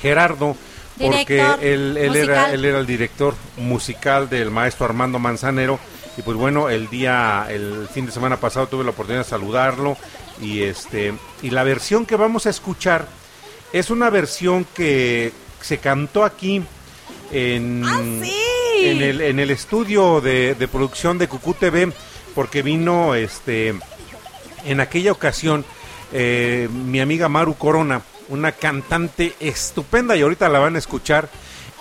Gerardo, 0.00 0.56
porque 0.98 1.40
él, 1.60 1.96
él 1.96 2.16
era, 2.16 2.52
él 2.52 2.64
era 2.64 2.78
el 2.78 2.86
director 2.86 3.34
musical 3.56 4.28
del 4.28 4.50
maestro 4.50 4.86
Armando 4.86 5.18
Manzanero 5.18 5.78
y 6.16 6.22
pues 6.22 6.36
bueno, 6.36 6.68
el 6.68 6.88
día, 6.88 7.46
el 7.48 7.88
fin 7.92 8.06
de 8.06 8.12
semana 8.12 8.38
pasado 8.38 8.66
tuve 8.66 8.84
la 8.84 8.90
oportunidad 8.90 9.24
de 9.24 9.30
saludarlo 9.30 9.96
y 10.40 10.62
este 10.62 11.14
y 11.42 11.50
la 11.50 11.64
versión 11.64 12.06
que 12.06 12.16
vamos 12.16 12.46
a 12.46 12.50
escuchar 12.50 13.06
es 13.72 13.90
una 13.90 14.10
versión 14.10 14.66
que 14.74 15.32
se 15.60 15.78
cantó 15.78 16.24
aquí 16.24 16.62
en, 17.30 17.84
en, 17.84 19.02
el, 19.02 19.20
en 19.20 19.38
el 19.38 19.50
estudio 19.50 20.20
de, 20.20 20.54
de 20.54 20.68
producción 20.68 21.18
de 21.18 21.28
Cucú 21.28 21.54
TV 21.54 21.92
porque 22.34 22.62
vino 22.62 23.14
este 23.14 23.74
en 24.64 24.80
aquella 24.80 25.12
ocasión 25.12 25.64
eh, 26.12 26.68
mi 26.70 27.00
amiga 27.00 27.28
Maru 27.28 27.54
Corona, 27.54 28.02
una 28.28 28.52
cantante 28.52 29.34
estupenda 29.38 30.16
y 30.16 30.22
ahorita 30.22 30.48
la 30.48 30.58
van 30.58 30.76
a 30.76 30.78
escuchar. 30.78 31.28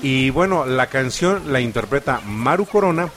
Y 0.01 0.29
bueno, 0.29 0.65
la 0.65 0.87
canción 0.87 1.51
la 1.51 1.59
interpreta 1.59 2.21
Maru 2.25 2.65
Corona 2.65 3.09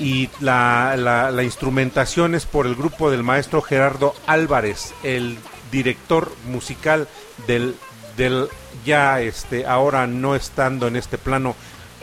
y 0.00 0.28
la, 0.40 0.94
la- 0.96 1.30
la 1.30 1.42
instrumentación 1.44 2.34
es 2.34 2.46
por 2.46 2.66
el 2.66 2.74
grupo 2.74 3.10
del 3.10 3.22
maestro 3.22 3.62
Gerardo 3.62 4.14
Álvarez, 4.26 4.94
el 5.04 5.38
director 5.70 6.32
musical 6.46 7.06
del, 7.46 7.76
del 8.16 8.48
ya 8.84 9.20
este 9.20 9.66
ahora 9.66 10.06
no 10.06 10.34
estando 10.34 10.86
en 10.88 10.96
este 10.96 11.18
plano 11.18 11.54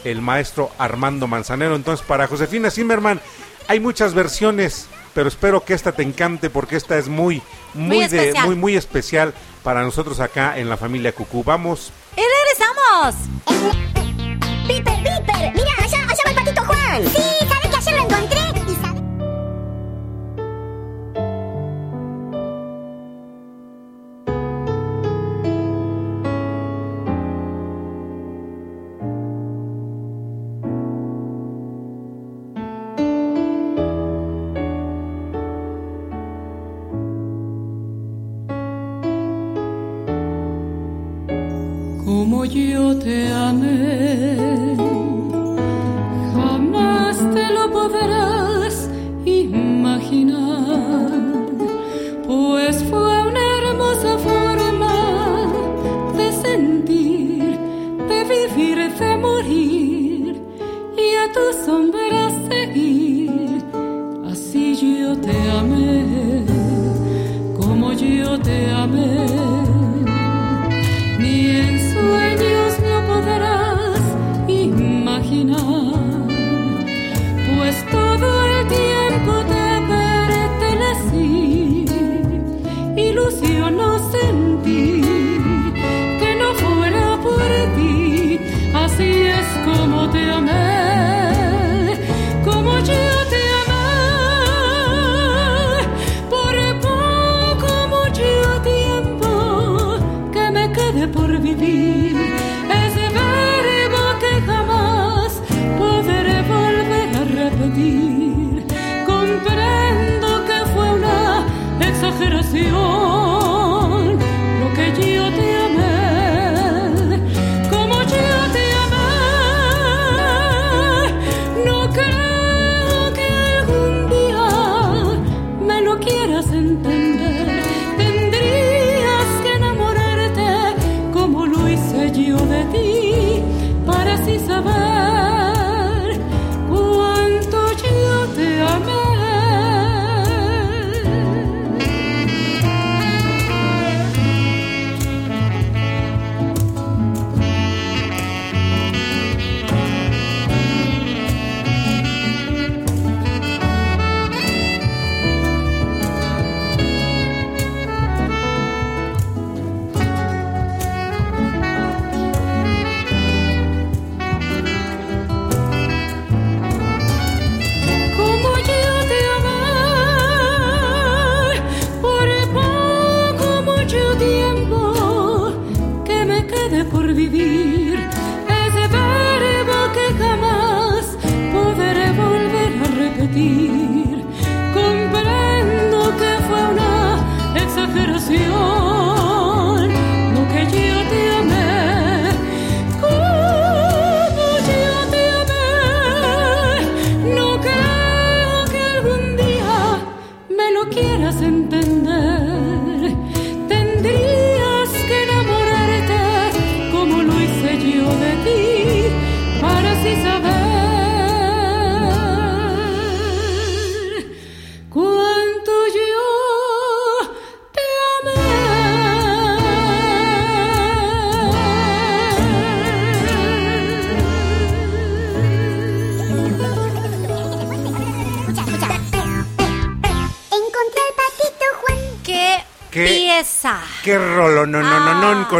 el 0.03 0.21
maestro 0.21 0.71
Armando 0.77 1.27
Manzanero. 1.27 1.75
Entonces, 1.75 2.05
para 2.05 2.27
Josefina 2.27 2.69
Zimmerman 2.71 3.19
hay 3.67 3.79
muchas 3.79 4.13
versiones, 4.13 4.87
pero 5.13 5.27
espero 5.27 5.65
que 5.65 5.73
esta 5.73 5.91
te 5.91 6.03
encante 6.03 6.49
porque 6.49 6.75
esta 6.77 6.97
es 6.97 7.07
muy 7.09 7.41
muy, 7.73 7.97
Muy 7.97 8.07
de 8.07 8.17
especial. 8.19 8.45
muy 8.45 8.55
muy 8.55 8.75
especial 8.77 9.33
para 9.63 9.81
nosotros 9.81 10.19
acá 10.21 10.57
en 10.57 10.69
la 10.69 10.77
familia 10.77 11.11
Cucú. 11.11 11.43
Vamos. 11.43 11.91
¡Y 12.15 12.21
regresamos! 12.21 13.15
¡Piper, 14.67 14.95
Piper! 14.97 15.53
¡Mira, 15.53 15.71
allá, 15.79 15.97
allá 16.03 16.23
va 16.25 16.29
el 16.31 16.35
patito 16.35 16.61
Juan! 16.65 17.03
Sí, 17.13 17.46
yo 42.49 42.97
te 42.97 43.31
amé. 43.31 44.75
Jamás 46.33 47.17
te 47.33 47.53
lo 47.53 47.71
podrás 47.71 48.89
imaginar, 49.25 51.09
pues 52.25 52.83
fue 52.83 53.21
una 53.29 53.43
hermosa 53.59 54.17
forma 54.17 54.95
de 56.17 56.31
sentir, 56.31 57.57
de 58.09 58.23
vivir, 58.23 58.77
de 58.99 59.17
morir 59.17 60.41
y 60.97 61.15
a 61.15 61.31
tu 61.33 61.65
sombra 61.65 62.29
seguir. 62.49 63.63
Así 64.31 64.75
yo 64.75 65.17
te 65.17 65.37
amé, 65.51 66.45
como 67.59 67.93
yo 67.93 68.39
te 68.39 68.71
amé 68.71 69.46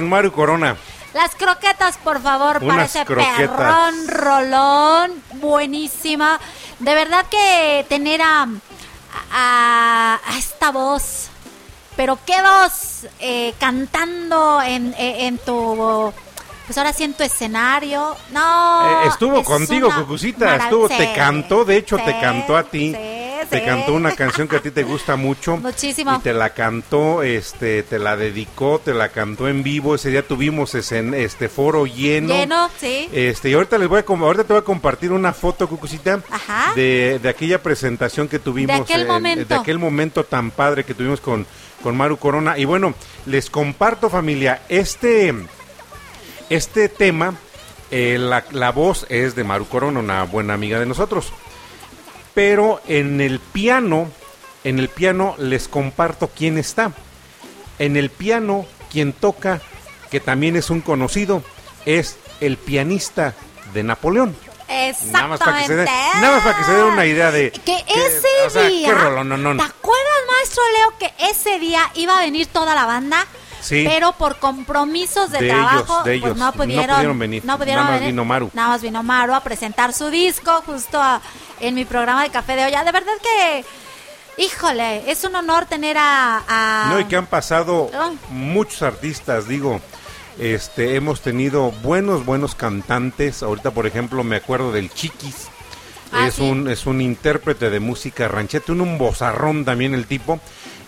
Maru 0.07 0.31
Corona. 0.31 0.75
Las 1.13 1.35
croquetas, 1.35 1.97
por 1.97 2.21
favor, 2.21 2.59
para 2.59 2.73
Unas 2.73 2.95
ese 2.95 3.05
croquetas. 3.05 3.38
perrón 3.38 4.07
rolón. 4.07 5.11
Buenísima. 5.35 6.39
De 6.79 6.93
verdad 6.93 7.25
que 7.29 7.85
tener 7.89 8.21
a, 8.21 8.47
a, 9.31 10.19
a 10.25 10.38
esta 10.38 10.71
voz. 10.71 11.27
Pero 11.95 12.19
qué 12.25 12.35
voz 12.41 13.07
eh, 13.19 13.53
cantando 13.59 14.61
en, 14.61 14.93
en- 14.97 15.15
en 15.25 15.38
tu. 15.39 16.13
Pues 16.67 16.77
ahora 16.77 16.91
sí 16.93 17.05
en 17.05 17.13
tu 17.13 17.23
escenario. 17.23 18.15
No. 18.31 19.03
Eh, 19.03 19.07
estuvo 19.07 19.39
es 19.39 19.47
contigo, 19.47 19.89
Cucucita, 19.95 20.57
estuvo, 20.57 20.88
te 20.89 20.97
Sí, 21.07 21.13
cantó, 21.15 21.63
de 21.65 21.77
hecho 21.77 21.95
te 21.97 22.11
sí, 22.13 22.17
cantó 22.21 22.57
a 22.57 22.63
ti. 22.63 22.93
Te 23.59 23.65
cantó 23.65 23.93
una 23.93 24.11
canción 24.15 24.47
que 24.47 24.57
a 24.57 24.61
ti 24.61 24.71
te 24.71 24.84
gusta 24.84 25.15
mucho. 25.15 25.57
Muchísimo. 25.57 26.15
Y 26.17 26.19
te 26.19 26.34
la 26.34 26.51
cantó, 26.53 27.23
este, 27.23 27.84
te 27.84 27.99
la 27.99 28.15
dedicó, 28.15 28.79
te 28.84 28.93
la 28.93 29.09
cantó 29.09 29.47
en 29.47 29.63
vivo. 29.63 29.95
Ese 29.95 30.09
día 30.09 30.21
tuvimos 30.25 30.75
ese, 30.75 31.23
este 31.23 31.49
foro 31.49 31.85
lleno. 31.85 32.34
Lleno, 32.34 32.69
sí. 32.79 33.09
Este, 33.11 33.49
y 33.49 33.53
ahorita 33.53 33.77
les 33.77 33.88
voy 33.88 33.99
a 33.99 34.05
ahorita 34.07 34.43
te 34.43 34.53
voy 34.53 34.61
a 34.61 34.65
compartir 34.65 35.11
una 35.11 35.34
foto, 35.34 35.67
Cucucita, 35.67 36.21
Ajá. 36.29 36.73
de, 36.75 37.19
de 37.21 37.29
aquella 37.29 37.61
presentación 37.61 38.27
que 38.27 38.39
tuvimos, 38.39 38.75
De 38.75 38.81
aquel 38.84 39.01
en- 39.01 39.07
momento. 39.07 39.45
de 39.53 39.55
aquel 39.59 39.79
momento 39.79 40.23
tan 40.23 40.51
padre 40.51 40.84
que 40.84 40.93
tuvimos 40.93 41.19
con, 41.21 41.45
con 41.84 41.95
Maru 41.97 42.17
Corona. 42.17 42.57
Y 42.57 42.65
bueno, 42.65 42.93
les 43.25 43.49
comparto 43.49 44.09
familia, 44.09 44.61
este, 44.69 45.34
este 46.49 46.89
tema, 46.89 47.34
eh, 47.91 48.17
la, 48.19 48.43
la 48.51 48.71
voz 48.71 49.05
es 49.09 49.35
de 49.35 49.43
Maru 49.43 49.67
Corona, 49.67 49.99
una 49.99 50.23
buena 50.23 50.53
amiga 50.53 50.79
de 50.79 50.85
nosotros. 50.85 51.31
Pero 52.38 52.84
en 52.88 53.19
el 53.19 53.39
piano, 53.39 54.11
en 54.64 54.77
el 54.77 54.89
piano 54.89 55.34
les 55.39 55.68
comparto 55.68 56.30
quién 56.30 56.59
está. 56.59 56.91
En 57.80 57.97
el 57.97 58.11
piano, 58.11 58.68
quien 58.91 59.11
toca, 59.11 59.59
que 60.11 60.19
también 60.19 60.55
es 60.55 60.69
un 60.69 60.81
conocido, 60.81 61.41
es 61.88 62.15
el 62.39 62.57
pianista 62.57 63.34
de 63.73 63.81
Napoleón. 63.81 64.38
Nada 65.11 65.27
más 65.30 65.39
para 65.39 65.61
que 65.61 65.65
se 65.65 65.76
den, 65.77 65.88
Exactamente. 65.88 66.22
nada 66.22 66.35
más 66.35 66.43
para 66.43 66.57
que 66.59 66.64
se 66.65 66.72
den 66.73 66.84
una 66.85 67.05
idea 67.07 67.31
de 67.31 67.51
Que 67.51 67.84
ese 67.88 68.27
o 68.45 68.49
sea, 68.51 68.68
día. 68.68 68.89
qué 68.89 68.93
rolón, 68.93 69.30
no, 69.30 69.38
no, 69.38 69.55
no. 69.55 69.64
¿Te 69.64 69.72
acuerdas, 69.72 70.14
maestro 70.35 70.64
Leo, 70.77 70.97
que 70.99 71.14
ese 71.31 71.57
día 71.57 71.89
iba 71.95 72.19
a 72.19 72.22
venir 72.22 72.45
toda 72.45 72.76
la 72.76 72.85
banda? 72.85 73.26
Sí. 73.68 73.84
Pero 73.85 74.14
por 74.14 74.38
compromisos 74.38 75.30
de, 75.31 75.39
De 75.39 75.49
trabajo, 75.49 75.94
ellos, 75.94 76.03
de 76.06 76.14
ellos. 76.14 76.30
pues 76.30 76.38
no 76.39 76.45
No 76.45 76.53
pudieron, 76.53 77.19
venir. 77.19 77.44
no 77.45 77.57
pudieron 77.57 77.84
Nada 77.84 77.91
más 77.91 77.99
venir. 77.99 78.14
vino 78.14 78.23
Maru. 78.26 78.49
Nada 78.53 78.69
más 78.69 78.81
vino 78.81 79.03
Maru 79.03 79.34
a 79.34 79.41
presentar 79.41 79.91
su 79.94 80.10
disco 80.10 80.64
justo 80.65 81.02
a- 81.02 81.22
en 81.60 81.76
mi 81.76 81.84
programa 81.84 82.23
de 82.23 82.30
Café 82.30 82.56
de 82.56 82.65
Olla. 82.65 82.84
De 82.85 82.91
verdad 82.94 83.11
que, 83.22 83.65
híjole, 84.41 85.10
es 85.11 85.23
un 85.23 85.35
honor 85.35 85.65
tener 85.65 85.98
a... 85.98 86.44
a- 86.48 86.89
No, 86.91 86.99
y 86.99 87.06
que 87.06 87.15
han 87.18 87.26
pasado 87.26 87.89
Ah. 87.94 88.11
muchos 88.30 88.81
artistas, 88.84 89.48
digo, 89.48 89.81
este, 90.39 90.95
hemos 90.95 91.22
tenido 91.22 91.72
buenos, 91.84 92.26
buenos 92.26 92.56
cantantes. 92.56 93.44
Ahorita, 93.44 93.72
por 93.72 93.88
ejemplo, 93.88 94.23
me 94.23 94.35
acuerdo 94.38 94.72
del 94.72 94.91
Chiquis. 94.94 95.48
Ah, 96.14 96.27
es 96.27 96.35
sí. 96.35 96.41
un 96.41 96.69
es 96.69 96.85
un 96.85 97.02
intérprete 97.02 97.69
de 97.69 97.81
música 97.81 98.30
rancheta, 98.30 98.72
un, 98.72 98.80
un 98.80 98.98
bozarrón 98.98 99.65
también 99.65 99.94
el 99.94 100.06
tipo. 100.06 100.39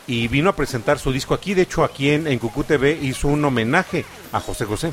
Y 0.09 0.27
vino 0.27 0.49
a 0.49 0.53
presentar 0.55 0.97
su 0.99 1.11
disco 1.11 1.33
aquí. 1.33 1.53
De 1.53 1.61
hecho, 1.61 1.83
aquí 1.83 2.09
en, 2.09 2.25
en 2.27 2.39
Cucú 2.39 2.63
TV 2.63 2.97
hizo 3.01 3.27
un 3.27 3.45
homenaje 3.45 4.05
a 4.33 4.39
José 4.39 4.65
José. 4.65 4.91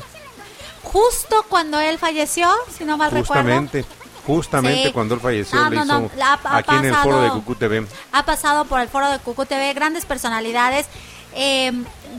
Justo 0.83 1.43
cuando 1.49 1.79
él 1.79 1.97
falleció, 1.97 2.49
si 2.75 2.85
no 2.85 2.97
mal 2.97 3.11
recuerdo. 3.11 3.43
Justamente, 3.43 3.85
justamente 4.25 4.83
Sí. 4.85 4.91
cuando 4.93 5.15
él 5.15 5.21
falleció, 5.21 5.59
Ah, 5.59 5.69
le 5.69 5.75
no, 5.77 5.83
hizo 5.85 5.99
no, 5.99 6.11
ha- 6.23 6.39
ha 6.43 6.57
aquí 6.57 6.75
en 6.75 6.85
el 6.85 6.95
foro 6.95 7.17
de 7.21 7.27
pasado- 7.29 7.39
Cucú 7.41 7.55
TV. 7.55 7.87
ha 8.11 8.25
pasado 8.25 8.65
por 8.65 8.79
el 8.79 8.87
foro 8.89 9.09
de 9.09 9.19
Cucu 9.19 9.45
TV, 9.45 9.73
grandes 9.73 10.05
personalidades, 10.05 10.85
eh, 11.33 11.71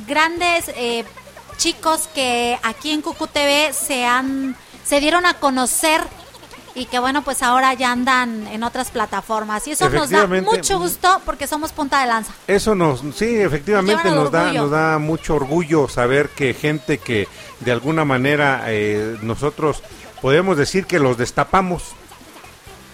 grandes 0.07 0.69
eh, 0.75 1.05
chicos 1.57 2.09
que 2.15 2.59
aquí 2.63 2.91
en 2.91 3.01
Cucu 3.03 3.27
TV 3.27 3.73
se 3.73 4.05
han, 4.05 4.57
se 4.85 5.01
dieron 5.01 5.25
a 5.25 5.35
conocer 5.35 6.03
y 6.79 6.87
que 6.87 6.99
bueno, 6.99 7.23
pues 7.23 7.43
ahora 7.43 7.75
ya 7.75 7.91
andan 7.93 8.47
en 8.47 8.63
otras 8.63 8.91
plataformas. 8.91 9.67
Y 9.67 9.73
eso 9.73 9.89
nos 9.91 10.11
da 10.11 10.27
mucho 10.27 10.79
gusto 10.79 11.21
porque 11.25 11.47
somos 11.47 11.73
punta 11.73 12.01
de 12.01 12.07
lanza. 12.07 12.33
Eso 12.47 12.75
nos, 12.75 13.01
sí, 13.17 13.37
efectivamente 13.37 14.11
nos 14.11 14.31
da, 14.31 14.53
nos 14.53 14.71
da 14.71 14.99
mucho 14.99 15.35
orgullo 15.35 15.89
saber 15.89 16.29
que 16.31 16.55
gente 16.55 16.99
que 16.99 17.27
de 17.61 17.73
alguna 17.73 18.05
manera 18.05 18.63
eh, 18.69 19.17
nosotros 19.23 19.83
podemos 20.23 20.57
decir 20.57 20.87
que 20.87 20.99
los 20.99 21.17
destapamos 21.19 21.83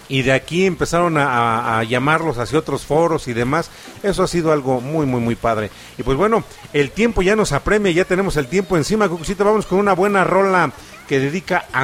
y 0.07 0.21
de 0.21 0.33
aquí 0.33 0.65
empezaron 0.67 1.17
a, 1.17 1.25
a- 1.31 1.79
a 1.79 1.83
llamarlos 1.83 2.37
hacia 2.37 2.59
otros 2.59 2.85
foros 2.85 3.27
y 3.27 3.33
demás. 3.33 3.69
Eso 4.03 4.21
ha 4.23 4.27
sido 4.27 4.51
algo 4.51 4.79
muy, 4.79 5.05
muy, 5.07 5.19
muy 5.19 5.35
padre. 5.35 5.71
Y 5.97 6.03
pues 6.03 6.15
bueno, 6.15 6.43
el 6.73 6.91
tiempo 6.91 7.23
ya 7.23 7.35
nos 7.35 7.51
apremia, 7.53 7.91
ya 7.91 8.05
tenemos 8.05 8.37
el 8.37 8.47
tiempo 8.47 8.77
encima, 8.77 9.09
Cucucita. 9.09 9.43
Vamos 9.43 9.65
con 9.65 9.79
una 9.79 9.93
buena 9.93 10.23
rola 10.23 10.71
que 11.07 11.19
dedica 11.19 11.65
a 11.73 11.81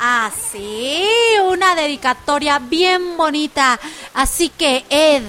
Andrea. 0.00 0.26
Ah, 0.26 0.30
sí, 0.50 1.06
una 1.44 1.74
dedicatoria 1.74 2.58
bien 2.58 3.16
bonita. 3.16 3.78
Así 4.14 4.48
que, 4.48 4.84
Ed, 4.88 5.22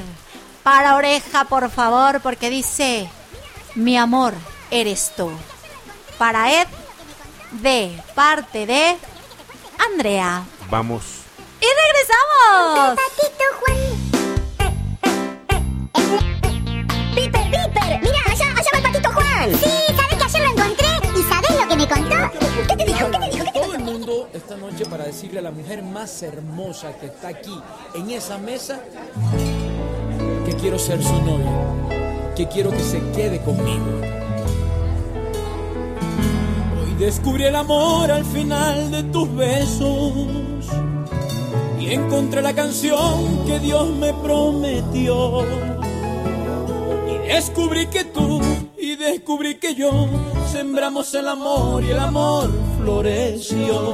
para 0.64 0.96
oreja, 0.96 1.46
por 1.46 1.70
favor, 1.70 2.22
porque 2.22 2.50
dice, 2.50 3.10
mi 3.76 3.98
amor, 3.98 4.34
eres 4.70 5.12
tú. 5.16 5.32
Para 6.18 6.62
Ed, 6.62 6.68
de 7.52 8.02
parte 8.16 8.66
de 8.66 8.98
Andrea. 9.94 10.44
Vamos. 10.70 11.04
¡Y 11.60 11.66
regresamos! 11.66 12.98
¡Piper, 17.14 17.44
Piper! 17.44 18.00
¡Mira, 18.02 18.20
allá, 18.28 18.46
allá 18.52 18.70
va 18.74 18.78
el 18.78 18.84
patito 18.84 19.12
Juan! 19.12 19.60
Sí, 19.60 19.81
esta 24.34 24.58
noche 24.58 24.86
para 24.86 25.06
decirle 25.06 25.40
a 25.40 25.42
la 25.42 25.52
mujer 25.52 25.84
más 25.84 26.22
hermosa 26.22 26.94
que 27.00 27.06
está 27.08 27.30
aquí 27.30 27.58
en 27.96 28.12
esa 28.12 28.38
mesa 28.38 28.82
que 30.46 30.54
quiero 30.56 30.78
ser 30.78 31.02
su 31.02 31.14
novia, 31.22 32.34
que 32.36 32.48
quiero 32.48 32.72
que 32.72 32.80
se 32.80 33.00
quede 33.12 33.42
conmigo. 33.42 33.86
Hoy 36.82 36.96
descubrí 37.00 37.46
el 37.46 37.56
amor 37.56 38.12
al 38.12 38.26
final 38.26 38.92
de 38.92 39.04
tus 39.04 39.34
besos 39.34 40.14
y 41.80 41.94
encontré 41.94 42.42
la 42.42 42.54
canción 42.54 43.46
que 43.46 43.60
Dios 43.60 43.90
me 43.96 44.14
prometió. 44.14 45.46
Y 47.08 47.28
descubrí 47.28 47.88
que 47.88 48.04
tú 48.06 48.42
y 48.78 48.96
descubrí 48.96 49.56
que 49.56 49.74
yo 49.74 50.08
sembramos 50.52 51.14
el 51.14 51.28
amor 51.28 51.84
y 51.84 51.92
el 51.92 52.00
amor 52.00 52.71
floreció. 52.82 53.94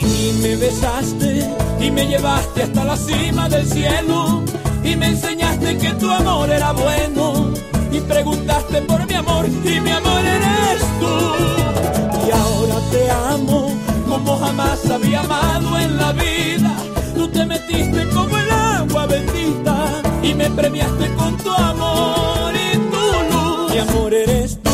Y 0.00 0.32
me 0.42 0.56
besaste 0.56 1.48
y 1.80 1.90
me 1.90 2.06
llevaste 2.06 2.62
hasta 2.62 2.84
la 2.84 2.96
cima 2.96 3.48
del 3.48 3.66
cielo 3.66 4.42
y 4.84 4.96
me 4.96 5.08
enseñaste 5.08 5.78
que 5.78 5.90
tu 5.94 6.10
amor 6.10 6.50
era 6.50 6.72
bueno 6.72 7.52
y 7.92 8.00
preguntaste 8.00 8.82
por 8.82 9.06
mi 9.06 9.14
amor 9.14 9.46
y 9.46 9.80
mi 9.80 9.90
amor 9.90 10.20
eres 10.20 10.82
tú. 11.00 12.26
Y 12.26 12.30
ahora 12.30 12.76
te 12.90 13.10
amo 13.10 13.72
como 14.08 14.38
jamás 14.38 14.90
había 14.90 15.20
amado 15.20 15.78
en 15.78 15.96
la 15.96 16.12
vida. 16.12 16.76
Tú 17.14 17.28
te 17.28 17.44
metiste 17.46 18.08
como 18.10 18.36
el 18.36 18.50
agua 18.50 19.06
bendita 19.06 20.02
y 20.22 20.34
me 20.34 20.50
premiaste 20.50 21.14
con 21.14 21.36
tu 21.38 21.50
amor 21.50 22.52
y 22.54 22.76
tu 22.92 23.04
luz. 23.32 23.72
Mi 23.72 23.78
amor 23.78 24.14
eres 24.14 24.58
tú, 24.62 24.70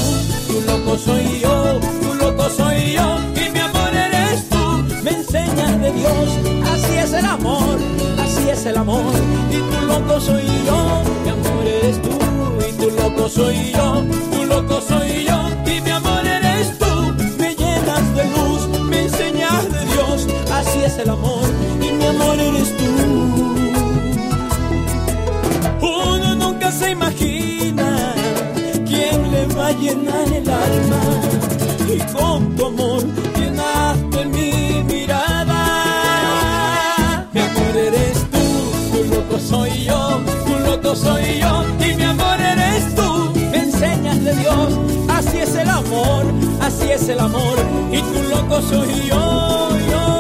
tu 0.49 0.61
loco 0.63 0.99
soy 0.99 1.41
yo, 1.41 1.81
soy 2.51 2.93
yo 2.93 3.19
y 3.35 3.51
mi 3.51 3.59
amor 3.61 3.91
eres 3.95 4.49
tú. 4.49 4.85
Me 5.03 5.11
enseñas 5.11 5.81
de 5.81 5.93
Dios, 5.93 6.29
así 6.73 6.97
es 6.97 7.13
el 7.13 7.25
amor, 7.25 7.79
así 8.19 8.49
es 8.49 8.67
el 8.67 8.77
amor 8.77 9.13
y 9.51 9.57
tu 9.57 9.87
loco 9.87 10.21
soy 10.21 10.47
yo, 10.67 11.03
mi 11.25 11.31
amor 11.31 11.67
eres 11.67 12.03
tú 12.03 12.19
y 12.69 12.73
tu 12.73 12.91
loco 12.91 13.29
soy 13.29 13.73
yo, 13.73 14.05
tu 14.33 14.45
loco 14.45 14.81
soy 14.81 15.25
yo 15.25 15.39
y 15.73 15.81
mi 15.81 15.91
amor 15.91 16.27
eres 16.27 16.79
tú. 16.79 17.15
Me 17.39 17.55
llenas 17.55 18.15
de 18.17 18.25
luz, 18.25 18.81
me 18.91 19.03
enseñas 19.05 19.73
de 19.73 19.85
Dios, 19.93 20.27
así 20.53 20.79
es 20.85 20.99
el 20.99 21.11
amor 21.11 21.49
y 21.81 21.93
mi 21.93 22.05
amor 22.05 22.39
eres 22.39 22.77
tú. 22.77 22.85
Uno 25.81 26.35
nunca 26.35 26.73
se 26.73 26.91
imagina 26.91 28.15
quién 28.87 29.31
le 29.31 29.47
va 29.55 29.69
a 29.69 29.73
llenar 29.73 30.33
el 30.33 30.49
alma 30.49 31.26
y 31.97 32.01
con 32.13 32.55
tu 32.57 32.67
amor 32.67 33.03
llenaste 33.37 34.25
mi 34.27 34.83
mirada. 34.85 35.63
Mi 37.33 37.41
amor 37.41 37.77
eres 37.89 38.19
tú, 38.33 38.45
tu 38.93 39.05
loco 39.15 39.39
soy 39.39 39.85
yo, 39.85 40.21
tu 40.47 40.55
loco 40.71 40.95
soy 40.95 41.41
yo 41.41 41.65
y 41.87 41.95
mi 41.95 42.05
amor 42.05 42.39
eres 42.41 42.95
tú. 42.95 43.33
Me 43.51 43.59
enseñas 43.59 44.23
de 44.25 44.35
Dios, 44.37 44.69
así 45.09 45.39
es 45.39 45.55
el 45.55 45.69
amor, 45.69 46.25
así 46.61 46.91
es 46.91 47.09
el 47.09 47.21
amor 47.21 47.57
y 47.91 48.01
tu 48.03 48.23
loco 48.35 48.61
soy 48.63 49.09
yo. 49.09 49.71
yo. 49.91 50.16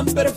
Salieron 0.00 0.14
tan 0.14 0.29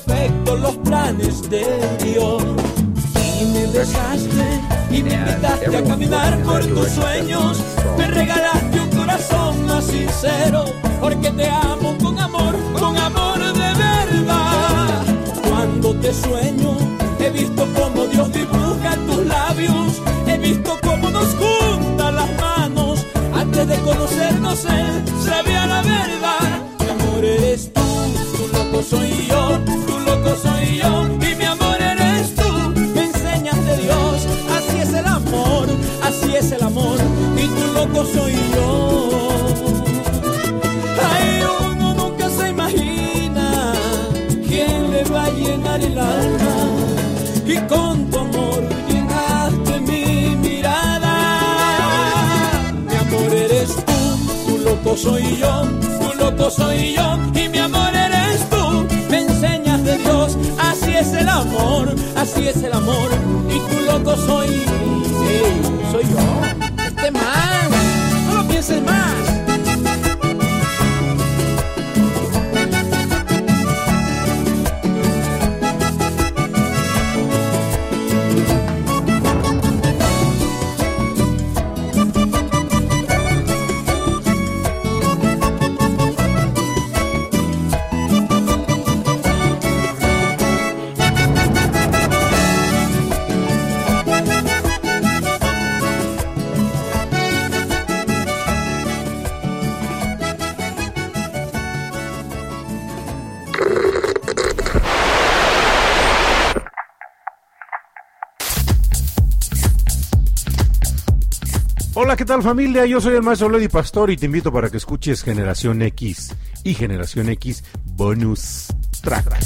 tal 112.34 112.41
familia? 112.41 112.88
Yo 112.88 112.99
soy 112.99 113.14
el 113.14 113.22
maestro 113.22 113.47
Lady 113.47 113.68
Pastor 113.68 114.10
y 114.10 114.18
te 114.18 114.26
invito 114.26 114.51
para 114.51 114.68
que 114.72 114.77
escuches 114.77 115.22
Generación 115.22 115.84
X 115.84 116.35
y 116.64 116.73
Generación 116.73 117.30
X 117.30 117.64
Bonus 117.85 118.69
Track. 119.03 119.38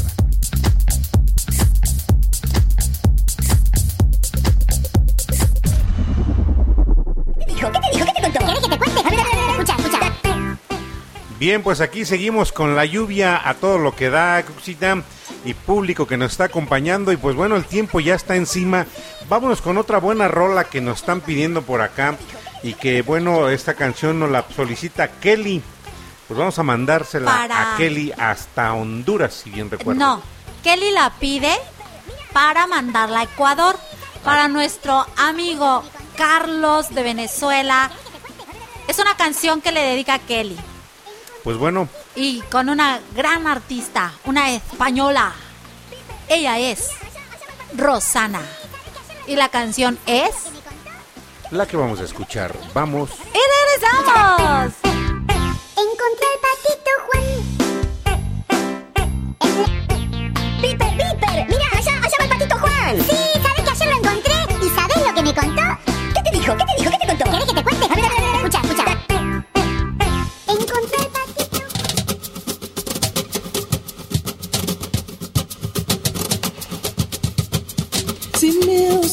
Bien, 11.37 11.61
pues 11.61 11.81
aquí 11.81 12.05
seguimos 12.05 12.53
con 12.53 12.77
la 12.77 12.85
lluvia 12.85 13.49
a 13.49 13.55
todo 13.55 13.79
lo 13.79 13.95
que 13.97 14.09
da, 14.09 14.41
Crucita, 14.43 15.03
y 15.43 15.53
público 15.53 16.07
que 16.07 16.17
nos 16.17 16.31
está 16.31 16.45
acompañando. 16.45 17.11
Y 17.11 17.17
pues 17.17 17.35
bueno, 17.35 17.57
el 17.57 17.65
tiempo 17.65 17.99
ya 17.99 18.15
está 18.15 18.35
encima. 18.35 18.85
Vámonos 19.29 19.61
con 19.61 19.77
otra 19.77 19.99
buena 19.99 20.27
rola 20.27 20.63
que 20.63 20.81
nos 20.81 20.99
están 20.99 21.21
pidiendo 21.21 21.61
por 21.61 21.81
acá. 21.81 22.15
Y 22.63 22.73
que 22.73 23.01
bueno, 23.01 23.49
esta 23.49 23.73
canción 23.75 24.19
nos 24.19 24.29
la 24.31 24.45
solicita 24.55 25.07
Kelly. 25.19 25.61
Pues 26.27 26.37
vamos 26.37 26.57
a 26.59 26.63
mandársela 26.63 27.31
Para- 27.31 27.73
a 27.73 27.77
Kelly 27.77 28.11
hasta 28.17 28.73
Honduras, 28.73 29.33
si 29.33 29.49
bien 29.49 29.69
recuerdo. 29.71 29.99
No, 29.99 30.21
Kelly 30.63 30.91
la 30.91 31.11
pide 31.19 31.55
para 32.33 32.67
mandarla 32.67 33.19
a 33.21 33.23
Ecuador. 33.23 33.77
Para 34.23 34.47
nuestro 34.49 35.05
amigo 35.15 35.83
Carlos 36.17 36.93
de 36.93 37.01
Venezuela. 37.03 37.89
Es 38.89 38.99
una 38.99 39.15
canción 39.15 39.61
que 39.61 39.71
le 39.71 39.81
dedica 39.81 40.15
a 40.15 40.19
Kelly. 40.19 40.57
Pues 41.43 41.55
bueno, 41.57 41.87
Y 42.15 42.41
con 42.51 42.67
una 42.67 42.99
gran 43.15 43.47
artista, 43.47 44.11
una 44.25 44.49
española. 44.51 45.31
Ella 46.27 46.57
es 46.59 46.89
Rosana. 47.75 48.41
Y 49.27 49.35
la 49.35 49.49
canción 49.49 49.97
es... 50.07 50.31
la 51.51 51.65
que 51.65 51.77
vamos 51.77 51.99
a 51.99 52.03
escuchar. 52.03 52.53
Vamos. 52.73 53.11
¡Y 53.11 53.39
regresamos! 53.55 54.73
Encontré 55.75 56.27
al 56.33 56.39
patito 56.45 56.91
Juan. 57.05 57.25
¡Piper, 60.61 60.91
Piper! 60.91 61.47
¡Mira, 61.47 61.67
allá, 61.73 61.93
allá 62.03 62.17
va 62.19 62.25
el 62.25 62.29
patito 62.29 62.55
Juan! 62.59 62.95
Sí, 63.01 63.17
¿sabes 63.41 63.63
que 63.63 63.69
ayer 63.69 63.87
lo 63.87 63.97
encontré? 63.97 64.33
¿Y 64.61 64.69
sabes 64.69 64.97
lo 65.07 65.13
que 65.13 65.23
me 65.23 65.33
contó? 65.33 65.63
¿Qué 66.15 66.21
te 66.23 66.31
dijo? 66.37 66.55
¿Qué 66.57 66.65
te 66.65 66.73
dijo? 66.83 66.86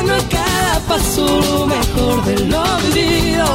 haciendo 0.00 0.14
a 0.14 0.28
cada 0.28 0.80
paso 0.88 1.26
lo 1.26 1.66
mejor 1.66 2.24
de 2.24 2.46
lo 2.46 2.64
vivido, 2.94 3.46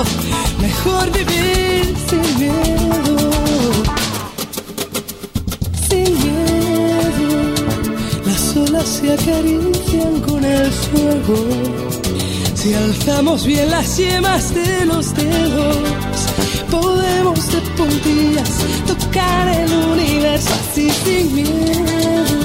mejor 0.61 1.11
vivir 1.11 1.95
sin 2.09 2.39
miedo, 2.39 3.17
sin 5.89 6.13
miedo. 6.23 7.53
Las 8.25 8.57
olas 8.57 8.87
se 8.87 9.13
acarician 9.13 10.21
con 10.21 10.43
el 10.43 10.71
fuego. 10.71 11.37
Si 12.55 12.73
alzamos 12.73 13.45
bien 13.45 13.69
las 13.69 13.97
yemas 13.97 14.53
de 14.53 14.85
los 14.85 15.13
dedos, 15.15 15.77
podemos 16.71 17.51
de 17.51 17.61
puntillas 17.77 18.49
tocar 18.87 19.47
el 19.47 19.71
universo 19.71 20.49
así 20.53 20.89
sin 20.89 21.35
miedo. 21.35 22.44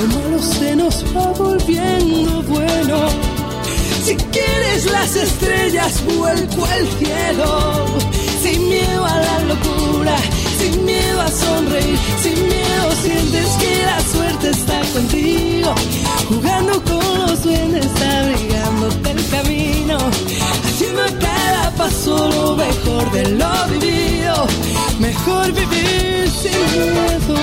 Lo 0.00 0.06
malo 0.06 0.38
se 0.38 0.74
nos 0.76 1.04
va 1.14 1.26
volviendo 1.32 2.42
bueno. 2.44 3.08
Si 4.02 4.16
quieres 4.16 4.86
las 4.90 5.14
estrellas, 5.14 6.02
vuelco 6.06 6.64
al 6.64 6.88
cielo. 6.98 7.84
Sin 8.42 8.68
miedo 8.70 9.04
a 9.04 9.16
la 9.18 9.40
locura, 9.40 10.16
sin 10.58 10.86
miedo 10.86 11.20
a 11.20 11.28
sonreír, 11.28 11.98
sin 12.22 12.34
miedo 12.34 12.92
sientes 13.02 13.48
que 13.60 13.82
la 13.84 14.00
suerte 14.00 14.50
está 14.50 14.80
contigo. 14.94 15.74
Jugando 16.30 16.82
con 16.84 17.18
los 17.18 17.42
duendes, 17.42 17.86
abrigándote 18.00 19.10
el 19.10 19.28
camino. 19.28 19.98
Haciendo 20.64 21.02
cada 21.20 21.69
paso 21.80 22.28
lo 22.28 22.56
mejor 22.56 23.10
de 23.10 23.22
lo 23.40 23.52
vivido. 23.72 24.34
Mejor 24.98 25.46
vivir 25.52 26.30
sin 26.42 26.60
miedo. 26.74 27.38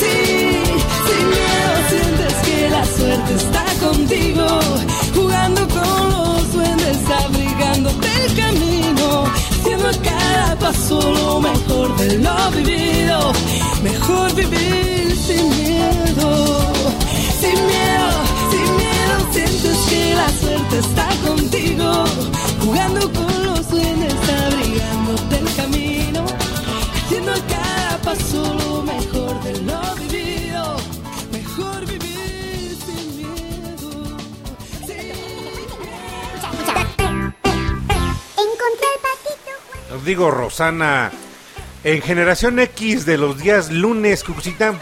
Sí, 0.00 0.16
sin 1.06 1.24
miedo 1.36 1.72
sientes 1.90 2.34
que 2.46 2.58
la 2.76 2.84
suerte 2.96 3.32
está 3.42 3.64
contigo, 3.86 4.46
jugando 5.14 5.60
con 5.76 5.98
los 6.14 6.52
duendes, 6.54 6.98
abrigándote 7.24 8.08
el 8.24 8.28
camino, 8.42 9.06
haciendo 9.52 9.88
a 9.88 9.96
cada 10.10 10.58
paso 10.58 10.98
lo 11.18 11.40
mejor 11.40 11.88
de 11.98 12.18
lo 12.26 12.38
vivido, 12.56 13.18
mejor 13.82 14.34
vivir 14.34 15.14
sin 15.26 15.44
miedo, 15.60 16.30
sin 17.40 17.58
miedo, 17.72 18.10
sin 18.50 18.68
miedo 18.82 19.14
sientes 19.34 19.78
que 19.90 20.14
la 20.20 20.28
suerte 20.42 20.78
está 20.78 21.08
contigo, 21.26 22.04
jugando 22.60 23.12
con 23.12 23.46
los 23.46 23.70
duendes, 23.70 24.14
abrigándote 24.46 25.38
el 25.38 25.54
camino, 25.56 26.24
haciendo 26.94 27.32
a 27.32 27.46
cada 27.46 27.98
paso 28.02 28.54
lo 28.54 28.82
mejor 28.82 29.42
de 29.42 29.60
lo 29.62 29.94
vivido, 29.96 30.76
mejor 31.32 31.86
vivir 31.86 32.76
sin 32.86 33.16
miedo. 33.16 34.18
Encontré 38.36 38.88
el 38.94 39.00
patito. 39.06 39.94
Os 39.96 40.04
digo, 40.04 40.30
Rosana, 40.30 41.10
en 41.84 42.02
Generación 42.02 42.58
X 42.58 43.06
de 43.06 43.18
los 43.18 43.38
días 43.38 43.70
lunes, 43.70 44.22
Cucucita, 44.24 44.74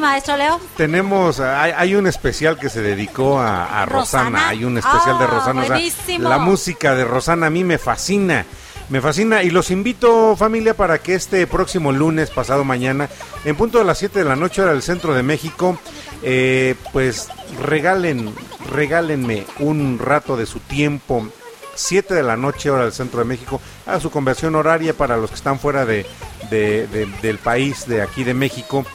Maestro 0.00 0.36
Leo. 0.36 0.60
tenemos, 0.76 1.40
hay, 1.40 1.72
hay 1.76 1.94
un 1.94 2.06
especial 2.06 2.58
que 2.58 2.68
se 2.68 2.80
dedicó 2.82 3.38
a, 3.40 3.82
a 3.82 3.86
Rosana. 3.86 4.24
¿Rosana? 4.30 4.48
hay 4.48 4.64
un 4.64 4.78
especial 4.78 5.18
de 5.18 5.24
Ah, 5.24 5.28
Rosana. 5.28 5.60
o 5.62 5.64
sea, 5.66 5.74
buenísimo. 5.76 6.28
la 6.28 6.38
música 6.38 6.94
de 6.94 7.04
Rosana 7.04 7.46
a 7.46 7.50
mí 7.50 7.64
me 7.64 7.78
fascina. 7.78 8.44
Me 8.88 9.02
fascina 9.02 9.42
y 9.42 9.50
los 9.50 9.70
invito 9.70 10.34
familia 10.34 10.72
para 10.74 10.96
que 10.98 11.14
este 11.14 11.46
próximo 11.46 11.92
lunes, 11.92 12.30
pasado 12.30 12.64
mañana, 12.64 13.08
en 13.44 13.54
punto 13.54 13.76
de 13.78 13.84
las 13.84 13.98
7 13.98 14.20
de 14.20 14.24
la 14.24 14.34
noche 14.34 14.62
hora 14.62 14.72
del 14.72 14.82
centro 14.82 15.12
de 15.12 15.22
México, 15.22 15.78
eh, 16.22 16.74
pues 16.92 17.28
regalen, 17.62 18.34
regálenme 18.72 19.44
un 19.58 19.98
rato 19.98 20.38
de 20.38 20.46
su 20.46 20.60
tiempo 20.60 21.28
7 21.74 22.14
de 22.14 22.22
la 22.22 22.36
noche 22.38 22.70
hora 22.70 22.84
del 22.84 22.92
centro 22.92 23.18
de 23.20 23.26
México 23.26 23.60
a 23.86 24.00
su 24.00 24.10
conversión 24.10 24.54
horaria 24.54 24.94
para 24.94 25.16
los 25.18 25.28
que 25.30 25.36
están 25.36 25.58
fuera 25.60 25.84
de, 25.84 26.06
de- 26.50 26.86
de- 26.86 27.06
del 27.22 27.38
país 27.38 27.86
de 27.86 28.00
aquí 28.02 28.24
de 28.24 28.32
México 28.34 28.86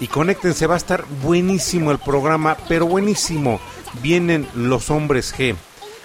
y 0.00 0.08
conéctense, 0.08 0.66
va 0.66 0.74
a 0.74 0.78
estar 0.78 1.04
buenísimo 1.22 1.92
el 1.92 1.98
programa, 1.98 2.56
pero 2.68 2.86
buenísimo. 2.86 3.60
Vienen 4.02 4.48
los 4.54 4.90
hombres 4.90 5.34
G. 5.36 5.54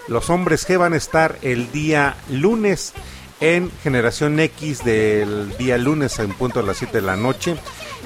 Los 0.07 0.29
hombres 0.29 0.67
G 0.67 0.77
van 0.77 0.93
a 0.93 0.97
estar 0.97 1.37
el 1.41 1.71
día 1.71 2.17
lunes 2.29 2.93
en 3.39 3.71
Generación 3.83 4.39
X 4.39 4.83
del 4.83 5.57
día 5.57 5.77
lunes 5.77 6.19
en 6.19 6.33
punto 6.33 6.59
de 6.61 6.67
las 6.67 6.77
7 6.77 6.99
de 6.99 7.07
la 7.07 7.15
noche. 7.15 7.55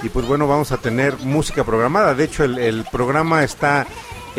Y 0.03 0.09
pues 0.09 0.27
bueno, 0.27 0.47
vamos 0.47 0.71
a 0.71 0.77
tener 0.77 1.17
música 1.19 1.63
programada. 1.63 2.13
De 2.13 2.23
hecho, 2.23 2.43
el, 2.43 2.59
el 2.59 2.85
programa 2.85 3.43
está 3.43 3.87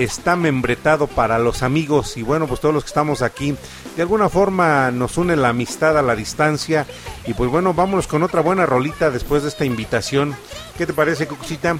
está 0.03 0.37
membretado 0.37 1.07
para 1.07 1.39
los 1.39 1.63
amigos 1.63 2.17
y 2.17 2.23
bueno, 2.23 2.47
pues 2.47 2.61
todos 2.61 2.75
los 2.75 2.85
que 2.85 2.89
estamos 2.89 3.23
aquí, 3.23 3.57
de 3.97 4.03
alguna 4.03 4.29
forma 4.29 4.91
nos 4.91 5.17
une 5.17 5.37
la 5.37 5.51
amistad 5.51 5.99
a 5.99 6.03
la 6.03 6.17
distancia 6.17 6.87
y 7.27 7.35
pues 7.35 7.51
bueno, 7.51 7.75
vámonos 7.75 8.07
con 8.07 8.23
otra 8.23 8.41
buena 8.41 8.67
rolita 8.67 9.11
después 9.11 9.43
de 9.43 9.49
esta 9.49 9.65
invitación. 9.65 10.37
¿Qué 10.77 10.87
te 10.87 10.93
parece, 10.93 11.27
Cucucita? 11.27 11.77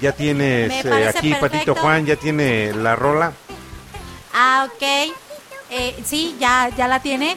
Ya 0.00 0.12
tienes 0.12 0.84
eh, 0.84 1.08
aquí 1.08 1.34
Patito. 1.34 1.74
Juan, 1.74 2.06
ya 2.06 2.16
tiene 2.16 2.72
la 2.72 2.96
rola. 2.96 3.32
Ah, 4.32 4.68
ok. 4.68 5.12
Eh, 5.70 5.96
sí, 6.04 6.36
ya, 6.38 6.70
ya 6.76 6.88
la 6.88 7.00
tiene. 7.00 7.36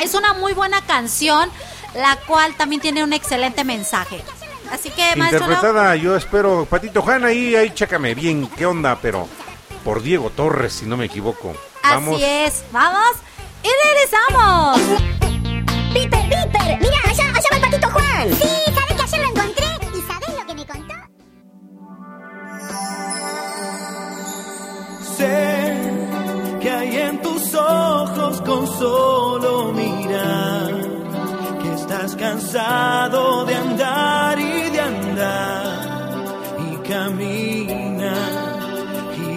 Es 0.00 0.14
una 0.14 0.34
muy 0.34 0.52
buena 0.52 0.80
canción, 0.82 1.48
la 1.94 2.16
cual 2.26 2.54
también 2.56 2.82
tiene 2.82 3.04
un 3.04 3.12
excelente 3.12 3.64
mensaje. 3.64 4.22
Así 4.70 4.90
que, 4.90 5.14
maestro, 5.16 5.46
Leo, 5.46 5.50
Interpretada, 5.50 5.96
yo 5.96 6.16
espero, 6.16 6.66
Patito 6.68 7.02
Juan, 7.02 7.24
ahí, 7.24 7.54
ahí, 7.54 7.70
chécame 7.70 8.14
bien, 8.14 8.48
¿qué 8.56 8.66
onda? 8.66 8.98
Pero 9.00 9.28
por 9.84 10.02
Diego 10.02 10.30
Torres, 10.30 10.72
si 10.72 10.86
no 10.86 10.96
me 10.96 11.04
equivoco. 11.04 11.54
Vamos. 11.82 12.14
así 12.14 12.24
es. 12.24 12.64
Vamos 12.72 13.16
y 13.62 13.68
regresamos. 13.86 14.80
¡Piper, 15.92 16.22
Piper! 16.22 16.80
¡Mira, 16.80 16.96
allá, 17.04 17.24
allá 17.30 17.48
va 17.52 17.56
el 17.56 17.62
patito 17.62 17.90
Juan! 17.90 18.28
Sí, 18.40 18.48
¿sabes 18.74 18.94
que 18.96 19.02
ayer 19.02 19.20
lo 19.20 19.28
encontré? 19.28 19.64
¿Y 19.94 20.00
sabes 20.02 20.34
lo 20.38 20.46
que 20.46 20.54
me 20.54 20.66
contó? 20.66 20.94
Sé 25.16 25.76
que 26.60 26.70
hay 26.70 26.96
en 26.96 27.22
tus 27.22 27.54
ojos 27.54 28.40
con 28.40 28.66
solo 28.66 29.72
mirar 29.72 30.72
que 31.62 31.74
estás 31.74 32.16
cansado 32.16 33.44
de 33.44 33.54
andar 33.54 34.38
y 34.38 34.70
de 34.70 34.80
andar 34.80 36.16
y 36.72 36.88
camina 36.88 37.93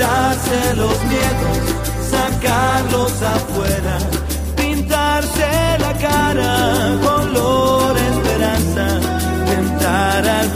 quitarse 0.00 0.76
los 0.76 1.04
miedos, 1.04 1.58
sacarlos 2.10 3.12
afuera, 3.20 3.98
pintarse 4.56 5.78
la 5.78 5.92
cara 5.98 6.96
color 7.02 7.96
esperanza, 7.98 8.98
tentar 9.46 10.26
al 10.26 10.48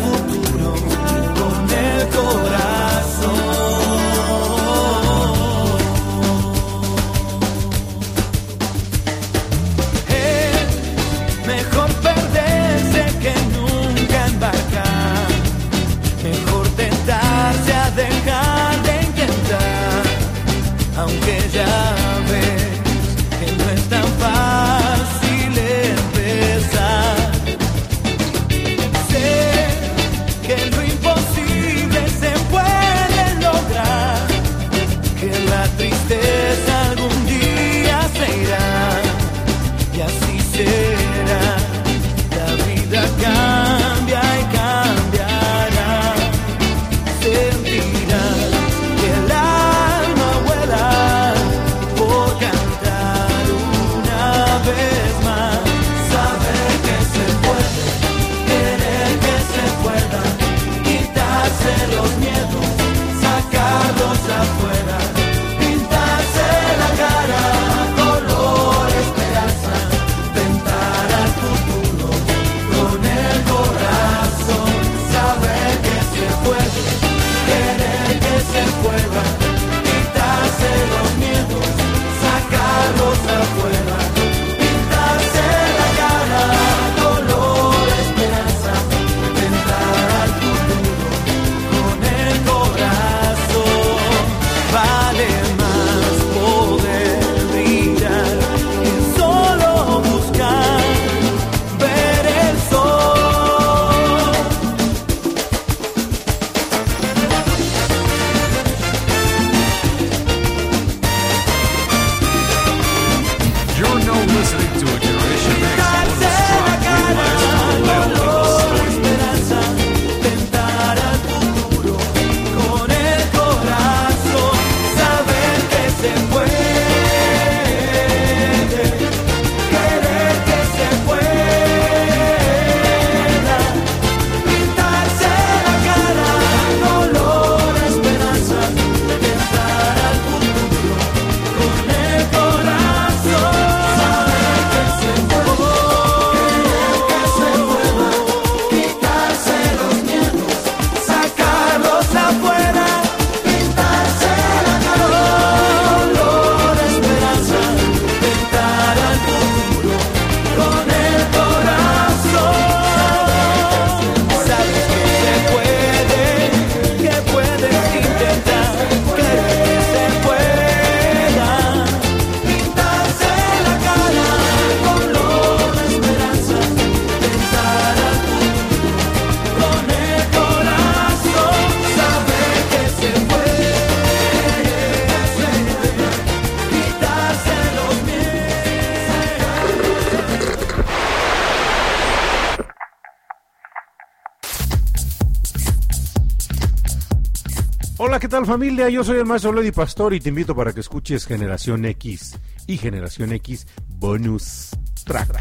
familia? 198.46 198.88
Yo 198.88 199.04
soy 199.04 199.18
el 199.18 199.24
maestro 199.24 199.52
Lady 199.52 199.70
Pastor 199.70 200.14
y 200.14 200.20
te 200.20 200.28
invito 200.28 200.54
para 200.54 200.72
que 200.72 200.80
escuches 200.80 201.26
Generación 201.26 201.84
X 201.84 202.38
y 202.66 202.76
Generación 202.76 203.32
X 203.32 203.66
Bonus 203.88 204.70
Track. 205.04 205.40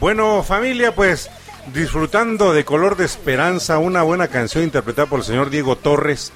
Bueno, 0.00 0.42
familia, 0.42 0.94
pues 0.94 1.30
disfrutando 1.74 2.52
de 2.52 2.64
Color 2.64 2.96
de 2.96 3.04
Esperanza, 3.04 3.78
una 3.78 4.02
buena 4.02 4.28
canción 4.28 4.64
interpretada 4.64 5.06
por 5.06 5.18
el 5.20 5.24
señor 5.24 5.50
Diego 5.50 5.76
Torres 5.76 6.32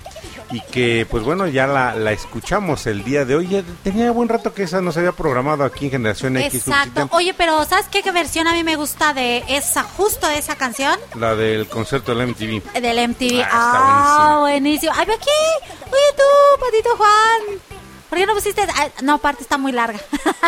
y 0.51 0.61
que 0.63 1.07
pues 1.11 1.23
bueno, 1.23 1.47
ya 1.47 1.67
la, 1.67 1.95
la 1.95 2.13
escuchamos 2.13 2.87
el 2.87 3.05
día 3.05 3.25
de 3.25 3.37
hoy. 3.37 3.49
Ya 3.49 3.63
tenía 3.83 4.11
buen 4.11 4.29
rato 4.29 4.53
que 4.53 4.63
esa 4.65 4.81
no 4.81 4.93
se 4.93 5.01
había 5.01 5.13
programado 5.13 5.63
aquí 5.65 5.87
en 5.87 5.91
Generación 5.93 6.37
X. 6.39 6.67
Exacto. 6.67 7.09
Oye, 7.13 7.35
pero 7.35 7.65
¿sabes 7.65 7.87
qué, 7.91 8.03
qué 8.03 8.11
versión 8.13 8.47
a 8.49 8.53
mí 8.55 8.65
me 8.65 8.77
gusta 8.77 9.13
de 9.15 9.45
esa, 9.49 9.83
justo 9.85 10.27
de 10.27 10.39
esa 10.39 10.57
canción? 10.57 10.99
La 11.15 11.35
del 11.37 11.67
concierto 11.69 12.15
del 12.15 12.29
MTV. 12.29 12.81
Del 12.81 13.09
MTV. 13.11 13.43
Ah, 13.45 13.49
Ah, 13.53 14.25
está 14.29 14.39
buenísimo. 14.41 14.93
Ay, 14.97 15.03
aquí. 15.03 15.75
Oye 15.85 16.17
tú, 16.17 16.61
Patito 16.65 16.97
Juan. 16.97 17.78
¿Por 18.09 18.19
qué 18.19 18.27
no 18.27 18.35
pusiste? 18.35 18.63
Ah, 18.63 18.89
no, 19.03 19.15
aparte 19.15 19.43
está 19.43 19.59
muy 19.59 19.73
larga. 19.73 19.99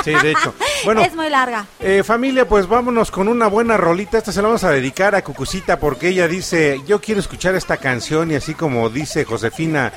Sí, 0.05 0.13
de 0.13 0.31
hecho. 0.31 0.55
Bueno, 0.85 1.03
es 1.03 1.15
muy 1.15 1.29
larga. 1.29 1.67
Eh, 1.79 2.03
familia, 2.03 2.49
pues 2.49 2.67
vámonos 2.67 3.11
con 3.11 3.29
una 3.29 3.49
buena 3.49 3.77
rolita. 3.77 4.17
Esta 4.19 4.33
se 4.33 4.41
la 4.41 4.49
vamos 4.49 4.65
a 4.65 4.71
dedicar 4.71 5.15
a 5.15 5.23
Cucucita 5.23 5.79
porque 5.79 6.09
ella 6.09 6.27
dice, 6.27 6.81
yo 6.87 7.01
quiero 7.01 7.21
escuchar 7.21 7.55
esta 7.55 7.77
canción 7.77 8.31
y 8.31 8.35
así 8.35 8.55
como 8.55 8.89
dice 8.89 9.25
Josefina, 9.27 9.93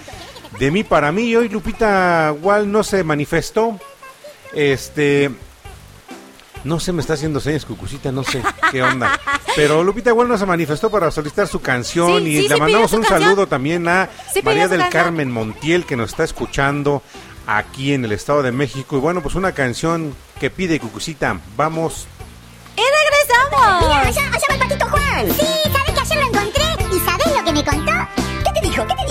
de 0.59 0.71
mí 0.71 0.83
para 0.83 1.11
mí. 1.13 1.23
Y 1.29 1.35
hoy 1.37 1.47
Lupita 1.49 2.33
Wall 2.41 2.69
no 2.71 2.83
se 2.83 3.03
manifestó. 3.03 3.79
Este... 4.53 5.31
No 6.65 6.79
sé, 6.79 6.93
me 6.93 7.01
está 7.01 7.15
haciendo 7.15 7.41
señas 7.41 7.65
Cucucita, 7.65 8.09
no 8.11 8.23
sé 8.23 8.41
qué 8.71 8.81
onda. 8.81 9.19
Pero 9.53 9.83
Lupita 9.83 10.13
no 10.13 10.37
se 10.37 10.45
manifestó 10.45 10.89
para 10.89 11.11
solicitar 11.11 11.45
su 11.45 11.59
canción 11.61 12.23
Sí, 12.23 12.29
y 12.29 12.41
sí, 12.43 12.47
le 12.47 12.55
sí 12.55 12.59
mandamos 12.61 12.93
un 12.93 13.01
canción. 13.01 13.21
saludo 13.21 13.47
también 13.47 13.85
a 13.89 14.07
María 14.43 14.69
del 14.69 14.79
canción. 14.79 15.03
Carmen 15.03 15.29
Montiel 15.31 15.85
que 15.85 15.97
nos 15.97 16.11
está 16.11 16.23
escuchando 16.23 17.03
aquí 17.47 17.93
en 17.93 18.05
el 18.05 18.11
Estado 18.11 18.43
de 18.43 18.51
México. 18.51 18.97
Y 18.97 18.99
bueno, 18.99 19.21
pues 19.21 19.35
una 19.35 19.51
canción 19.51 20.15
que 20.39 20.49
pide 20.49 20.79
Cucucita. 20.79 21.39
Vamos 21.55 22.07
¡Y 22.75 22.81
regresamos! 22.81 23.81
Mira, 23.81 24.01
allá, 24.01 24.21
allá 24.33 24.45
va 24.49 24.53
el 24.55 24.59
patito 24.59 24.85
Juan. 24.87 25.31
Sí, 25.31 25.71
¿sabes 25.71 25.93
que 25.93 25.99
ayer 25.99 26.17
lo 26.17 26.27
encontré? 26.27 26.63
¿Y 26.95 26.99
sabes 26.99 27.27
lo 27.37 27.43
que 27.43 27.53
me 27.53 27.63
contó? 27.63 27.91
¿Qué 28.43 28.59
te 28.59 28.67
dijo? 28.67 28.87
¿Qué 28.87 28.95
te 28.95 29.02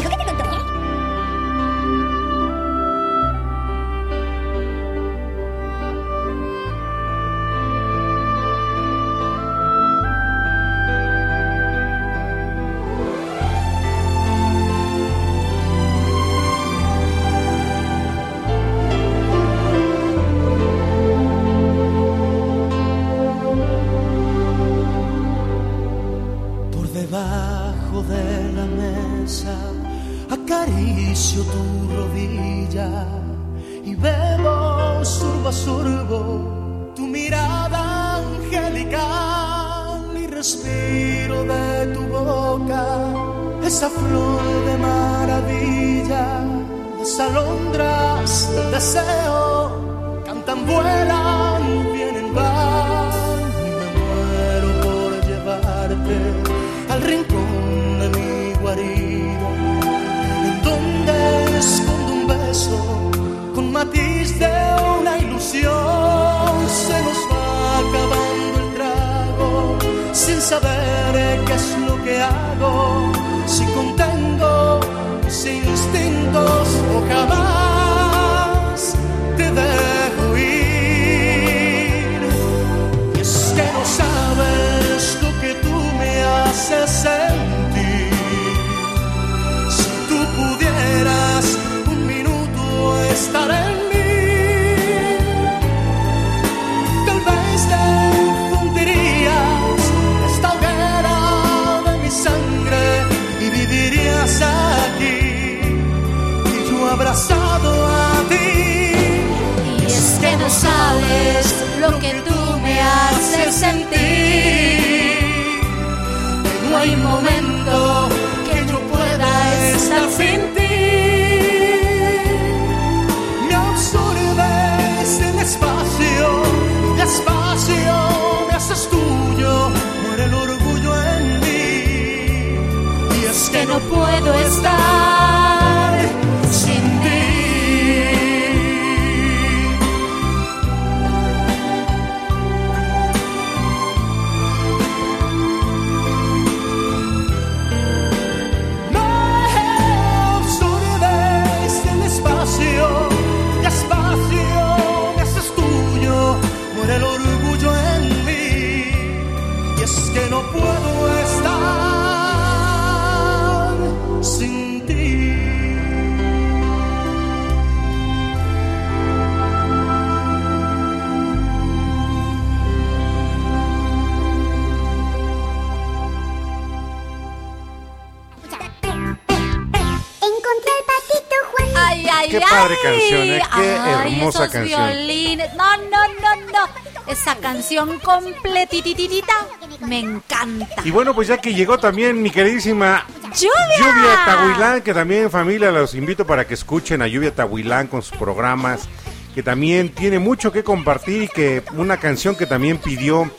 Y 190.85 190.91
bueno, 190.91 191.15
pues 191.15 191.29
ya 191.29 191.39
que 191.39 191.55
llegó 191.55 191.79
también 191.79 192.21
mi 192.21 192.31
queridísima 192.31 193.07
Lluvia. 193.35 194.25
Tahuilán, 194.27 194.83
que 194.83 194.93
también 194.93 195.31
familia 195.31 195.71
los 195.71 195.95
invito 195.95 196.27
para 196.27 196.47
que 196.47 196.55
escuchen 196.55 197.03
a 197.03 197.07
Lluvia 197.07 197.35
Tahuilán 197.35 197.87
con 197.87 198.03
sus 198.03 198.17
programas, 198.19 198.89
que 199.35 199.43
también 199.43 199.91
tiene 199.91 200.19
mucho 200.19 200.53
que 200.53 200.63
compartir 200.63 201.23
y 201.23 201.29
que 201.29 201.63
una 201.77 201.97
canción 201.97 202.35
que 202.35 202.47
también 202.47 202.79
pidió 202.79 203.31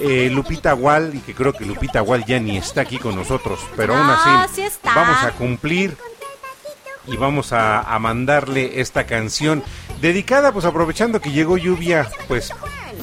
eh, 0.00 0.30
Lupita 0.32 0.74
Wal 0.74 1.14
y 1.14 1.18
que 1.18 1.34
creo 1.34 1.52
que 1.52 1.64
Lupita 1.64 2.02
Wal 2.02 2.24
ya 2.24 2.38
ni 2.40 2.56
está 2.56 2.82
aquí 2.82 2.98
con 2.98 3.14
nosotros, 3.14 3.60
pero 3.76 3.94
no, 3.94 4.02
aún 4.02 4.10
así 4.10 4.62
vamos 4.82 5.22
a 5.22 5.32
cumplir 5.32 5.96
y 7.06 7.16
vamos 7.16 7.52
a, 7.52 7.98
mandarle 8.00 8.80
esta 8.80 9.04
canción 9.04 9.62
dedicada, 10.00 10.52
pues 10.52 10.64
aprovechando 10.64 11.20
que 11.20 11.30
llegó 11.30 11.58
lluvia, 11.58 12.08
pues 12.28 12.50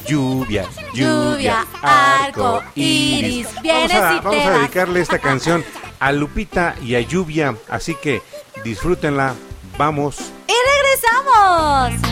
lluvia, 0.08 0.66
lluvia, 0.94 1.66
arco, 1.82 2.64
iris. 2.76 3.48
Vienes 3.62 3.92
y 3.92 3.94
te 3.94 4.20
vamos 4.22 4.46
a 4.46 4.52
dedicarle 4.52 5.02
esta 5.02 5.20
canción 5.20 5.64
a 6.00 6.12
Lupita 6.12 6.76
y 6.82 6.96
a 6.96 7.02
Lluvia, 7.02 7.56
así 7.70 7.96
que 7.96 8.22
disfrútenla. 8.64 9.36
Vamos. 9.78 10.18
Y 10.48 10.54
regresamos. 10.54 12.11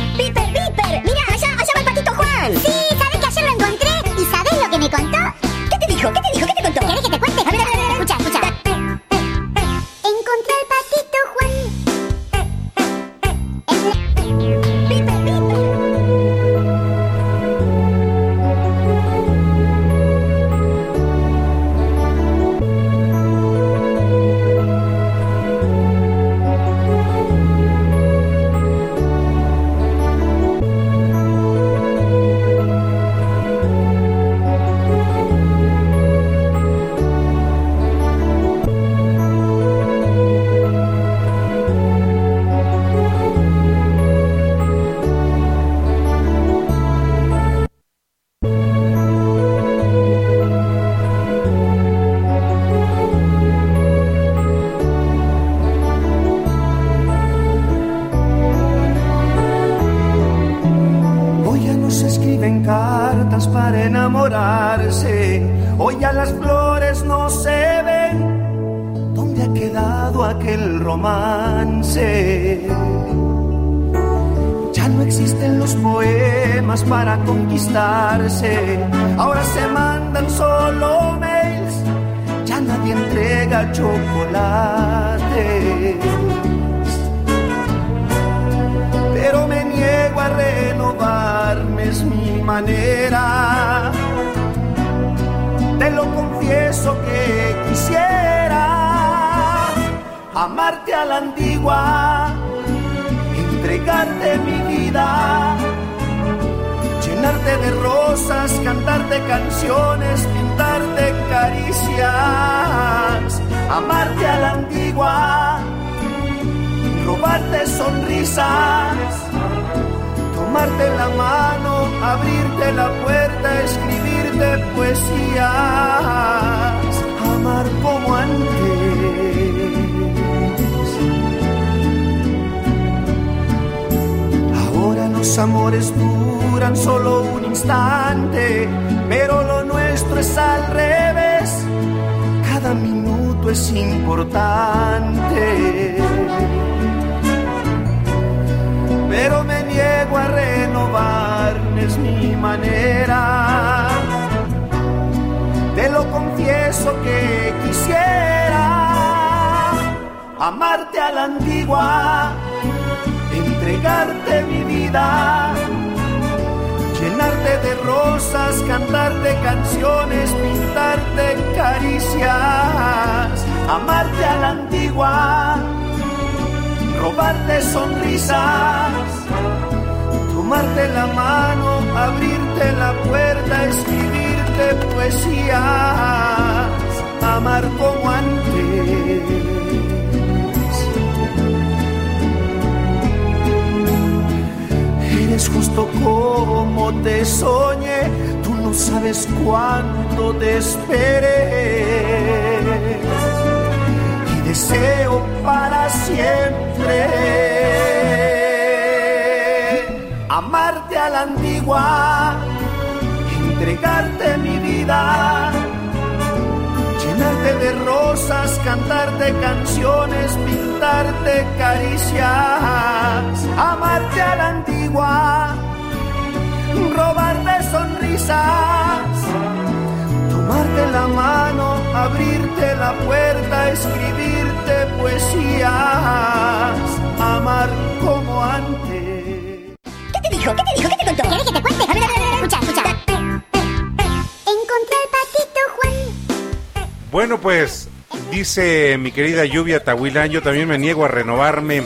Dice 248.89 248.97
mi 248.97 249.11
querida 249.11 249.45
Lluvia 249.45 249.83
Tahuilán, 249.83 250.31
yo 250.31 250.41
también 250.41 250.67
me 250.67 250.79
niego 250.79 251.05
a 251.05 251.07
renovarme 251.07 251.85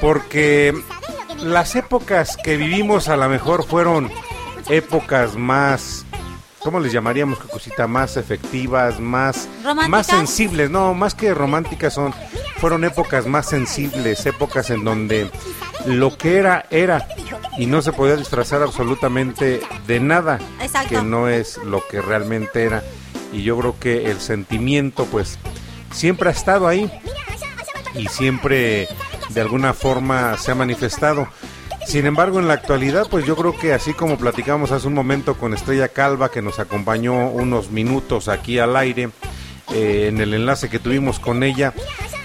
porque 0.00 0.72
las 1.42 1.76
épocas 1.76 2.38
que 2.42 2.56
vivimos 2.56 3.08
a 3.08 3.18
lo 3.18 3.28
mejor 3.28 3.66
fueron 3.66 4.10
épocas 4.70 5.36
más, 5.36 6.06
¿cómo 6.60 6.80
les 6.80 6.90
llamaríamos, 6.90 7.38
qué 7.38 7.48
cosita? 7.48 7.86
Más 7.86 8.16
efectivas, 8.16 8.98
más, 8.98 9.46
¿Románticas? 9.62 9.90
más 9.90 10.06
sensibles, 10.06 10.70
no, 10.70 10.94
más 10.94 11.14
que 11.14 11.34
románticas 11.34 11.92
son, 11.92 12.14
fueron 12.56 12.84
épocas 12.84 13.26
más 13.26 13.46
sensibles, 13.46 14.24
épocas 14.24 14.70
en 14.70 14.84
donde 14.84 15.30
lo 15.84 16.16
que 16.16 16.38
era, 16.38 16.64
era 16.70 17.06
y 17.58 17.66
no 17.66 17.82
se 17.82 17.92
podía 17.92 18.16
disfrazar 18.16 18.62
absolutamente 18.62 19.60
de 19.86 20.00
nada 20.00 20.38
Exacto. 20.62 20.88
que 20.88 21.02
no 21.02 21.28
es 21.28 21.58
lo 21.58 21.86
que 21.86 22.00
realmente 22.00 22.62
era. 22.64 22.82
Y 23.34 23.42
yo 23.42 23.58
creo 23.58 23.78
que 23.78 24.10
el 24.10 24.20
sentimiento, 24.20 25.06
pues, 25.06 25.38
siempre 26.02 26.30
ha 26.30 26.32
estado 26.32 26.66
ahí 26.66 26.90
y 27.94 28.08
siempre 28.08 28.88
de 29.28 29.40
alguna 29.40 29.72
forma 29.72 30.36
se 30.36 30.50
ha 30.50 30.54
manifestado. 30.56 31.28
Sin 31.86 32.06
embargo, 32.06 32.40
en 32.40 32.48
la 32.48 32.54
actualidad, 32.54 33.06
pues 33.08 33.24
yo 33.24 33.36
creo 33.36 33.56
que 33.56 33.72
así 33.72 33.92
como 33.94 34.18
platicamos 34.18 34.72
hace 34.72 34.88
un 34.88 34.94
momento 34.94 35.36
con 35.38 35.54
Estrella 35.54 35.86
Calva, 35.90 36.28
que 36.28 36.42
nos 36.42 36.58
acompañó 36.58 37.28
unos 37.28 37.70
minutos 37.70 38.26
aquí 38.26 38.58
al 38.58 38.74
aire, 38.76 39.10
eh, 39.72 40.06
en 40.08 40.20
el 40.20 40.34
enlace 40.34 40.68
que 40.68 40.80
tuvimos 40.80 41.20
con 41.20 41.44
ella, 41.44 41.72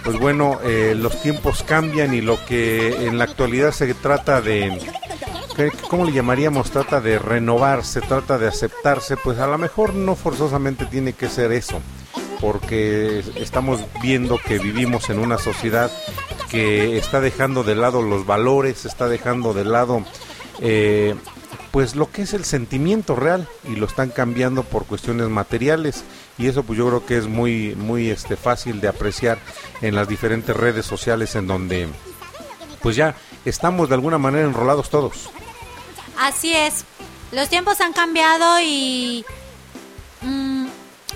pues 0.04 0.18
bueno, 0.18 0.60
eh, 0.64 0.96
los 0.98 1.22
tiempos 1.22 1.62
cambian 1.62 2.16
y 2.16 2.22
lo 2.22 2.44
que 2.46 3.06
en 3.06 3.20
la 3.20 3.26
actualidad 3.26 3.74
se 3.74 3.94
trata 3.94 4.42
de, 4.42 4.76
¿qué- 5.56 5.72
¿cómo 5.88 6.04
le 6.06 6.14
llamaríamos? 6.14 6.72
Trata 6.72 7.00
de 7.00 7.20
renovarse, 7.20 8.02
trata 8.02 8.40
de 8.40 8.48
aceptarse, 8.48 9.18
pues 9.18 9.38
a 9.38 9.46
lo 9.46 9.60
mejor 9.60 9.94
no 9.94 10.16
forzosamente 10.16 10.86
tiene 10.88 11.14
que 11.14 11.30
ser 11.30 11.52
eso, 11.52 11.80
porque 12.40 13.24
estamos 13.36 13.82
viendo 14.02 14.38
que 14.38 14.60
vivimos 14.60 15.10
en 15.10 15.20
una 15.20 15.38
sociedad 15.38 15.92
que 16.50 16.98
está 16.98 17.20
dejando 17.20 17.64
de 17.64 17.76
lado 17.76 18.02
los 18.02 18.26
valores, 18.26 18.86
está 18.86 19.08
dejando 19.08 19.54
de 19.54 19.66
lado 19.66 20.04
eh, 20.62 21.16
pues 21.72 21.96
lo 21.96 22.10
que 22.12 22.24
es 22.24 22.34
el 22.34 22.46
sentimiento 22.46 23.16
real 23.16 23.48
y 23.66 23.76
lo 23.76 23.86
están 23.86 24.10
cambiando 24.10 24.64
por 24.64 24.86
cuestiones 24.86 25.30
materiales 25.30 26.04
y 26.38 26.48
eso 26.48 26.64
pues 26.64 26.78
yo 26.78 26.88
creo 26.88 27.06
que 27.06 27.18
es 27.18 27.28
muy 27.28 27.76
muy 27.76 28.10
este 28.10 28.36
fácil 28.36 28.82
de 28.82 28.88
apreciar 28.88 29.40
en 29.82 29.96
las 29.96 30.08
diferentes 30.08 30.56
redes 30.56 30.86
sociales 30.86 31.36
en 31.36 31.48
donde 31.48 31.88
pues 32.82 32.96
ya 32.96 33.16
estamos 33.46 33.90
de 33.90 33.96
alguna 33.96 34.18
manera 34.18 34.48
enrolados 34.48 34.90
todos. 34.90 35.30
Así 36.18 36.54
es. 36.54 36.86
Los 37.32 37.50
tiempos 37.50 37.82
han 37.82 37.94
cambiado 37.94 38.60
y 38.62 39.26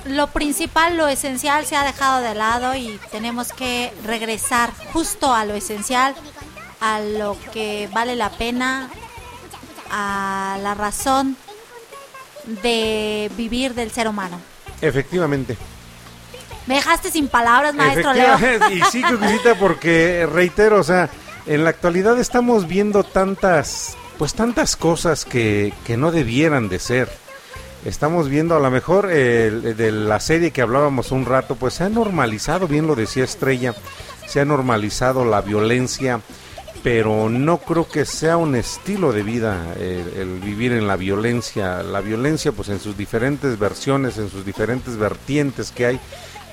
lo 0.05 0.27
principal, 0.27 0.97
lo 0.97 1.07
esencial 1.07 1.65
se 1.65 1.75
ha 1.75 1.83
dejado 1.83 2.21
de 2.21 2.35
lado 2.35 2.75
y 2.75 2.99
tenemos 3.11 3.53
que 3.53 3.93
regresar 4.05 4.71
justo 4.93 5.33
a 5.33 5.45
lo 5.45 5.53
esencial, 5.53 6.15
a 6.79 6.99
lo 6.99 7.37
que 7.53 7.89
vale 7.93 8.15
la 8.15 8.29
pena, 8.29 8.89
a 9.91 10.57
la 10.61 10.73
razón 10.73 11.37
de 12.63 13.31
vivir 13.37 13.73
del 13.73 13.91
ser 13.91 14.07
humano. 14.07 14.39
Efectivamente. 14.81 15.57
Me 16.65 16.75
dejaste 16.75 17.11
sin 17.11 17.27
palabras, 17.27 17.73
maestro 17.73 18.13
Leo. 18.13 18.37
Y 18.71 18.81
sí, 18.91 19.01
Cucucita, 19.09 19.55
porque 19.55 20.27
reitero, 20.31 20.79
o 20.79 20.83
sea, 20.83 21.09
en 21.45 21.63
la 21.63 21.71
actualidad 21.71 22.19
estamos 22.19 22.67
viendo 22.67 23.03
tantas, 23.03 23.95
pues 24.17 24.33
tantas 24.33 24.75
cosas 24.75 25.25
que, 25.25 25.73
que 25.85 25.97
no 25.97 26.11
debieran 26.11 26.69
de 26.69 26.79
ser. 26.79 27.20
Estamos 27.85 28.29
viendo 28.29 28.55
a 28.55 28.59
lo 28.59 28.69
mejor 28.69 29.09
eh, 29.11 29.49
de 29.49 29.91
la 29.91 30.19
serie 30.19 30.51
que 30.51 30.61
hablábamos 30.61 31.11
un 31.11 31.25
rato, 31.25 31.55
pues 31.55 31.73
se 31.73 31.83
ha 31.83 31.89
normalizado, 31.89 32.67
bien 32.67 32.85
lo 32.85 32.95
decía 32.95 33.23
Estrella, 33.23 33.73
se 34.27 34.39
ha 34.39 34.45
normalizado 34.45 35.25
la 35.25 35.41
violencia, 35.41 36.21
pero 36.83 37.27
no 37.29 37.57
creo 37.57 37.87
que 37.87 38.05
sea 38.05 38.37
un 38.37 38.55
estilo 38.55 39.11
de 39.11 39.23
vida 39.23 39.73
eh, 39.77 40.03
el 40.17 40.39
vivir 40.39 40.73
en 40.73 40.87
la 40.87 40.95
violencia. 40.95 41.81
La 41.81 42.01
violencia, 42.01 42.51
pues 42.51 42.69
en 42.69 42.79
sus 42.79 42.95
diferentes 42.95 43.57
versiones, 43.57 44.19
en 44.19 44.29
sus 44.29 44.45
diferentes 44.45 44.97
vertientes 44.97 45.71
que 45.71 45.87
hay, 45.87 45.99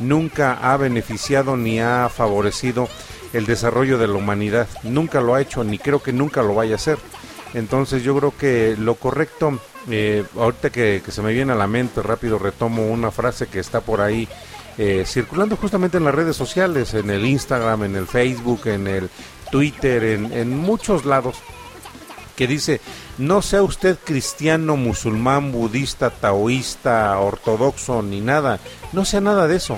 nunca 0.00 0.54
ha 0.54 0.78
beneficiado 0.78 1.58
ni 1.58 1.78
ha 1.78 2.08
favorecido 2.08 2.88
el 3.34 3.44
desarrollo 3.44 3.98
de 3.98 4.08
la 4.08 4.14
humanidad. 4.14 4.66
Nunca 4.82 5.20
lo 5.20 5.34
ha 5.34 5.42
hecho, 5.42 5.62
ni 5.62 5.78
creo 5.78 6.02
que 6.02 6.14
nunca 6.14 6.42
lo 6.42 6.54
vaya 6.54 6.72
a 6.72 6.76
hacer. 6.76 6.98
Entonces 7.54 8.02
yo 8.02 8.16
creo 8.16 8.34
que 8.36 8.76
lo 8.78 8.94
correcto, 8.94 9.58
eh, 9.90 10.24
ahorita 10.36 10.70
que, 10.70 11.02
se 11.08 11.22
me 11.22 11.32
viene 11.32 11.52
a 11.52 11.56
la 11.56 11.66
mente, 11.66 12.02
rápido 12.02 12.38
retomo 12.38 12.86
una 12.86 13.10
frase 13.10 13.46
que 13.46 13.60
está 13.60 13.80
por 13.80 14.00
ahí 14.00 14.28
eh, 14.76 15.04
circulando 15.06 15.56
justamente 15.56 15.98
en 15.98 16.04
las 16.04 16.14
redes 16.14 16.36
sociales, 16.36 16.94
en 16.94 17.10
el 17.10 17.24
Instagram, 17.26 17.84
en 17.84 17.96
el 17.96 18.06
Facebook, 18.06 18.66
en 18.66 18.86
el 18.86 19.10
Twitter, 19.50 20.04
en 20.04 20.58
muchos 20.58 21.04
lados, 21.04 21.38
que 22.38 22.46
dice, 22.46 22.80
no 23.18 23.42
sea 23.42 23.64
usted 23.64 23.98
cristiano, 24.04 24.76
musulmán, 24.76 25.50
budista, 25.50 26.10
taoísta, 26.10 27.18
ortodoxo, 27.18 28.00
ni 28.00 28.20
nada, 28.20 28.60
no 28.92 29.04
sea 29.04 29.20
nada 29.20 29.48
de 29.48 29.56
eso, 29.56 29.76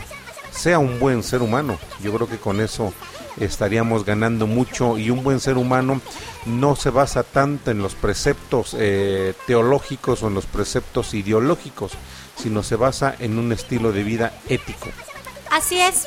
sea 0.50 0.78
un 0.78 1.00
buen 1.00 1.22
ser 1.22 1.40
humano. 1.40 1.78
Yo 2.02 2.12
creo 2.12 2.28
que 2.28 2.36
con 2.36 2.60
eso 2.60 2.92
estaríamos 3.40 4.04
ganando 4.04 4.46
mucho 4.46 4.98
y 4.98 5.10
un 5.10 5.22
buen 5.24 5.40
ser 5.40 5.56
humano 5.56 6.00
no 6.46 6.76
se 6.76 6.90
basa 6.90 7.22
tanto 7.22 7.70
en 7.70 7.78
los 7.78 7.94
preceptos 7.94 8.76
eh, 8.78 9.34
teológicos 9.46 10.22
o 10.22 10.28
en 10.28 10.34
los 10.34 10.46
preceptos 10.46 11.14
ideológicos, 11.14 11.92
sino 12.36 12.62
se 12.62 12.76
basa 12.76 13.14
en 13.18 13.38
un 13.38 13.52
estilo 13.52 13.92
de 13.92 14.04
vida 14.04 14.32
ético. 14.48 14.88
Así 15.50 15.80
es. 15.80 16.06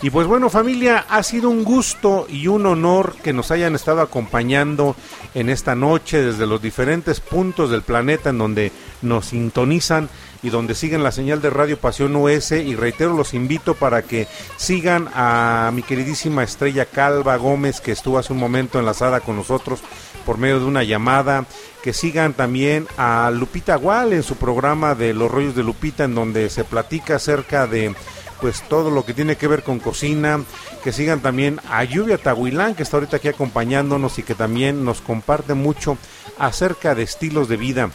Y 0.00 0.10
pues 0.10 0.28
bueno 0.28 0.48
familia, 0.48 1.06
ha 1.08 1.22
sido 1.24 1.50
un 1.50 1.64
gusto 1.64 2.26
y 2.28 2.46
un 2.46 2.66
honor 2.66 3.16
que 3.22 3.32
nos 3.32 3.50
hayan 3.50 3.74
estado 3.74 4.00
acompañando 4.00 4.94
en 5.34 5.48
esta 5.48 5.74
noche 5.74 6.22
desde 6.22 6.46
los 6.46 6.62
diferentes 6.62 7.18
puntos 7.18 7.70
del 7.70 7.82
planeta 7.82 8.30
en 8.30 8.38
donde 8.38 8.72
nos 9.02 9.26
sintonizan 9.26 10.08
y 10.42 10.50
donde 10.50 10.74
siguen 10.74 11.02
la 11.02 11.12
señal 11.12 11.42
de 11.42 11.50
Radio 11.50 11.78
Pasión 11.78 12.14
US 12.16 12.52
y 12.52 12.76
reitero 12.76 13.14
los 13.14 13.34
invito 13.34 13.74
para 13.74 14.02
que 14.02 14.28
sigan 14.56 15.08
a 15.14 15.70
mi 15.74 15.82
queridísima 15.82 16.44
Estrella 16.44 16.86
Calva 16.86 17.36
Gómez 17.36 17.80
que 17.80 17.92
estuvo 17.92 18.18
hace 18.18 18.32
un 18.32 18.38
momento 18.38 18.78
enlazada 18.78 19.20
con 19.20 19.36
nosotros 19.36 19.80
por 20.24 20.36
medio 20.36 20.60
de 20.60 20.66
una 20.66 20.82
llamada, 20.82 21.46
que 21.82 21.94
sigan 21.94 22.34
también 22.34 22.86
a 22.98 23.30
Lupita 23.32 23.76
Gual 23.76 24.12
en 24.12 24.22
su 24.22 24.36
programa 24.36 24.94
de 24.94 25.14
Los 25.14 25.30
Rollos 25.30 25.56
de 25.56 25.62
Lupita 25.62 26.04
en 26.04 26.14
donde 26.14 26.50
se 26.50 26.64
platica 26.64 27.16
acerca 27.16 27.66
de 27.66 27.94
pues 28.40 28.62
todo 28.68 28.90
lo 28.90 29.04
que 29.04 29.14
tiene 29.14 29.36
que 29.36 29.48
ver 29.48 29.62
con 29.62 29.78
cocina, 29.78 30.40
que 30.84 30.92
sigan 30.92 31.20
también 31.20 31.60
a 31.70 31.82
Lluvia 31.84 32.18
Tahuilán, 32.18 32.74
que 32.74 32.82
está 32.82 32.98
ahorita 32.98 33.16
aquí 33.16 33.28
acompañándonos 33.28 34.18
y 34.18 34.22
que 34.22 34.34
también 34.34 34.84
nos 34.84 35.00
comparte 35.00 35.54
mucho 35.54 35.96
acerca 36.38 36.94
de 36.94 37.02
estilos 37.02 37.48
de 37.48 37.56
vida. 37.56 37.90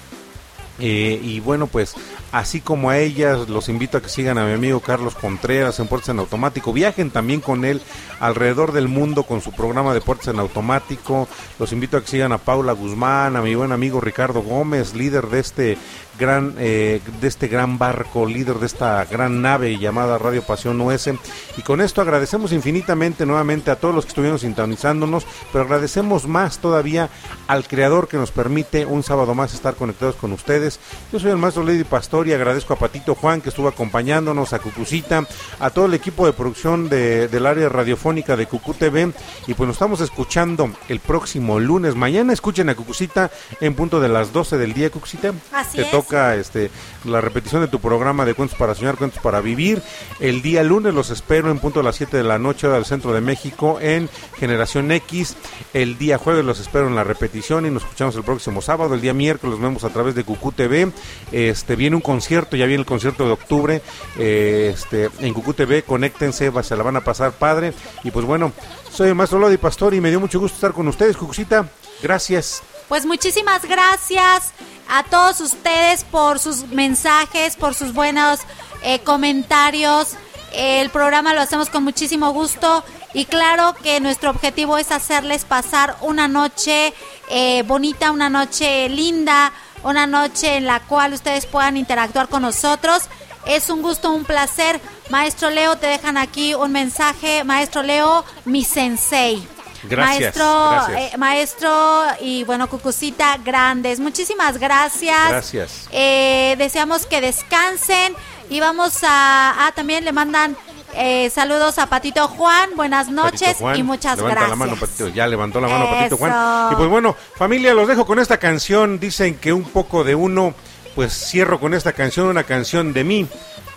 Eh, 0.80 1.19
y 1.22 1.39
bueno, 1.39 1.67
pues 1.67 1.93
así 2.33 2.61
como 2.61 2.89
a 2.89 2.97
ellas, 2.97 3.47
los 3.47 3.69
invito 3.69 3.97
a 3.97 4.01
que 4.01 4.09
sigan 4.09 4.39
a 4.39 4.45
mi 4.45 4.53
amigo 4.53 4.79
Carlos 4.79 5.13
Contreras 5.13 5.79
en 5.79 5.87
Puertas 5.87 6.09
en 6.09 6.19
Automático. 6.19 6.73
Viajen 6.73 7.11
también 7.11 7.39
con 7.39 7.63
él 7.63 7.79
alrededor 8.19 8.73
del 8.73 8.87
mundo 8.87 9.23
con 9.23 9.39
su 9.39 9.51
programa 9.51 9.93
de 9.93 10.01
Puertas 10.01 10.29
en 10.29 10.39
Automático. 10.39 11.27
Los 11.59 11.71
invito 11.71 11.95
a 11.95 12.01
que 12.01 12.07
sigan 12.07 12.31
a 12.31 12.39
Paula 12.39 12.73
Guzmán, 12.73 13.35
a 13.35 13.41
mi 13.43 13.53
buen 13.53 13.71
amigo 13.71 14.01
Ricardo 14.01 14.41
Gómez, 14.41 14.95
líder 14.95 15.27
de 15.27 15.39
este 15.39 15.77
gran 16.19 16.56
eh, 16.58 17.01
de 17.22 17.27
este 17.27 17.48
gran 17.48 17.77
barco, 17.77 18.25
líder 18.25 18.56
de 18.56 18.66
esta 18.66 19.03
gran 19.06 19.42
nave 19.42 19.77
llamada 19.77 20.17
Radio 20.17 20.43
Pasión 20.43 20.80
US. 20.82 21.09
Y 21.58 21.61
con 21.64 21.82
esto 21.82 22.01
agradecemos 22.01 22.51
infinitamente 22.51 23.25
nuevamente 23.25 23.72
a 23.72 23.75
todos 23.75 23.93
los 23.95 24.06
que 24.06 24.09
estuvieron 24.09 24.40
sintonizándonos, 24.40 25.25
pero 25.51 25.64
agradecemos 25.66 26.27
más 26.27 26.59
todavía 26.59 27.09
al 27.48 27.67
creador 27.67 28.08
que 28.08 28.17
nos 28.17 28.32
permite 28.32 28.85
un 28.85 29.03
sábado 29.03 29.33
más 29.35 29.53
estar 29.53 29.75
conectados 29.75 30.16
con 30.16 30.32
ustedes. 30.33 30.80
Yo 31.11 31.19
soy 31.19 31.32
el 31.32 31.38
maestro 31.38 31.64
Lady 31.64 31.83
Pastor 31.83 32.27
y 32.27 32.33
agradezco 32.33 32.74
a 32.74 32.77
Patito 32.80 33.16
Juan 33.16 33.42
que 33.42 33.50
estuvo 33.50 33.67
acompañándonos, 33.67 34.53
a 34.53 34.59
Cucucita, 34.59 35.25
a 35.59 35.69
todo 35.69 35.85
el 35.85 35.93
equipo 35.93 36.25
de 36.25 36.33
producción 36.33 36.90
de- 36.90 37.27
del 37.27 37.45
área 37.45 37.69
radiofónica 37.69 38.35
de 38.35 38.45
Cucu 38.48 38.74
TV. 38.74 39.11
Y 39.48 39.53
pues 39.53 39.67
nos 39.67 39.75
estamos 39.75 40.01
escuchando 40.01 40.69
el 40.90 41.00
próximo 41.00 41.59
lunes. 41.59 41.95
Mañana 41.95 42.33
escuchen 42.33 42.69
a 42.69 42.75
Cucucita 42.75 43.32
en 43.59 43.75
punto 43.75 44.00
de 44.00 44.09
las 44.09 44.32
12 44.33 44.58
del 44.58 44.74
día, 44.74 44.90
Cucucita. 44.90 45.33
Así 45.51 45.77
Te 45.77 45.83
es. 45.83 45.92
Este 46.11 46.69
la 47.06 47.22
repetición 47.22 47.61
de 47.61 47.67
tu 47.67 47.80
programa 47.80 48.25
de 48.25 48.33
Cuentos 48.33 48.57
para 48.57 48.75
Soñar, 48.75 48.98
Cuentos 48.98 49.22
para 49.22 49.41
Vivir. 49.41 49.82
El 50.19 50.41
día 50.41 50.64
lunes 50.64 50.93
los 50.93 51.09
espero 51.09 51.49
en 51.49 51.59
punto 51.59 51.80
de 51.80 51.85
las 51.85 51.95
7 51.95 52.17
de 52.17 52.23
la 52.23 52.40
noche, 52.40 52.67
del 52.67 52.85
centro 52.85 53.14
de 53.14 53.22
México, 53.22 53.80
en 53.82 54.09
Generación 54.38 54.91
X. 54.91 55.35
El 55.73 55.98
día 55.98 56.17
jueves 56.17 56.45
los 56.45 56.59
espero 56.59 56.88
en 56.88 56.95
la 56.95 57.03
repetición 57.03 57.65
y 57.65 57.69
nos 57.69 57.83
escuchamos 57.83 58.15
el 58.15 58.23
próximo 58.23 58.61
sábado. 58.61 58.93
El 58.93 59.01
día 59.01 59.14
miércoles 59.14 59.53
los 59.53 59.61
vemos 59.61 59.83
a 59.83 59.90
través 59.90 60.15
de 60.15 60.23
Cucú 60.23 60.51
TV. 60.51 60.91
Este, 61.32 61.75
viene 61.75 61.95
un 61.95 62.01
concierto, 62.01 62.56
ya 62.56 62.65
viene 62.65 62.82
el 62.82 62.88
concierto 62.88 63.25
de 63.25 63.32
octubre. 63.32 63.82
eh, 64.17 64.72
este, 64.73 65.09
en 65.19 65.33
Cucú 65.33 65.53
TV, 65.53 65.83
conéctense, 65.83 66.51
se 66.64 66.75
la 66.75 66.83
van 66.83 66.98
a 66.98 67.01
pasar 67.01 67.32
padre. 67.33 67.73
Y 68.03 68.11
pues 68.11 68.25
bueno, 68.25 68.51
soy 68.91 69.09
el 69.09 69.15
maestro 69.15 69.40
Lodi 69.40 69.57
Pastor 69.57 69.93
y 69.93 70.01
me 70.01 70.09
dio 70.09 70.19
mucho 70.19 70.40
gusto 70.40 70.56
estar 70.56 70.73
con 70.73 70.88
ustedes, 70.88 71.17
Cucucita. 71.17 71.67
Gracias. 72.01 72.64
Pues 72.93 73.07
muchísimas 73.07 73.63
gracias 73.65 74.51
a 74.88 75.01
todos 75.01 75.39
ustedes 75.39 76.03
por 76.03 76.38
sus 76.38 76.67
mensajes, 76.67 77.55
por 77.55 77.73
sus 77.73 77.91
buenos 77.91 78.41
eh, 78.83 78.99
comentarios. 78.99 80.09
El 80.53 80.91
programa 80.91 81.33
lo 81.33 81.41
hacemos 81.41 81.72
con 81.72 81.83
muchísimo 81.83 82.31
gusto 82.33 82.83
y 83.15 83.25
claro 83.25 83.73
que 83.81 83.99
nuestro 83.99 84.30
objetivo 84.30 84.77
es 84.77 84.91
hacerles 84.91 85.43
pasar 85.43 85.95
una 86.01 86.27
noche 86.27 86.93
eh, 87.31 87.63
bonita, 87.63 88.11
una 88.11 88.30
noche 88.30 88.88
linda, 88.89 89.51
una 89.83 90.05
noche 90.05 90.57
en 90.57 90.67
la 90.67 90.80
cual 90.81 91.13
ustedes 91.13 91.47
puedan 91.47 91.77
interactuar 91.77 92.30
con 92.30 92.43
nosotros. 92.43 93.05
Es 93.47 93.72
un 93.72 93.81
gusto, 93.81 94.13
un 94.13 94.23
placer. 94.23 94.80
Maestro 95.09 95.49
Leo, 95.49 95.77
te 95.77 95.88
dejan 95.88 96.15
aquí 96.15 96.53
un 96.53 96.72
mensaje. 96.72 97.43
Maestro 97.43 97.81
Leo, 97.81 98.23
mi 98.45 98.63
sensei. 98.63 99.47
Gracias, 99.83 100.37
Maestro, 100.37 100.69
gracias. 100.71 101.13
eh, 101.13 101.17
maestro 101.17 102.03
y 102.21 102.43
bueno, 102.45 102.69
Cucucita 102.69 103.37
Grandes. 103.37 103.99
Muchísimas 103.99 104.57
gracias. 104.57 105.29
Gracias. 105.29 105.87
Eh, 105.91 106.55
deseamos 106.57 107.05
que 107.05 107.21
descansen 107.21 108.15
y 108.49 108.59
vamos 108.59 109.03
a... 109.03 109.65
Ah, 109.67 109.71
también 109.75 110.05
le 110.05 110.11
mandan 110.11 110.55
eh, 110.95 111.29
saludos 111.31 111.79
a 111.79 111.87
Patito 111.87 112.27
Juan. 112.27 112.69
Buenas 112.75 113.09
noches 113.09 113.57
Juan, 113.57 113.77
y 113.77 113.83
muchas 113.83 114.17
levanta 114.17 114.41
gracias. 114.41 114.49
la 114.49 114.65
mano, 114.65 114.79
Patito. 114.79 115.07
Ya 115.09 115.27
levantó 115.27 115.59
la 115.59 115.67
mano 115.67 115.89
Patito 115.89 116.17
Juan. 116.17 116.31
Eso. 116.31 116.69
Y 116.71 116.75
pues 116.75 116.89
bueno, 116.89 117.15
familia, 117.35 117.73
los 117.73 117.87
dejo 117.87 118.05
con 118.05 118.19
esta 118.19 118.37
canción. 118.37 118.99
Dicen 118.99 119.35
que 119.35 119.53
un 119.53 119.63
poco 119.63 120.03
de 120.03 120.15
uno, 120.15 120.53
pues 120.95 121.13
cierro 121.13 121.59
con 121.59 121.73
esta 121.73 121.93
canción, 121.93 122.27
una 122.27 122.43
canción 122.43 122.93
de 122.93 123.03
mí, 123.03 123.27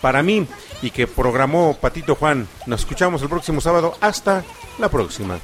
para 0.01 0.23
mí, 0.23 0.47
y 0.83 0.91
que 0.91 1.07
programó 1.07 1.75
Patito 1.75 2.15
Juan. 2.15 2.47
Nos 2.67 2.81
escuchamos 2.81 3.23
el 3.23 3.29
próximo 3.29 3.61
sábado. 3.61 3.97
Hasta 4.01 4.45
la 4.79 4.89
próxima. 4.91 5.39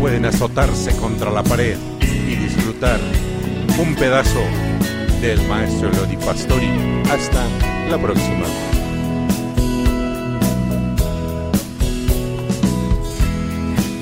Pueden 0.00 0.24
azotarse 0.24 0.96
contra 0.96 1.30
la 1.30 1.42
pared 1.42 1.76
y 2.00 2.34
disfrutar 2.34 2.98
un 3.78 3.94
pedazo 3.96 4.40
del 5.20 5.46
maestro 5.46 5.90
Lodi 5.92 6.16
Pastori. 6.16 6.70
Hasta 7.10 7.44
la 7.90 7.98
próxima. 7.98 8.46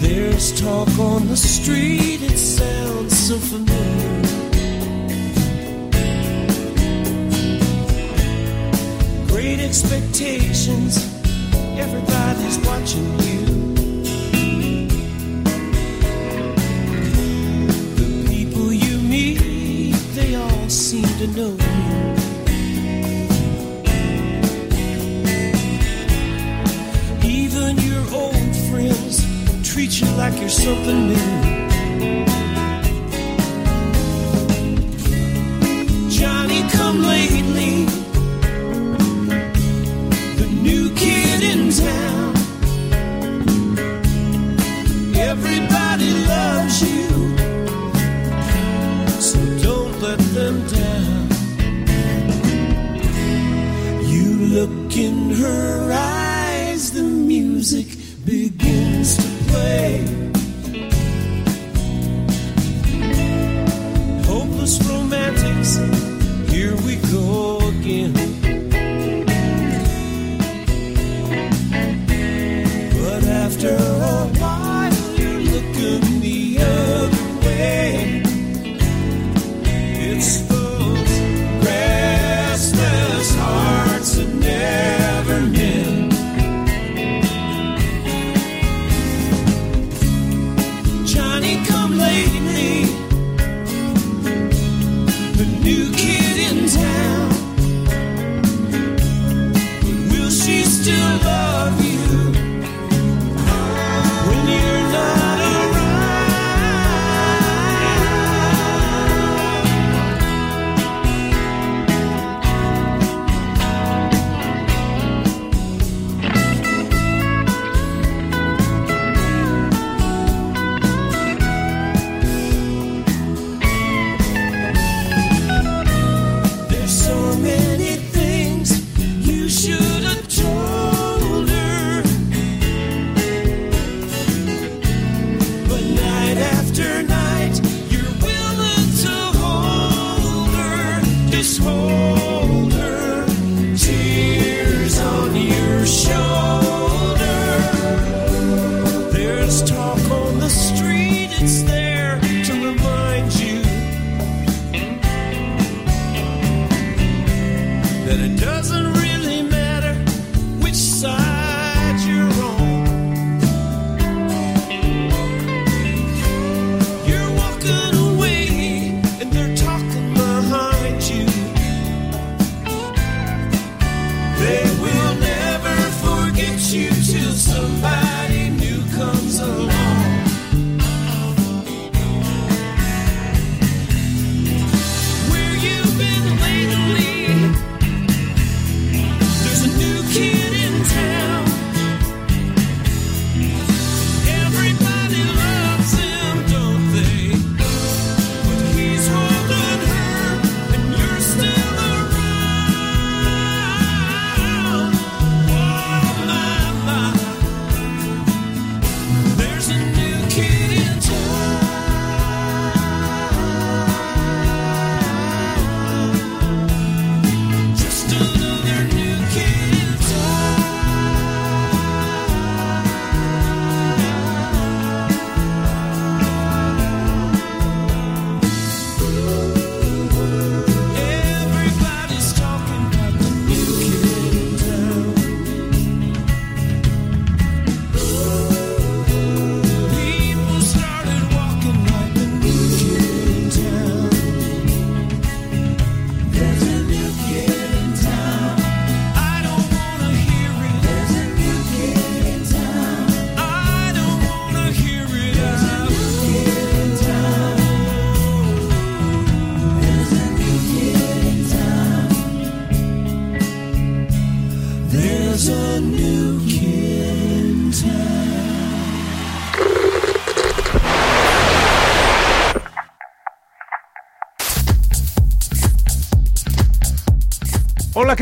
There's 0.00 0.52
talk 0.60 0.88
on 1.00 1.26
the 1.26 1.36
street, 1.36 2.22
it 2.22 2.38
sounds 2.38 3.18
so 3.18 3.36
familiar. 3.36 4.22
Great 9.26 9.58
expectations, 9.58 11.04
everybody's 11.76 12.58
watching 12.64 13.18
you. 13.18 13.37
Know 21.36 21.50
you. 21.50 21.58
Even 27.28 27.78
your 27.78 28.04
old 28.14 28.56
friends 28.70 29.24
treat 29.62 30.00
you 30.00 30.08
like 30.16 30.38
you're 30.40 30.48
something 30.48 31.08
new. 31.08 31.47